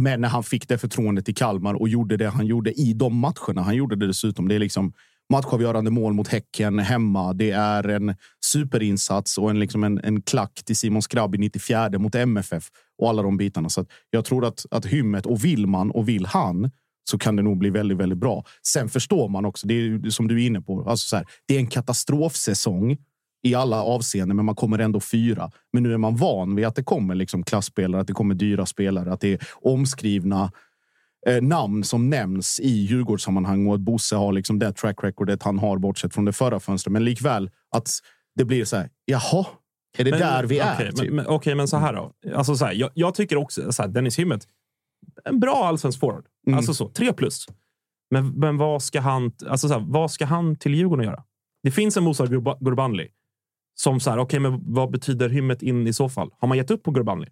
Men 0.00 0.20
när 0.20 0.28
han 0.28 0.42
fick 0.42 0.68
det 0.68 0.78
förtroendet 0.78 1.28
i 1.28 1.34
Kalmar 1.34 1.74
och 1.74 1.88
gjorde 1.88 2.16
det 2.16 2.28
han 2.28 2.46
gjorde 2.46 2.72
i 2.80 2.92
de 2.92 3.16
matcherna. 3.16 3.62
Han 3.62 3.76
gjorde 3.76 3.96
det 3.96 4.06
dessutom. 4.06 4.48
Det 4.48 4.54
är 4.54 4.58
liksom 4.58 4.92
matchavgörande 5.32 5.90
mål 5.90 6.12
mot 6.12 6.28
Häcken 6.28 6.78
hemma. 6.78 7.32
Det 7.32 7.50
är 7.50 7.88
en 7.88 8.14
superinsats 8.44 9.38
och 9.38 9.50
en, 9.50 9.60
liksom 9.60 9.84
en, 9.84 10.00
en 10.04 10.22
klack 10.22 10.62
till 10.64 10.76
Simon 10.76 11.02
Skrabb 11.02 11.34
i 11.34 11.38
94 11.38 11.98
mot 11.98 12.14
MFF 12.14 12.64
och 12.98 13.08
alla 13.08 13.22
de 13.22 13.36
bitarna. 13.36 13.68
Så 13.68 13.80
att 13.80 13.88
jag 14.10 14.24
tror 14.24 14.44
att, 14.44 14.66
att 14.70 14.86
hymmet 14.86 15.26
och 15.26 15.44
vill 15.44 15.66
man 15.66 15.90
och 15.90 16.08
vill 16.08 16.26
han 16.26 16.70
så 17.10 17.18
kan 17.18 17.36
det 17.36 17.42
nog 17.42 17.58
bli 17.58 17.70
väldigt, 17.70 17.98
väldigt 17.98 18.18
bra. 18.18 18.44
Sen 18.66 18.88
förstår 18.88 19.28
man 19.28 19.44
också, 19.44 19.66
det 19.66 19.74
är 19.74 20.10
som 20.10 20.28
du 20.28 20.42
är 20.42 20.46
inne 20.46 20.60
på, 20.60 20.90
alltså 20.90 21.08
så 21.08 21.16
här, 21.16 21.26
det 21.46 21.54
är 21.54 21.58
en 21.58 21.66
katastrofsäsong 21.66 22.96
i 23.42 23.54
alla 23.54 23.82
avseenden, 23.82 24.36
men 24.36 24.46
man 24.46 24.54
kommer 24.54 24.78
ändå 24.78 25.00
fyra. 25.00 25.50
Men 25.72 25.82
nu 25.82 25.92
är 25.92 25.98
man 25.98 26.16
van 26.16 26.54
vid 26.54 26.66
att 26.66 26.74
det 26.74 26.82
kommer 26.82 27.14
liksom 27.14 27.44
klassspelare, 27.44 28.00
att 28.00 28.06
det 28.06 28.12
kommer 28.12 28.34
dyra 28.34 28.66
spelare, 28.66 29.12
att 29.12 29.20
det 29.20 29.32
är 29.32 29.38
omskrivna 29.62 30.52
eh, 31.26 31.42
namn 31.42 31.84
som 31.84 32.10
nämns 32.10 32.60
i 32.60 32.68
Djurgårdssammanhang 32.68 33.66
och 33.66 33.74
att 33.74 33.80
Bosse 33.80 34.16
har 34.16 34.32
liksom 34.32 34.58
det 34.58 34.72
track 34.72 34.96
recordet 35.04 35.42
han 35.42 35.58
har 35.58 35.78
bortsett 35.78 36.14
från 36.14 36.24
det 36.24 36.32
förra 36.32 36.60
fönstret. 36.60 36.92
Men 36.92 37.04
likväl 37.04 37.50
att 37.70 37.90
det 38.34 38.44
blir 38.44 38.64
så 38.64 38.76
här. 38.76 38.90
Jaha, 39.04 39.46
är 39.98 40.04
det 40.04 40.10
Men- 40.10 40.20
där 40.20 40.44
vi 40.44 40.58
är? 40.58 40.74
Okej, 40.74 40.92
typ? 40.92 41.06
men, 41.06 41.16
men, 41.16 41.26
okej, 41.26 41.54
men 41.54 41.68
så 41.68 41.76
här 41.76 41.92
då. 41.92 42.12
Alltså 42.34 42.56
så 42.56 42.64
här, 42.64 42.72
jag, 42.72 42.90
jag 42.94 43.14
tycker 43.14 43.36
också 43.36 43.72
så 43.72 43.82
här, 43.82 43.88
Dennis 43.88 44.18
Hymmet, 44.18 44.46
en 45.24 45.40
bra 45.40 45.64
allsvensk 45.66 46.00
forward. 46.00 46.24
Mm. 46.46 46.56
Alltså 46.56 46.74
så, 46.74 46.88
tre 46.88 47.12
plus. 47.12 47.46
Men, 48.10 48.28
men 48.30 48.56
vad, 48.56 48.82
ska 48.82 49.00
han, 49.00 49.32
alltså 49.46 49.68
så 49.68 49.74
här, 49.74 49.84
vad 49.88 50.10
ska 50.10 50.24
han 50.26 50.56
till 50.56 50.74
Djurgården 50.74 51.04
göra? 51.04 51.24
Det 51.62 51.70
finns 51.70 51.96
en 51.96 52.04
Musa 52.04 52.24
Gurba- 52.26 52.64
Gurbanli 52.64 53.08
som 53.74 54.00
så 54.00 54.10
här, 54.10 54.18
okej, 54.18 54.40
men 54.40 54.60
vad 54.74 54.90
betyder 54.90 55.28
Hymmet 55.28 55.62
in 55.62 55.86
i 55.86 55.92
så 55.92 56.08
fall? 56.08 56.30
Har 56.38 56.48
man 56.48 56.56
gett 56.56 56.70
upp 56.70 56.82
på 56.82 56.90
Gurbanli? 56.90 57.28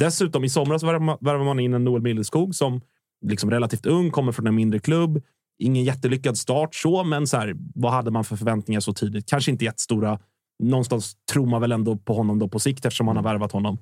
Dessutom 0.00 0.44
i 0.44 0.48
somras 0.48 0.82
värvade 0.82 1.44
man 1.44 1.60
in 1.60 1.74
en 1.74 1.84
Noel 1.84 2.02
Milleskog 2.02 2.54
som 2.54 2.80
liksom 3.26 3.50
relativt 3.50 3.86
ung, 3.86 4.10
kommer 4.10 4.32
från 4.32 4.46
en 4.46 4.54
mindre 4.54 4.78
klubb. 4.78 5.22
Ingen 5.58 5.84
jättelyckad 5.84 6.38
start 6.38 6.74
så, 6.74 7.04
men 7.04 7.26
så 7.26 7.36
här, 7.36 7.54
vad 7.74 7.92
hade 7.92 8.10
man 8.10 8.24
för 8.24 8.36
förväntningar 8.36 8.80
så 8.80 8.92
tidigt? 8.92 9.28
Kanske 9.28 9.50
inte 9.50 9.64
jättestora. 9.64 10.18
Någonstans 10.62 11.16
tror 11.32 11.46
man 11.46 11.60
väl 11.60 11.72
ändå 11.72 11.96
på 11.96 12.14
honom 12.14 12.38
då 12.38 12.48
på 12.48 12.58
sikt 12.58 12.84
eftersom 12.84 13.06
man 13.06 13.16
har 13.16 13.22
värvat 13.22 13.52
honom. 13.52 13.78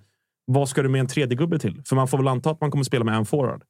Vad 0.46 0.68
ska 0.68 0.82
du 0.82 0.88
med 0.88 1.00
en 1.00 1.06
tredje 1.06 1.36
gubbe 1.36 1.58
till? 1.58 1.82
För 1.84 1.96
man 1.96 2.08
får 2.08 2.18
väl 2.18 2.28
anta 2.28 2.50
att 2.50 2.60
man 2.60 2.70
kommer 2.70 2.84
spela 2.84 3.04
med 3.04 3.14
en 3.14 3.26
forward. 3.26 3.62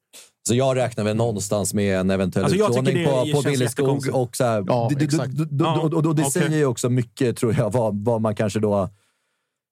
Så 0.48 0.54
jag 0.54 0.76
räknar 0.76 1.04
väl 1.04 1.16
någonstans 1.16 1.74
med 1.74 1.98
en 2.00 2.10
eventuell 2.10 2.44
Alltså, 2.44 2.68
utlåning 2.68 3.04
på, 3.04 3.32
på 3.32 3.42
Billeskog. 3.42 4.08
Och 4.12 4.36
så 4.36 4.44
här, 4.44 4.64
Ja, 4.66 4.90
det, 4.98 5.12
Ja, 5.50 5.80
och, 5.80 5.84
och, 5.84 5.94
och 5.94 6.02
det 6.02 6.22
okej. 6.22 6.30
säger 6.30 6.56
ju 6.56 6.66
också 6.66 6.90
mycket, 6.90 7.36
tror 7.36 7.54
jag, 7.54 7.72
vad, 7.72 8.04
vad 8.04 8.20
man 8.20 8.34
kanske 8.34 8.60
då 8.60 8.90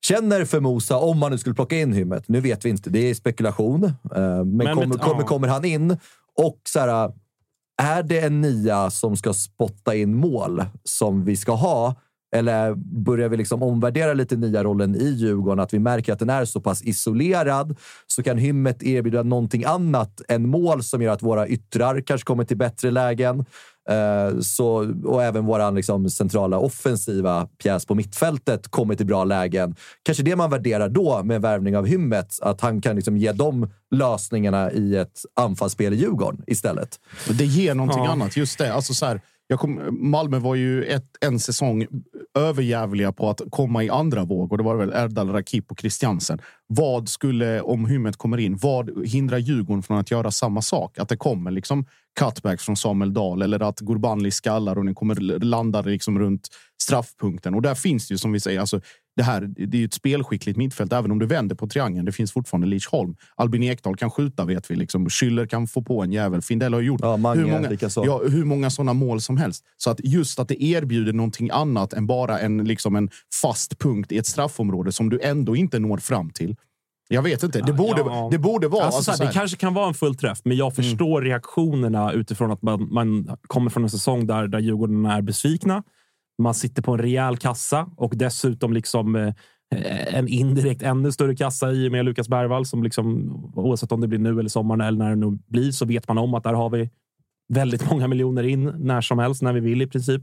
känner 0.05 0.44
för 0.44 0.61
Mosa 0.61 0.96
om 0.96 1.18
man 1.18 1.30
nu 1.30 1.38
skulle 1.38 1.55
plocka 1.55 1.78
in 1.78 1.92
Hymmet. 1.92 2.28
Nu 2.28 2.40
vet 2.40 2.64
vi 2.64 2.70
inte, 2.70 2.90
det 2.90 3.11
är 3.11 3.14
spekulation. 3.14 3.84
Eh, 3.84 3.90
Men, 4.14 4.46
Men 4.46 4.76
kommer, 4.76 4.98
kommer, 4.98 5.22
kommer 5.22 5.48
han 5.48 5.64
in 5.64 5.96
och 6.36 6.61
så 6.68 6.78
här, 6.78 7.12
är 7.82 8.02
det 8.02 8.20
en 8.20 8.40
nia 8.40 8.90
som 8.90 9.16
ska 9.16 9.32
spotta 9.34 9.94
in 9.94 10.16
mål 10.16 10.64
som 10.84 11.24
vi 11.24 11.36
ska 11.36 11.52
ha? 11.52 11.94
Eller 12.34 12.74
börjar 13.05 13.28
vi 13.28 13.36
liksom 13.36 13.62
omvärdera 13.62 14.14
lite 14.14 14.36
nya 14.36 14.64
rollen 14.64 14.94
i 14.94 15.09
Djurgården? 15.09 15.61
Att 15.61 15.74
vi 15.74 15.78
märker 15.78 16.12
att 16.12 16.18
den 16.18 16.30
är 16.30 16.44
så 16.44 16.61
pass 16.61 16.82
isolerad 16.82 17.76
så 18.07 18.22
kan 18.22 18.38
Hymmet 18.38 18.82
erbjuda 18.82 19.22
någonting 19.22 19.64
annat 19.64 20.20
än 20.28 20.48
mål 20.48 20.82
som 20.82 21.02
gör 21.02 21.12
att 21.12 21.22
våra 21.22 21.48
yttrar 21.48 22.00
kanske 22.00 22.24
kommer 22.24 22.44
till 22.44 22.57
bättre 22.57 22.90
lägen. 22.90 23.44
Eh, 23.91 24.41
så, 24.41 24.95
och 25.05 25.22
även 25.22 25.45
vår 25.47 25.72
liksom, 25.72 26.11
centrala 26.11 26.59
offensiva 26.59 27.49
pjäs 27.62 27.87
på 27.87 27.95
mittfältet 27.95 28.68
kommer 28.68 28.95
till 28.95 29.07
bra 29.07 29.24
lägen. 29.24 29.74
Kanske 30.03 30.22
det 30.22 30.37
man 30.37 30.51
värderar 30.51 30.89
då 30.89 31.22
med 31.22 31.43
värvning 31.43 31.76
av 31.76 31.87
Hymmet, 31.87 32.39
att 32.43 32.61
han 32.61 32.80
kan 32.80 32.97
liksom 32.97 33.16
ge 33.16 33.32
dem 33.32 33.70
lösningarna 33.91 34.72
i 34.72 34.97
ett 34.97 35.18
anfallsspel 35.41 35.93
i 35.93 35.97
Djurgården 35.97 36.45
istället. 36.47 37.01
Det 37.39 37.45
ger 37.45 37.74
någonting 37.74 38.05
Ja. 38.05 38.11
annat. 38.12 38.37
Just 38.37 38.59
det. 38.59 38.74
Alltså 38.74 38.95
så 38.95 39.07
här, 39.07 39.20
jag 39.47 39.59
kom, 39.59 39.99
Malmö 40.11 40.38
var 40.38 40.55
ju 40.55 40.84
ett, 40.84 41.16
en 41.20 41.40
säsong 41.40 41.86
överjävliga 42.38 43.12
på 43.12 43.30
att 43.30 43.40
komma 43.51 43.84
i 43.84 43.90
andra 43.90 44.24
våg 44.24 44.53
och 44.53 44.59
det 44.59 44.64
var 44.64 44.76
väl 44.76 44.92
Erdal 44.92 45.32
Rakip 45.32 45.70
och 45.72 45.80
Christiansen. 45.80 46.38
Vad 46.66 47.09
skulle, 47.09 47.61
om 47.61 47.86
Hymmet 47.86 48.16
kommer 48.16 48.38
in, 48.38 48.57
vad 48.57 49.07
hindrar 49.07 49.38
Djurgården 49.38 49.82
från 49.82 49.99
att 49.99 50.11
göra 50.11 50.30
samma 50.30 50.62
sak? 50.62 50.99
Att 50.99 51.09
det 51.09 51.16
kommer 51.16 51.51
liksom 51.51 51.86
cutbacks 52.20 52.64
från 52.64 52.76
Samuel 52.76 53.14
Dahl 53.14 53.42
eller 53.42 53.62
att 53.62 53.80
Gurbanli 53.80 54.30
skallar 54.30 54.78
och 54.78 54.84
den 54.84 54.95
kommer 54.95 55.14
landa 55.45 55.82
liksom 55.82 56.18
runt 56.18 56.49
straffpunkten. 56.82 57.55
Och 57.55 57.62
där 57.62 57.74
finns 57.74 58.09
det 58.09 58.14
ju 58.14 58.18
som 58.18 58.32
vi 58.32 58.40
säger, 58.40 58.61
alltså, 58.61 58.80
det 59.16 59.22
här 59.22 59.50
det 59.56 59.80
är 59.80 59.84
ett 59.84 59.94
spelskickligt 59.94 60.58
mittfält. 60.58 60.92
Även 60.92 61.10
om 61.10 61.18
du 61.18 61.26
vänder 61.26 61.56
på 61.56 61.66
triangeln, 61.66 62.04
det 62.04 62.12
finns 62.12 62.32
fortfarande 62.32 62.66
Leach 62.66 62.86
Holm. 62.86 63.16
Albin 63.36 63.62
Ekdal 63.62 63.96
kan 63.96 64.10
skjuta 64.10 64.44
vet 64.44 64.70
vi. 64.70 64.76
Liksom. 64.76 65.08
Schüller 65.08 65.46
kan 65.46 65.66
få 65.66 65.82
på 65.82 66.02
en 66.02 66.12
jävel. 66.12 66.42
Findell 66.42 66.74
har 66.74 66.80
gjort 66.80 67.00
Ja, 67.02 67.16
Mange 67.16 67.40
hur 67.40 67.50
många, 67.50 67.70
ja, 67.96 68.20
hur 68.28 68.44
många 68.44 68.70
sådana 68.70 68.92
mål 68.92 69.20
som 69.20 69.36
helst. 69.36 69.64
Så 69.76 69.90
att 69.90 70.01
just 70.05 70.39
att 70.39 70.48
det 70.48 70.62
erbjuder 70.62 71.12
någonting 71.12 71.51
annat 71.51 71.93
än 71.93 72.06
bara 72.06 72.39
en, 72.39 72.64
liksom 72.64 72.97
en 72.97 73.10
fast 73.43 73.78
punkt 73.78 74.12
i 74.12 74.18
ett 74.18 74.26
straffområde 74.26 74.93
som 74.93 75.10
du 75.10 75.20
ändå 75.20 75.56
inte 75.56 75.78
når 75.78 75.98
fram 75.98 76.30
till. 76.30 76.56
Jag 77.09 77.22
vet 77.22 77.43
inte. 77.43 77.60
Det 77.60 77.72
borde, 77.72 78.01
ja. 78.01 78.28
det 78.30 78.39
borde 78.39 78.68
vara... 78.68 78.84
Alltså, 78.84 78.97
alltså, 78.97 79.12
så 79.12 79.16
så 79.16 79.22
här, 79.22 79.26
här- 79.26 79.34
det 79.34 79.39
kanske 79.39 79.56
kan 79.56 79.74
vara 79.74 79.89
en 79.89 79.94
full 79.94 80.14
träff, 80.14 80.39
men 80.44 80.56
jag 80.56 80.74
förstår 80.74 81.22
reaktionerna 81.22 82.12
utifrån 82.12 82.51
att 82.51 82.62
man, 82.62 82.93
man 82.93 83.36
kommer 83.47 83.70
från 83.70 83.82
en 83.82 83.90
säsong 83.90 84.26
där, 84.26 84.48
där 84.48 84.59
Djurgården 84.59 85.06
är 85.06 85.22
besvikna. 85.22 85.82
Man 86.39 86.55
sitter 86.55 86.82
på 86.82 86.93
en 86.93 86.98
rejäl 86.98 87.36
kassa 87.36 87.90
och 87.97 88.12
dessutom 88.16 88.73
liksom 88.73 89.16
eh, 89.16 89.35
en 90.16 90.28
indirekt 90.28 90.82
ännu 90.82 91.12
större 91.12 91.36
kassa 91.36 91.73
i 91.73 91.89
och 91.89 91.93
med 91.93 92.05
Lukas 92.05 92.28
Bergvall. 92.28 92.66
Som 92.66 92.82
liksom, 92.82 93.31
oavsett 93.55 93.93
om 93.93 94.01
det 94.01 94.09
blir 94.09 94.19
nu 94.19 94.39
eller 94.40 94.48
sommaren 94.48 94.81
eller 94.81 94.98
när 94.98 95.11
det 95.11 95.16
nu 95.16 95.39
blir 95.47 95.70
så 95.70 95.86
vet 95.86 96.09
man 96.09 96.19
om 96.19 96.35
att 96.35 96.44
där 96.44 96.52
har 96.52 96.70
vi 96.70 96.90
väldigt 97.48 97.90
många 97.90 98.09
miljoner 98.09 98.43
in 98.43 98.73
när 98.77 99.01
som 99.01 99.19
helst, 99.19 99.43
när 99.43 99.52
vi 99.52 99.61
vill 99.61 99.82
i 99.82 99.86
princip. 99.86 100.23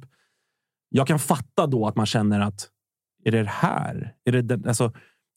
Jag 0.90 1.08
kan 1.08 1.20
fatta 1.20 1.68
då 1.68 1.88
att 1.88 1.96
man 1.96 2.06
känner 2.06 2.40
att 2.40 2.70
är 3.24 3.32
det 3.32 3.44
det 3.44 3.50
här? 3.50 4.14
Är 4.26 4.32
det 4.32 4.42
den, 4.42 4.68
alltså, 4.68 4.92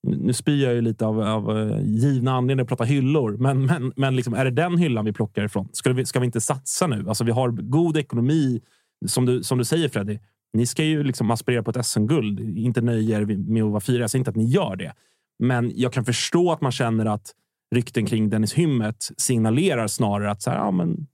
nu 0.07 0.33
spyr 0.33 0.65
jag 0.65 0.75
ju 0.75 0.81
lite 0.81 1.07
av, 1.07 1.21
av 1.21 1.59
eh, 1.59 1.81
givna 1.83 2.33
anledningar 2.33 2.63
att 2.63 2.69
prata 2.69 2.85
hyllor, 2.85 3.37
men, 3.37 3.67
men, 3.67 3.93
men 3.97 4.17
liksom, 4.17 4.35
är 4.35 4.45
det 4.45 4.51
den 4.51 4.79
hyllan 4.79 5.05
vi 5.05 5.13
plockar 5.13 5.45
ifrån? 5.45 5.69
Ska 5.73 5.93
vi, 5.93 6.07
ska 6.07 6.21
vi 6.21 6.27
inte 6.27 6.41
satsa 6.41 6.87
nu? 6.87 7.05
Alltså, 7.09 7.25
vi 7.25 7.33
har 7.33 7.49
god 7.51 7.97
ekonomi, 7.97 8.61
som 9.07 9.27
du, 9.27 9.43
som 9.43 9.59
du 9.59 9.65
säger 9.65 9.89
Freddy. 9.89 10.19
Ni 10.55 10.67
ska 10.67 10.85
ju 10.85 11.03
liksom 11.03 11.31
aspirera 11.31 11.63
på 11.63 11.71
ett 11.71 11.87
SM-guld, 11.87 12.59
inte 12.59 12.81
nöja 12.81 13.19
er 13.19 13.25
med 13.25 13.63
att 13.63 13.71
vara 13.71 13.81
fyra. 13.81 14.01
Jag 14.01 14.11
säger 14.11 14.21
inte 14.21 14.31
att 14.31 14.37
ni 14.37 14.45
gör 14.45 14.77
det, 14.77 14.93
men 15.39 15.73
jag 15.75 15.93
kan 15.93 16.05
förstå 16.05 16.53
att 16.53 16.61
man 16.61 16.73
känner 16.73 17.07
att 17.07 17.33
rykten 17.75 18.07
kring 18.07 18.31
Dennis 18.31 18.55
Hymmet 18.55 19.09
signalerar 19.17 19.87
snarare 19.87 20.31
att 20.31 20.43
så 20.43 20.51
här, 20.51 20.57
ja, 20.57 20.71
men 20.71 21.07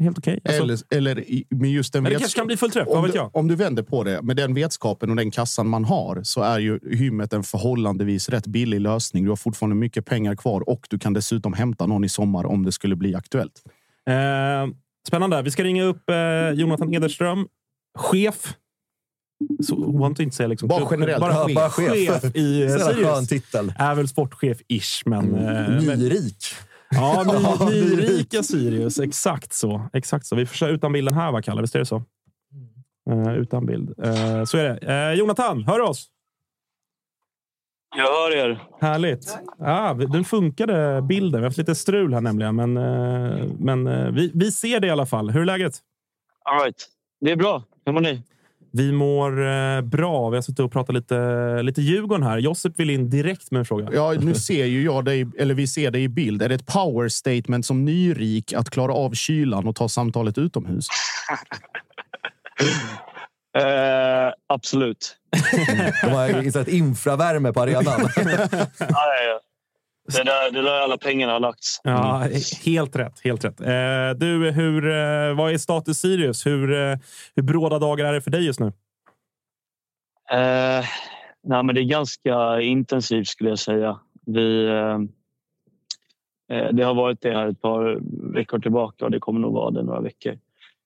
helt 0.00 0.18
okej. 0.18 0.40
Alltså, 0.44 0.62
Eller, 0.62 0.78
eller 0.90 1.24
med 1.54 1.70
just 1.70 1.92
den 1.92 2.02
Men 2.02 2.12
det 2.12 2.18
kanske 2.18 2.38
kan 2.38 2.46
bli 2.46 2.56
fullträff, 2.56 2.86
vad 2.86 2.96
om 2.96 3.04
vet 3.04 3.12
du? 3.12 3.30
Om 3.32 3.48
du 3.48 3.54
vänder 3.56 3.82
på 3.82 4.04
det, 4.04 4.22
med 4.22 4.36
den 4.36 4.54
vetskapen 4.54 5.10
och 5.10 5.16
den 5.16 5.30
kassan 5.30 5.68
man 5.68 5.84
har 5.84 6.22
så 6.22 6.42
är 6.42 6.58
ju 6.58 6.96
hymmet 6.96 7.32
en 7.32 7.42
förhållandevis 7.42 8.28
rätt 8.28 8.46
billig 8.46 8.80
lösning. 8.80 9.24
Du 9.24 9.30
har 9.30 9.36
fortfarande 9.36 9.76
mycket 9.76 10.06
pengar 10.06 10.36
kvar 10.36 10.68
och 10.68 10.86
du 10.90 10.98
kan 10.98 11.12
dessutom 11.12 11.52
hämta 11.52 11.86
någon 11.86 12.04
i 12.04 12.08
sommar 12.08 12.46
om 12.46 12.64
det 12.64 12.72
skulle 12.72 12.96
bli 12.96 13.14
aktuellt. 13.14 13.62
Eh, 14.08 14.74
spännande. 15.08 15.42
Vi 15.42 15.50
ska 15.50 15.64
ringa 15.64 15.84
upp 15.84 16.10
eh, 16.10 16.50
Jonathan 16.54 16.94
Ederström, 16.94 17.46
chef. 17.98 18.54
Så 19.62 20.14
inte 20.18 20.36
säga 20.36 20.46
liksom. 20.46 20.68
Bara 20.68 20.88
generellt. 20.90 21.20
Bara, 21.20 21.46
chef, 21.46 21.54
bara 21.54 21.70
chef. 21.70 22.22
chef 22.22 22.36
i 22.36 22.62
eh, 22.62 22.68
Sirius. 22.68 23.28
titel. 23.28 23.72
Är 23.78 23.94
väl 23.94 24.06
sportchef-ish, 24.06 25.02
men... 25.06 25.34
Mm. 25.34 25.46
eh, 25.78 25.82
men 25.84 25.98
Nyrik. 25.98 26.36
ja, 26.90 27.24
ny, 27.26 27.70
nyrik. 27.80 27.98
nyrika 27.98 28.42
Sirius. 28.42 28.98
Exakt 28.98 29.52
så. 29.52 29.88
Exakt 29.92 30.26
så. 30.26 30.36
Vi 30.36 30.46
får 30.46 30.68
utan 30.68 30.92
bilden 30.92 31.14
här, 31.14 31.32
va, 31.32 31.42
Kalle? 31.42 31.60
Visst 31.60 31.74
är 31.74 31.78
det 31.78 31.86
så? 31.86 32.02
Eh, 33.10 33.34
utan 33.34 33.66
bild. 33.66 33.94
Eh, 34.04 34.44
så 34.44 34.58
är 34.58 34.64
det. 34.64 34.92
Eh, 34.92 35.12
Jonathan, 35.12 35.64
hör 35.64 35.78
du 35.78 35.84
oss? 35.84 36.06
Jag 37.96 38.04
hör 38.04 38.36
er. 38.36 38.62
Härligt. 38.80 39.38
Ja, 39.58 39.94
den 39.94 40.24
funkade 40.24 41.02
bilden. 41.02 41.40
Vi 41.40 41.44
har 41.44 41.48
haft 41.48 41.58
lite 41.58 41.74
strul 41.74 42.14
här 42.14 42.20
nämligen, 42.20 42.56
men, 42.56 42.72
men 43.58 44.14
vi, 44.14 44.30
vi 44.34 44.52
ser 44.52 44.80
det 44.80 44.86
i 44.86 44.90
alla 44.90 45.06
fall. 45.06 45.30
Hur 45.30 45.40
är 45.40 45.44
läget? 45.44 45.78
All 46.44 46.64
right. 46.64 46.86
Det 47.20 47.30
är 47.30 47.36
bra. 47.36 47.62
Hur 47.86 47.92
mår 47.92 48.00
ni? 48.00 48.22
Vi 48.76 48.92
mår 48.92 49.46
eh, 49.46 49.80
bra. 49.80 50.30
Vi 50.30 50.36
har 50.36 50.42
suttit 50.42 50.60
och 50.60 50.72
pratat 50.72 50.94
lite, 50.94 51.62
lite 51.62 51.82
Djurgården 51.82 52.26
här. 52.26 52.38
Josip 52.38 52.80
vill 52.80 52.90
in 52.90 53.10
direkt 53.10 53.50
med 53.50 53.58
en 53.58 53.64
fråga. 53.64 53.88
Ja, 53.92 54.14
nu 54.20 54.34
ser 54.34 54.64
ju 54.64 54.84
jag 54.84 55.04
dig, 55.04 55.26
eller 55.38 55.54
vi 55.54 55.66
ser 55.66 55.90
dig 55.90 56.02
i 56.02 56.08
bild. 56.08 56.42
Är 56.42 56.48
det 56.48 56.54
ett 56.54 56.66
power 56.66 57.08
statement 57.08 57.66
som 57.66 57.84
nyrik 57.84 58.52
att 58.52 58.70
klara 58.70 58.94
av 58.94 59.12
kylan 59.12 59.66
och 59.66 59.76
ta 59.76 59.88
samtalet 59.88 60.38
utomhus? 60.38 60.86
Eh, 63.58 64.32
absolut. 64.46 65.16
De 66.02 66.10
har 66.10 66.42
insett 66.42 66.68
infravärme 66.68 67.52
på 67.52 67.60
arenan. 67.60 67.84
Ja, 68.16 68.66
ja, 68.78 69.22
ja. 69.26 69.40
Det 70.12 70.20
är 70.20 70.24
där, 70.24 70.50
det 70.52 70.58
är 70.58 70.62
där 70.62 70.80
alla 70.80 70.98
pengarna 70.98 71.32
har 71.32 71.40
lagts. 71.40 71.80
Ja, 71.84 72.28
helt 72.64 72.96
rätt. 72.96 73.20
Helt 73.24 73.44
rätt. 73.44 73.60
Eh, 73.60 74.10
du, 74.16 74.50
hur, 74.50 74.86
eh, 74.86 75.34
vad 75.34 75.52
är 75.52 75.58
status 75.58 75.98
Sirius? 75.98 76.46
Hur, 76.46 76.72
eh, 76.72 76.96
hur 77.36 77.42
bråda 77.42 77.78
dagar 77.78 78.04
är 78.04 78.12
det 78.12 78.20
för 78.20 78.30
dig 78.30 78.46
just 78.46 78.60
nu? 78.60 78.66
Eh, 80.30 80.84
nej, 81.42 81.62
men 81.62 81.74
det 81.74 81.80
är 81.80 81.84
ganska 81.84 82.60
intensivt 82.60 83.28
skulle 83.28 83.50
jag 83.50 83.58
säga. 83.58 84.00
Vi, 84.26 84.66
eh, 84.66 84.98
eh, 86.58 86.72
det 86.72 86.82
har 86.82 86.94
varit 86.94 87.20
det 87.20 87.32
här 87.32 87.46
ett 87.46 87.60
par 87.60 87.98
veckor 88.34 88.58
tillbaka 88.58 89.04
och 89.04 89.10
det 89.10 89.20
kommer 89.20 89.40
nog 89.40 89.54
vara 89.54 89.70
det 89.70 89.82
några 89.82 90.00
veckor. 90.00 90.38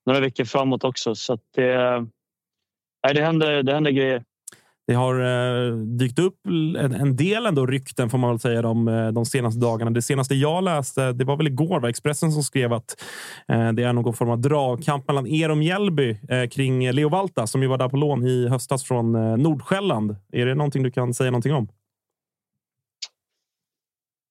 Några 0.07 0.21
veckor 0.21 0.45
framåt 0.45 0.85
också. 0.85 1.15
Så 1.15 1.39
det, 1.55 2.01
nej, 3.05 3.15
det, 3.15 3.23
händer, 3.23 3.63
det 3.63 3.75
händer 3.75 3.91
grejer. 3.91 4.25
Det 4.89 4.95
har 4.95 5.21
eh, 5.21 5.77
dykt 5.77 6.19
upp 6.19 6.47
en, 6.79 6.95
en 6.95 7.17
del 7.17 7.47
ändå 7.47 7.67
rykten 7.67 8.11
får 8.11 8.19
man 8.19 8.31
väl 8.31 8.39
säga 8.39 8.63
de, 8.63 8.89
eh, 8.89 9.09
de 9.09 9.27
senaste 9.27 9.61
dagarna. 9.61 9.91
Det 9.91 10.03
senaste 10.03 10.35
jag 10.35 10.65
läste, 10.65 11.13
det 11.13 11.25
var 11.25 11.37
väl 11.37 11.47
igår, 11.47 11.81
var 11.81 11.89
Expressen 11.89 12.33
som 12.33 12.43
skrev 12.43 12.73
att 12.73 13.05
eh, 13.49 13.73
det 13.73 13.83
är 13.83 13.93
någon 13.93 14.15
form 14.15 14.31
av 14.31 14.41
dragkamp 14.41 15.09
mellan 15.09 15.27
er 15.27 15.51
och 15.51 15.59
Mjällby 15.59 16.17
kring 16.51 16.93
Leo 16.93 17.09
Valta 17.09 17.47
som 17.47 17.63
ju 17.63 17.69
var 17.69 17.79
där 17.79 17.89
på 17.89 17.97
lån 17.97 18.27
i 18.27 18.49
höstas 18.49 18.85
från 18.85 19.13
Nordsjälland. 19.43 20.17
Är 20.33 20.47
det 20.47 20.55
någonting 20.55 20.83
du 20.83 20.91
kan 20.91 21.15
säga 21.15 21.31
någonting 21.31 21.55
om? 21.55 21.69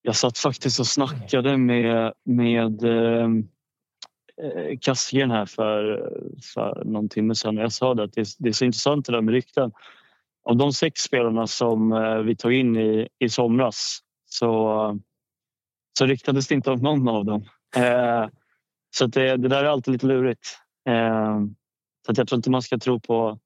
Jag 0.02 0.16
satt 0.16 0.38
faktiskt 0.38 0.80
och 0.80 0.88
snackade 0.88 1.58
med, 1.58 2.14
med 2.26 2.84
eh, 4.44 4.78
Kassien 4.82 5.32
här 5.32 5.46
för, 5.46 6.10
för 6.54 6.84
någon 6.86 7.10
timme 7.10 7.36
sedan. 7.36 7.58
Jag 7.58 7.72
sa 7.72 7.94
det 7.94 8.04
att 8.04 8.14
det, 8.14 8.28
det 8.40 8.50
är 8.50 8.54
så 8.54 8.66
intressant 8.66 9.06
det 9.06 9.12
där 9.12 9.22
med 9.22 9.34
rykten. 9.34 9.72
Av 10.50 10.56
de 10.58 10.74
sex 10.74 11.02
spelarna 11.02 11.48
som 11.48 11.92
eh, 11.92 12.18
vi 12.18 12.36
tog 12.36 12.54
in 12.54 12.78
i, 12.78 13.08
i 13.20 13.30
somras 13.30 14.00
så, 14.26 15.00
så 16.00 16.06
ryktades 16.06 16.48
det 16.48 16.56
inte 16.56 16.72
om 16.72 16.80
någon 16.80 17.08
av 17.08 17.26
dem. 17.26 17.46
Eh, 17.76 18.28
så 18.96 19.08
det, 19.08 19.38
det 19.38 19.48
där 19.48 19.64
är 19.64 19.68
alltid 19.70 19.92
lite 19.92 20.06
lurigt. 20.06 20.58
Eh, 20.90 21.40
så 22.06 22.12
att 22.12 22.18
jag 22.18 22.28
tror 22.28 22.38
inte 22.38 22.50
man 22.50 22.62
ska 22.62 22.78
tro 22.78 23.00
på, 23.00 23.40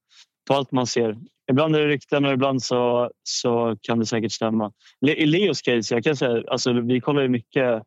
på 0.47 0.53
allt 0.53 0.71
man 0.71 0.87
ser. 0.87 1.17
Ibland 1.51 1.75
är 1.75 1.79
det 1.79 1.87
rykten 1.87 2.25
och 2.25 2.33
ibland 2.33 2.63
så, 2.63 3.11
så 3.23 3.77
kan 3.81 3.99
det 3.99 4.05
säkert 4.05 4.31
stämma. 4.31 4.71
Le- 5.01 5.15
I 5.15 5.25
Leos 5.25 5.61
case, 5.61 5.93
jag 5.95 6.03
kan 6.03 6.15
säga, 6.15 6.43
alltså, 6.47 6.73
vi 6.73 7.01
kollar 7.01 7.21
ju 7.21 7.29
mycket. 7.29 7.83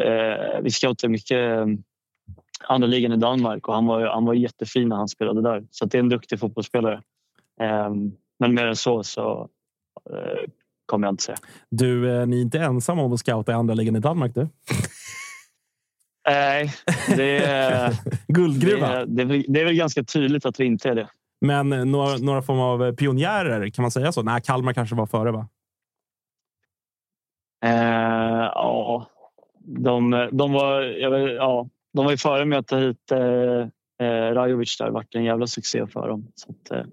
Eh, 0.00 0.60
vi 0.62 0.70
scoutar 0.70 1.08
mycket 1.08 1.38
eh, 1.38 1.66
andra 2.68 2.88
ligan 2.88 3.12
i 3.12 3.16
Danmark 3.16 3.68
och 3.68 3.74
han 3.74 3.86
var, 3.86 4.06
han 4.06 4.24
var 4.24 4.34
jättefin 4.34 4.88
när 4.88 4.96
han 4.96 5.08
spelade 5.08 5.42
där. 5.42 5.66
Så 5.70 5.84
att 5.84 5.90
det 5.90 5.98
är 5.98 6.02
en 6.02 6.08
duktig 6.08 6.40
fotbollsspelare. 6.40 7.02
Eh, 7.60 7.90
men 8.38 8.54
mer 8.54 8.66
än 8.66 8.76
så 8.76 9.02
så 9.02 9.48
eh, 10.10 10.50
kommer 10.86 11.06
jag 11.06 11.12
inte 11.12 11.22
säga. 11.22 11.38
Du, 11.70 12.16
eh, 12.20 12.26
ni 12.26 12.36
är 12.38 12.42
inte 12.42 12.58
ensamma 12.58 13.02
om 13.02 13.12
att 13.12 13.20
scouta 13.20 13.52
i 13.52 13.54
andra 13.54 13.74
ligan 13.74 13.96
i 13.96 14.00
Danmark 14.00 14.34
du. 14.34 14.48
Nej, 16.28 16.72
det, 17.16 17.36
är- 17.44 17.92
Guldgruva. 18.32 18.88
det, 18.88 18.96
är- 18.96 19.06
det, 19.06 19.22
är 19.22 19.26
väl- 19.26 19.44
det 19.48 19.60
är 19.60 19.64
väl 19.64 19.74
ganska 19.74 20.02
tydligt 20.04 20.46
att 20.46 20.60
vi 20.60 20.64
inte 20.64 20.88
är 20.90 20.94
det. 20.94 21.08
Men 21.40 21.72
eh, 21.72 21.84
några, 21.84 22.16
några 22.16 22.42
form 22.42 22.60
av 22.60 22.92
pionjärer, 22.92 23.70
kan 23.70 23.82
man 23.82 23.90
säga 23.90 24.12
så? 24.12 24.22
Nej, 24.22 24.42
Kalmar 24.42 24.72
kanske 24.72 24.94
var 24.96 25.06
före 25.06 25.30
va? 25.32 25.48
Eh, 27.64 28.50
ja, 28.54 29.06
de, 29.58 30.28
de, 30.32 30.52
var, 30.52 30.82
vet, 31.10 31.34
ja, 31.36 31.68
de 31.92 32.04
var 32.04 32.10
ju 32.12 32.16
före 32.18 32.44
med 32.44 32.58
att 32.58 32.66
ta 32.66 32.78
hit 32.78 33.12
eh, 33.12 33.18
eh, 34.08 34.34
Rajovic. 34.34 34.78
där. 34.78 34.84
Det 34.86 34.90
vart 34.92 35.14
en 35.14 35.24
jävla 35.24 35.46
succé 35.46 35.86
för 35.86 36.08
dem. 36.08 36.26
Så 36.34 36.50
att, 36.50 36.86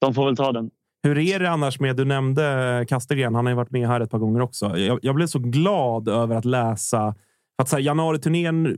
de 0.00 0.14
får 0.14 0.24
väl 0.24 0.36
ta 0.36 0.52
den. 0.52 0.70
Hur 1.02 1.18
är 1.18 1.38
det 1.38 1.50
annars 1.50 1.80
med, 1.80 1.96
du 1.96 2.04
nämnde 2.04 2.84
Kastegren, 2.88 3.34
han 3.34 3.46
har 3.46 3.50
ju 3.50 3.56
varit 3.56 3.70
med 3.70 3.88
här 3.88 4.00
ett 4.00 4.10
par 4.10 4.18
gånger 4.18 4.40
också. 4.40 4.78
Jag, 4.78 4.98
jag 5.02 5.14
blev 5.14 5.26
så 5.26 5.38
glad 5.38 6.08
över 6.08 6.36
att 6.36 6.44
läsa, 6.44 7.14
att 7.62 7.68
så 7.68 7.76
här, 7.76 7.82
januariturnén, 7.82 8.76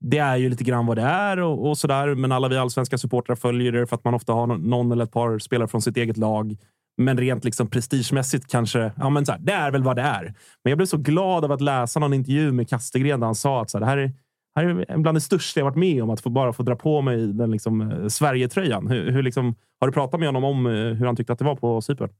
det 0.00 0.18
är 0.18 0.36
ju 0.36 0.48
lite 0.48 0.64
grann 0.64 0.86
vad 0.86 0.96
det 0.96 1.02
är 1.02 1.40
och, 1.40 1.68
och 1.68 1.78
sådär. 1.78 2.14
Men 2.14 2.32
alla 2.32 2.48
vi 2.48 2.56
allsvenska 2.56 2.98
supportrar 2.98 3.36
följer 3.36 3.72
det 3.72 3.86
för 3.86 3.96
att 3.96 4.04
man 4.04 4.14
ofta 4.14 4.32
har 4.32 4.46
någon, 4.46 4.60
någon 4.60 4.92
eller 4.92 5.04
ett 5.04 5.12
par 5.12 5.38
spelare 5.38 5.68
från 5.68 5.82
sitt 5.82 5.96
eget 5.96 6.16
lag. 6.16 6.56
Men 6.96 7.18
rent 7.18 7.44
liksom 7.44 7.70
prestigemässigt 7.70 8.50
kanske, 8.50 8.92
ja 8.96 9.10
men 9.10 9.26
så 9.26 9.32
här, 9.32 9.38
det 9.38 9.52
är 9.52 9.70
väl 9.70 9.82
vad 9.82 9.96
det 9.96 10.02
är. 10.02 10.24
Men 10.64 10.70
jag 10.70 10.78
blev 10.78 10.86
så 10.86 10.96
glad 10.96 11.44
av 11.44 11.52
att 11.52 11.60
läsa 11.60 12.00
någon 12.00 12.14
intervju 12.14 12.52
med 12.52 12.68
Kastegren 12.68 13.20
där 13.20 13.26
han 13.26 13.34
sa 13.34 13.62
att 13.62 13.70
så 13.70 13.78
här, 13.78 13.80
det 13.80 13.86
här 13.86 13.98
är, 13.98 14.12
här 14.54 14.64
är 14.64 14.98
bland 14.98 15.16
det 15.16 15.20
största 15.20 15.60
jag 15.60 15.64
varit 15.64 15.76
med 15.76 16.02
om. 16.02 16.10
Att 16.10 16.20
få 16.20 16.30
bara 16.30 16.52
få 16.52 16.62
dra 16.62 16.76
på 16.76 17.02
mig 17.02 17.26
den 17.26 17.50
liksom, 17.50 17.80
eh, 17.80 18.08
Sverigetröjan. 18.08 18.86
Hur, 18.86 19.10
hur 19.10 19.22
liksom, 19.22 19.54
har 19.80 19.88
du 19.88 19.92
pratat 19.92 20.20
med 20.20 20.28
honom 20.28 20.44
om 20.44 20.66
eh, 20.66 20.72
hur 20.72 21.06
han 21.06 21.16
tyckte 21.16 21.32
att 21.32 21.38
det 21.38 21.44
var 21.44 21.56
på 21.56 21.80
Cypern? 21.80 22.10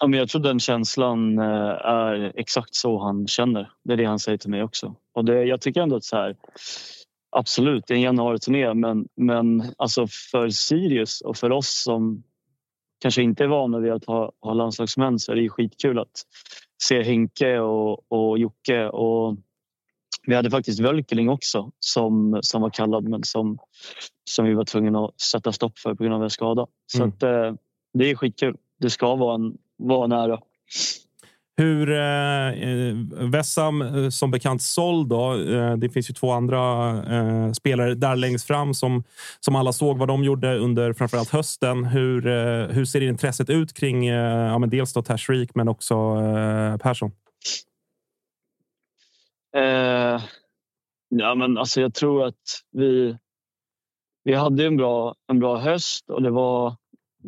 Ja, 0.00 0.06
men 0.06 0.18
jag 0.18 0.28
tror 0.28 0.42
den 0.42 0.60
känslan 0.60 1.38
eh, 1.38 1.44
är 1.84 2.32
exakt 2.34 2.74
så 2.74 3.02
han 3.02 3.26
känner. 3.26 3.70
Det 3.84 3.92
är 3.92 3.96
det 3.96 4.04
han 4.04 4.18
säger 4.18 4.38
till 4.38 4.50
mig 4.50 4.62
också. 4.62 4.94
Och 5.14 5.24
det, 5.24 5.44
jag 5.44 5.60
tycker 5.60 5.80
ändå 5.80 5.96
att 5.96 6.04
så 6.04 6.16
här, 6.16 6.36
absolut, 7.36 7.84
det 7.86 7.94
är 7.94 7.96
en 7.96 8.02
januariturné 8.02 8.74
men, 8.74 9.08
men 9.16 9.62
alltså 9.78 10.06
för 10.30 10.48
Sirius 10.48 11.20
och 11.20 11.36
för 11.36 11.52
oss 11.52 11.82
som 11.82 12.22
kanske 13.00 13.22
inte 13.22 13.44
är 13.44 13.48
vana 13.48 13.78
vid 13.78 13.92
att 13.92 14.04
ha, 14.04 14.32
ha 14.40 14.52
landslagsmän 14.52 15.18
så 15.18 15.32
är 15.32 15.36
det 15.36 15.42
ju 15.42 15.48
skitkul 15.48 15.98
att 15.98 16.24
se 16.82 17.02
Henke 17.02 17.58
och, 17.58 18.12
och 18.12 18.38
Jocke. 18.38 18.88
Och 18.88 19.36
vi 20.30 20.36
hade 20.36 20.50
faktiskt 20.50 20.80
Völkeling 20.80 21.28
också 21.28 21.70
som, 21.80 22.38
som 22.42 22.62
var 22.62 22.70
kallad 22.70 23.04
men 23.04 23.24
som, 23.24 23.58
som 24.30 24.44
vi 24.44 24.54
var 24.54 24.64
tvungna 24.64 25.04
att 25.04 25.20
sätta 25.20 25.52
stopp 25.52 25.78
för 25.78 25.94
på 25.94 26.02
grund 26.04 26.14
av 26.14 26.22
en 26.22 26.30
skada. 26.30 26.66
Så 26.92 26.98
Mm. 27.02 27.08
att, 27.08 27.22
eh, 27.22 27.52
det 27.98 28.10
är 28.10 28.14
skitkul. 28.16 28.56
Det 28.80 28.90
ska 28.90 29.14
vara 29.14 29.34
en, 29.34 29.52
vara 29.78 30.04
en 30.04 30.12
ära. 30.12 30.38
Hur 31.56 31.90
eh, 31.92 32.48
eh, 32.48 32.94
Vessam 33.30 33.82
eh, 33.82 34.08
som 34.08 34.30
bekant 34.30 34.62
såld 34.62 35.08
då. 35.08 35.34
Eh, 35.34 35.76
det 35.76 35.90
finns 35.90 36.10
ju 36.10 36.14
två 36.14 36.30
andra 36.32 36.88
eh, 37.16 37.52
spelare 37.52 37.94
där 37.94 38.16
längst 38.16 38.46
fram 38.46 38.74
som, 38.74 39.04
som 39.40 39.56
alla 39.56 39.72
såg 39.72 39.98
vad 39.98 40.08
de 40.08 40.24
gjorde 40.24 40.58
under 40.58 40.92
framförallt 40.92 41.30
hösten. 41.30 41.84
Hur, 41.84 42.26
eh, 42.26 42.66
hur 42.66 42.84
ser 42.84 43.00
intresset 43.00 43.50
ut 43.50 43.72
kring 43.72 44.06
eh, 44.06 44.46
ja, 44.46 44.58
men 44.58 44.70
dels 44.70 44.92
då 44.92 45.02
Tashreeq 45.02 45.50
men 45.54 45.68
också 45.68 45.94
eh, 45.94 46.76
Persson? 46.76 47.10
Eh, 49.56 50.22
ja, 51.08 51.34
men 51.34 51.58
alltså 51.58 51.80
jag 51.80 51.94
tror 51.94 52.24
att 52.24 52.64
vi, 52.70 53.16
vi 54.24 54.34
hade 54.34 54.66
en 54.66 54.76
bra, 54.76 55.14
en 55.26 55.38
bra 55.38 55.58
höst 55.58 56.10
och 56.10 56.22
det 56.22 56.30
var, 56.30 56.76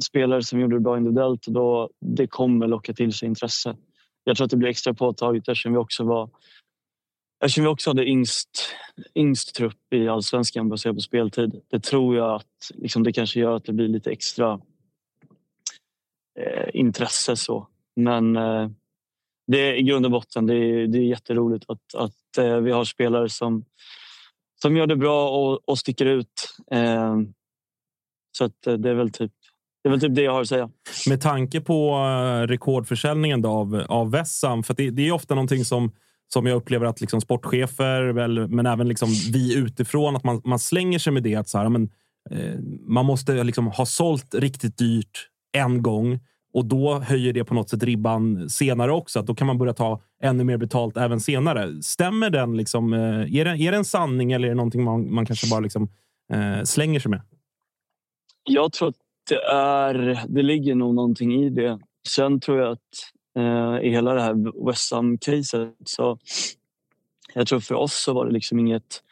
spelare 0.05 0.43
som 0.43 0.61
gjorde 0.61 0.77
det 0.77 0.81
bra 0.81 0.97
individuellt 0.97 1.47
och 1.47 1.53
då 1.53 1.91
det 2.01 2.27
kommer 2.27 2.67
locka 2.67 2.93
till 2.93 3.13
sig 3.13 3.29
intresse. 3.29 3.77
Jag 4.25 4.37
tror 4.37 4.45
att 4.45 4.51
det 4.51 4.57
blir 4.57 4.69
extra 4.69 4.95
påtagligt 4.95 5.49
eftersom 5.49 5.73
vi 5.73 5.79
också 5.79 6.05
var 6.05 6.31
Eftersom 7.45 7.65
vi 7.65 7.71
också 7.71 7.91
hade 7.91 8.05
yngst, 8.05 8.75
yngst 9.15 9.55
trupp 9.55 9.93
i 9.93 10.09
allsvenskan 10.09 10.69
baserat 10.69 10.97
på 10.97 11.01
speltid. 11.01 11.61
Det 11.69 11.81
tror 11.81 12.17
jag 12.17 12.35
att 12.35 12.71
liksom, 12.75 13.03
det 13.03 13.13
kanske 13.13 13.41
gör 13.41 13.57
att 13.57 13.65
det 13.65 13.73
blir 13.73 13.89
lite 13.89 14.11
extra 14.11 14.61
eh, 16.39 16.69
intresse. 16.75 17.37
så. 17.37 17.69
Men 17.97 18.37
eh, 18.37 18.71
det 19.47 19.59
är 19.69 19.75
i 19.75 19.83
grund 19.83 20.05
och 20.05 20.13
botten 20.13 20.47
det 20.47 20.55
är, 20.55 20.87
det 20.87 20.99
är 20.99 21.03
jätteroligt 21.03 21.65
att, 21.69 21.95
att 21.95 22.39
eh, 22.39 22.57
vi 22.57 22.71
har 22.71 22.85
spelare 22.85 23.29
som, 23.29 23.65
som 24.63 24.77
gör 24.77 24.87
det 24.87 24.97
bra 24.97 25.31
och, 25.31 25.69
och 25.69 25.79
sticker 25.79 26.07
ut. 26.07 26.57
Eh, 26.71 27.17
så 28.39 28.45
att, 28.45 28.67
eh, 28.67 28.75
det 28.75 28.91
är 28.91 28.95
väl 28.95 29.11
typ 29.11 29.33
det 29.83 29.89
är 29.89 29.91
väl 29.91 30.01
typ 30.01 30.15
det 30.15 30.23
jag 30.23 30.33
har 30.33 30.41
att 30.41 30.49
säga. 30.49 30.71
Med 31.09 31.21
tanke 31.21 31.61
på 31.61 31.97
rekordförsäljningen 32.49 33.43
då 33.43 33.49
av, 33.49 33.85
av 33.89 34.11
Vessam, 34.11 34.63
för 34.63 34.75
det, 34.75 34.91
det, 34.91 35.09
är 35.09 35.13
ofta 35.13 35.35
någonting 35.35 35.65
som, 35.65 35.93
som 36.33 36.47
jag 36.47 36.57
upplever 36.57 36.87
att 36.87 37.01
liksom 37.01 37.21
sportchefer, 37.21 38.03
väl, 38.03 38.49
men 38.49 38.67
även 38.67 38.89
liksom 38.89 39.09
vi 39.33 39.57
utifrån, 39.57 40.17
att 40.17 40.25
man, 40.25 40.41
man 40.45 40.59
slänger 40.59 40.99
sig 40.99 41.13
med 41.13 41.23
det. 41.23 41.35
Att 41.35 41.49
så 41.49 41.59
här, 41.59 41.69
men, 41.69 41.91
eh, 42.31 42.59
man 42.87 43.07
måste 43.07 43.45
liksom 43.45 43.67
ha 43.67 43.87
sålt 43.87 44.35
riktigt 44.35 44.79
dyrt 44.79 45.29
en 45.53 45.83
gång 45.83 46.21
och 46.53 46.65
då 46.65 46.99
höjer 46.99 47.33
det 47.33 47.45
på 47.45 47.55
något 47.55 47.71
sätt 47.71 47.83
ribban 47.83 48.51
senare 48.51 48.93
också. 48.93 49.21
Att 49.21 49.27
då 49.27 49.35
kan 49.35 49.47
man 49.47 49.59
börja 49.59 49.75
ta 49.75 50.03
ännu 50.23 50.45
mer 50.45 50.57
betalt 50.57 50.97
även 50.97 51.21
senare. 51.21 51.83
Stämmer 51.83 52.31
den? 52.31 52.57
Liksom, 52.57 52.93
eh, 52.93 53.37
är, 53.37 53.45
det, 53.45 53.51
är 53.51 53.73
det 53.73 53.77
en 53.77 53.85
sanning 53.85 54.33
eller 54.33 54.47
är 54.47 54.51
det 54.51 54.57
någonting 54.57 54.85
man, 54.85 55.15
man 55.15 55.27
kanske 55.27 55.51
bara 55.51 55.61
liksom, 55.61 55.89
eh, 56.33 56.63
slänger 56.65 57.01
sig 57.01 57.11
med? 57.11 57.23
Jag 58.45 58.73
tror 58.73 58.89
att 58.89 58.97
det, 59.29 59.43
är, 59.45 60.25
det 60.29 60.43
ligger 60.43 60.75
nog 60.75 60.95
någonting 60.95 61.45
i 61.45 61.51
det. 61.51 61.79
Sen 62.09 62.41
tror 62.41 62.59
jag 62.59 62.73
att 62.73 62.79
eh, 63.37 63.87
i 63.87 63.91
hela 63.91 64.15
det 64.15 64.23
här 64.23 64.67
West 64.67 64.93
Ham-caset 64.93 65.75
så 65.85 66.19
jag 67.35 67.47
tror 67.47 67.61
för 67.61 67.75
oss 67.75 67.95
så 67.95 68.15
var 68.15 68.27
det 68.27 68.33
liksom 68.33 68.59
inget... 68.59 69.03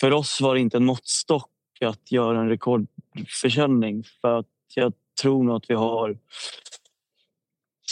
För 0.00 0.12
oss 0.12 0.40
var 0.40 0.54
det 0.54 0.60
inte 0.60 0.76
en 0.76 0.84
måttstock 0.84 1.50
att 1.80 2.12
göra 2.12 2.40
en 2.40 2.48
rekordförsäljning 2.48 4.04
för 4.20 4.38
att 4.38 4.46
jag 4.74 4.92
tror 5.22 5.44
nog 5.44 5.56
att 5.56 5.70
vi 5.70 5.74
har 5.74 6.18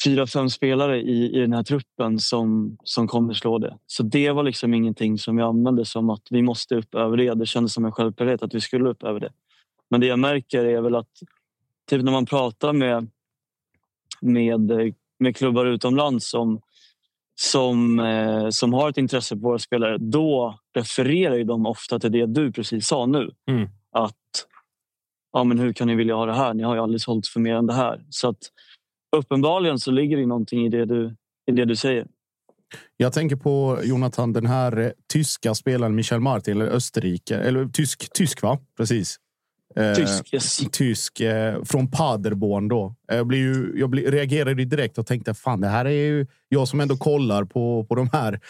fyra, 0.05 0.27
fem 0.27 0.51
spelare 0.51 1.01
i, 1.01 1.37
i 1.37 1.41
den 1.41 1.53
här 1.53 1.63
truppen 1.63 2.19
som, 2.19 2.77
som 2.85 3.09
kommer 3.09 3.35
slå 3.35 3.59
det. 3.59 3.79
Så 3.87 4.03
det 4.03 4.31
var 4.31 4.43
liksom 4.43 4.75
ingenting 4.75 5.19
som 5.19 5.39
jag 5.39 5.49
använde 5.49 5.85
som 5.85 6.11
att 6.11 6.27
vi 6.31 6.43
måste 6.43 6.75
upp 6.75 6.95
över 6.95 7.17
det. 7.17 7.35
Det 7.35 7.47
kändes 7.47 7.73
som 7.73 7.85
en 7.85 7.93
självklarhet 7.93 8.43
att 8.43 8.55
vi 8.55 8.61
skulle 8.61 8.89
upp 8.89 9.03
över 9.03 9.21
det. 9.21 9.33
Men 9.91 10.01
det 10.01 10.07
jag 10.07 10.19
märker 10.19 10.65
är 10.65 10.81
väl 10.81 10.95
att 10.95 11.11
typ 11.91 12.03
när 12.03 12.13
man 12.13 12.27
pratar 12.27 12.73
med, 12.73 13.11
med, 14.21 14.73
med 15.19 15.37
klubbar 15.37 15.67
utomlands 15.67 16.31
som, 16.31 16.61
som, 17.35 18.01
eh, 18.01 18.49
som 18.49 18.73
har 18.73 18.91
ett 18.91 18.99
intresse 18.99 19.37
på 19.37 19.43
våra 19.43 19.59
spelare, 19.59 19.99
då 19.99 20.59
refererar 20.75 21.45
de 21.45 21.67
ofta 21.67 21.99
till 21.99 22.13
det 22.13 22.27
du 22.27 22.53
precis 22.53 22.87
sa 22.87 23.07
nu. 23.07 23.31
Mm. 23.49 23.69
Att 23.91 24.47
ja, 25.35 25.45
men 25.45 25.59
hur 25.59 25.73
kan 25.73 25.87
ni 25.87 25.95
vilja 25.95 26.15
ha 26.15 26.27
det 26.27 26.35
här? 26.35 26.55
Ni 26.55 26.63
har 26.63 26.75
ju 26.75 26.81
aldrig 26.81 27.01
sålt 27.01 27.27
för 27.27 27.41
mer 27.41 27.55
än 27.55 27.67
det 27.67 27.75
här. 27.75 28.05
Så 28.11 28.29
att, 28.29 28.39
uppenbarligen 29.17 29.79
så 29.79 29.91
ligger 29.91 30.17
det 30.17 30.27
någonting 30.27 30.67
i 30.67 30.69
det 30.69 30.85
du, 30.85 31.17
i 31.51 31.53
det 31.53 31.65
du 31.65 31.77
säger. 31.77 32.07
Jag 32.97 33.13
tänker 33.13 33.37
på 33.37 33.79
Jonathan, 33.85 34.33
den 34.33 34.47
här 34.47 34.79
eh, 34.79 34.91
tyska 35.13 35.55
spelaren 35.55 35.95
Michel 35.95 36.21
Martin, 36.21 36.57
eller 36.57 36.71
Österrike, 36.71 37.37
eller 37.37 37.69
tysk, 37.69 38.13
tysk 38.13 38.43
va? 38.43 38.59
Precis. 38.77 39.17
Tysk, 39.97 40.35
yes. 40.35 40.57
tysk 40.73 41.21
eh, 41.21 41.63
från 41.65 41.91
Paderborn. 41.91 42.69
Då. 42.69 42.95
Jag, 43.07 43.27
blir 43.27 43.39
ju, 43.39 43.73
jag 43.77 43.91
blir, 43.91 44.11
reagerade 44.11 44.65
direkt 44.65 44.99
och 44.99 45.07
tänkte 45.07 45.35
fan, 45.35 45.61
det 45.61 45.69
här 45.69 45.85
är 45.85 45.91
ju 45.91 46.27
jag 46.49 46.69
som 46.69 46.81
ändå 46.81 46.97
kollar 46.97 47.45
på, 47.45 47.85
på 47.89 47.95
de 47.95 48.09
här 48.13 48.41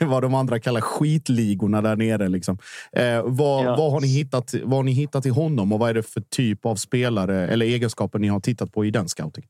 vad 0.00 0.22
de 0.22 0.34
andra 0.34 0.60
kallar 0.60 0.80
skitligorna 0.80 1.82
där 1.82 1.96
nere. 1.96 2.28
Liksom. 2.28 2.58
Eh, 2.92 3.22
vad, 3.24 3.66
ja. 3.66 3.76
vad, 3.76 3.92
har 3.92 4.00
ni 4.00 4.06
hittat, 4.06 4.54
vad 4.62 4.78
har 4.78 4.82
ni 4.82 4.92
hittat 4.92 5.26
i 5.26 5.28
honom 5.28 5.72
och 5.72 5.78
vad 5.78 5.90
är 5.90 5.94
det 5.94 6.02
för 6.02 6.20
typ 6.20 6.66
av 6.66 6.76
spelare 6.76 7.48
eller 7.48 7.66
egenskaper 7.66 8.18
ni 8.18 8.28
har 8.28 8.40
tittat 8.40 8.72
på 8.72 8.84
i 8.84 8.90
den 8.90 9.08
scouting? 9.08 9.44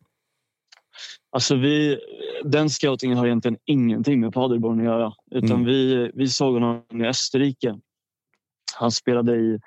Alltså 1.32 1.56
vi, 1.56 1.98
den 2.44 2.70
scoutingen 2.70 3.18
har 3.18 3.26
egentligen 3.26 3.58
ingenting 3.64 4.20
med 4.20 4.32
Paderborn 4.32 4.78
att 4.78 4.84
göra. 4.84 5.12
Utan 5.30 5.50
mm. 5.50 5.64
vi, 5.64 6.10
vi 6.14 6.28
såg 6.28 6.54
honom 6.54 6.82
i 6.94 7.04
Österrike. 7.04 7.78
Han 8.74 8.90
spelade 8.90 9.36
i 9.36 9.58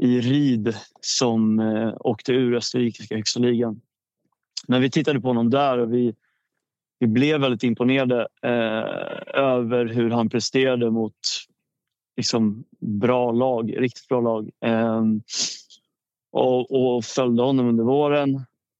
i 0.00 0.20
Ried 0.20 0.74
som 1.00 1.60
eh, 1.60 1.92
åkte 2.00 2.32
ur 2.32 2.54
österrikiska 2.54 3.14
högsta 3.14 3.40
ligan. 3.40 3.80
Men 4.68 4.82
vi 4.82 4.90
tittade 4.90 5.20
på 5.20 5.28
honom 5.28 5.50
där 5.50 5.78
och 5.78 5.94
vi, 5.94 6.14
vi 6.98 7.06
blev 7.06 7.40
väldigt 7.40 7.62
imponerade 7.62 8.28
eh, 8.42 9.40
över 9.42 9.86
hur 9.86 10.10
han 10.10 10.28
presterade 10.28 10.90
mot 10.90 11.14
liksom, 12.16 12.64
bra 12.78 13.32
lag, 13.32 13.74
riktigt 13.78 14.08
bra 14.08 14.20
lag. 14.20 14.50
Eh, 14.60 15.02
och, 16.32 16.96
och 16.96 17.04
följde 17.04 17.42
honom 17.42 17.68
under 17.68 17.84
våren. 17.84 18.34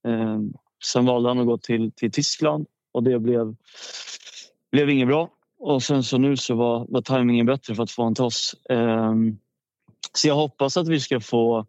Eh, 0.07 0.39
sen 0.85 1.07
valde 1.07 1.29
han 1.29 1.39
att 1.39 1.47
gå 1.47 1.59
till, 1.59 1.93
till 1.93 2.13
Tyskland 2.13 2.67
och 2.93 3.03
det 3.03 3.19
blev, 3.19 3.57
blev 4.73 4.91
inget 4.91 5.09
bra. 5.09 5.31
Och 5.59 5.83
sen 5.83 6.03
så 6.03 6.19
nu 6.19 6.37
så 6.37 6.55
var, 6.55 6.87
var 6.89 7.03
tajmingen 7.03 7.47
bättre 7.47 7.75
för 7.75 7.83
att 7.83 7.91
få 7.91 8.03
honom 8.03 8.15
till 8.15 8.25
oss. 8.25 8.57
Ehm, 8.69 9.39
så 10.16 10.28
jag 10.28 10.35
hoppas 10.35 10.77
att 10.77 10.89
vi 10.89 11.01
ska 11.01 11.20
få... 11.20 11.66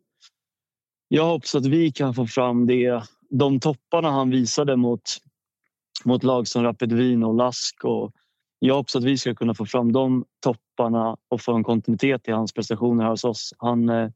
Jag 1.07 1.25
hoppas 1.25 1.55
att 1.55 1.65
vi 1.65 1.91
kan 1.91 2.13
få 2.13 2.27
fram 2.27 2.67
det, 2.67 3.03
de 3.29 3.59
topparna 3.59 4.11
han 4.11 4.29
visade 4.29 4.75
mot, 4.75 5.01
mot 6.05 6.23
lag 6.23 6.47
som 6.47 6.63
Rapid 6.63 6.93
Wien 6.93 7.23
och 7.23 7.35
Lask. 7.35 7.83
Och 7.83 8.11
jag 8.59 8.75
hoppas 8.75 8.95
att 8.95 9.03
vi 9.03 9.17
ska 9.17 9.35
kunna 9.35 9.53
få 9.53 9.65
fram 9.65 9.91
de 9.91 10.25
topparna 10.39 11.17
och 11.27 11.41
få 11.41 11.53
en 11.53 11.63
kontinuitet 11.63 12.27
i 12.27 12.31
hans 12.31 12.53
prestationer 12.53 13.03
här 13.03 13.11
hos 13.11 13.23
oss. 13.23 13.53
Han, 13.57 13.89
eh, 13.89 14.09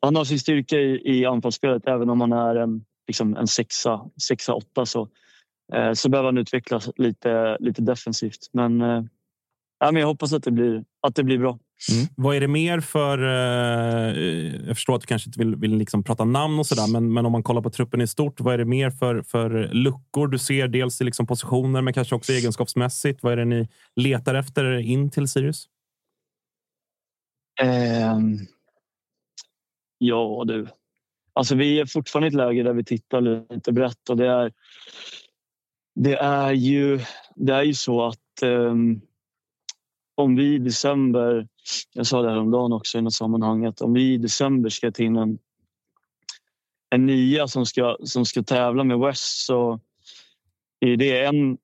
han 0.00 0.16
har 0.16 0.24
sin 0.24 0.38
styrka 0.38 0.76
i, 0.76 1.18
i 1.18 1.26
anfallsspelet 1.26 1.86
även 1.86 2.10
om 2.10 2.20
han 2.20 2.32
är 2.32 2.56
en, 2.56 2.84
liksom 3.06 3.36
en 3.36 3.46
sexa, 3.46 4.10
sexa 4.22 4.54
åtta 4.54 4.86
så, 4.86 5.08
eh, 5.74 5.92
så 5.92 6.08
behöver 6.08 6.28
han 6.28 6.38
utvecklas 6.38 6.90
lite, 6.96 7.56
lite 7.60 7.82
defensivt. 7.82 8.50
Men, 8.52 8.80
eh, 8.80 9.02
ja, 9.78 9.92
men 9.92 9.96
jag 10.00 10.06
hoppas 10.06 10.32
att 10.32 10.42
det 10.42 10.50
blir, 10.50 10.84
att 11.00 11.14
det 11.14 11.24
blir 11.24 11.38
bra. 11.38 11.58
Mm. 11.92 12.06
Vad 12.16 12.36
är 12.36 12.40
det 12.40 12.48
mer 12.48 12.80
för... 12.80 13.18
Eh, 13.18 14.66
jag 14.66 14.76
förstår 14.76 14.94
att 14.94 15.00
du 15.00 15.06
kanske 15.06 15.28
inte 15.28 15.38
vill, 15.38 15.56
vill 15.56 15.76
liksom 15.76 16.04
prata 16.04 16.24
namn 16.24 16.58
och 16.58 16.66
sådär, 16.66 16.92
men, 16.92 17.12
men 17.12 17.26
om 17.26 17.32
man 17.32 17.42
kollar 17.42 17.62
på 17.62 17.70
truppen 17.70 18.00
i 18.00 18.06
stort, 18.06 18.40
vad 18.40 18.54
är 18.54 18.58
det 18.58 18.64
mer 18.64 18.90
för, 18.90 19.22
för 19.22 19.68
luckor 19.72 20.28
du 20.28 20.38
ser? 20.38 20.68
Dels 20.68 21.00
i 21.00 21.04
liksom 21.04 21.26
positioner, 21.26 21.82
men 21.82 21.92
kanske 21.92 22.14
också 22.14 22.32
egenskapsmässigt. 22.32 23.22
Vad 23.22 23.32
är 23.32 23.36
det 23.36 23.44
ni 23.44 23.68
letar 23.96 24.34
efter 24.34 24.78
in 24.78 25.10
till 25.10 25.28
Sirius? 25.28 25.68
Eh, 27.60 28.18
ja, 29.98 30.44
du. 30.46 30.66
Alltså, 31.32 31.54
vi 31.54 31.80
är 31.80 31.86
fortfarande 31.86 32.26
i 32.26 32.28
ett 32.28 32.34
läge 32.34 32.62
där 32.62 32.72
vi 32.72 32.84
tittar 32.84 33.20
lite 33.54 33.72
brett 33.72 34.08
och 34.08 34.16
det 34.16 34.26
är. 34.26 34.52
Det 35.94 36.14
är 36.14 36.52
ju, 36.52 37.00
det 37.34 37.52
är 37.52 37.62
ju 37.62 37.74
så 37.74 38.06
att 38.06 38.42
eh, 38.42 38.74
om 40.14 40.36
vi 40.36 40.54
i 40.54 40.58
december, 40.58 41.48
jag 41.92 42.06
sa 42.06 42.22
det 42.22 42.30
häromdagen 42.30 42.72
också 42.72 42.98
i 42.98 43.02
något 43.02 43.14
sammanhang, 43.14 43.64
att 43.64 43.80
om 43.80 43.92
vi 43.92 44.12
i 44.12 44.18
december 44.18 44.70
ska 44.70 44.90
ta 44.90 45.02
in 45.02 45.16
en, 45.16 45.38
en 46.90 47.06
nia 47.06 47.48
som 47.48 47.66
ska, 47.66 47.96
som 48.04 48.24
ska 48.24 48.42
tävla 48.42 48.84
med 48.84 48.98
West 48.98 49.46
så 49.46 49.80
är 50.80 50.96
det 50.96 51.24
en 51.24 51.58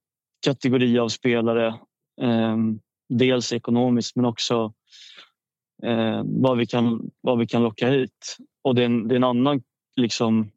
kategori 0.45 0.99
av 0.99 1.09
spelare. 1.09 1.67
Eh, 2.21 2.57
dels 3.09 3.53
ekonomiskt 3.53 4.17
men 4.17 4.25
också 4.25 4.73
eh, 5.83 6.23
vad, 6.25 6.59
vi 6.59 6.67
kan, 6.67 7.11
vad 7.21 7.39
vi 7.39 7.47
kan 7.47 7.63
locka 7.63 7.89
hit. 7.89 8.37
Och 8.63 8.75
det 8.75 8.83
är 8.83 8.87
en, 8.87 9.09
det 9.09 9.15
är 9.15 9.17
en 9.17 9.25
annan 9.25 9.63
liksom, 9.97 10.51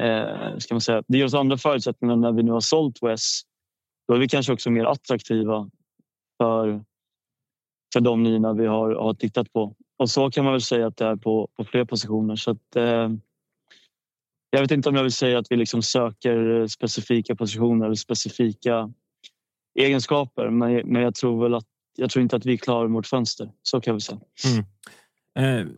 eh, 0.00 0.58
ska 0.58 0.74
man 0.74 0.80
säga, 0.80 1.02
det 1.08 1.18
ger 1.18 1.24
oss 1.24 1.34
andra 1.34 1.58
förutsättningar 1.58 2.16
när 2.16 2.32
vi 2.32 2.42
nu 2.42 2.52
har 2.52 2.60
sålt 2.60 3.02
West. 3.02 3.46
Då 4.08 4.14
är 4.14 4.18
vi 4.18 4.28
kanske 4.28 4.52
också 4.52 4.70
mer 4.70 4.84
attraktiva 4.84 5.70
för, 6.38 6.84
för 7.92 8.00
de 8.00 8.22
niorna 8.22 8.52
vi 8.52 8.66
har, 8.66 8.94
har 8.94 9.14
tittat 9.14 9.52
på. 9.52 9.74
Och 9.98 10.10
så 10.10 10.30
kan 10.30 10.44
man 10.44 10.52
väl 10.52 10.62
säga 10.62 10.86
att 10.86 10.96
det 10.96 11.04
är 11.04 11.16
på, 11.16 11.48
på 11.56 11.64
fler 11.64 11.84
positioner. 11.84 12.36
Så 12.36 12.50
att, 12.50 12.76
eh, 12.76 13.10
jag 14.50 14.60
vet 14.60 14.70
inte 14.70 14.88
om 14.88 14.94
jag 14.94 15.02
vill 15.02 15.12
säga 15.12 15.38
att 15.38 15.46
vi 15.50 15.56
liksom 15.56 15.82
söker 15.82 16.60
eh, 16.60 16.66
specifika 16.66 17.36
positioner 17.36 17.86
eller 17.86 17.94
specifika 17.94 18.92
egenskaper. 19.78 20.50
Men, 20.50 20.92
men 20.92 21.02
jag 21.02 21.14
tror 21.14 21.42
väl 21.42 21.54
att 21.54 21.66
jag 21.96 22.10
tror 22.10 22.22
inte 22.22 22.36
att 22.36 22.46
vi 22.46 22.58
klarar 22.58 22.88
vårt 22.88 23.06
fönster. 23.06 23.50
Så 23.62 23.80
kan 23.80 23.94
vi 23.94 24.00
säga. 24.00 24.20
Mm. 24.44 25.60
Eh, 25.60 25.72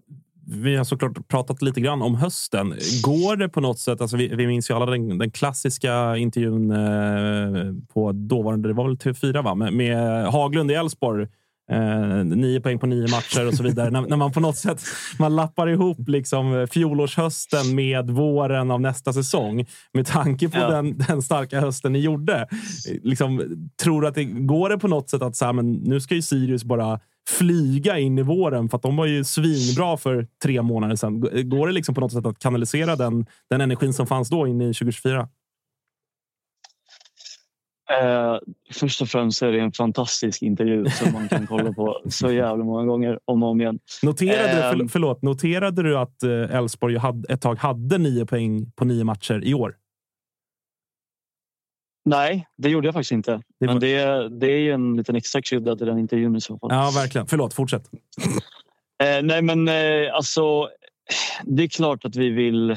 vi 0.47 0.77
har 0.77 0.85
såklart 0.85 1.29
pratat 1.29 1.63
lite 1.63 1.81
grann 1.81 2.03
om 2.03 2.15
hösten. 2.15 2.75
Går 3.03 3.37
det 3.37 3.49
på 3.49 3.61
något 3.61 3.79
sätt? 3.79 4.01
Alltså 4.01 4.17
vi, 4.17 4.29
vi 4.29 4.47
minns 4.47 4.71
ju 4.71 4.75
alla 4.75 4.87
den, 4.87 5.19
den 5.19 5.31
klassiska 5.31 6.17
intervjun 6.17 6.71
eh, 6.71 7.75
på 7.93 8.13
dåvarande, 8.13 8.69
det 8.69 8.75
var 8.75 8.89
väl 8.89 8.97
TV4 8.97 9.43
va? 9.43 9.55
Med, 9.55 9.73
med 9.73 10.27
Haglund 10.27 10.71
i 10.71 10.75
Elfsborg 10.75 11.29
Eh, 11.71 12.25
nio 12.25 12.61
poäng 12.61 12.79
på 12.79 12.87
nio 12.87 13.09
matcher 13.11 13.47
och 13.49 13.55
så 13.55 13.63
vidare. 13.63 13.91
när, 13.91 14.01
när 14.01 14.17
man 14.17 14.33
på 14.33 14.41
något 14.41 14.57
sätt 14.57 14.83
man 15.19 15.37
lappar 15.37 15.69
ihop 15.69 16.09
liksom 16.09 16.67
fjolårshösten 16.71 17.75
med 17.75 18.11
våren 18.11 18.71
av 18.71 18.81
nästa 18.81 19.13
säsong. 19.13 19.67
Med 19.93 20.07
tanke 20.07 20.49
på 20.49 20.59
Ja. 20.59 20.71
den, 20.71 20.99
den 20.99 21.23
starka 21.23 21.61
hösten 21.61 21.93
ni 21.93 21.99
gjorde. 21.99 22.47
Liksom, 23.03 23.43
tror 23.83 24.03
du 24.03 24.09
att 24.09 24.15
det 24.15 24.25
går 24.25 24.69
det 24.71 24.79
på 24.79 24.89
något 24.89 25.11
sätt 25.11 25.23
att 25.23 25.37
så 25.37 25.45
här, 25.45 25.53
men 25.53 25.73
nu 25.73 26.01
ska 26.01 26.15
ju 26.15 26.23
Sirius 26.23 26.65
bara 26.65 27.01
flyga 27.29 27.99
in 27.99 28.19
i 28.19 28.23
våren 28.23 28.69
för 28.69 28.77
att 28.77 28.83
de 28.83 28.97
var 28.97 29.07
ju 29.07 29.25
svinbra 29.25 29.97
för 29.97 30.27
tre 30.43 30.63
månader 30.63 30.97
sedan. 30.97 31.21
Går 31.51 31.67
det 31.67 31.73
liksom 31.73 31.95
på 31.95 32.01
något 32.01 32.13
sätt 32.13 32.27
att 32.27 32.39
kanalisera 32.39 32.97
den, 32.97 33.27
den 33.51 33.61
energin 33.61 33.93
som 33.93 34.07
fanns 34.07 34.29
då 34.29 34.47
in 34.47 34.61
i 34.61 34.75
2024? 34.75 35.29
Eh, 37.91 38.39
först 38.73 39.03
och 39.03 39.09
främst 39.09 39.43
är 39.43 39.53
det 39.53 39.61
en 39.61 39.73
fantastisk 39.73 40.43
intervju 40.43 40.85
som 40.87 41.13
man 41.13 41.29
kan 41.29 41.47
kolla 41.47 41.73
på 41.73 42.03
så 42.11 42.33
jävla 42.33 42.65
många 42.65 42.85
gånger 42.85 43.19
om 43.25 43.43
och 43.43 43.49
om 43.49 43.61
igen. 43.61 43.79
Noterade, 44.03 44.57
du, 44.57 44.63
Ehm. 44.63 44.79
för, 44.79 44.89
förlåt, 44.89 45.23
noterade 45.23 45.83
du 45.83 45.99
att 45.99 46.23
eh, 46.23 46.57
Elfsborg 46.57 46.99
ett 47.29 47.41
tag 47.41 47.55
hade 47.59 47.99
nio 47.99 48.27
poäng 48.27 48.71
på 48.77 48.85
nio 48.85 49.05
matcher 49.05 49.41
i 49.45 49.55
år? 49.55 49.77
Nej, 52.05 52.47
det 52.57 52.69
gjorde 52.69 52.87
jag 52.87 52.95
faktiskt 52.95 53.13
inte. 53.13 53.41
Det 53.61 53.67
var- 53.67 53.73
Men 53.75 53.81
det, 53.81 54.29
det 54.29 54.47
är 54.53 54.59
ju 54.59 54.73
en 54.73 54.97
liten 54.97 55.17
extra 55.17 55.43
krydda 55.43 55.77
till 55.77 55.87
den 55.87 55.99
intervjun 55.99 56.37
i 56.37 56.41
så 56.41 56.59
fall. 56.59 56.71
Ja, 56.73 56.91
verkligen. 56.95 57.27
Förlåt, 57.27 57.55
fortsätt. 57.55 57.91
Eh, 59.03 59.23
nej, 59.23 59.43
men 59.43 59.69
eh, 59.69 60.15
alltså, 60.15 60.69
det 61.45 61.63
är 61.63 61.69
klart 61.69 62.05
att 62.05 62.17
vi 62.17 62.31
vill... 62.31 62.71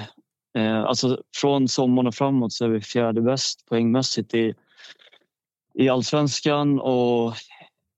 Eh, 0.57 0.83
alltså, 0.83 1.21
från 1.35 1.67
sommaren 1.67 2.07
och 2.07 2.15
framåt 2.15 2.53
så 2.53 2.65
är 2.65 2.69
vi 2.69 2.81
fjärde 2.81 3.21
bäst 3.21 3.65
poängmässigt 3.69 4.33
i, 4.33 4.53
i 5.79 5.89
allsvenskan 5.89 6.79
och 6.79 7.33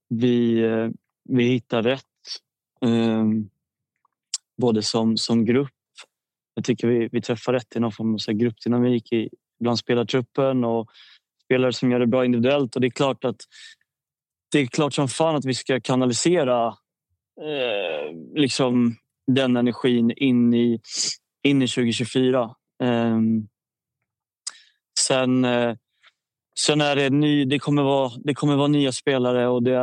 vi, 0.09 0.63
eh, 0.63 0.89
vi 1.23 1.43
hittar 1.43 1.83
rätt. 1.83 2.03
Ehm, 2.85 3.49
både 4.57 4.83
som, 4.83 5.17
som 5.17 5.45
grupp. 5.45 5.69
Jag 6.53 6.65
tycker 6.65 6.87
vi, 6.87 7.09
vi 7.11 7.21
träffar 7.21 7.53
rätt 7.53 7.75
i 7.75 7.79
någon 7.79 7.91
form 7.91 8.13
av 8.13 8.33
gruppdynamik 8.33 9.13
i, 9.13 9.29
bland 9.59 9.79
spelartruppen 9.79 10.63
och 10.63 10.89
spelare 11.45 11.73
som 11.73 11.91
gör 11.91 11.99
det 11.99 12.07
bra 12.07 12.25
individuellt. 12.25 12.75
Och 12.75 12.81
det 12.81 12.87
är 12.87 12.91
klart 12.91 13.25
att 13.25 13.41
det 14.51 14.59
är 14.59 14.65
klart 14.65 14.93
som 14.93 15.07
fan 15.07 15.35
att 15.35 15.45
vi 15.45 15.53
ska 15.53 15.81
kanalisera 15.81 16.67
eh, 17.41 18.15
liksom 18.35 18.95
den 19.27 19.57
energin 19.57 20.11
in 20.11 20.53
i, 20.53 20.79
in 21.43 21.61
i 21.61 21.67
2024. 21.67 22.55
Eh, 22.83 23.19
sen, 24.99 25.45
eh, 25.45 25.75
sen 26.65 26.81
är 26.81 26.95
det 26.95 27.09
ny, 27.09 27.45
det 27.45 27.59
kommer 27.59 27.83
vara, 27.83 28.11
det 28.23 28.33
kommer 28.33 28.55
vara 28.55 28.67
nya 28.67 28.91
spelare 28.91 29.47
och 29.47 29.63
det 29.63 29.75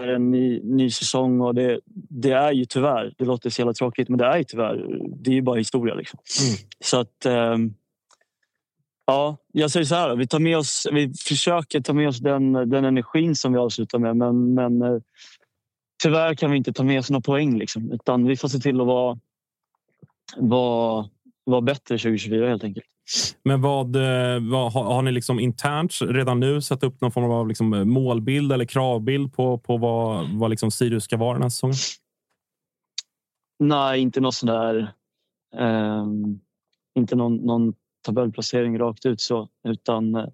är 0.00 0.08
en 0.08 0.30
ny, 0.30 0.60
ny 0.62 0.90
säsong 0.90 1.40
och 1.40 1.54
det, 1.54 1.80
det 2.10 2.30
är 2.30 2.52
ju 2.52 2.64
tyvärr, 2.64 3.14
det 3.18 3.24
låter 3.24 3.50
så 3.50 3.60
jävla 3.60 3.72
tråkigt 3.72 4.08
men 4.08 4.18
det 4.18 4.26
är 4.26 4.38
ju 4.38 4.44
tyvärr, 4.44 4.86
det 5.16 5.30
är 5.30 5.34
ju 5.34 5.42
bara 5.42 5.58
historia 5.58 5.94
liksom. 5.94 6.18
Så 6.80 7.00
att 7.00 7.26
ehm, 7.26 7.74
Ja, 9.06 9.36
jag 9.52 9.70
säger 9.70 9.86
så 9.86 9.94
här. 9.94 10.16
Vi, 10.16 10.26
tar 10.26 10.38
med 10.38 10.58
oss, 10.58 10.86
vi 10.92 11.12
försöker 11.14 11.80
ta 11.80 11.92
med 11.92 12.08
oss 12.08 12.18
den, 12.18 12.52
den 12.52 12.84
energin 12.84 13.36
som 13.36 13.52
vi 13.52 13.58
avslutar 13.58 13.98
med. 13.98 14.16
Men, 14.16 14.54
men 14.54 14.82
eh, 14.82 14.98
tyvärr 16.02 16.34
kan 16.34 16.50
vi 16.50 16.56
inte 16.56 16.72
ta 16.72 16.82
med 16.82 16.98
oss 16.98 17.10
några 17.10 17.20
poäng. 17.20 17.58
Liksom, 17.58 17.92
utan 17.92 18.26
vi 18.26 18.36
får 18.36 18.48
se 18.48 18.58
till 18.58 18.80
att 18.80 18.86
vara, 18.86 19.18
vara, 20.36 21.08
vara 21.44 21.60
bättre 21.60 21.98
2024 21.98 22.48
helt 22.48 22.64
enkelt. 22.64 22.86
Men 23.42 23.60
vad, 23.60 23.96
eh, 23.96 24.40
vad 24.50 24.72
har, 24.72 24.84
har 24.84 25.02
ni 25.02 25.12
liksom 25.12 25.40
internt 25.40 25.92
redan 26.00 26.40
nu 26.40 26.62
satt 26.62 26.82
upp 26.82 27.00
någon 27.00 27.12
form 27.12 27.30
av 27.30 27.48
liksom 27.48 27.74
eh, 27.74 27.84
målbild 27.84 28.52
eller 28.52 28.64
kravbild 28.64 29.32
på, 29.32 29.58
på 29.58 29.76
vad, 29.76 30.38
vad 30.38 30.50
liksom 30.50 30.70
Sirius 30.70 31.04
ska 31.04 31.16
vara 31.16 31.32
den 31.32 31.42
här 31.42 31.48
säsongen? 31.48 31.76
Nej, 33.58 34.00
inte 34.00 34.20
något 34.20 34.34
sådär. 34.34 34.74
där... 34.74 34.92
Ehm, 35.56 36.40
inte 36.94 37.16
någon, 37.16 37.36
någon 37.36 37.74
tabellplacering 38.04 38.78
rakt 38.78 39.06
ut 39.06 39.20
så. 39.20 39.48
Utan 39.68 40.14
eh, 40.14 40.28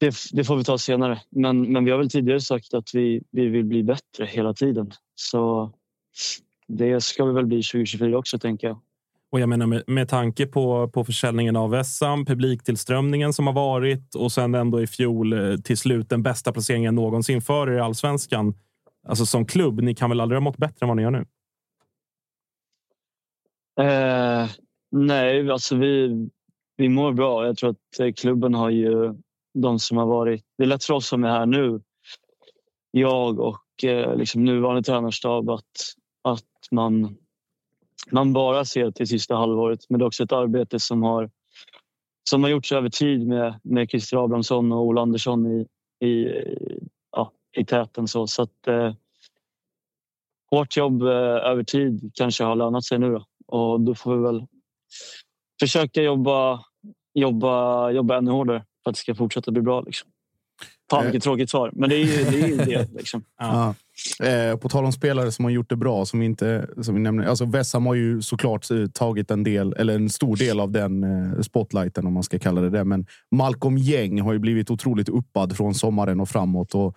det, 0.00 0.14
det 0.32 0.44
får 0.44 0.56
vi 0.56 0.64
ta 0.64 0.78
senare. 0.78 1.20
Men, 1.30 1.72
men 1.72 1.84
vi 1.84 1.90
har 1.90 1.98
väl 1.98 2.10
tidigare 2.10 2.40
sagt 2.40 2.74
att 2.74 2.94
vi, 2.94 3.22
vi 3.30 3.46
vill 3.46 3.64
bli 3.64 3.82
bättre 3.82 4.24
hela 4.26 4.54
tiden. 4.54 4.92
Så 5.14 5.72
det 6.66 7.00
ska 7.00 7.24
vi 7.24 7.32
väl 7.32 7.46
bli 7.46 7.62
2024 7.62 8.18
också 8.18 8.38
tänker 8.38 8.66
jag. 8.66 8.80
Och 9.34 9.40
jag 9.40 9.48
menar 9.48 9.66
med, 9.66 9.82
med 9.86 10.08
tanke 10.08 10.46
på, 10.46 10.88
på 10.88 11.04
försäljningen 11.04 11.56
av 11.56 11.70
Vessam, 11.70 12.24
publiktillströmningen 12.24 13.32
som 13.32 13.46
har 13.46 13.54
varit 13.54 14.14
och 14.14 14.32
sen 14.32 14.54
ändå 14.54 14.82
i 14.82 14.86
fjol 14.86 15.32
eh, 15.32 15.56
till 15.56 15.78
slut 15.78 16.08
den 16.08 16.22
bästa 16.22 16.52
placeringen 16.52 16.94
någonsin 16.94 17.42
för 17.42 17.70
er 17.70 17.76
i 17.76 17.80
allsvenskan. 17.80 18.54
Alltså 19.08 19.26
som 19.26 19.46
klubb, 19.46 19.80
ni 19.80 19.94
kan 19.94 20.10
väl 20.10 20.20
aldrig 20.20 20.36
ha 20.36 20.44
mått 20.44 20.56
bättre 20.56 20.76
än 20.80 20.88
vad 20.88 20.96
ni 20.96 21.02
gör 21.02 21.10
nu? 21.10 21.24
Eh, 23.80 24.48
nej, 24.90 25.50
alltså 25.50 25.76
vi, 25.76 26.28
vi 26.76 26.88
mår 26.88 27.12
bra. 27.12 27.46
Jag 27.46 27.56
tror 27.56 27.70
att 27.70 28.00
eh, 28.00 28.12
klubben 28.12 28.54
har 28.54 28.70
ju 28.70 29.14
de 29.54 29.78
som 29.78 29.96
har 29.96 30.06
varit... 30.06 30.44
Det 30.58 30.64
är 30.64 30.68
lätt 30.68 30.84
för 30.84 30.94
oss 30.94 31.08
som 31.08 31.24
är 31.24 31.28
här 31.28 31.46
nu, 31.46 31.80
jag 32.90 33.40
och 33.40 33.84
eh, 33.84 34.16
liksom 34.16 34.44
nuvarande 34.44 34.82
tränarstab, 34.82 35.50
att, 35.50 35.94
att 36.22 36.68
man, 36.70 37.16
man 38.10 38.32
bara 38.32 38.64
ser 38.64 38.90
till 38.90 39.06
sista 39.06 39.34
halvåret. 39.34 39.80
Men 39.88 39.98
det 39.98 40.02
är 40.02 40.06
också 40.06 40.22
ett 40.22 40.32
arbete 40.32 40.80
som 40.80 41.02
har, 41.02 41.30
som 42.30 42.42
har 42.42 42.50
gjorts 42.50 42.72
över 42.72 42.88
tid 42.88 43.26
med, 43.26 43.60
med 43.62 43.90
Christer 43.90 44.24
Abrahamsson 44.24 44.72
och 44.72 44.82
Ola 44.82 45.02
Andersson 45.02 45.46
i, 45.46 45.66
i, 46.06 46.28
ja, 47.12 47.32
i 47.56 47.64
täten. 47.64 48.08
Så, 48.08 48.26
så 48.26 48.42
att, 48.42 48.66
eh, 48.66 48.94
hårt 50.50 50.76
jobb 50.76 51.02
eh, 51.02 51.08
över 51.50 51.62
tid 51.62 52.10
kanske 52.14 52.44
har 52.44 52.56
lönat 52.56 52.84
sig 52.84 52.98
nu. 52.98 53.12
Då. 53.12 53.24
Och 53.46 53.80
då 53.80 53.94
får 53.94 54.16
vi 54.16 54.22
väl 54.22 54.46
försöka 55.60 56.02
jobba, 56.02 56.64
jobba, 57.14 57.90
jobba 57.90 58.18
ännu 58.18 58.30
hårdare 58.30 58.64
för 58.84 58.90
att 58.90 58.94
det 58.94 59.00
ska 59.00 59.14
fortsätta 59.14 59.50
bli 59.50 59.62
bra. 59.62 59.80
Liksom. 59.80 60.10
Fan 60.90 61.04
vilket 61.04 61.22
tråkigt 61.22 61.50
svar, 61.50 61.70
men 61.74 61.88
det 61.90 61.96
är 61.96 61.98
ju 61.98 62.24
det. 62.30 62.42
Är 62.42 62.48
ju 62.48 62.56
det 62.56 62.88
liksom. 62.98 63.22
Ja. 63.38 63.74
Eh, 64.26 64.56
på 64.56 64.68
tal 64.68 64.84
om 64.84 64.92
spelare 64.92 65.32
som 65.32 65.44
har 65.44 65.52
gjort 65.52 65.68
det 65.70 65.76
bra, 65.76 66.04
som 66.04 66.20
vi 66.20 66.26
inte 66.26 66.68
som 66.82 66.94
vi 66.94 67.00
nämner. 67.00 67.24
Alltså 67.26 67.44
Vessam 67.44 67.86
har 67.86 67.94
ju 67.94 68.22
såklart 68.22 68.70
eh, 68.70 68.86
tagit 68.86 69.30
en 69.30 69.42
del, 69.44 69.72
eller 69.72 69.94
en 69.94 70.10
stor 70.10 70.36
del 70.36 70.60
av 70.60 70.70
den 70.72 71.04
eh, 71.04 71.40
spotlighten 71.40 72.06
om 72.06 72.12
man 72.12 72.22
ska 72.22 72.38
kalla 72.38 72.60
det 72.60 72.70
det. 72.70 72.84
Men 72.84 73.06
Malcolm 73.30 73.78
Gäng 73.78 74.20
har 74.20 74.32
ju 74.32 74.38
blivit 74.38 74.70
otroligt 74.70 75.08
uppad 75.08 75.56
från 75.56 75.74
sommaren 75.74 76.20
och 76.20 76.28
framåt. 76.28 76.74
Och 76.74 76.96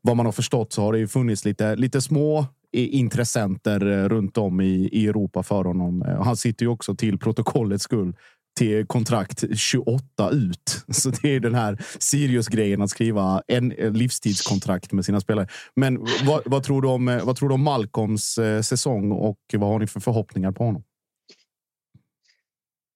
vad 0.00 0.16
man 0.16 0.26
har 0.26 0.32
förstått 0.32 0.72
så 0.72 0.82
har 0.82 0.92
det 0.92 0.98
ju 0.98 1.08
funnits 1.08 1.44
lite, 1.44 1.76
lite 1.76 2.00
små 2.00 2.46
i- 2.72 2.98
intressenter 2.98 3.86
eh, 3.92 4.08
runt 4.08 4.38
om 4.38 4.60
i, 4.60 4.88
i 4.92 5.06
Europa 5.08 5.42
för 5.42 5.64
honom. 5.64 6.02
Eh, 6.02 6.22
Han 6.22 6.36
sitter 6.36 6.64
ju 6.64 6.70
också 6.70 6.94
till 6.94 7.18
protokollets 7.18 7.84
skull 7.84 8.12
till 8.56 8.86
kontrakt 8.86 9.58
28 9.58 10.30
ut. 10.30 10.84
Så 10.88 11.10
det 11.10 11.34
är 11.34 11.40
den 11.40 11.54
här 11.54 11.78
Sirius-grejen 11.98 12.82
att 12.82 12.90
skriva 12.90 13.42
en 13.46 13.72
eh, 13.72 13.92
livstidskontrakt 13.92 14.92
med 14.92 15.04
sina 15.04 15.20
spelare. 15.20 15.48
Men 15.74 16.06
vad, 16.26 16.42
vad, 16.46 16.62
tror, 16.62 16.82
du 16.82 16.88
om, 16.88 17.08
eh, 17.08 17.24
vad 17.24 17.36
tror 17.36 17.48
du 17.48 17.54
om 17.54 17.62
Malcolms 17.62 18.38
eh, 18.38 18.60
säsong 18.60 19.12
och 19.12 19.38
vad 19.52 19.70
har 19.70 19.78
ni 19.78 19.86
för 19.86 20.00
förhoppningar 20.00 20.52
på 20.52 20.64
honom? 20.64 20.82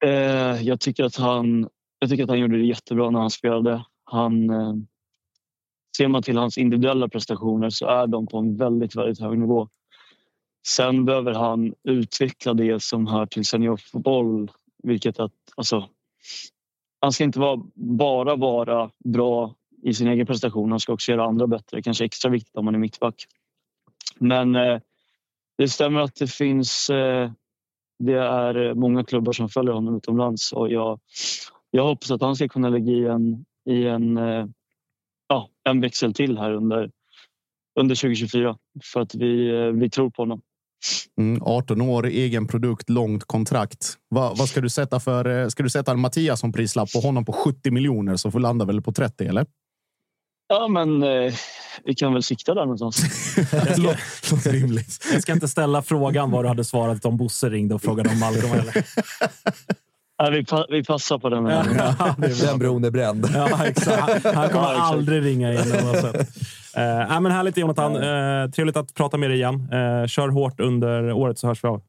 Eh, 0.05 0.63
jag, 0.63 0.81
tycker 0.81 1.05
att 1.05 1.17
han, 1.17 1.69
jag 1.99 2.11
tycker 2.11 2.25
att 2.25 2.31
han 2.31 2.39
gjorde 2.39 2.59
det 2.59 2.67
jättebra 2.67 3.11
när 3.11 3.21
han 3.21 3.31
spelade. 3.31 3.85
Han, 4.05 4.51
eh, 4.51 4.75
ser 5.97 6.09
man 6.09 6.23
till 6.23 6.37
hans 6.37 6.59
individuella 6.59 7.09
prestationer 7.09 7.71
så 7.71 7.87
är 7.87 8.07
de 8.07 8.27
på 8.27 8.39
en 8.39 8.57
väldigt, 8.57 8.97
väldigt 8.97 9.21
hög 9.21 9.39
nivå. 9.39 9.69
Sen 10.69 11.05
behöver 11.05 11.35
han 11.35 11.75
utveckla 11.85 12.55
det 12.55 12.83
som 12.83 13.07
hör 13.07 13.27
till 13.27 13.45
seniorfotboll. 13.45 14.51
Vilket 14.83 15.21
att, 15.21 15.33
alltså, 15.57 15.89
han 17.01 17.13
ska 17.13 17.25
inte 17.25 17.41
vara, 17.41 17.63
bara 17.75 18.37
vara 18.37 18.91
bra 19.05 19.55
i 19.83 19.95
sin 19.95 20.09
egen 20.09 20.27
prestation. 20.27 20.71
Han 20.71 20.81
ska 20.81 20.93
också 20.93 21.13
göra 21.13 21.25
andra 21.25 21.47
bättre. 21.47 21.83
Kanske 21.83 22.05
extra 22.05 22.31
viktigt 22.31 22.57
om 22.57 22.65
man 22.65 22.75
är 22.75 22.79
mittback. 22.79 23.27
Men 24.19 24.57
eh, 24.57 24.81
det 25.59 25.69
stämmer 25.69 26.01
att 26.01 26.15
det 26.15 26.31
finns 26.31 26.91
eh, 26.91 27.31
det 28.01 28.19
är 28.19 28.69
eh, 28.69 28.75
många 28.75 29.05
klubbar 29.05 29.33
som 29.33 29.49
följer 29.49 29.73
honom 29.73 29.97
utomlands 29.97 30.53
och 30.53 30.71
jag, 30.71 31.01
jag 31.71 31.85
hoppas 31.85 32.11
att 32.11 32.23
han 32.23 32.37
ska 32.37 32.49
kunna 32.49 32.69
lägga 32.69 32.93
i 32.93 33.07
en, 33.07 33.45
i 33.65 33.87
en, 33.87 34.17
eh, 34.17 34.47
ja, 35.29 35.49
en 35.65 35.81
växel 35.81 36.15
till 36.15 36.39
här 36.39 36.53
under, 36.53 36.91
under 37.81 37.95
2024 37.95 38.59
för 38.85 39.01
att 39.01 39.15
vi, 39.15 39.49
eh, 39.49 39.67
vi 39.67 39.91
tror 39.91 40.11
på 40.11 40.23
honom. 40.23 40.43
Mm, 41.19 41.43
18 41.43 41.81
år, 41.81 42.07
egen 42.07 42.47
produkt, 42.47 42.89
långt 42.91 43.25
kontrakt. 43.25 43.95
Va, 44.11 44.35
vad 44.37 44.49
ska 44.49 44.61
du 44.61 44.69
sätta 44.69 45.01
för? 45.01 45.43
eh, 45.43 45.49
Ska 45.49 45.63
du 45.63 45.71
sätta 45.71 45.93
en 45.93 46.01
Mattias 46.01 46.41
som 46.41 46.53
prislapp 46.53 46.93
på 46.93 47.01
honom 47.01 47.25
på 47.25 47.33
70 47.33 47.71
miljoner 47.71 48.17
så 48.17 48.31
får 48.31 48.41
landa 48.41 48.65
väl 48.65 48.83
på 48.83 48.93
30 48.93 49.25
eller? 49.27 49.47
Ja, 50.49 50.69
men 50.69 51.03
eh, 51.03 51.33
vi 51.85 51.95
kan 51.95 52.13
väl 52.13 52.23
sikta 52.23 52.55
där 52.55 52.67
någonstans. 52.67 53.03
Låter 54.31 54.53
rimligt. 54.53 55.07
Jag 55.13 55.23
ska 55.23 55.33
inte 55.33 55.49
ställa 55.49 55.83
frågan 55.83 56.31
vad 56.31 56.45
du 56.45 56.49
hade 56.49 56.65
svarat 56.65 57.05
om 57.05 57.17
Bosse 57.17 57.49
ringde 57.51 57.75
och 57.75 57.83
frågade 57.83 58.09
om 58.11 58.19
Malcolm. 58.19 58.53
Eller? 58.53 58.75
Ja, 60.23 60.31
vi, 60.31 60.45
pa, 60.45 60.67
vi 60.71 60.85
passar 60.85 61.19
på 61.19 61.29
den. 61.29 61.47
Här. 61.47 61.67
Ja, 61.99 62.15
det. 62.19 62.41
Den 62.47 62.59
bron 62.59 62.85
är 62.85 62.91
bränd. 62.91 63.27
Ja, 63.35 63.67
exakt. 63.67 64.25
Han, 64.25 64.35
han 64.35 64.49
kommer 64.49 64.65
Ja, 64.67 64.73
exakt. 64.73 64.93
aldrig 64.93 65.25
ringa 65.25 65.53
in 65.53 65.59
oavsett. 65.59 66.17
Uh, 66.77 67.13
äh, 67.13 67.21
men 67.21 67.33
härligt 67.33 67.57
Jonathan. 67.57 67.97
Uh, 67.97 68.51
trevligt 68.51 68.77
att 68.77 68.95
prata 68.95 69.17
med 69.17 69.31
dig 69.31 69.39
igen. 69.39 69.55
Uh, 69.73 70.07
kör 70.07 70.29
hårt 70.29 70.61
under 70.61 71.13
året 71.13 71.39
så 71.39 71.47
hörs 71.47 71.65
vi 71.65 71.69
av. 71.69 71.83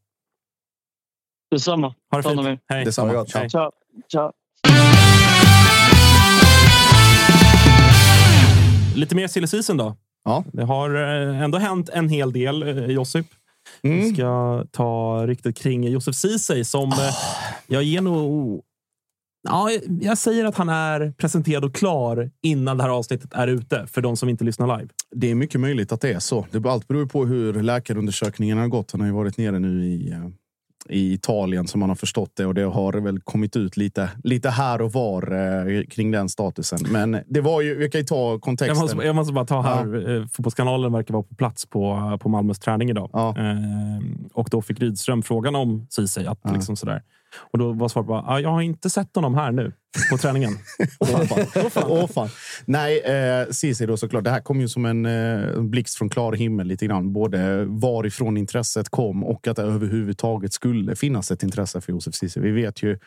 Detsamma. 1.52 1.94
Ha 2.12 2.22
det 2.22 2.30
fint. 2.30 2.60
Hej. 2.70 2.86
Detsamma. 2.86 3.14
Hej. 3.14 3.26
Ciao. 3.28 3.50
Ciao. 3.50 3.72
Ciao. 4.12 4.32
Lite 8.96 9.16
mer 9.16 9.28
silly 9.28 9.48
season 9.48 9.78
då. 9.78 9.96
Ja. 10.26 10.44
Det 10.54 10.64
har 10.64 10.90
ändå 10.90 11.58
hänt 11.58 11.90
en 11.90 12.10
hel 12.10 12.34
del, 12.34 12.86
Josip. 12.92 13.26
Mm. 13.84 14.00
Vi 14.00 14.14
ska 14.14 14.64
ta 14.72 15.24
ryktet 15.28 15.58
kring 15.58 15.84
Josef 15.88 16.16
Ceesay 16.16 16.64
som 16.64 16.92
Ah. 16.92 17.12
Eh, 17.72 17.76
jag 17.76 17.84
ger 17.84 18.02
nog... 18.02 18.62
Ja, 19.44 19.70
jag 20.02 20.18
säger 20.18 20.46
att 20.46 20.56
han 20.58 20.70
är 20.70 21.12
presenterad 21.18 21.66
och 21.66 21.76
klar 21.76 22.32
innan 22.42 22.78
det 22.78 22.84
här 22.84 22.90
avsnittet 22.90 23.34
är 23.34 23.48
ute 23.48 23.88
för 23.88 24.02
de 24.02 24.18
som 24.18 24.30
inte 24.30 24.44
lyssnar 24.44 24.78
live. 24.78 24.90
Det 25.16 25.32
är 25.32 25.36
mycket 25.36 25.62
möjligt 25.62 25.92
att 25.92 26.02
det 26.02 26.14
är 26.14 26.20
så. 26.20 26.46
Det 26.52 26.70
allt 26.70 26.88
beror 26.88 27.06
på 27.06 27.26
hur 27.26 27.54
läkarundersökningen 27.64 28.58
har 28.58 28.68
gått. 28.68 28.92
Han 28.92 29.02
har 29.02 29.08
ju 29.08 29.14
varit 29.14 29.38
nere 29.38 29.60
nu 29.60 29.86
i, 29.86 30.12
eh, 30.12 30.28
i 30.90 31.14
Italien 31.14 31.68
som 31.68 31.80
man 31.80 31.90
har 31.90 31.96
förstått 31.96 32.32
det 32.36 32.46
och 32.46 32.54
det 32.54 32.62
har 32.62 32.94
väl 32.94 33.20
kommit 33.20 33.56
ut 33.56 33.78
lite, 33.78 34.10
lite 34.24 34.50
här 34.50 34.82
och 34.82 34.92
var 34.94 35.32
eh, 35.32 35.84
kring 35.86 36.12
den 36.12 36.30
statusen. 36.30 36.80
Men 36.92 37.18
det 37.28 37.42
var 37.42 37.62
ju, 37.62 37.76
vi 37.76 37.90
kan 37.90 38.02
ju 38.02 38.06
ta 38.06 38.32
Jag 38.32 38.42
kontexten. 38.42 38.78
måste, 38.82 38.98
jag 38.98 39.16
måste 39.16 39.34
bara 39.34 39.46
ta 39.46 39.62
här. 39.62 40.10
Ja. 40.10 40.28
Fotbollskanalen 40.34 40.92
verkar 40.94 41.14
vara 41.14 41.24
på 41.24 41.36
plats 41.36 41.66
på, 41.66 42.18
på 42.22 42.30
Malmös 42.30 42.60
träning 42.60 42.90
idag. 42.90 43.10
Ja. 43.14 43.36
Eh, 43.38 44.00
och 44.34 44.48
då 44.52 44.62
fick 44.62 44.80
Rydström 44.80 45.24
frågan 45.24 45.56
om 45.56 45.88
Ceesay. 45.90 46.26
Att 46.26 46.40
Ja. 46.44 46.52
liksom 46.54 46.76
sådär. 46.76 47.02
Och 47.36 47.60
då 47.60 47.74
var 47.74 47.90
svaret 47.90 48.08
bara, 48.08 48.22
ah, 48.22 48.40
jag 48.40 48.50
har 48.50 48.62
inte 48.62 48.90
sett 48.90 49.16
honom 49.16 49.36
här 49.36 49.52
nu 49.52 49.74
på 50.12 50.18
träningen. 50.18 50.52
Åh 51.00 51.24
fan. 51.70 51.84
Åh, 51.88 52.08
fan. 52.08 52.30
Nej, 52.66 53.00
eh, 53.00 53.48
Ceesay 53.50 53.88
då 53.88 53.98
såklart. 53.98 54.24
Det 54.24 54.30
här 54.30 54.42
kom 54.42 54.62
ju 54.62 54.68
som 54.68 54.86
en 54.86 55.06
eh, 55.06 55.62
blixt 55.62 55.98
från 55.98 56.10
klar 56.10 56.34
himmel 56.34 56.68
lite 56.68 56.86
grann. 56.86 57.14
Både 57.14 57.66
varifrån 57.66 58.38
intresset 58.38 58.90
kom 58.90 59.24
och 59.24 59.48
att 59.48 59.56
det 59.56 59.64
överhuvudtaget 59.64 60.54
skulle 60.54 60.96
finnas 60.96 61.32
ett 61.32 61.44
intresse 61.44 61.82
för 61.82 61.92
Josef 61.92 62.16
Ceesay. 62.16 62.44
Vi 62.44 62.52
vet 62.52 62.84
ju 62.84 63.00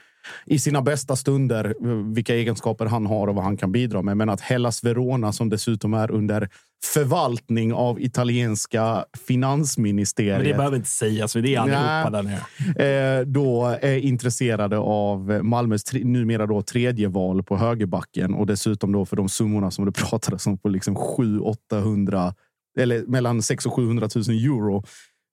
i 0.47 0.59
sina 0.59 0.83
bästa 0.83 1.17
stunder 1.17 1.65
eh, 1.65 2.15
vilka 2.15 2.35
egenskaper 2.35 2.87
han 2.87 3.07
har 3.07 3.29
och 3.29 3.35
vad 3.35 3.45
han 3.45 3.57
kan 3.57 3.73
bidra 3.73 4.03
med. 4.03 4.17
Men 4.17 4.29
att 4.29 4.41
Hellas 4.41 4.85
Verona, 4.85 5.33
som 5.33 5.49
dessutom 5.49 5.95
är 5.95 6.11
under 6.11 6.49
förvaltning 6.85 7.73
av 7.75 8.01
italienska 8.01 9.05
finansministeriet. 9.27 10.39
Men 10.39 10.49
det 10.49 10.55
behöver 10.55 10.77
inte 10.77 10.89
sägas, 10.89 11.33
det 11.33 11.55
är 11.55 11.59
allihopa 11.59 12.11
där 12.11 12.23
nere. 12.23 13.19
Eh, 13.19 13.27
då 13.27 13.77
är 13.81 13.97
intresserade 13.97 14.79
av 14.79 15.41
Malmös 15.43 15.85
tre, 15.85 16.05
numera 16.05 16.47
då 16.47 16.63
tredje 16.63 17.09
val 17.09 17.43
på 17.43 17.57
högerbacken 17.57 18.35
och 18.35 18.47
dessutom 18.47 18.93
då 18.93 19.05
för 19.05 19.17
de 19.17 19.29
summorna 19.29 19.71
som 19.71 19.85
det 19.85 19.93
pratades 20.11 20.47
om 20.47 20.59
på 20.59 20.69
liksom 20.69 20.97
700-800 20.97 22.35
eller 22.79 23.03
mellan 23.07 23.43
600 23.43 23.71
och 23.71 23.77
700 23.77 24.09
000 24.15 24.25
euro 24.29 24.85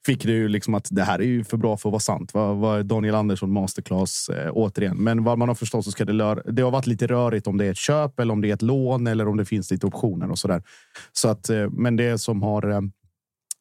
fick 0.05 0.23
det 0.23 0.31
ju 0.31 0.47
liksom 0.47 0.73
att 0.73 0.87
det 0.91 1.03
här 1.03 1.19
är 1.19 1.25
ju 1.25 1.43
för 1.43 1.57
bra 1.57 1.77
för 1.77 1.89
att 1.89 1.91
vara 1.91 1.99
sant. 1.99 2.33
Vad, 2.33 2.57
vad 2.57 2.85
Daniel 2.85 3.15
Andersson 3.15 3.53
masterclass 3.53 4.29
eh, 4.29 4.51
återigen. 4.53 4.97
Men 4.97 5.23
vad 5.23 5.37
man 5.37 5.47
har 5.47 5.55
förstått 5.55 5.85
så 5.85 5.91
ska 5.91 6.05
det 6.05 6.13
lör, 6.13 6.43
Det 6.51 6.61
har 6.61 6.71
varit 6.71 6.87
lite 6.87 7.07
rörigt 7.07 7.47
om 7.47 7.57
det 7.57 7.65
är 7.65 7.71
ett 7.71 7.77
köp 7.77 8.19
eller 8.19 8.33
om 8.33 8.41
det 8.41 8.49
är 8.49 8.53
ett 8.53 8.61
lån 8.61 9.07
eller 9.07 9.27
om 9.27 9.37
det 9.37 9.45
finns 9.45 9.71
lite 9.71 9.85
optioner 9.85 10.31
och 10.31 10.39
så 10.39 10.47
där. 10.47 10.63
Så 11.11 11.29
att, 11.29 11.49
eh, 11.49 11.69
men 11.69 11.95
det 11.95 12.17
som 12.17 12.41
har 12.41 12.69
eh, 12.69 12.81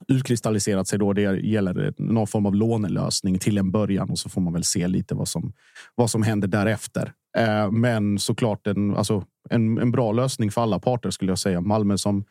utkristalliserat 0.09 0.89
sig 0.89 0.99
då. 0.99 1.13
Det 1.13 1.23
gäller 1.41 1.95
någon 1.99 2.27
form 2.27 2.47
av 2.47 2.55
lånelösning 2.55 3.39
till 3.39 3.59
en 3.59 3.71
början 3.71 4.11
och 4.11 4.19
så 4.19 4.29
får 4.29 4.41
man 4.41 4.53
väl 4.53 4.65
se 4.65 4.89
lite 4.89 5.15
vad 5.15 5.29
som, 5.29 5.53
vad 5.95 6.11
som 6.11 6.23
händer 6.23 6.49
därefter. 6.49 7.13
Eh, 7.37 7.71
men 7.71 8.19
såklart 8.19 8.67
en, 8.67 8.97
alltså, 8.97 9.25
en, 9.51 9.79
en 9.79 9.91
bra 9.91 10.13
lösning 10.13 10.51
för 10.51 10.61
alla 10.61 10.79
parter 10.79 11.11
skulle 11.11 11.31
jag 11.31 11.39
säga. 11.39 11.61
Malmö 11.61 11.99
som 11.99 12.25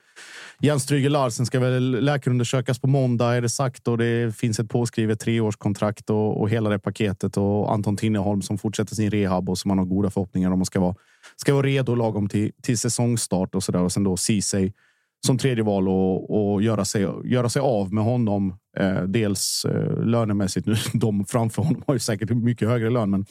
Jens 0.62 0.86
Trygge 0.86 1.10
Larsen 1.10 1.46
ska 1.46 1.60
väl 1.60 2.04
läkarundersökas 2.04 2.80
på 2.80 2.88
måndag 2.88 3.36
är 3.36 3.42
det 3.42 3.50
sagt 3.50 3.88
och 3.88 3.98
det 3.98 4.36
finns 4.36 4.60
ett 4.60 4.70
påskrivet 4.70 5.20
treårskontrakt 5.20 6.10
och, 6.10 6.42
och 6.42 6.50
hela 6.50 6.70
det 6.70 6.80
paketet 6.80 7.38
och 7.38 7.74
Anton 7.74 7.98
Tinneholm 7.98 8.42
som 8.42 8.58
fortsätter 8.58 8.96
sin 8.96 9.12
rehab 9.12 9.50
och 9.50 9.58
som 9.58 9.70
man 9.70 9.78
har 9.78 9.86
goda 9.86 10.10
förhoppningar 10.10 10.52
om 10.52 10.62
att 10.62 10.68
ska 10.68 10.80
vara, 10.80 10.96
ska 11.36 11.54
vara 11.54 11.66
redo 11.66 11.96
lagom 11.96 12.30
till, 12.30 12.52
till 12.64 12.78
säsongstart 12.78 13.56
och 13.56 13.64
så 13.64 13.72
där 13.72 13.84
och 13.84 13.92
sen 13.92 14.04
då 14.04 14.18
Ceesay 14.18 14.72
som 15.26 15.38
tredje 15.38 15.64
val 15.64 15.90
och, 15.90 16.54
och 16.54 16.62
göra, 16.62 16.86
sig, 16.86 17.08
göra 17.24 17.50
sig 17.50 17.60
av 17.60 17.94
med 17.94 18.04
honom. 18.04 18.54
Eh, 18.78 19.02
dels 19.02 19.66
eh, 19.66 20.04
lönemässigt. 20.04 20.68
Nu, 20.68 20.76
de 20.94 21.26
framför 21.26 21.64
honom 21.64 21.84
har 21.88 21.94
ju 21.94 22.00
säkert 22.00 22.30
mycket 22.30 22.68
högre 22.68 22.90
lön, 22.90 23.10
men 23.10 23.26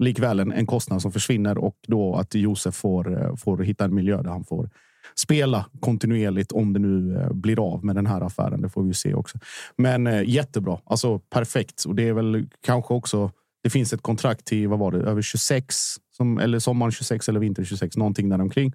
likväl 0.00 0.40
en, 0.40 0.52
en 0.52 0.66
kostnad 0.66 1.02
som 1.02 1.12
försvinner 1.12 1.58
och 1.58 1.76
då 1.86 2.14
att 2.14 2.34
Josef 2.34 2.74
får, 2.74 3.22
eh, 3.22 3.36
får 3.36 3.58
hitta 3.58 3.84
en 3.84 3.94
miljö 3.94 4.22
där 4.22 4.30
han 4.30 4.44
får 4.44 4.70
spela 5.14 5.66
kontinuerligt 5.80 6.52
om 6.52 6.72
det 6.72 6.78
nu 6.78 7.16
eh, 7.16 7.32
blir 7.32 7.72
av 7.72 7.84
med 7.84 7.94
den 7.94 8.06
här 8.06 8.20
affären. 8.20 8.62
Det 8.62 8.68
får 8.68 8.82
vi 8.82 8.88
ju 8.88 8.94
se 8.94 9.14
också. 9.14 9.38
Men 9.76 10.06
eh, 10.06 10.22
jättebra, 10.28 10.80
alltså 10.84 11.18
perfekt. 11.18 11.84
Och 11.84 11.94
det 11.94 12.08
är 12.08 12.12
väl 12.12 12.46
kanske 12.60 12.94
också. 12.94 13.30
Det 13.62 13.70
finns 13.70 13.92
ett 13.92 14.02
kontrakt 14.02 14.44
till 14.44 14.68
vad 14.68 14.78
var 14.78 14.92
det 14.92 14.98
över 14.98 15.22
26 15.22 15.76
som 16.16 16.38
eller 16.38 16.58
sommaren 16.58 16.92
26 16.92 17.28
eller 17.28 17.40
vinter 17.40 17.64
26 17.64 17.96
någonting 17.96 18.28
däromkring. 18.28 18.72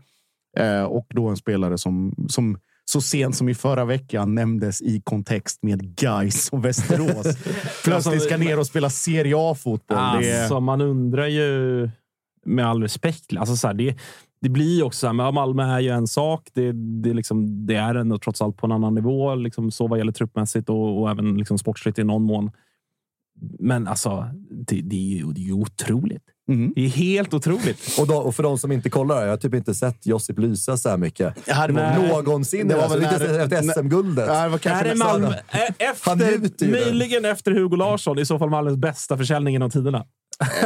Eh, 0.58 0.84
och 0.84 1.08
då 1.10 1.28
en 1.28 1.38
spelare 1.38 1.78
som, 1.78 2.16
som 2.30 2.58
så 2.86 3.02
sent 3.02 3.36
som 3.36 3.50
i 3.50 3.56
förra 3.56 3.86
veckan 3.86 4.36
nämndes 4.36 4.82
i 4.82 5.02
kontext 5.04 5.64
med 5.64 5.96
Gais 5.96 6.50
och 6.50 6.66
Västerås. 6.66 7.38
Plötsligt 7.84 8.24
ska 8.24 8.38
ner 8.38 8.60
och 8.60 8.68
spela 8.68 8.90
Serie 8.90 9.36
A-fotboll. 9.38 9.98
Alltså, 9.98 10.60
man 10.60 10.82
undrar 10.82 11.28
ju 11.28 11.90
med 12.46 12.68
all 12.68 12.82
respekt. 12.82 13.38
Alltså, 13.38 13.56
så 13.56 13.68
här, 13.68 13.74
det, 13.74 13.98
det 14.42 14.50
blir 14.50 14.84
också 14.84 15.00
så 15.00 15.08
här, 15.08 15.14
men 15.14 15.34
Malmö 15.34 15.64
är 15.64 15.80
ju 15.80 15.90
en 15.90 16.08
sak. 16.08 16.50
Det, 16.54 16.72
det, 17.02 17.14
liksom, 17.14 17.66
det 17.66 17.76
är 17.76 17.96
ändå 17.96 18.20
trots 18.20 18.42
allt 18.42 18.58
på 18.58 18.66
en 18.66 18.72
annan 18.72 18.96
nivå, 18.96 19.36
liksom, 19.36 19.72
så 19.72 19.88
vad 19.88 20.00
gäller 20.00 20.12
truppmässigt 20.12 20.70
och, 20.70 21.02
och 21.02 21.10
även 21.10 21.38
liksom, 21.38 21.58
sportsligt 21.58 22.00
i 22.00 22.04
någon 22.04 22.24
mån. 22.24 22.52
Men 23.60 23.88
alltså, 23.88 24.30
det, 24.50 24.82
det, 24.82 24.96
är, 24.96 25.18
ju, 25.18 25.32
det 25.32 25.42
är 25.42 25.46
ju 25.46 25.54
otroligt. 25.54 26.24
Mm. 26.50 26.74
Det 26.76 26.86
är 26.86 26.90
helt 26.90 27.34
otroligt. 27.34 28.00
Och, 28.00 28.08
då, 28.08 28.16
och 28.16 28.36
för 28.36 28.44
de 28.44 28.58
som 28.58 28.72
inte 28.72 28.90
kollar, 28.90 29.22
jag 29.24 29.30
har 29.30 29.38
typ 29.38 29.54
inte 29.54 29.74
sett 29.76 30.06
Josip 30.06 30.40
lysa 30.40 30.78
så 30.78 30.90
här 30.90 30.98
mycket. 30.98 31.34
Ja, 31.46 31.68
var- 31.70 32.08
Någonsin. 32.24 32.68
Det 32.68 32.76
var 32.76 32.84
alltså, 32.84 33.00
väl 33.00 33.14
inte 33.14 33.28
när- 33.34 33.44
efter 33.44 33.74
SM-guldet. 33.74 34.26
Ja, 34.28 34.44
det 34.44 34.50
var 34.50 34.58
Det 34.58 34.64
kanske 34.64 34.70
här 34.84 34.86
är 34.86 34.96
nästan- 34.96 35.22
Malmö, 35.22 35.36
Han 36.02 36.22
efter, 36.22 36.40
njuter 36.40 36.66
ju 36.66 36.72
nu. 36.72 36.80
möjligen 36.80 37.26
efter 37.26 37.52
Hugo 37.52 37.76
Larsson, 37.76 38.20
i 38.20 38.26
så 38.26 38.40
fall 38.40 38.50
Malmös 38.50 38.76
bästa 38.78 39.18
försäljning 39.18 39.54
genom 39.54 39.70
tiderna. 39.70 40.06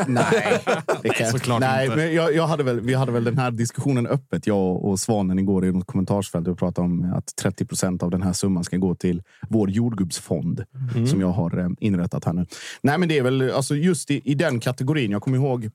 Nej, 0.07 0.59
det 1.03 1.09
kan 1.09 1.25
jag 1.25 1.29
såklart 1.31 1.59
Nej, 1.59 1.85
inte. 1.85 1.97
men 1.97 2.13
jag, 2.13 2.35
jag 2.35 2.47
hade 2.47 2.63
väl, 2.63 2.79
vi 2.79 2.93
hade 2.93 3.11
väl 3.11 3.23
den 3.23 3.37
här 3.37 3.51
diskussionen 3.51 4.07
öppet, 4.07 4.47
jag 4.47 4.85
och 4.85 4.99
Svanen 4.99 5.39
igår 5.39 5.65
i 5.65 5.71
något 5.71 5.87
kommentarsfält. 5.87 6.47
Vi 6.47 6.55
pratade 6.55 6.85
om 6.85 7.13
att 7.13 7.35
30 7.35 7.65
procent 7.65 8.03
av 8.03 8.11
den 8.11 8.21
här 8.21 8.33
summan 8.33 8.63
ska 8.63 8.77
gå 8.77 8.95
till 8.95 9.23
vår 9.49 9.69
jordgubbsfond 9.69 10.63
Mm. 10.95 11.07
som 11.07 11.21
jag 11.21 11.31
har 11.31 11.57
eh, 11.59 11.67
inrättat 11.79 12.25
här 12.25 12.33
nu. 12.33 12.45
Nej, 12.81 12.97
men 12.97 13.09
det 13.09 13.17
är 13.17 13.23
väl 13.23 13.51
alltså 13.51 13.75
just 13.75 14.11
i, 14.11 14.21
i 14.25 14.35
den 14.35 14.59
kategorin. 14.59 15.11
Jag 15.11 15.21
kommer 15.21 15.37
ihåg 15.37 15.69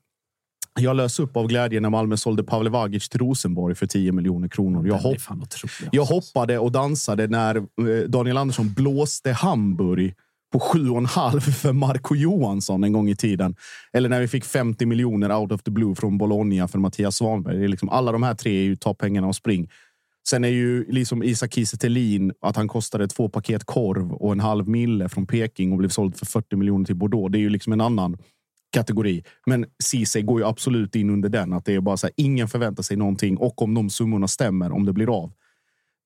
jag 0.79 0.95
lös 0.95 1.19
upp 1.19 1.37
av 1.37 1.47
glädje 1.47 1.79
när 1.79 1.89
Malmö 1.89 2.17
sålde 2.17 2.43
Pavle 2.43 2.69
Vagic 2.69 3.09
till 3.09 3.19
Rosenborg 3.19 3.75
för 3.75 3.87
10 3.87 4.11
miljoner 4.11 4.47
kronor. 4.47 4.87
Jag, 4.87 4.95
hopp, 4.95 5.17
jag 5.91 6.05
hoppade 6.05 6.59
och 6.59 6.71
dansade 6.71 7.27
när 7.27 7.55
eh, 7.55 7.63
Daniel 8.07 8.37
Andersson 8.37 8.73
blåste 8.73 9.31
Hamburg 9.31 10.13
på 10.55 10.59
7,5 10.59 11.39
för 11.39 11.73
Marco 11.73 12.15
Johansson 12.15 12.83
en 12.83 12.93
gång 12.93 13.09
i 13.09 13.15
tiden. 13.15 13.55
Eller 13.93 14.09
när 14.09 14.21
vi 14.21 14.27
fick 14.27 14.45
50 14.45 14.85
miljoner 14.85 15.35
out 15.35 15.51
of 15.51 15.63
the 15.63 15.71
blue 15.71 15.95
från 15.95 16.17
Bologna 16.17 16.67
för 16.67 16.79
Mattias 16.79 17.15
Svanberg. 17.15 17.57
Det 17.57 17.63
är 17.63 17.67
liksom, 17.67 17.89
alla 17.89 18.11
de 18.11 18.23
här 18.23 18.33
tre 18.33 18.57
är 18.59 18.63
ju 18.63 18.75
ta 18.75 18.93
pengarna 18.93 19.27
och 19.27 19.35
spring. 19.35 19.69
Sen 20.29 20.43
är 20.43 20.49
ju 20.49 20.85
liksom 20.91 21.23
Isak 21.23 21.53
Kiese 21.53 21.77
Thelin 21.77 22.33
att 22.41 22.55
han 22.55 22.67
kostade 22.67 23.07
två 23.07 23.29
paket 23.29 23.63
korv 23.63 24.13
och 24.13 24.31
en 24.31 24.39
halv 24.39 24.67
mille 24.67 25.09
från 25.09 25.27
Peking 25.27 25.71
och 25.71 25.77
blev 25.77 25.89
såld 25.89 26.17
för 26.17 26.25
40 26.25 26.55
miljoner 26.55 26.85
till 26.85 26.95
Bordeaux. 26.95 27.31
Det 27.31 27.37
är 27.37 27.41
ju 27.41 27.49
liksom 27.49 27.73
en 27.73 27.81
annan 27.81 28.17
kategori. 28.71 29.23
Men 29.45 29.65
Ceesay 29.83 30.21
går 30.21 30.39
ju 30.39 30.47
absolut 30.47 30.95
in 30.95 31.09
under 31.09 31.29
den. 31.29 31.53
Att 31.53 31.65
det 31.65 31.73
är 31.73 31.81
bara 31.81 31.97
så 31.97 32.07
här, 32.07 32.13
ingen 32.17 32.47
förväntar 32.47 32.83
sig 32.83 32.97
någonting 32.97 33.37
och 33.37 33.61
om 33.61 33.73
de 33.73 33.89
summorna 33.89 34.27
stämmer, 34.27 34.71
om 34.71 34.85
det 34.85 34.93
blir 34.93 35.17
av. 35.17 35.31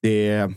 Det 0.01 0.27
är, 0.27 0.53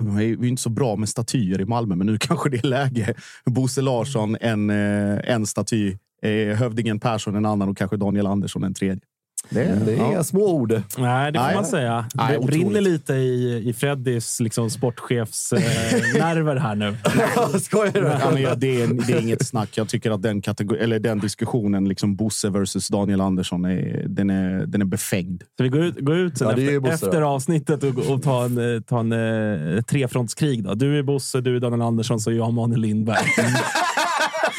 vi 0.00 0.24
är 0.24 0.36
ju 0.36 0.48
inte 0.48 0.62
så 0.62 0.70
bra 0.70 0.96
med 0.96 1.08
statyer 1.08 1.60
i 1.60 1.64
Malmö, 1.64 1.96
men 1.96 2.06
nu 2.06 2.18
kanske 2.20 2.50
det 2.50 2.56
är 2.56 2.66
läge. 2.68 3.14
Bosse 3.44 3.82
Larsson, 3.82 4.36
en, 4.40 4.70
eh, 4.70 5.30
en 5.32 5.46
staty. 5.46 5.96
Eh, 6.22 6.56
Hövdingen 6.56 7.00
Persson 7.00 7.36
en 7.36 7.46
annan 7.46 7.68
och 7.68 7.76
kanske 7.76 7.96
Daniel 7.96 8.26
Andersson 8.26 8.64
en 8.64 8.74
tredje. 8.74 9.00
Det 9.50 9.62
är, 9.62 9.76
det 9.76 9.92
är 9.92 9.96
Ja. 9.96 10.06
inga 10.08 10.24
små 10.24 10.48
ord. 10.54 10.82
Nej, 10.98 11.32
det 11.32 11.38
får 11.38 11.46
Nej. 11.46 11.54
man 11.54 11.64
säga. 11.64 12.06
Nej, 12.14 12.32
det 12.32 12.38
otroligt. 12.38 12.60
brinner 12.60 12.80
lite 12.80 13.12
i, 13.14 13.62
i 13.68 13.72
Freddys 13.72 14.40
liksom, 14.40 14.70
sportchefs 14.70 15.52
eh, 15.52 15.60
nerver 16.18 16.56
här 16.56 16.74
nu. 16.74 16.96
Skojar 17.60 17.92
du? 17.92 18.00
Ja, 18.00 18.30
men 18.32 18.42
ja, 18.42 18.54
det, 18.54 18.82
är, 18.82 19.06
det 19.06 19.12
är 19.12 19.20
inget 19.20 19.46
snack. 19.46 19.68
Jag 19.74 19.88
tycker 19.88 20.10
att 20.10 20.22
den, 20.22 20.42
kategori, 20.42 20.78
eller 20.78 20.98
den 20.98 21.18
diskussionen, 21.18 21.88
liksom 21.88 22.16
Bosse 22.16 22.50
versus 22.50 22.88
Daniel 22.88 23.20
Andersson, 23.20 23.64
är, 23.64 24.04
den, 24.08 24.30
är, 24.30 24.66
den 24.66 24.80
är 24.80 24.86
befängd. 24.86 25.42
Så 25.56 25.62
vi 25.62 25.68
går 25.68 25.80
ut, 25.84 25.98
går 26.00 26.16
ut 26.16 26.38
sen 26.38 26.48
Ja, 26.48 26.52
efter, 26.58 26.80
Bosse 26.80 27.06
efter 27.06 27.22
avsnittet 27.22 27.82
och, 27.82 27.98
och 28.14 28.22
tar 28.22 28.44
en, 28.44 28.74
eh, 28.74 28.80
tar 28.80 29.00
en 29.00 29.12
eh, 29.76 29.82
trefrontskrig. 29.82 30.64
Då. 30.64 30.74
Du 30.74 30.98
är 30.98 31.02
Bosse, 31.02 31.40
du 31.40 31.56
är 31.56 31.60
Daniel 31.60 31.82
Andersson, 31.82 32.20
så 32.20 32.30
är 32.30 32.34
jag 32.34 32.52
Manuel 32.52 32.80
Lindberg. 32.80 33.16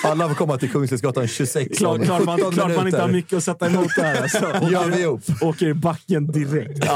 Alla 0.03 0.27
får 0.27 0.35
komma 0.35 0.57
till 0.57 0.69
Kungsträdgatan 0.71 1.27
26 1.27 1.77
Klart, 1.77 2.03
klart, 2.03 2.25
man, 2.25 2.37
17 2.37 2.51
klart 2.51 2.75
man 2.75 2.87
inte 2.87 3.01
har 3.01 3.09
mycket 3.09 3.37
att 3.37 3.43
sätta 3.43 3.67
emot 3.67 3.95
där. 3.95 4.21
Alltså. 4.21 4.45
Gör 4.71 4.89
vi 4.97 5.05
upp. 5.05 5.21
Åker 5.41 5.67
i 5.67 5.73
backen 5.73 6.27
direkt. 6.27 6.85
Eh, 6.85 6.91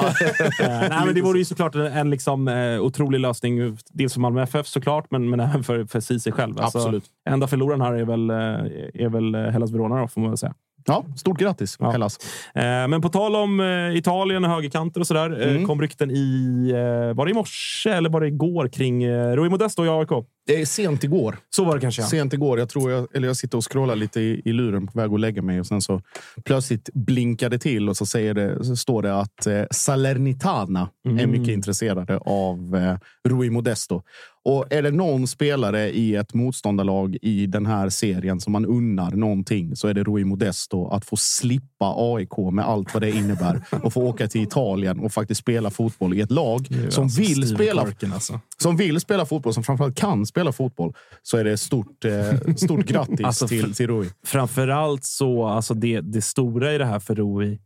Nej, 0.60 1.06
men 1.06 1.16
det 1.16 1.22
vore 1.22 1.40
ju 1.40 1.46
såklart 1.46 1.76
en, 1.76 2.10
liksom, 2.10 2.48
eh, 2.48 2.82
otrolig 2.82 3.20
lösning. 3.20 3.78
Dels 3.92 4.14
för 4.14 4.20
Malmö 4.20 4.44
FF 4.44 4.68
såklart, 4.68 5.06
men, 5.10 5.30
men 5.30 5.40
även 5.40 5.64
för, 5.64 5.86
för 5.86 6.00
Ceesay 6.00 6.34
själv. 6.34 6.60
Alltså, 6.60 6.78
Absolut. 6.78 7.04
Enda 7.30 7.48
förloraren 7.48 7.82
här 7.82 7.94
är 7.94 8.06
väl, 8.06 8.30
eh, 8.30 9.06
är 9.06 9.10
väl 9.10 9.36
Hellas 9.36 9.72
Verona, 9.72 10.02
då, 10.02 10.08
får 10.08 10.22
man 10.22 10.30
väl 10.30 10.38
säga. 10.38 10.54
Ja, 10.86 11.06
stort 11.16 11.40
grattis 11.40 11.78
Hellas. 11.80 12.18
Eh, 12.56 12.62
Men 12.64 13.02
på 13.02 13.10
tal 13.10 13.36
om 13.36 13.60
eh, 13.60 13.98
Italien 13.98 14.46
och 14.46 14.52
högerkanter 14.52 15.00
och 15.00 15.08
sådär. 15.08 15.26
Mm. 15.26 15.62
eh, 15.62 15.68
kom 15.68 15.82
rykten 15.82 16.12
i, 16.12 16.70
eh, 16.76 17.16
var 17.16 17.26
det 17.26 17.32
i 17.32 17.34
morse 17.34 17.90
eller 17.90 18.10
var 18.10 18.22
det 18.22 18.28
igår 18.28 18.68
kring 18.68 19.04
eh, 19.04 19.36
Rui 19.36 19.50
Modesto 19.50 19.86
i 19.86 19.90
AIK? 19.90 20.10
Det 20.48 20.62
är 20.62 20.66
sent 20.66 21.04
igår. 21.04 21.38
Så 21.56 21.64
var 21.64 21.76
det 21.76 21.82
kanske. 21.82 22.02
Ja. 22.02 22.08
Sent 22.08 22.34
igår. 22.34 22.60
Jag, 22.60 22.70
tror 22.70 22.92
jag, 22.92 23.08
eller 23.16 23.28
jag 23.28 23.38
sitter 23.38 23.58
och 23.58 23.72
scrollar 23.72 23.96
lite 23.96 24.22
i, 24.22 24.42
i 24.46 24.54
luren 24.54 24.88
på 24.88 25.00
väg 25.00 25.14
att 25.14 25.20
lägga 25.20 25.42
mig 25.42 25.60
och 25.60 25.68
sen 25.68 25.82
så 25.82 26.02
plötsligt 26.46 26.90
blinkade 26.94 27.60
till 27.60 27.90
och 27.90 27.98
så, 27.98 28.06
säger 28.06 28.34
det, 28.34 28.64
så 28.66 28.76
står 28.76 29.02
det 29.02 29.20
att 29.20 29.48
eh, 29.48 29.64
Salernitana 29.72 30.90
är 31.06 31.10
Mm. 31.12 31.32
mycket 31.32 31.54
intresserade 31.54 32.18
av 32.18 32.76
eh, 32.76 32.98
Rui 33.30 33.50
Modesto. 33.50 34.02
Och 34.44 34.74
är 34.74 34.82
det 34.82 34.92
någon 34.92 35.28
spelare 35.28 35.90
i 35.92 36.16
ett 36.16 36.34
motståndarlag 36.34 37.18
i 37.22 37.46
den 37.48 37.66
här 37.66 37.90
serien 37.90 38.40
som 38.40 38.54
man 38.54 38.66
unnar 38.66 39.12
någonting 39.12 39.76
så 39.76 39.88
är 39.88 39.94
det 39.94 40.04
Rui 40.04 40.24
Modesto 40.24 40.88
att 40.88 41.06
få 41.06 41.16
slippa 41.18 41.94
AIK 41.98 42.38
med 42.54 42.66
allt 42.66 42.94
vad 42.94 43.04
det 43.04 43.10
innebär 43.12 43.62
och 43.84 43.94
få 43.94 44.02
åka 44.02 44.28
till 44.28 44.42
Italien 44.44 45.00
och 45.00 45.12
faktiskt 45.14 45.42
spela 45.42 45.70
fotboll 45.70 46.14
i 46.14 46.22
ett 46.22 46.32
lag 46.32 46.68
som 46.90 47.04
alltså 47.04 47.22
vill 47.22 47.56
spela 47.56 47.82
alltså. 48.14 48.40
som 48.58 48.78
vill 48.78 49.00
spela 49.00 49.26
fotboll, 49.26 49.54
som 49.54 49.64
framförallt 49.64 49.96
kan 49.98 50.26
spela 50.32 50.52
fotboll, 50.52 50.94
så 51.22 51.38
är 51.38 51.44
det 51.44 51.58
stort, 51.58 52.06
eh, 52.06 52.54
stort 52.56 52.86
grattis 52.86 53.20
Alltså, 53.26 53.48
till, 53.48 53.76
till 53.76 53.88
Rui. 53.88 54.10
Framförallt 54.26 55.06
så, 55.06 55.46
alltså 55.46 55.74
det, 55.74 56.02
det 56.02 56.22
stora 56.22 56.74
i 56.74 56.78
det 56.78 56.86
här 56.86 57.00
för 57.00 57.16
Rui. 57.16 57.60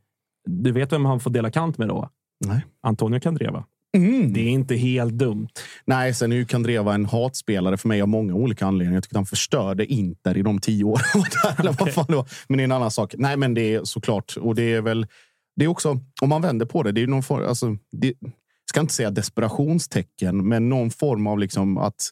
Du 0.48 0.72
vet 0.72 0.92
vem 0.92 1.06
han 1.06 1.20
får 1.20 1.32
dela 1.32 1.52
kant 1.52 1.78
med 1.78 1.88
då? 1.88 2.10
Nej. 2.46 2.66
Antonio 2.84 3.20
Candreva. 3.20 3.66
Mm. 3.98 4.34
Det 4.34 4.40
är 4.40 4.50
inte 4.50 4.76
helt 4.76 5.14
dumt. 5.14 5.48
Nej, 5.86 6.14
sen 6.14 6.32
är 6.32 6.36
ju 6.36 6.46
Kandreva 6.46 6.94
en 6.94 7.06
hatspelare 7.06 7.78
för 7.78 7.88
mig 7.88 8.02
av 8.02 8.08
många 8.08 8.34
olika 8.34 8.66
anledningar. 8.66 8.98
Jag 8.98 9.04
tycker 9.04 9.16
att 9.16 9.20
han 9.20 9.26
förstörde 9.26 9.86
Inter 9.86 10.38
i 10.38 10.42
de 10.42 10.60
tio 10.60 10.84
år 10.84 11.02
han 11.14 11.22
var 11.22 11.30
där, 11.44 11.60
eller 11.60 11.76
vad 11.80 11.94
fan 11.94 12.06
det 12.08 12.16
var. 12.16 12.30
Men 12.48 12.58
det 12.58 12.62
är 12.62 12.66
en 12.66 12.72
annan 12.72 12.92
sak. 12.92 13.16
Nej, 13.18 13.38
men 13.38 13.54
det 13.54 13.74
är 13.74 13.84
såklart. 13.84 14.38
Och 14.38 14.56
det 14.56 14.74
är 14.74 14.82
väl... 14.82 15.08
Det 15.56 15.66
är 15.66 15.70
också, 15.70 16.00
om 16.22 16.30
man 16.30 16.42
vänder 16.42 16.66
på 16.66 16.84
det, 16.84 16.92
det 16.92 17.04
är 17.04 17.08
någon 17.08 17.24
form... 17.24 17.46
Alltså, 17.48 17.78
det, 17.92 18.14
jag 18.18 18.70
ska 18.70 18.80
inte 18.80 18.94
säga 18.94 19.12
desperationstecken, 19.12 20.48
men 20.48 20.70
någon 20.70 20.92
form 20.92 21.28
av 21.28 21.40
liksom 21.40 21.78
att 21.78 22.10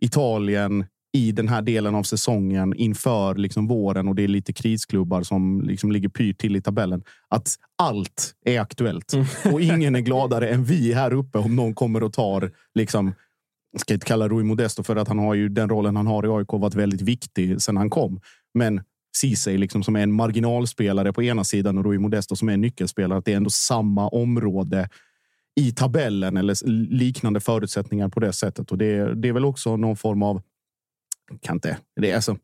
Italien 0.00 0.84
i 1.12 1.32
den 1.32 1.48
här 1.48 1.62
delen 1.62 1.94
av 1.94 2.02
säsongen 2.02 2.74
inför 2.74 3.34
liksom 3.34 3.66
våren 3.66 4.08
och 4.08 4.14
det 4.14 4.24
är 4.24 4.28
lite 4.28 4.52
krisklubbar 4.52 5.22
som 5.22 5.62
liksom 5.62 5.92
ligger 5.92 6.08
pyrt 6.08 6.38
till 6.38 6.56
i 6.56 6.62
tabellen. 6.62 7.02
Att 7.28 7.56
allt 7.78 8.34
är 8.44 8.60
aktuellt 8.60 9.12
och 9.52 9.60
ingen 9.60 9.96
är 9.96 10.00
gladare 10.00 10.48
än 10.48 10.64
vi 10.64 10.92
här 10.92 11.12
uppe 11.12 11.38
om 11.38 11.56
någon 11.56 11.74
kommer 11.74 12.02
och 12.02 12.12
tar 12.12 12.50
liksom 12.74 13.14
jag 13.72 13.80
ska 13.80 13.94
inte 13.94 14.06
kalla 14.06 14.28
Rui 14.28 14.44
Modesto 14.44 14.82
för 14.82 14.96
att 14.96 15.08
han 15.08 15.18
har 15.18 15.34
ju 15.34 15.48
den 15.48 15.68
rollen 15.68 15.96
han 15.96 16.06
har 16.06 16.26
i 16.26 16.28
AIK 16.28 16.52
varit 16.52 16.74
väldigt 16.74 17.00
viktig 17.00 17.62
sedan 17.62 17.76
han 17.76 17.90
kom. 17.90 18.20
Men 18.54 18.80
Ceesay 19.16 19.58
liksom 19.58 19.82
som 19.82 19.96
är 19.96 20.00
en 20.00 20.12
marginalspelare 20.12 21.12
på 21.12 21.22
ena 21.22 21.44
sidan 21.44 21.78
och 21.78 21.84
Rui 21.84 21.98
Modesto 21.98 22.36
som 22.36 22.48
är 22.48 22.52
en 22.52 22.60
nyckelspelare. 22.60 23.18
Att 23.18 23.24
det 23.24 23.32
är 23.32 23.36
ändå 23.36 23.50
samma 23.50 24.08
område 24.08 24.88
i 25.58 25.72
tabellen 25.72 26.36
eller 26.36 26.66
liknande 26.90 27.40
förutsättningar 27.40 28.08
på 28.08 28.20
det 28.20 28.32
sättet. 28.32 28.70
Och 28.70 28.78
det, 28.78 29.14
det 29.14 29.28
är 29.28 29.32
väl 29.32 29.44
också 29.44 29.76
någon 29.76 29.96
form 29.96 30.22
av 30.22 30.42
kan 31.40 31.56
inte. 31.56 31.76
Det 32.00 32.10
är 32.10 32.14
alltså 32.14 32.36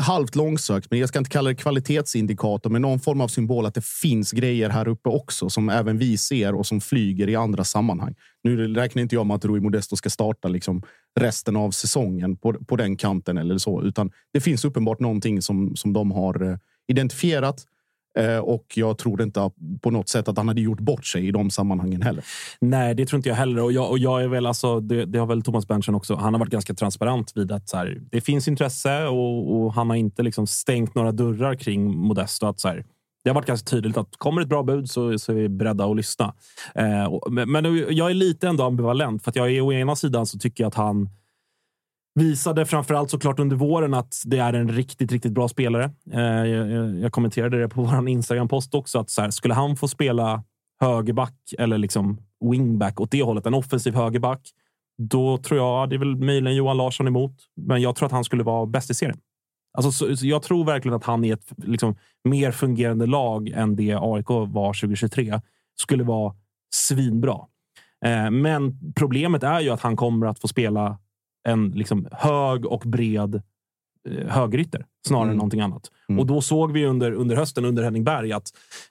halvt 0.00 0.36
långsökt, 0.36 0.90
men 0.90 1.00
jag 1.00 1.08
ska 1.08 1.18
inte 1.18 1.30
kalla 1.30 1.48
det 1.48 1.54
kvalitetsindikator, 1.54 2.70
men 2.70 2.82
någon 2.82 3.00
form 3.00 3.20
av 3.20 3.28
symbol 3.28 3.66
att 3.66 3.74
det 3.74 3.84
finns 3.84 4.32
grejer 4.32 4.70
här 4.70 4.88
uppe 4.88 5.08
också 5.08 5.50
som 5.50 5.68
även 5.68 5.98
vi 5.98 6.16
ser 6.16 6.54
och 6.54 6.66
som 6.66 6.80
flyger 6.80 7.28
i 7.28 7.36
andra 7.36 7.64
sammanhang. 7.64 8.14
Nu 8.42 8.74
räknar 8.74 9.02
inte 9.02 9.14
jag 9.14 9.26
med 9.26 9.34
att 9.34 9.44
Rui 9.44 9.60
Modesto 9.60 9.96
ska 9.96 10.10
starta 10.10 10.48
liksom 10.48 10.82
resten 11.20 11.56
av 11.56 11.70
säsongen 11.70 12.36
på, 12.36 12.52
på 12.52 12.76
den 12.76 12.96
kanten 12.96 13.38
eller 13.38 13.58
så, 13.58 13.82
utan 13.82 14.10
det 14.32 14.40
finns 14.40 14.64
uppenbart 14.64 15.00
någonting 15.00 15.42
som, 15.42 15.76
som 15.76 15.92
de 15.92 16.10
har 16.10 16.42
eh, 16.42 16.56
identifierat. 16.88 17.66
Eh, 18.18 18.38
och 18.38 18.64
jag 18.74 18.98
tror 18.98 19.22
inte 19.22 19.50
på 19.80 19.90
något 19.90 20.08
sätt 20.08 20.28
att 20.28 20.36
han 20.36 20.48
hade 20.48 20.60
gjort 20.60 20.80
bort 20.80 21.06
sig 21.06 21.28
i 21.28 21.30
de 21.30 21.50
sammanhangen 21.50 22.02
heller. 22.02 22.24
Nej, 22.60 22.94
det 22.94 23.06
tror 23.06 23.18
inte 23.18 23.28
jag 23.28 23.36
heller. 23.36 23.62
Och 23.62 23.72
jag, 23.72 23.90
och 23.90 23.98
jag 23.98 24.22
är 24.22 24.28
väl 24.28 24.46
alltså, 24.46 24.80
det, 24.80 25.04
det 25.04 25.18
har 25.18 25.26
väl 25.26 25.42
Thomas 25.42 25.68
Berntsen 25.68 25.94
också. 25.94 26.14
Han 26.14 26.34
har 26.34 26.38
varit 26.38 26.52
ganska 26.52 26.74
transparent 26.74 27.32
vid 27.34 27.52
att 27.52 27.68
så 27.68 27.76
här, 27.76 28.00
det 28.10 28.20
finns 28.20 28.48
intresse 28.48 29.06
och, 29.06 29.56
och 29.56 29.74
han 29.74 29.90
har 29.90 29.96
inte 29.96 30.22
liksom 30.22 30.46
stängt 30.46 30.94
några 30.94 31.12
dörrar 31.12 31.54
kring 31.54 31.96
Modesto. 31.96 32.46
Att 32.46 32.60
så 32.60 32.68
här, 32.68 32.84
det 33.24 33.30
har 33.30 33.34
varit 33.34 33.46
ganska 33.46 33.70
tydligt 33.70 33.96
att 33.96 34.16
kommer 34.18 34.42
ett 34.42 34.48
bra 34.48 34.62
bud 34.62 34.90
så, 34.90 35.18
så 35.18 35.32
är 35.32 35.36
vi 35.36 35.48
beredda 35.48 35.84
att 35.84 35.96
lyssna. 35.96 36.34
Eh, 36.74 37.04
och, 37.04 37.32
men 37.32 37.50
men 37.50 37.64
jag 37.90 38.10
är 38.10 38.14
lite 38.14 38.48
ändå 38.48 38.64
ambivalent 38.64 39.24
för 39.24 39.30
att 39.30 39.36
jag 39.36 39.50
är 39.50 39.60
å 39.60 39.72
ena 39.72 39.96
sidan 39.96 40.26
så 40.26 40.38
tycker 40.38 40.64
jag 40.64 40.68
att 40.68 40.74
han 40.74 41.08
visade 42.14 42.66
framförallt 42.66 43.10
såklart 43.10 43.38
under 43.38 43.56
våren 43.56 43.94
att 43.94 44.22
det 44.26 44.38
är 44.38 44.52
en 44.52 44.68
riktigt, 44.68 45.12
riktigt 45.12 45.32
bra 45.32 45.48
spelare. 45.48 45.90
Eh, 46.12 46.20
jag, 46.20 46.98
jag 46.98 47.12
kommenterade 47.12 47.60
det 47.60 47.68
på 47.68 47.82
vår 47.82 48.08
Instagram-post 48.08 48.74
också. 48.74 48.98
att 48.98 49.10
så 49.10 49.22
här, 49.22 49.30
Skulle 49.30 49.54
han 49.54 49.76
få 49.76 49.88
spela 49.88 50.44
högerback 50.80 51.54
eller 51.58 51.78
liksom 51.78 52.18
wingback 52.50 53.00
åt 53.00 53.10
det 53.10 53.22
hållet, 53.22 53.46
en 53.46 53.54
offensiv 53.54 53.94
högerback, 53.94 54.40
då 54.98 55.38
tror 55.38 55.60
jag, 55.60 55.90
det 55.90 55.96
är 55.96 55.98
väl 55.98 56.16
möjligen 56.16 56.56
Johan 56.56 56.76
Larsson 56.76 57.06
emot, 57.06 57.36
men 57.56 57.82
jag 57.82 57.96
tror 57.96 58.06
att 58.06 58.12
han 58.12 58.24
skulle 58.24 58.42
vara 58.42 58.66
bäst 58.66 58.90
i 58.90 58.94
serien. 58.94 59.18
Alltså, 59.72 59.92
så, 59.92 60.16
så 60.16 60.26
jag 60.26 60.42
tror 60.42 60.64
verkligen 60.64 60.96
att 60.96 61.04
han 61.04 61.24
i 61.24 61.30
ett 61.30 61.52
liksom, 61.56 61.96
mer 62.24 62.50
fungerande 62.50 63.06
lag 63.06 63.48
än 63.48 63.76
det 63.76 63.98
AIK 64.00 64.28
var 64.28 64.80
2023 64.80 65.40
skulle 65.80 66.04
vara 66.04 66.34
svinbra. 66.74 67.38
Eh, 68.04 68.30
men 68.30 68.92
problemet 68.94 69.42
är 69.42 69.60
ju 69.60 69.70
att 69.70 69.80
han 69.80 69.96
kommer 69.96 70.26
att 70.26 70.38
få 70.38 70.48
spela 70.48 70.98
en 71.48 71.70
liksom, 71.70 72.08
hög 72.12 72.66
och 72.66 72.82
bred 72.86 73.42
eh, 74.08 74.26
högerytter 74.28 74.86
snarare 75.06 75.24
Mm. 75.24 75.32
än 75.32 75.36
någonting 75.36 75.60
annat. 75.60 75.90
Och 76.18 76.26
då 76.26 76.40
såg 76.40 76.72
vi 76.72 76.86
under, 76.86 77.12
under 77.12 77.36
hösten 77.36 77.64
under 77.64 77.82
Henning 77.82 78.04
Berg 78.04 78.32
att 78.32 78.48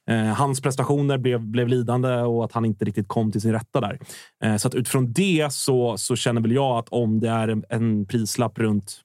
eh, 0.10 0.18
hans 0.26 0.62
prestationer 0.62 1.18
blev, 1.18 1.42
blev 1.42 1.68
lidande 1.68 2.16
och 2.22 2.46
att 2.46 2.52
han 2.52 2.66
inte 2.66 2.86
riktigt 2.86 3.08
kom 3.08 3.32
till 3.32 3.42
sin 3.42 3.52
rätta 3.52 3.82
där. 3.82 4.00
Eh, 4.44 4.56
så 4.56 4.68
att 4.68 4.76
utifrån 4.76 5.14
det 5.14 5.54
så, 5.54 5.98
så 5.98 6.16
känner 6.16 6.42
väl 6.42 6.52
jag 6.52 6.78
att 6.78 6.90
om 6.90 7.20
det 7.20 7.30
är 7.30 7.48
en, 7.48 7.64
en 7.70 8.06
prislapp 8.06 8.60
runt 8.60 9.02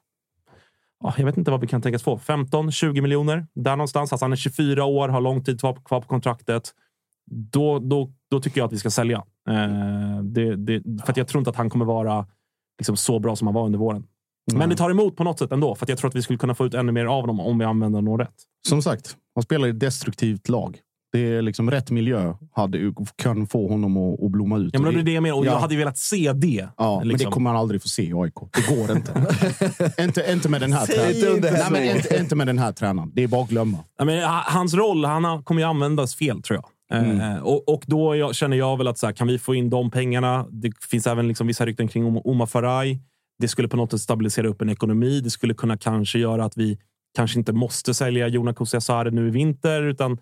ja, 1.04 1.14
jag 1.16 1.24
vet 1.24 1.36
inte 1.36 1.50
vad 1.50 1.60
vi 1.60 1.66
kan 1.66 1.82
tänkas 1.82 2.02
få. 2.02 2.16
15-20 2.18 3.00
miljoner 3.00 3.46
där 3.54 3.76
någonstans. 3.76 4.12
Alltså 4.12 4.24
han 4.24 4.32
är 4.32 4.36
24 4.36 4.84
år, 4.84 5.08
har 5.08 5.20
lång 5.20 5.44
tid 5.44 5.60
kvar 5.60 5.72
på 5.90 6.00
kontraktet. 6.00 6.70
Då, 7.30 7.78
då, 7.78 8.12
då 8.30 8.40
tycker 8.40 8.60
jag 8.60 8.66
att 8.66 8.72
vi 8.72 8.78
ska 8.78 8.90
sälja. 8.90 9.24
Eh, 9.48 10.22
det, 10.22 10.56
det, 10.56 10.82
för 11.04 11.10
att 11.12 11.16
jag 11.16 11.28
tror 11.28 11.38
inte 11.40 11.50
att 11.50 11.56
han 11.56 11.70
kommer 11.70 11.84
vara 11.84 12.26
liksom 12.78 12.96
så 12.96 13.18
bra 13.18 13.36
som 13.36 13.46
han 13.46 13.54
var 13.54 13.64
under 13.64 13.78
våren. 13.78 14.04
Men 14.52 14.68
det 14.68 14.76
tar 14.76 14.90
emot 14.90 15.16
på 15.16 15.24
något 15.24 15.38
sätt 15.38 15.52
ändå, 15.52 15.74
för 15.74 15.84
att 15.84 15.88
jag 15.88 15.98
tror 15.98 16.08
att 16.08 16.14
vi 16.14 16.22
skulle 16.22 16.38
kunna 16.38 16.54
få 16.54 16.66
ut 16.66 16.74
ännu 16.74 16.92
mer 16.92 17.04
av 17.04 17.20
honom 17.20 17.40
om 17.40 17.58
vi 17.58 17.64
använder 17.64 17.98
honom 17.98 18.18
rätt. 18.18 18.34
Som 18.68 18.82
sagt, 18.82 19.16
han 19.34 19.42
spelar 19.42 19.66
i 19.66 19.70
ett 19.70 19.80
destruktivt 19.80 20.48
lag. 20.48 20.78
Det 21.12 21.18
är 21.20 21.42
liksom 21.42 21.70
rätt 21.70 21.90
miljö 21.90 22.34
hade, 22.52 22.92
kan 23.16 23.46
få 23.46 23.68
honom 23.68 23.96
att, 23.96 24.22
att 24.22 24.30
blomma 24.30 24.58
ut. 24.58 24.70
Ja, 24.72 24.80
men 24.80 24.94
det 24.94 25.00
är 25.00 25.04
det 25.04 25.12
jag 25.12 25.22
menar. 25.22 25.38
Och 25.38 25.46
Ja. 25.46 25.50
jag 25.52 25.58
hade 25.58 25.76
velat 25.76 25.98
se 25.98 26.32
det. 26.32 26.68
Ja, 26.76 26.98
men 26.98 27.08
det 27.08 27.12
liksom. 27.14 27.32
kommer 27.32 27.50
man 27.50 27.60
aldrig 27.60 27.82
få 27.82 27.88
se 27.88 28.02
i 28.02 28.12
AIK. 28.14 28.34
Det 28.52 28.76
går 28.76 28.96
inte. 28.96 29.12
inte, 30.02 30.32
inte 30.32 30.48
med 30.48 30.60
den 30.60 30.72
här 30.72 30.86
tränaren. 30.86 31.36
inte 31.36 31.50
Nej, 31.50 31.66
men 31.70 31.96
inte, 31.96 32.16
inte 32.20 32.36
med 32.36 32.46
den 32.46 32.58
här 32.58 32.72
tränaren. 32.72 33.10
Det 33.14 33.22
är 33.22 33.28
bara 33.28 33.42
att 33.42 33.48
glömma. 33.48 33.78
Ja, 33.98 34.04
men, 34.04 34.22
ha- 34.22 34.44
hans 34.46 34.74
roll 34.74 35.04
han 35.04 35.42
kommer 35.42 35.60
ju 35.60 35.66
användas 35.68 36.14
fel, 36.14 36.42
tror 36.42 36.56
jag. 36.56 36.64
Mm. 36.92 37.20
Eh, 37.20 37.38
och, 37.42 37.68
och 37.68 37.82
då 37.86 38.16
jag, 38.16 38.34
känner 38.34 38.56
jag 38.56 38.76
väl 38.76 38.88
att 38.88 38.98
så 38.98 39.06
här, 39.06 39.12
kan 39.12 39.26
vi 39.26 39.38
få 39.38 39.54
in 39.54 39.70
de 39.70 39.90
pengarna? 39.90 40.46
Det 40.50 40.72
finns 40.90 41.06
även 41.06 41.28
liksom 41.28 41.46
vissa 41.46 41.66
rykten 41.66 41.88
kring 41.88 42.04
Om- 42.06 42.20
Omar 42.24 42.46
Faraj. 42.46 43.00
Det 43.38 43.48
skulle 43.48 43.68
på 43.68 43.76
något 43.76 43.90
sätt 43.90 44.00
stabilisera 44.00 44.48
upp 44.48 44.62
en 44.62 44.68
ekonomi. 44.68 45.20
Det 45.20 45.30
skulle 45.30 45.54
kunna 45.54 45.76
kanske 45.76 46.18
göra 46.18 46.44
att 46.44 46.56
vi 46.56 46.78
kanske 47.16 47.38
inte 47.38 47.52
måste 47.52 47.94
sälja 47.94 48.28
Jona 48.28 48.54
Kusiasare 48.54 49.10
nu 49.10 49.28
i 49.28 49.30
vinter. 49.30 49.82
Utan, 49.82 50.12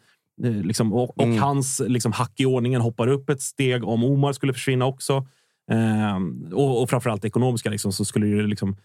eh, 0.45 0.53
liksom, 0.53 0.93
och, 0.93 1.19
och 1.19 1.25
Mm. 1.25 1.39
hans 1.39 1.83
liksom, 1.87 2.13
hack 2.13 2.41
i 2.41 2.47
ordningen 2.47 2.81
hoppar 2.81 3.09
upp 3.09 3.29
ett 3.31 3.41
steg 3.43 3.85
om 3.85 4.05
Omar 4.05 4.33
skulle 4.33 4.53
försvinna 4.53 4.87
också. 4.87 5.27
Eh, 5.71 6.19
och, 6.55 6.83
och 6.83 6.91
framförallt 6.91 7.25
ekonomiska 7.25 7.71
liksom, 7.71 7.93
så 7.93 8.05
skulle 8.05 8.27
det 8.27 8.43
liksom... 8.47 8.77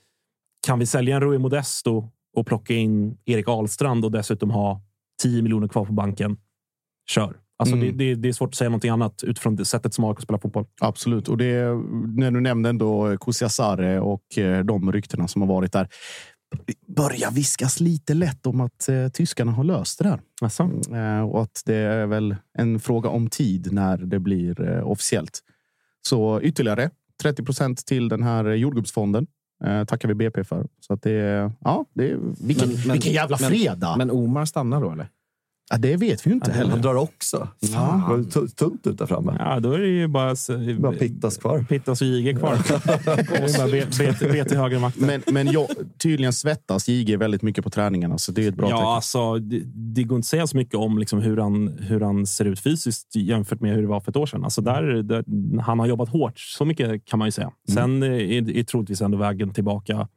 Kan 0.68 0.80
vi 0.80 0.86
sälja 0.86 1.16
en 1.16 1.22
Rui 1.22 1.38
Modesto 1.38 2.10
och 2.36 2.48
plocka 2.48 2.74
in 2.74 3.18
Erik 3.26 3.48
Ahlstrand 3.48 4.06
och 4.06 4.12
dessutom 4.12 4.52
ha 4.52 4.82
10 5.22 5.42
miljoner 5.42 5.68
kvar 5.68 5.86
på 5.86 5.94
banken? 5.94 6.38
Kör. 7.10 7.38
Alltså 7.60 7.76
Mm. 7.76 7.98
det, 7.98 8.06
det, 8.06 8.16
det 8.16 8.30
är 8.30 8.34
svårt 8.34 8.50
att 8.50 8.56
säga 8.56 8.70
någonting 8.70 8.90
annat 8.90 9.24
utifrån 9.24 9.56
det 9.56 9.66
sättet 9.66 9.94
som 9.94 10.06
AIK 10.06 10.22
spelar 10.22 10.40
fotboll. 10.40 10.66
Absolut. 10.82 11.28
Och 11.28 11.38
det, 11.38 11.66
när 12.18 12.32
du 12.32 12.42
nämnde 12.42 12.70
ändå 12.70 13.18
Kusiasare 13.18 14.00
och 14.00 14.38
eh, 14.38 14.64
de 14.66 14.92
ryktena 14.92 15.28
som 15.28 15.42
har 15.42 15.50
varit 15.50 15.72
där. 15.72 15.88
börjar 16.88 17.32
viskas 17.32 17.80
lite 17.80 18.14
lätt 18.14 18.46
om 18.46 18.62
att 18.62 18.90
eh, 18.90 19.08
tyskarna 19.08 19.52
har 19.52 19.64
löst 19.64 20.00
det 20.00 20.04
där. 20.10 20.20
Alltså. 20.42 20.64
Eh, 20.94 21.22
och 21.22 21.42
att 21.42 21.62
det 21.66 21.76
är 21.76 22.06
väl 22.06 22.36
en 22.58 22.80
fråga 22.80 23.10
om 23.10 23.30
tid 23.30 23.74
när 23.74 23.98
det 23.98 24.20
blir 24.20 24.70
eh, 24.70 24.88
officiellt. 24.88 25.40
Så 26.08 26.42
ytterligare 26.42 26.90
30 27.22 27.44
procent 27.44 27.86
till 27.86 28.10
den 28.10 28.24
här 28.24 28.46
jordgubbsfonden 28.46 29.28
Eh, 29.66 29.84
tackar 29.84 30.08
vi 30.08 30.14
BP 30.14 30.44
för. 30.44 30.68
Så 30.80 30.94
att 30.94 31.02
det, 31.02 31.52
ja, 31.60 31.86
det 31.94 32.12
är, 32.12 32.20
vilken, 32.48 32.70
vilken 32.70 33.14
jävla 33.14 33.38
fredag! 33.38 33.96
Men, 33.98 34.08
men 34.08 34.18
Omar 34.18 34.46
stannar 34.46 34.82
då, 34.82 34.92
eller? 34.92 35.08
Ja, 35.70 35.78
det 35.78 35.96
vet 35.98 36.26
vi 36.26 36.30
ju 36.30 36.34
inte 36.34 36.52
Han 36.52 36.60
heller. 36.70 36.78
drar 36.84 36.96
också. 36.96 37.48
Fan. 37.74 38.00
Det 38.00 38.16
var 38.18 38.24
tu- 38.24 38.48
tunt 38.48 38.88
ut 38.88 38.98
där 38.98 39.06
framme. 39.06 39.36
Ja, 39.40 39.60
då 39.60 39.72
är 39.72 39.80
det 39.80 39.88
ju 39.88 40.08
bara, 40.08 40.36
Bara 40.80 40.92
Pittas 40.92 41.38
kvar. 41.38 41.66
Pittas 41.70 42.02
och 42.02 42.08
JG 42.08 42.34
kvar. 42.40 42.58
det 42.66 42.74
är 42.74 43.58
bara 43.58 43.72
B- 43.72 44.14
B- 44.20 44.28
B 44.32 44.44
till 44.46 44.58
höger 44.58 44.80
makt. 44.80 44.98
Men, 45.00 45.22
men 45.32 45.52
jag, 45.52 45.68
tydligen 45.98 46.34
svettas 46.34 46.88
JG 46.90 47.18
väldigt 47.18 47.42
mycket 47.42 47.64
på 47.64 47.70
träningarna, 47.70 48.18
så 48.18 48.32
det 48.32 48.46
är 48.46 48.50
ett 48.50 48.56
bra 48.56 48.70
Ja, 48.70 48.76
tecken. 48.78 48.88
alltså, 48.92 49.40
det, 49.40 49.62
det 49.66 50.04
går 50.04 50.16
inte 50.16 50.26
att 50.26 50.30
säga 50.30 50.48
så 50.48 50.58
mycket 50.58 50.76
om 50.76 50.98
liksom 50.98 51.20
hur, 51.22 51.38
han, 51.38 51.68
hur 51.80 52.00
han 52.02 52.26
ser 52.28 52.46
ut 52.46 52.60
fysiskt 52.60 53.16
jämfört 53.16 53.62
med 53.62 53.76
hur 53.76 53.82
det 53.82 53.88
var 53.88 54.00
för 54.02 54.12
ett 54.12 54.16
år 54.16 54.26
sedan. 54.26 54.44
Alltså 54.44 54.62
där, 54.62 54.84
där, 55.04 55.24
han 55.62 55.80
har 55.80 55.88
jobbat 55.88 56.10
hårt, 56.10 56.40
så 56.40 56.66
mycket 56.66 57.06
kan 57.06 57.20
man 57.20 57.28
ju 57.28 57.32
säga. 57.32 57.52
Sen 57.74 58.04
är, 58.04 58.10
är 58.58 58.64
troligtvis 58.64 59.02
ändå 59.02 59.18
vägen 59.18 59.54
tillbaka 59.54 60.08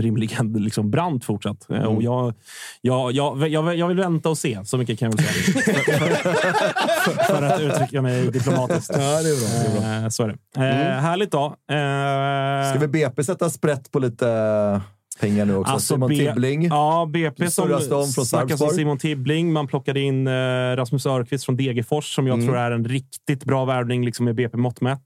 rimligen 0.00 0.52
liksom 0.56 0.90
brant 0.90 1.24
fortsatt. 1.24 1.70
Eh, 1.70 1.82
Och 1.82 2.02
jag, 2.02 2.34
jag, 2.80 3.12
jag, 3.12 3.48
jag, 3.48 3.76
jag 3.76 3.88
vill 3.88 3.96
vänta 3.96 4.28
och 4.28 4.38
se, 4.38 4.64
så 4.64 4.78
mycket 4.78 4.98
kan 4.98 5.10
jag 5.10 5.16
väl 5.16 5.26
säga. 5.26 5.64
för, 5.84 7.10
för, 7.14 7.24
för 7.34 7.42
att 7.42 7.60
uttrycka 7.60 8.02
mig 8.02 8.30
diplomatiskt. 8.30 8.90
Ja, 8.94 8.98
det 9.22 9.28
är 9.28 9.40
bra. 9.40 9.72
Det 9.72 9.76
är 9.76 9.80
bra. 9.98 10.04
Eh, 10.04 10.08
Så 10.08 10.22
är 10.22 10.28
det. 10.28 10.66
Eh, 10.66 11.00
Härligt 11.00 11.30
då. 11.30 11.44
Eh, 11.46 12.70
Ska 12.70 12.78
vi 12.80 12.88
BP 12.88 13.24
sätta 13.24 13.50
sprätt 13.50 13.90
på 13.90 13.98
lite 13.98 14.80
pengar 15.20 15.44
nu 15.44 15.56
också? 15.56 15.72
Alltså, 15.72 15.94
Simon 15.94 16.08
B- 16.08 16.16
Tibbling. 16.16 16.64
Ja, 16.66 17.08
BP 17.12 17.50
som 17.50 18.06
snackas 18.06 18.60
om. 18.60 18.68
Simon 18.70 18.98
Tibbling. 18.98 19.52
Man 19.52 19.66
plockade 19.66 20.00
in 20.00 20.26
eh, 20.26 20.32
Rasmus 20.76 21.06
Örqvist 21.06 21.44
från 21.44 21.56
Degerfors 21.56 22.14
som 22.14 22.26
jag 22.26 22.34
Mm. 22.34 22.46
tror 22.46 22.58
är 22.58 22.70
en 22.70 22.84
riktigt 22.84 23.44
bra 23.44 23.64
värvning 23.64 24.04
liksom 24.04 24.24
med 24.24 24.34
BP 24.34 24.56
mått 24.56 24.80
mätt. 24.80 25.02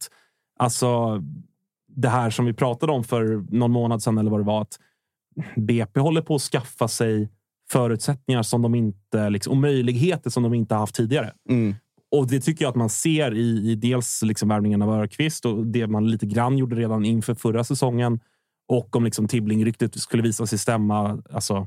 Alltså, 0.58 1.22
det 1.96 2.08
här 2.08 2.30
som 2.30 2.44
vi 2.44 2.52
pratade 2.52 2.92
om 2.92 3.04
för 3.04 3.44
någon 3.50 3.70
månad 3.70 4.02
sedan 4.02 4.18
eller 4.18 4.30
vad 4.30 4.40
det 4.40 4.44
var. 4.44 4.62
Att 4.62 4.78
BP 5.56 6.00
håller 6.00 6.22
på 6.22 6.34
att 6.34 6.42
skaffa 6.42 6.88
sig 6.88 7.28
förutsättningar 7.70 8.42
som 8.42 8.62
de 8.62 8.74
inte, 8.74 9.30
liksom, 9.30 9.50
och 9.50 9.56
möjligheter 9.56 10.30
som 10.30 10.42
de 10.42 10.54
inte 10.54 10.74
haft 10.74 10.94
tidigare. 10.94 11.32
Mm. 11.48 11.74
Och 12.10 12.26
det 12.26 12.40
tycker 12.40 12.64
jag 12.64 12.70
att 12.70 12.76
man 12.76 12.88
ser 12.88 13.34
i, 13.34 13.70
i 13.70 13.74
dels 13.74 14.22
liksom 14.22 14.48
värvningen 14.48 14.82
av 14.82 14.90
Örqvist 14.90 15.46
och 15.46 15.66
det 15.66 15.86
man 15.86 16.10
lite 16.10 16.26
grann 16.26 16.58
gjorde 16.58 16.76
redan 16.76 17.04
inför 17.04 17.34
förra 17.34 17.64
säsongen. 17.64 18.20
Och 18.68 18.96
om 18.96 19.04
liksom 19.04 19.28
Tibbling-ryktet 19.28 20.00
skulle 20.00 20.22
visa 20.22 20.46
sig 20.46 20.58
stämma. 20.58 21.22
Alltså, 21.30 21.66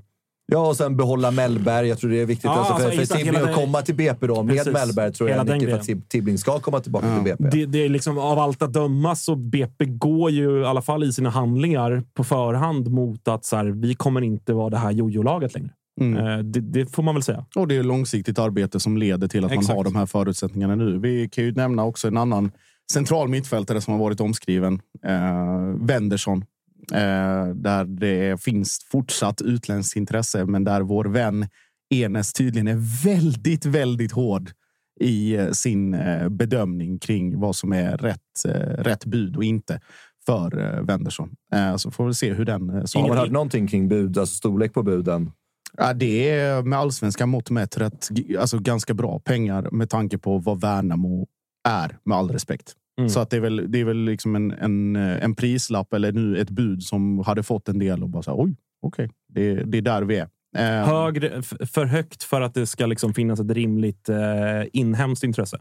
Ja, 0.52 0.68
och 0.68 0.78
sen 0.78 0.98
behålla 0.98 1.32
Mellberg. 1.32 1.88
Jag 1.88 2.00
tror 2.00 2.10
det 2.12 2.22
är 2.22 2.26
viktigt 2.26 2.46
Ja, 2.46 2.52
alltså, 2.52 2.74
alltså, 2.74 2.90
för, 2.90 2.96
för 2.96 3.02
exakt, 3.02 3.22
Tibbling 3.24 3.42
att 3.42 3.56
komma 3.56 3.82
till 3.82 3.96
BP 3.96 4.28
då. 4.28 4.44
Med 4.44 4.58
Precis. 4.58 4.74
Mellberg 4.74 5.14
tror 5.14 5.30
jag 5.30 5.40
är 5.50 5.54
mycket 5.54 5.86
för 5.86 5.94
att 5.96 6.10
Tibbling 6.10 6.38
ska 6.38 6.60
komma 6.60 6.80
tillbaka 6.80 7.16
till 7.16 7.24
BP. 7.24 7.44
det, 7.52 7.66
det 7.66 7.86
är 7.86 7.90
liksom, 7.90 8.18
av 8.18 8.40
allt 8.40 8.62
att 8.62 8.74
döma 8.74 9.16
så 9.16 9.36
BP 9.36 9.86
går 9.86 10.32
ju 10.32 10.62
i 10.62 10.66
alla 10.66 10.82
fall 10.82 11.04
i 11.04 11.14
sina 11.14 11.30
handlingar 11.30 12.04
på 12.14 12.24
förhand 12.24 12.92
mot 12.92 13.28
att 13.28 13.46
så 13.46 13.56
här, 13.56 13.66
vi 13.66 13.96
kommer 13.96 14.22
inte 14.22 14.54
vara 14.54 14.70
det 14.70 14.78
här 14.78 14.92
jojo-laget 14.92 15.54
längre. 15.54 15.70
Mm. 16.02 16.28
Eh, 16.28 16.38
Det, 16.38 16.60
det 16.60 16.86
får 16.86 17.04
man 17.04 17.16
väl 17.16 17.24
säga. 17.24 17.46
Och 17.56 17.68
det 17.68 17.76
är 17.76 17.84
långsiktigt 17.84 18.40
arbete 18.40 18.80
som 18.80 18.98
leder 18.98 19.28
till 19.28 19.46
att 19.46 19.52
Exakt. 19.52 19.68
man 19.68 19.78
har 19.78 19.84
de 19.84 19.96
här 19.96 20.06
förutsättningarna 20.06 20.76
nu. 20.76 21.00
Vi 21.00 21.30
kan 21.30 21.44
ju 21.44 21.52
nämna 21.52 21.84
också 21.86 22.08
en 22.08 22.18
annan 22.18 22.52
central 22.92 23.28
mittfältare 23.28 23.82
som 23.82 23.94
har 23.94 24.00
varit 24.00 24.22
omskriven. 24.22 24.82
Eh, 25.06 25.86
Wendersson. 25.86 26.46
Eh, 26.94 27.48
där 27.56 27.86
det 27.86 28.44
finns 28.44 28.80
fortsatt 28.92 29.42
utländskt 29.42 29.96
intresse, 29.96 30.46
men 30.46 30.64
där 30.64 30.82
vår 30.82 31.06
vän 31.06 31.48
Enes 31.94 32.34
tydligen 32.34 32.68
är 32.68 33.04
väldigt, 33.04 33.66
väldigt 33.66 34.12
hård 34.12 34.52
i 35.00 35.36
eh, 35.36 35.52
sin 35.52 35.94
eh, 35.94 36.30
bedömning 36.30 37.00
kring 37.00 37.40
vad 37.40 37.56
som 37.56 37.74
är 37.74 37.98
rätt, 37.98 38.46
rätt 38.78 39.06
bud 39.06 39.36
och 39.36 39.44
inte 39.44 39.82
för 40.26 40.82
Wendersson. 40.82 41.30
Så 41.78 41.92
får 41.92 42.08
vi 42.08 42.14
se 42.14 42.34
hur 42.34 42.46
den... 42.46 42.70
Eh, 42.70 42.76
Har 42.76 43.08
man 43.08 43.18
hört 43.18 43.32
någonting 43.32 43.68
kring 43.68 43.88
bud, 43.88 44.18
alltså 44.18 44.36
storlek 44.36 44.74
på 44.74 44.84
buden? 44.84 45.32
Ja, 45.78 45.94
det 45.94 46.30
är 46.30 46.62
med 46.62 46.80
allsvenska 46.80 47.26
mått 47.26 47.50
mätt 47.50 47.78
rätt, 47.78 48.10
alltså 48.40 48.60
ganska 48.60 48.94
bra 48.94 49.20
pengar 49.20 49.70
med 49.72 49.90
tanke 49.90 50.18
på 50.18 50.38
vad 50.38 50.62
Värnamo 50.62 51.28
är, 51.68 51.98
med 52.04 52.18
all 52.18 52.32
respekt. 52.32 52.76
Mm. 53.00 53.10
Så 53.10 53.20
att 53.20 53.30
det 53.30 53.38
är 53.38 53.42
väl, 53.42 53.72
det 53.72 53.80
är 53.80 53.86
väl 53.86 54.06
liksom 54.06 54.36
en, 54.36 54.52
en, 54.52 54.96
en 54.96 55.36
prislapp 55.36 55.94
eller 55.94 56.12
nu 56.12 56.38
ett 56.38 56.50
bud 56.50 56.84
som 56.84 57.20
hade 57.20 57.44
fått 57.44 57.70
en 57.70 57.80
del 57.80 58.04
och 58.04 58.10
bara 58.10 58.24
så 58.24 58.32
här, 58.32 58.44
oj, 58.44 58.56
okej, 58.82 59.10
det, 59.28 59.54
det 59.54 59.78
är 59.78 59.82
där 59.82 60.02
vi 60.02 60.16
är. 60.18 60.28
Eh, 60.58 60.88
Högre, 60.88 61.42
för 61.42 61.86
högt 61.86 62.24
för 62.24 62.42
att 62.42 62.54
det 62.54 62.68
ska 62.68 62.86
liksom 62.86 63.14
finnas 63.14 63.40
ett 63.40 63.52
rimligt 63.52 64.10
eh, 64.10 64.18
inhemskt 64.74 65.24
intresse. 65.24 65.60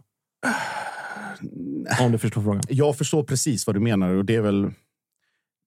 Om 2.01 2.12
du 2.12 2.19
förstår 2.19 2.43
frågan. 2.43 2.62
Jag 2.69 2.98
förstår 2.98 3.23
precis 3.23 3.66
vad 3.66 3.77
du 3.77 3.81
menar 3.81 4.15
och 4.15 4.24
det 4.24 4.35
är 4.35 4.40
väl... 4.40 4.65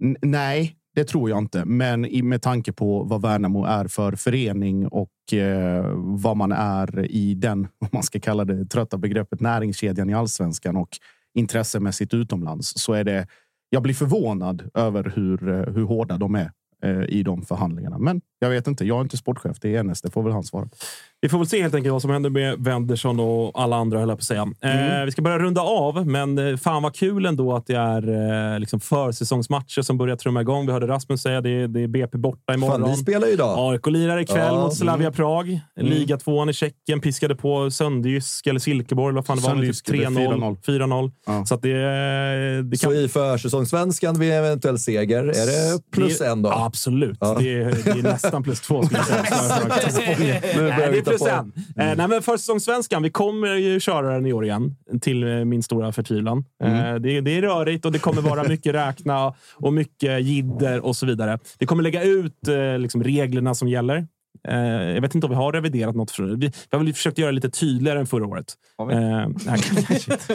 N- 0.03 0.17
nej, 0.21 0.75
det 0.95 1.03
tror 1.03 1.29
jag 1.29 1.39
inte. 1.39 1.65
Men 1.65 2.05
i, 2.05 2.21
med 2.21 2.41
tanke 2.41 2.73
på 2.73 3.03
vad 3.03 3.21
Värnamo 3.21 3.65
är 3.65 3.87
för 3.87 4.15
förening 4.15 4.87
och 4.87 5.33
eh, 5.33 5.85
vad 5.95 6.37
man 6.37 6.51
är 6.51 7.11
i 7.11 7.33
den, 7.33 7.59
om 7.79 7.87
man 7.91 8.03
ska 8.03 8.19
kalla 8.19 8.45
det 8.45 8.65
trötta 8.65 8.97
begreppet, 8.97 9.39
näringskedjan 9.39 10.09
i 10.09 10.13
allsvenskan 10.13 10.77
och 10.77 10.89
intressemässigt 11.33 12.13
utomlands 12.13 12.73
så 12.75 12.93
är 12.93 13.03
det. 13.03 13.27
Jag 13.69 13.83
blir 13.83 13.93
förvånad 13.93 14.69
över 14.73 15.11
hur, 15.15 15.49
eh, 15.49 15.73
hur 15.73 15.83
hårda 15.83 16.17
de 16.17 16.35
är 16.35 16.51
eh, 16.83 17.03
i 17.03 17.23
de 17.23 17.41
förhandlingarna. 17.41 17.97
Men 17.97 18.21
jag 18.39 18.49
vet 18.49 18.67
inte. 18.67 18.85
Jag 18.85 18.97
är 18.97 19.01
inte 19.01 19.17
sportchef. 19.17 19.59
Det 19.59 19.75
är 19.75 19.79
Enes. 19.79 20.01
Det 20.01 20.11
får 20.11 20.23
väl 20.23 20.33
han 20.33 20.43
svara 20.43 20.65
på. 20.65 20.75
Vi 21.23 21.29
får 21.29 21.37
väl 21.37 21.47
se 21.47 21.61
helt 21.61 21.75
enkelt 21.75 21.91
vad 21.91 22.01
som 22.01 22.11
händer 22.11 22.29
med 22.29 22.55
Wendersson 22.59 23.19
och 23.19 23.61
alla 23.61 23.75
andra, 23.75 23.99
höll 23.99 24.09
jag 24.09 24.17
på 24.17 24.21
att 24.21 24.25
säga. 24.25 24.47
Mm. 24.61 24.99
Eh, 24.99 25.05
vi 25.05 25.11
ska 25.11 25.21
börja 25.21 25.39
runda 25.39 25.61
av, 25.61 26.07
men 26.07 26.37
eh, 26.37 26.57
fan 26.57 26.83
vad 26.83 26.95
kul 26.95 27.25
ändå 27.25 27.55
att 27.55 27.67
det 27.67 27.75
är 27.75 28.53
eh, 28.53 28.59
liksom 28.59 28.79
försäsongsmatcher 28.79 29.81
som 29.81 29.97
börjar 29.97 30.15
trumma 30.15 30.41
igång. 30.41 30.65
Vi 30.65 30.71
hörde 30.71 30.87
Rasmus 30.87 31.21
säga 31.21 31.41
det, 31.41 31.49
är- 31.49 31.67
det 31.67 31.81
är 31.81 31.87
BP 31.87 32.17
borta 32.17 32.53
imorgon. 32.53 32.81
Fan, 32.81 32.89
vi 32.91 32.97
spelar 32.97 33.27
ju 33.27 33.33
idag. 33.33 33.73
AIK 33.73 33.87
lirar 33.87 34.19
ikväll 34.19 34.53
Ja, 34.53 34.63
mot 34.63 34.75
Slavia 34.75 35.07
mm. 35.07 35.13
Prag. 35.13 35.47
Mm. 35.49 35.61
Liga 35.93 36.17
tvåan 36.17 36.49
i 36.49 36.53
Tjeckien 36.53 37.01
piskade 37.01 37.35
på 37.35 37.71
Sönderjysk 37.71 38.47
eller 38.47 38.59
Silkeborg. 38.59 39.15
Vad 39.15 39.25
fan 39.25 39.37
det 39.37 39.43
var, 39.43 39.49
typ 39.49 39.55
Sönderjysk, 39.55 39.85
det 39.91 40.03
är 40.03 40.09
3-0. 40.09 40.57
4-0. 40.65 41.11
4-0. 41.25 41.45
Så 41.45 41.55
att 41.55 41.61
det, 41.61 42.61
det 42.61 42.77
Så 42.77 42.93
i 42.93 43.07
försäsongssvenskan 43.07 44.19
vid 44.19 44.31
eventuell 44.33 44.79
seger, 44.79 45.23
är 45.23 45.45
det 45.45 45.91
plus 45.91 46.17
det, 46.17 46.27
en 46.27 46.41
då? 46.41 46.49
Ja, 46.49 46.65
absolut. 46.65 47.17
Ja. 47.19 47.35
Det, 47.39 47.53
är, 47.53 47.65
det 47.83 47.89
är 47.89 48.03
nästan 48.03 48.43
plus 48.43 48.61
två 48.61 48.83
skulle 48.83 48.99
jag 48.99 49.93
säga. 49.93 51.10
Nu 51.11 51.17
börjar 51.17 51.43
Nej, 51.43 51.51
vi 51.51 51.51
det 51.51 51.51
är 51.51 51.51
ta 51.51 51.51
plus 51.61 51.75
på. 51.75 51.81
en. 51.81 51.89
Eh, 51.89 51.97
nej, 51.97 52.07
men 52.07 52.21
försäsongssvenskan, 52.21 53.03
vi 53.03 53.09
kommer 53.09 53.55
ju 53.55 53.79
köra 53.79 54.13
den 54.13 54.25
i 54.25 54.33
år 54.33 54.45
igen. 54.45 54.75
Till 55.01 55.23
eh, 55.23 55.45
min 55.45 55.63
stora 55.63 55.91
förtvivlan. 55.91 56.45
Mm. 56.63 56.95
Eh, 56.95 57.01
det, 57.01 57.21
det 57.21 57.37
är 57.37 57.41
rörigt 57.41 57.85
och 57.85 57.91
det 57.91 57.99
kommer 57.99 58.21
vara 58.21 58.43
mycket 58.43 58.73
räkna 58.75 59.33
och 59.55 59.73
mycket 59.73 60.23
jidder 60.23 60.85
och 60.85 60.95
så 60.95 61.05
vidare. 61.05 61.39
Vi 61.59 61.65
kommer 61.65 61.83
lägga 61.83 62.03
ut 62.03 62.47
eh, 62.47 62.79
liksom 62.79 63.03
reglerna 63.03 63.55
som 63.55 63.67
gäller. 63.67 64.07
Jag 64.43 65.01
vet 65.01 65.15
inte 65.15 65.27
om 65.27 65.31
vi 65.31 65.35
har 65.35 65.53
reviderat 65.53 65.95
något. 65.95 66.11
För, 66.11 66.23
vi, 66.23 66.35
vi 66.35 66.51
har 66.71 66.79
väl 66.79 66.93
försökt 66.93 67.17
göra 67.17 67.31
det 67.31 67.35
lite 67.35 67.49
tydligare 67.49 67.99
än 67.99 68.07
förra 68.07 68.25
året. 68.25 68.53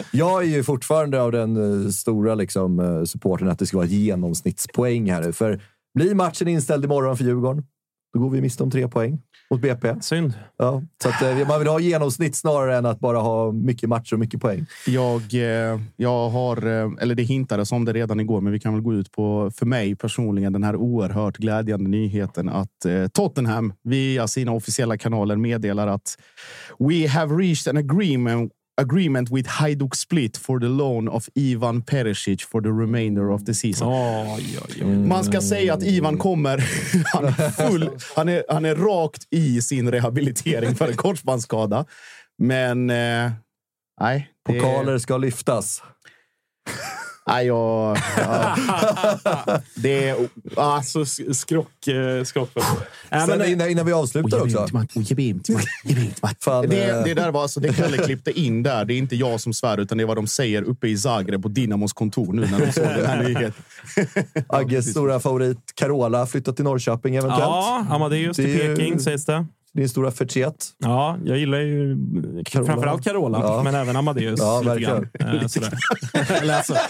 Jag 0.11 0.43
är 0.43 0.47
ju 0.47 0.63
fortfarande 0.63 1.21
av 1.21 1.31
den 1.31 1.93
stora 1.93 2.35
liksom, 2.35 3.03
supporten 3.07 3.49
att 3.49 3.59
det 3.59 3.65
ska 3.65 3.77
vara 3.77 3.85
ett 3.85 3.91
genomsnittspoäng 3.91 5.11
här 5.11 5.21
nu. 5.21 5.33
För 5.33 5.61
blir 5.97 6.15
matchen 6.15 6.47
inställd 6.47 6.85
imorgon 6.85 7.17
för 7.17 7.23
Djurgården, 7.23 7.63
då 8.13 8.19
går 8.19 8.29
vi 8.29 8.41
miste 8.41 8.63
om 8.63 8.71
tre 8.71 8.87
poäng 8.87 9.19
mot 9.49 9.61
BP. 9.61 10.01
Synd. 10.01 10.33
Ja, 10.57 10.83
så 11.03 11.09
att, 11.09 11.21
eh, 11.21 11.47
man 11.47 11.59
vill 11.59 11.67
ha 11.67 11.79
genomsnitt 11.79 12.35
snarare 12.35 12.77
än 12.77 12.85
att 12.85 12.99
bara 12.99 13.17
ha 13.17 13.51
mycket 13.51 13.89
matcher 13.89 14.13
och 14.13 14.19
mycket 14.19 14.41
poäng. 14.41 14.65
Jag, 14.87 15.21
eh, 15.33 15.79
jag 15.95 16.29
har, 16.29 16.57
eh, 16.67 16.91
eller 16.99 17.15
det 17.15 17.23
hintades 17.23 17.71
om 17.71 17.85
det 17.85 17.93
redan 17.93 18.19
igår, 18.19 18.41
men 18.41 18.53
vi 18.53 18.59
kan 18.59 18.73
väl 18.73 18.81
gå 18.81 18.93
ut 18.93 19.11
på, 19.11 19.51
för 19.55 19.65
mig 19.65 19.95
personligen, 19.95 20.53
den 20.53 20.63
här 20.63 20.75
oerhört 20.75 21.37
glädjande 21.37 21.89
nyheten 21.89 22.49
att 22.49 22.85
Tottenham 23.13 23.73
via 23.83 24.27
sina 24.27 24.51
officiella 24.51 24.97
kanaler 24.97 25.35
meddelar 25.35 25.87
att 25.87 26.17
We 26.79 27.07
have 27.07 27.35
reached 27.35 27.71
an 27.71 27.77
agreement 27.77 28.51
agreement 28.81 29.29
with 29.31 29.47
Hajduk 29.49 29.95
Split 29.95 30.37
for 30.37 30.59
the 30.59 30.67
loan 30.67 31.07
of 31.07 31.29
Ivan 31.35 31.81
Perisic 31.81 32.41
for 32.41 32.61
the 32.61 32.69
remainder 32.71 33.31
of 33.31 33.45
the 33.45 33.53
season. 33.53 33.87
Oj, 33.87 34.59
oj, 34.61 34.83
oj. 34.83 34.85
Man 35.07 35.23
ska 35.23 35.41
säga 35.41 35.73
att 35.73 35.83
Ivan 35.83 36.17
kommer. 36.17 36.57
Han 37.13 37.25
är, 37.25 37.51
full, 37.69 37.89
han 38.15 38.29
är, 38.29 38.43
han 38.49 38.65
är 38.65 38.75
rakt 38.75 39.27
i 39.31 39.61
sin 39.61 39.91
rehabilitering 39.91 40.75
för 40.75 40.87
en 40.87 40.97
korsbandsskada. 40.97 41.85
Men 42.37 42.89
eh, 42.89 43.31
nej. 44.01 44.29
det- 44.45 44.53
Pokaler 44.59 44.97
ska 44.97 45.17
lyftas. 45.17 45.81
Nej, 47.27 47.47
jag... 47.47 47.97
Ja. 48.17 48.55
Det 49.75 50.09
är... 50.09 50.15
Alltså, 50.55 50.99
sk- 50.99 51.33
skrock... 51.33 51.87
eh, 51.87 52.23
skrock 52.23 52.49
Sen 53.09 53.27
men, 53.27 53.45
innan, 53.49 53.69
innan 53.69 53.85
vi 53.85 53.93
avslutar 53.93 54.41
också. 54.41 54.67
Fan, 56.39 56.69
Det, 56.69 56.89
eh, 56.89 57.03
det 57.03 57.13
där 57.13 57.31
var 57.31 57.41
alltså 57.41 57.59
det 57.59 57.73
Kalle 57.73 57.97
klippte 57.97 58.39
in 58.39 58.63
där. 58.63 58.85
Det 58.85 58.93
är 58.93 58.97
inte 58.97 59.15
jag 59.15 59.39
som 59.41 59.53
svär, 59.53 59.77
utan 59.77 59.97
det 59.97 60.03
är 60.03 60.05
vad 60.05 60.17
de 60.17 60.27
säger 60.27 60.61
uppe 60.63 60.87
i 60.87 60.97
Zagreb 60.97 61.41
på 61.43 61.47
Dinamos 61.49 61.93
kontor 61.93 62.33
nu 62.33 62.41
när 62.51 62.59
de 62.65 62.71
såg 62.71 62.83
den 62.83 63.05
här 63.05 63.23
nyheten. 63.27 63.53
Agges 64.49 64.91
stora 64.91 65.19
favorit 65.19 65.57
Carola 65.75 66.25
flyttat 66.27 66.55
till 66.55 66.65
Norrköping 66.65 67.15
eventuellt. 67.15 67.41
Ja, 67.43 67.85
Amadeus 67.89 68.35
till 68.35 68.45
Det 68.45 68.63
är 68.63 68.69
ju- 68.69 68.75
Peking 68.75 68.99
sägs 68.99 69.25
det. 69.25 69.45
Din 69.77 69.89
stora 69.89 70.11
förtret. 70.11 70.65
Ja, 70.77 71.17
jag 71.25 71.37
gillar 71.37 71.57
ju 71.59 71.97
Carola. 72.45 72.67
framförallt 72.67 73.03
Carola, 73.03 73.39
Ja. 73.43 73.61
men 73.63 73.75
även 73.75 73.95
Amadeus. 73.95 74.39
Ja, 74.39 74.59
lite 74.59 74.69
verkligen. 74.69 75.09
grann. 75.19 75.35
Eh, 75.41 75.47
sådär. 75.47 75.73
Eller 76.41 76.53
alltså. 76.57 76.73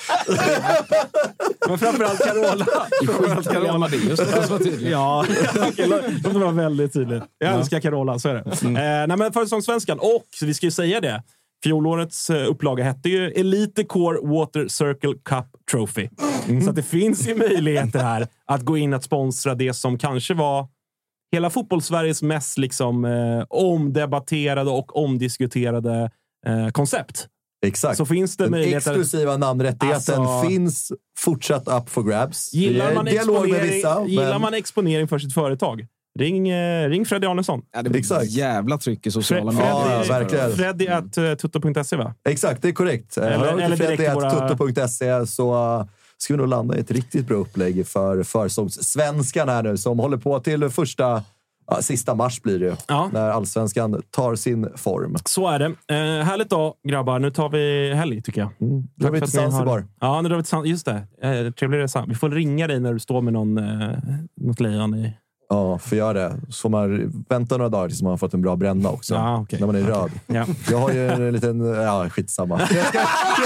Men 1.70 1.78
framförallt 1.78 2.20
Carola. 2.20 2.66
Framförallt 3.06 3.50
Carola 3.52 3.72
Amadeus. 3.72 4.20
Ja, 4.82 5.26
okej, 5.70 5.88
låt 6.24 6.34
det 6.34 6.40
vara 6.40 6.52
väldigt 6.52 6.94
tydligt. 6.94 7.24
Jag 7.38 7.54
älskar 7.56 7.80
Carola, 7.80 8.20
så 8.20 8.30
är 8.30 8.34
det. 8.34 8.62
Mm. 8.64 8.76
Eh, 8.76 9.08
nej, 9.08 9.18
men 9.18 9.34
Försäsongssvenskan, 9.34 10.00
och 10.00 10.26
vi 10.42 10.54
ska 10.54 10.66
ju 10.66 10.72
säga 10.72 11.02
det. 11.02 11.24
Fjolårets 11.64 12.30
eh, 12.30 12.48
upplaga 12.50 12.84
hette 12.84 13.10
ju 13.10 13.32
Elite 13.32 13.84
Core 13.84 14.20
Water 14.28 14.68
Circle 14.68 15.14
Cup 15.26 15.46
Trophy. 15.72 16.10
Mm. 16.48 16.62
Så 16.62 16.70
att 16.70 16.76
det 16.76 16.84
finns 16.84 17.28
ju 17.28 17.36
möjligheter 17.36 18.00
här 18.00 18.28
att 18.46 18.62
gå 18.62 18.78
in 18.78 18.94
och 18.94 19.04
sponsra 19.04 19.56
det 19.56 19.74
som 19.74 19.98
kanske 19.98 20.34
var 20.34 20.68
hela 21.32 21.50
fotbollssveriges 21.50 22.22
mest 22.22 22.58
liksom, 22.58 23.06
eh, 23.06 23.46
omdebatterade 23.50 24.72
och 24.72 24.98
omdiskuterade 24.98 26.10
eh, 26.48 26.68
koncept. 26.70 27.28
Exakt. 27.66 27.98
Så 27.98 28.06
finns 28.06 28.38
det 28.38 28.44
Den 28.44 28.52
möjligheter. 28.52 28.92
exklusiva 28.92 29.38
namnrättigheten 29.38 30.22
Alltså- 30.22 30.50
finns 30.50 30.92
fortsatt 31.20 31.68
up 31.68 31.90
for 31.90 32.04
grabs. 32.04 32.54
Gillar 32.54 32.94
man, 32.94 33.08
exponering, 33.08 33.62
vissa. 33.62 34.06
gillar 34.08 34.32
men- 34.32 34.42
man 34.42 34.54
exponering 34.54 35.08
för 35.08 35.20
sitt 35.20 35.34
företag, 35.34 35.86
ring, 36.20 36.50
eh, 36.50 36.90
ring 36.90 37.06
Freddy 37.06 37.28
Arnesson. 37.28 37.62
Ja, 37.76 37.82
det 37.82 37.90
blir 37.90 38.24
jävla 38.24 38.78
tryck 38.78 39.08
i 39.08 39.12
sociala 39.12 39.52
medier. 39.52 39.70
Ja, 39.70 40.04
verkligen. 40.10 40.52
Freddy 40.52 40.88
at 40.88 41.18
uh, 41.18 41.34
tutto.se 41.34 41.96
va? 41.96 42.14
Exakt, 42.30 42.62
det 42.62 42.68
är 42.68 42.72
korrekt. 42.74 43.18
Eller- 43.18 43.32
Eller, 43.32 43.64
eller 43.64 43.78
direkt 43.78 44.02
i 44.04 44.10
våra- 44.14 44.50
Tutto.se 44.50 45.28
så 45.28 45.54
uh, 45.80 45.86
ska 46.18 46.34
vi 46.34 46.38
nog 46.38 46.48
landa 46.48 46.78
i 46.78 46.80
ett 46.80 46.92
riktigt 46.92 47.28
bra 47.28 47.38
upplägg 47.38 47.88
för 47.88 48.24
försångssvenskan 48.24 49.50
här 49.50 49.64
nu 49.64 49.78
som 49.78 50.00
håller 50.00 50.18
på 50.18 50.40
till 50.40 50.70
första, 50.70 51.24
ja, 51.68 51.82
sista 51.82 52.16
mars 52.16 52.42
blir 52.42 52.60
det. 52.60 52.78
Ja. 52.88 53.10
När 53.14 53.30
allsvenskan 53.30 54.02
tar 54.12 54.36
sin 54.36 54.70
form. 54.76 55.16
Så 55.26 55.48
är 55.48 55.60
det. 55.60 55.66
Eh, 55.66 56.26
härligt 56.26 56.50
då, 56.50 56.76
grabbar. 56.88 57.20
Nu 57.20 57.32
tar 57.32 57.50
vi 57.50 57.94
helg, 57.94 58.22
tycker 58.22 58.42
jag. 58.42 58.50
drar 58.96 59.12
vi 59.12 59.22
till 59.22 59.40
har- 59.40 59.50
Zanzibar. 59.50 59.86
Ja, 60.02 60.22
nu 60.22 60.30
drar 60.30 60.38
vi 60.38 60.44
till 60.44 60.50
Zanzibar. 60.50 60.70
Just 60.72 60.86
det. 60.86 61.08
Eh, 61.48 61.52
trevlig 61.54 61.78
resa. 61.80 62.06
Vi 62.08 62.16
får 62.16 62.30
ringa 62.30 62.68
dig 62.68 62.80
när 62.80 62.94
du 62.94 63.00
står 63.00 63.22
med 63.22 63.34
någon, 63.34 63.58
eh, 63.58 63.98
något 64.42 64.60
lejon 64.60 64.96
i... 64.96 65.14
Ja, 65.50 65.80
får 65.80 65.98
göra 65.98 66.14
det. 66.14 66.36
Så 66.50 66.62
får 66.62 66.70
man 66.70 67.14
vänta 67.30 67.58
några 67.58 67.70
dagar 67.70 67.88
tills 67.88 68.02
man 68.02 68.10
har 68.10 68.18
fått 68.18 68.34
en 68.34 68.42
bra 68.42 68.56
bränna 68.56 68.90
också. 68.90 69.14
Ja, 69.14 69.40
okej. 69.42 69.60
När 69.60 69.68
man 69.68 69.76
är 69.76 69.82
röd. 69.82 70.12
Ja. 70.28 70.46
Jag 70.72 70.78
har 70.78 70.92
ju 70.92 71.10
en 71.10 71.32
liten... 71.32 71.66
Ja, 71.74 72.10
skitsamma. 72.10 72.60
Jag 72.72 72.86
ska, 72.86 72.98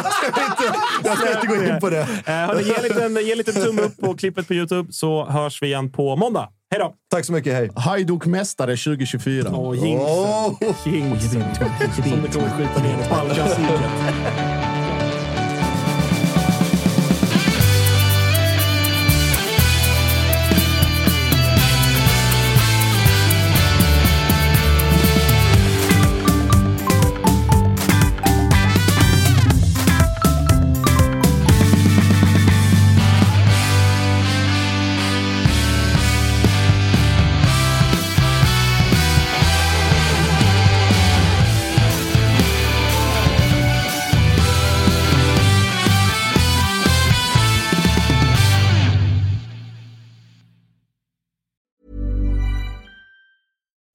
jag 0.04 0.14
ska, 0.14 0.28
inte, 0.28 0.78
jag 1.04 1.18
ska 1.18 1.34
inte 1.36 1.48
gå 1.48 1.74
in 1.74 1.80
på 1.80 1.90
det. 1.90 2.02
Eh, 2.02 2.34
hörni, 2.34 2.64
ge, 2.64 2.76
en 2.76 2.84
liten, 2.84 3.26
ge 3.26 3.32
en 3.32 3.38
liten 3.38 3.54
tumme 3.54 3.82
upp 3.82 3.98
på 3.98 4.14
klippet 4.18 4.48
på 4.48 4.54
Youtube 4.54 4.94
så 4.94 5.26
hörs 5.26 5.62
vi 5.62 5.68
igen 5.68 5.92
på 5.92 6.16
måndag. 6.16 6.50
Hej 6.72 6.80
då! 6.80 6.94
Tack 7.12 7.26
så 7.26 7.34
mycket, 7.34 7.54
hej. 7.54 7.70
Hajduk-mästare 7.76 8.78
2024. 8.78 9.52
Åh, 9.54 9.86
jinx. 9.86 10.04
Åh! 10.08 10.54
Jinx. 10.86 11.32
Som 11.32 11.40
det 11.40 12.34
kommer 12.34 12.50
skjuta 12.50 12.84
ner 12.84 13.10
Balkansiket. 13.10 13.82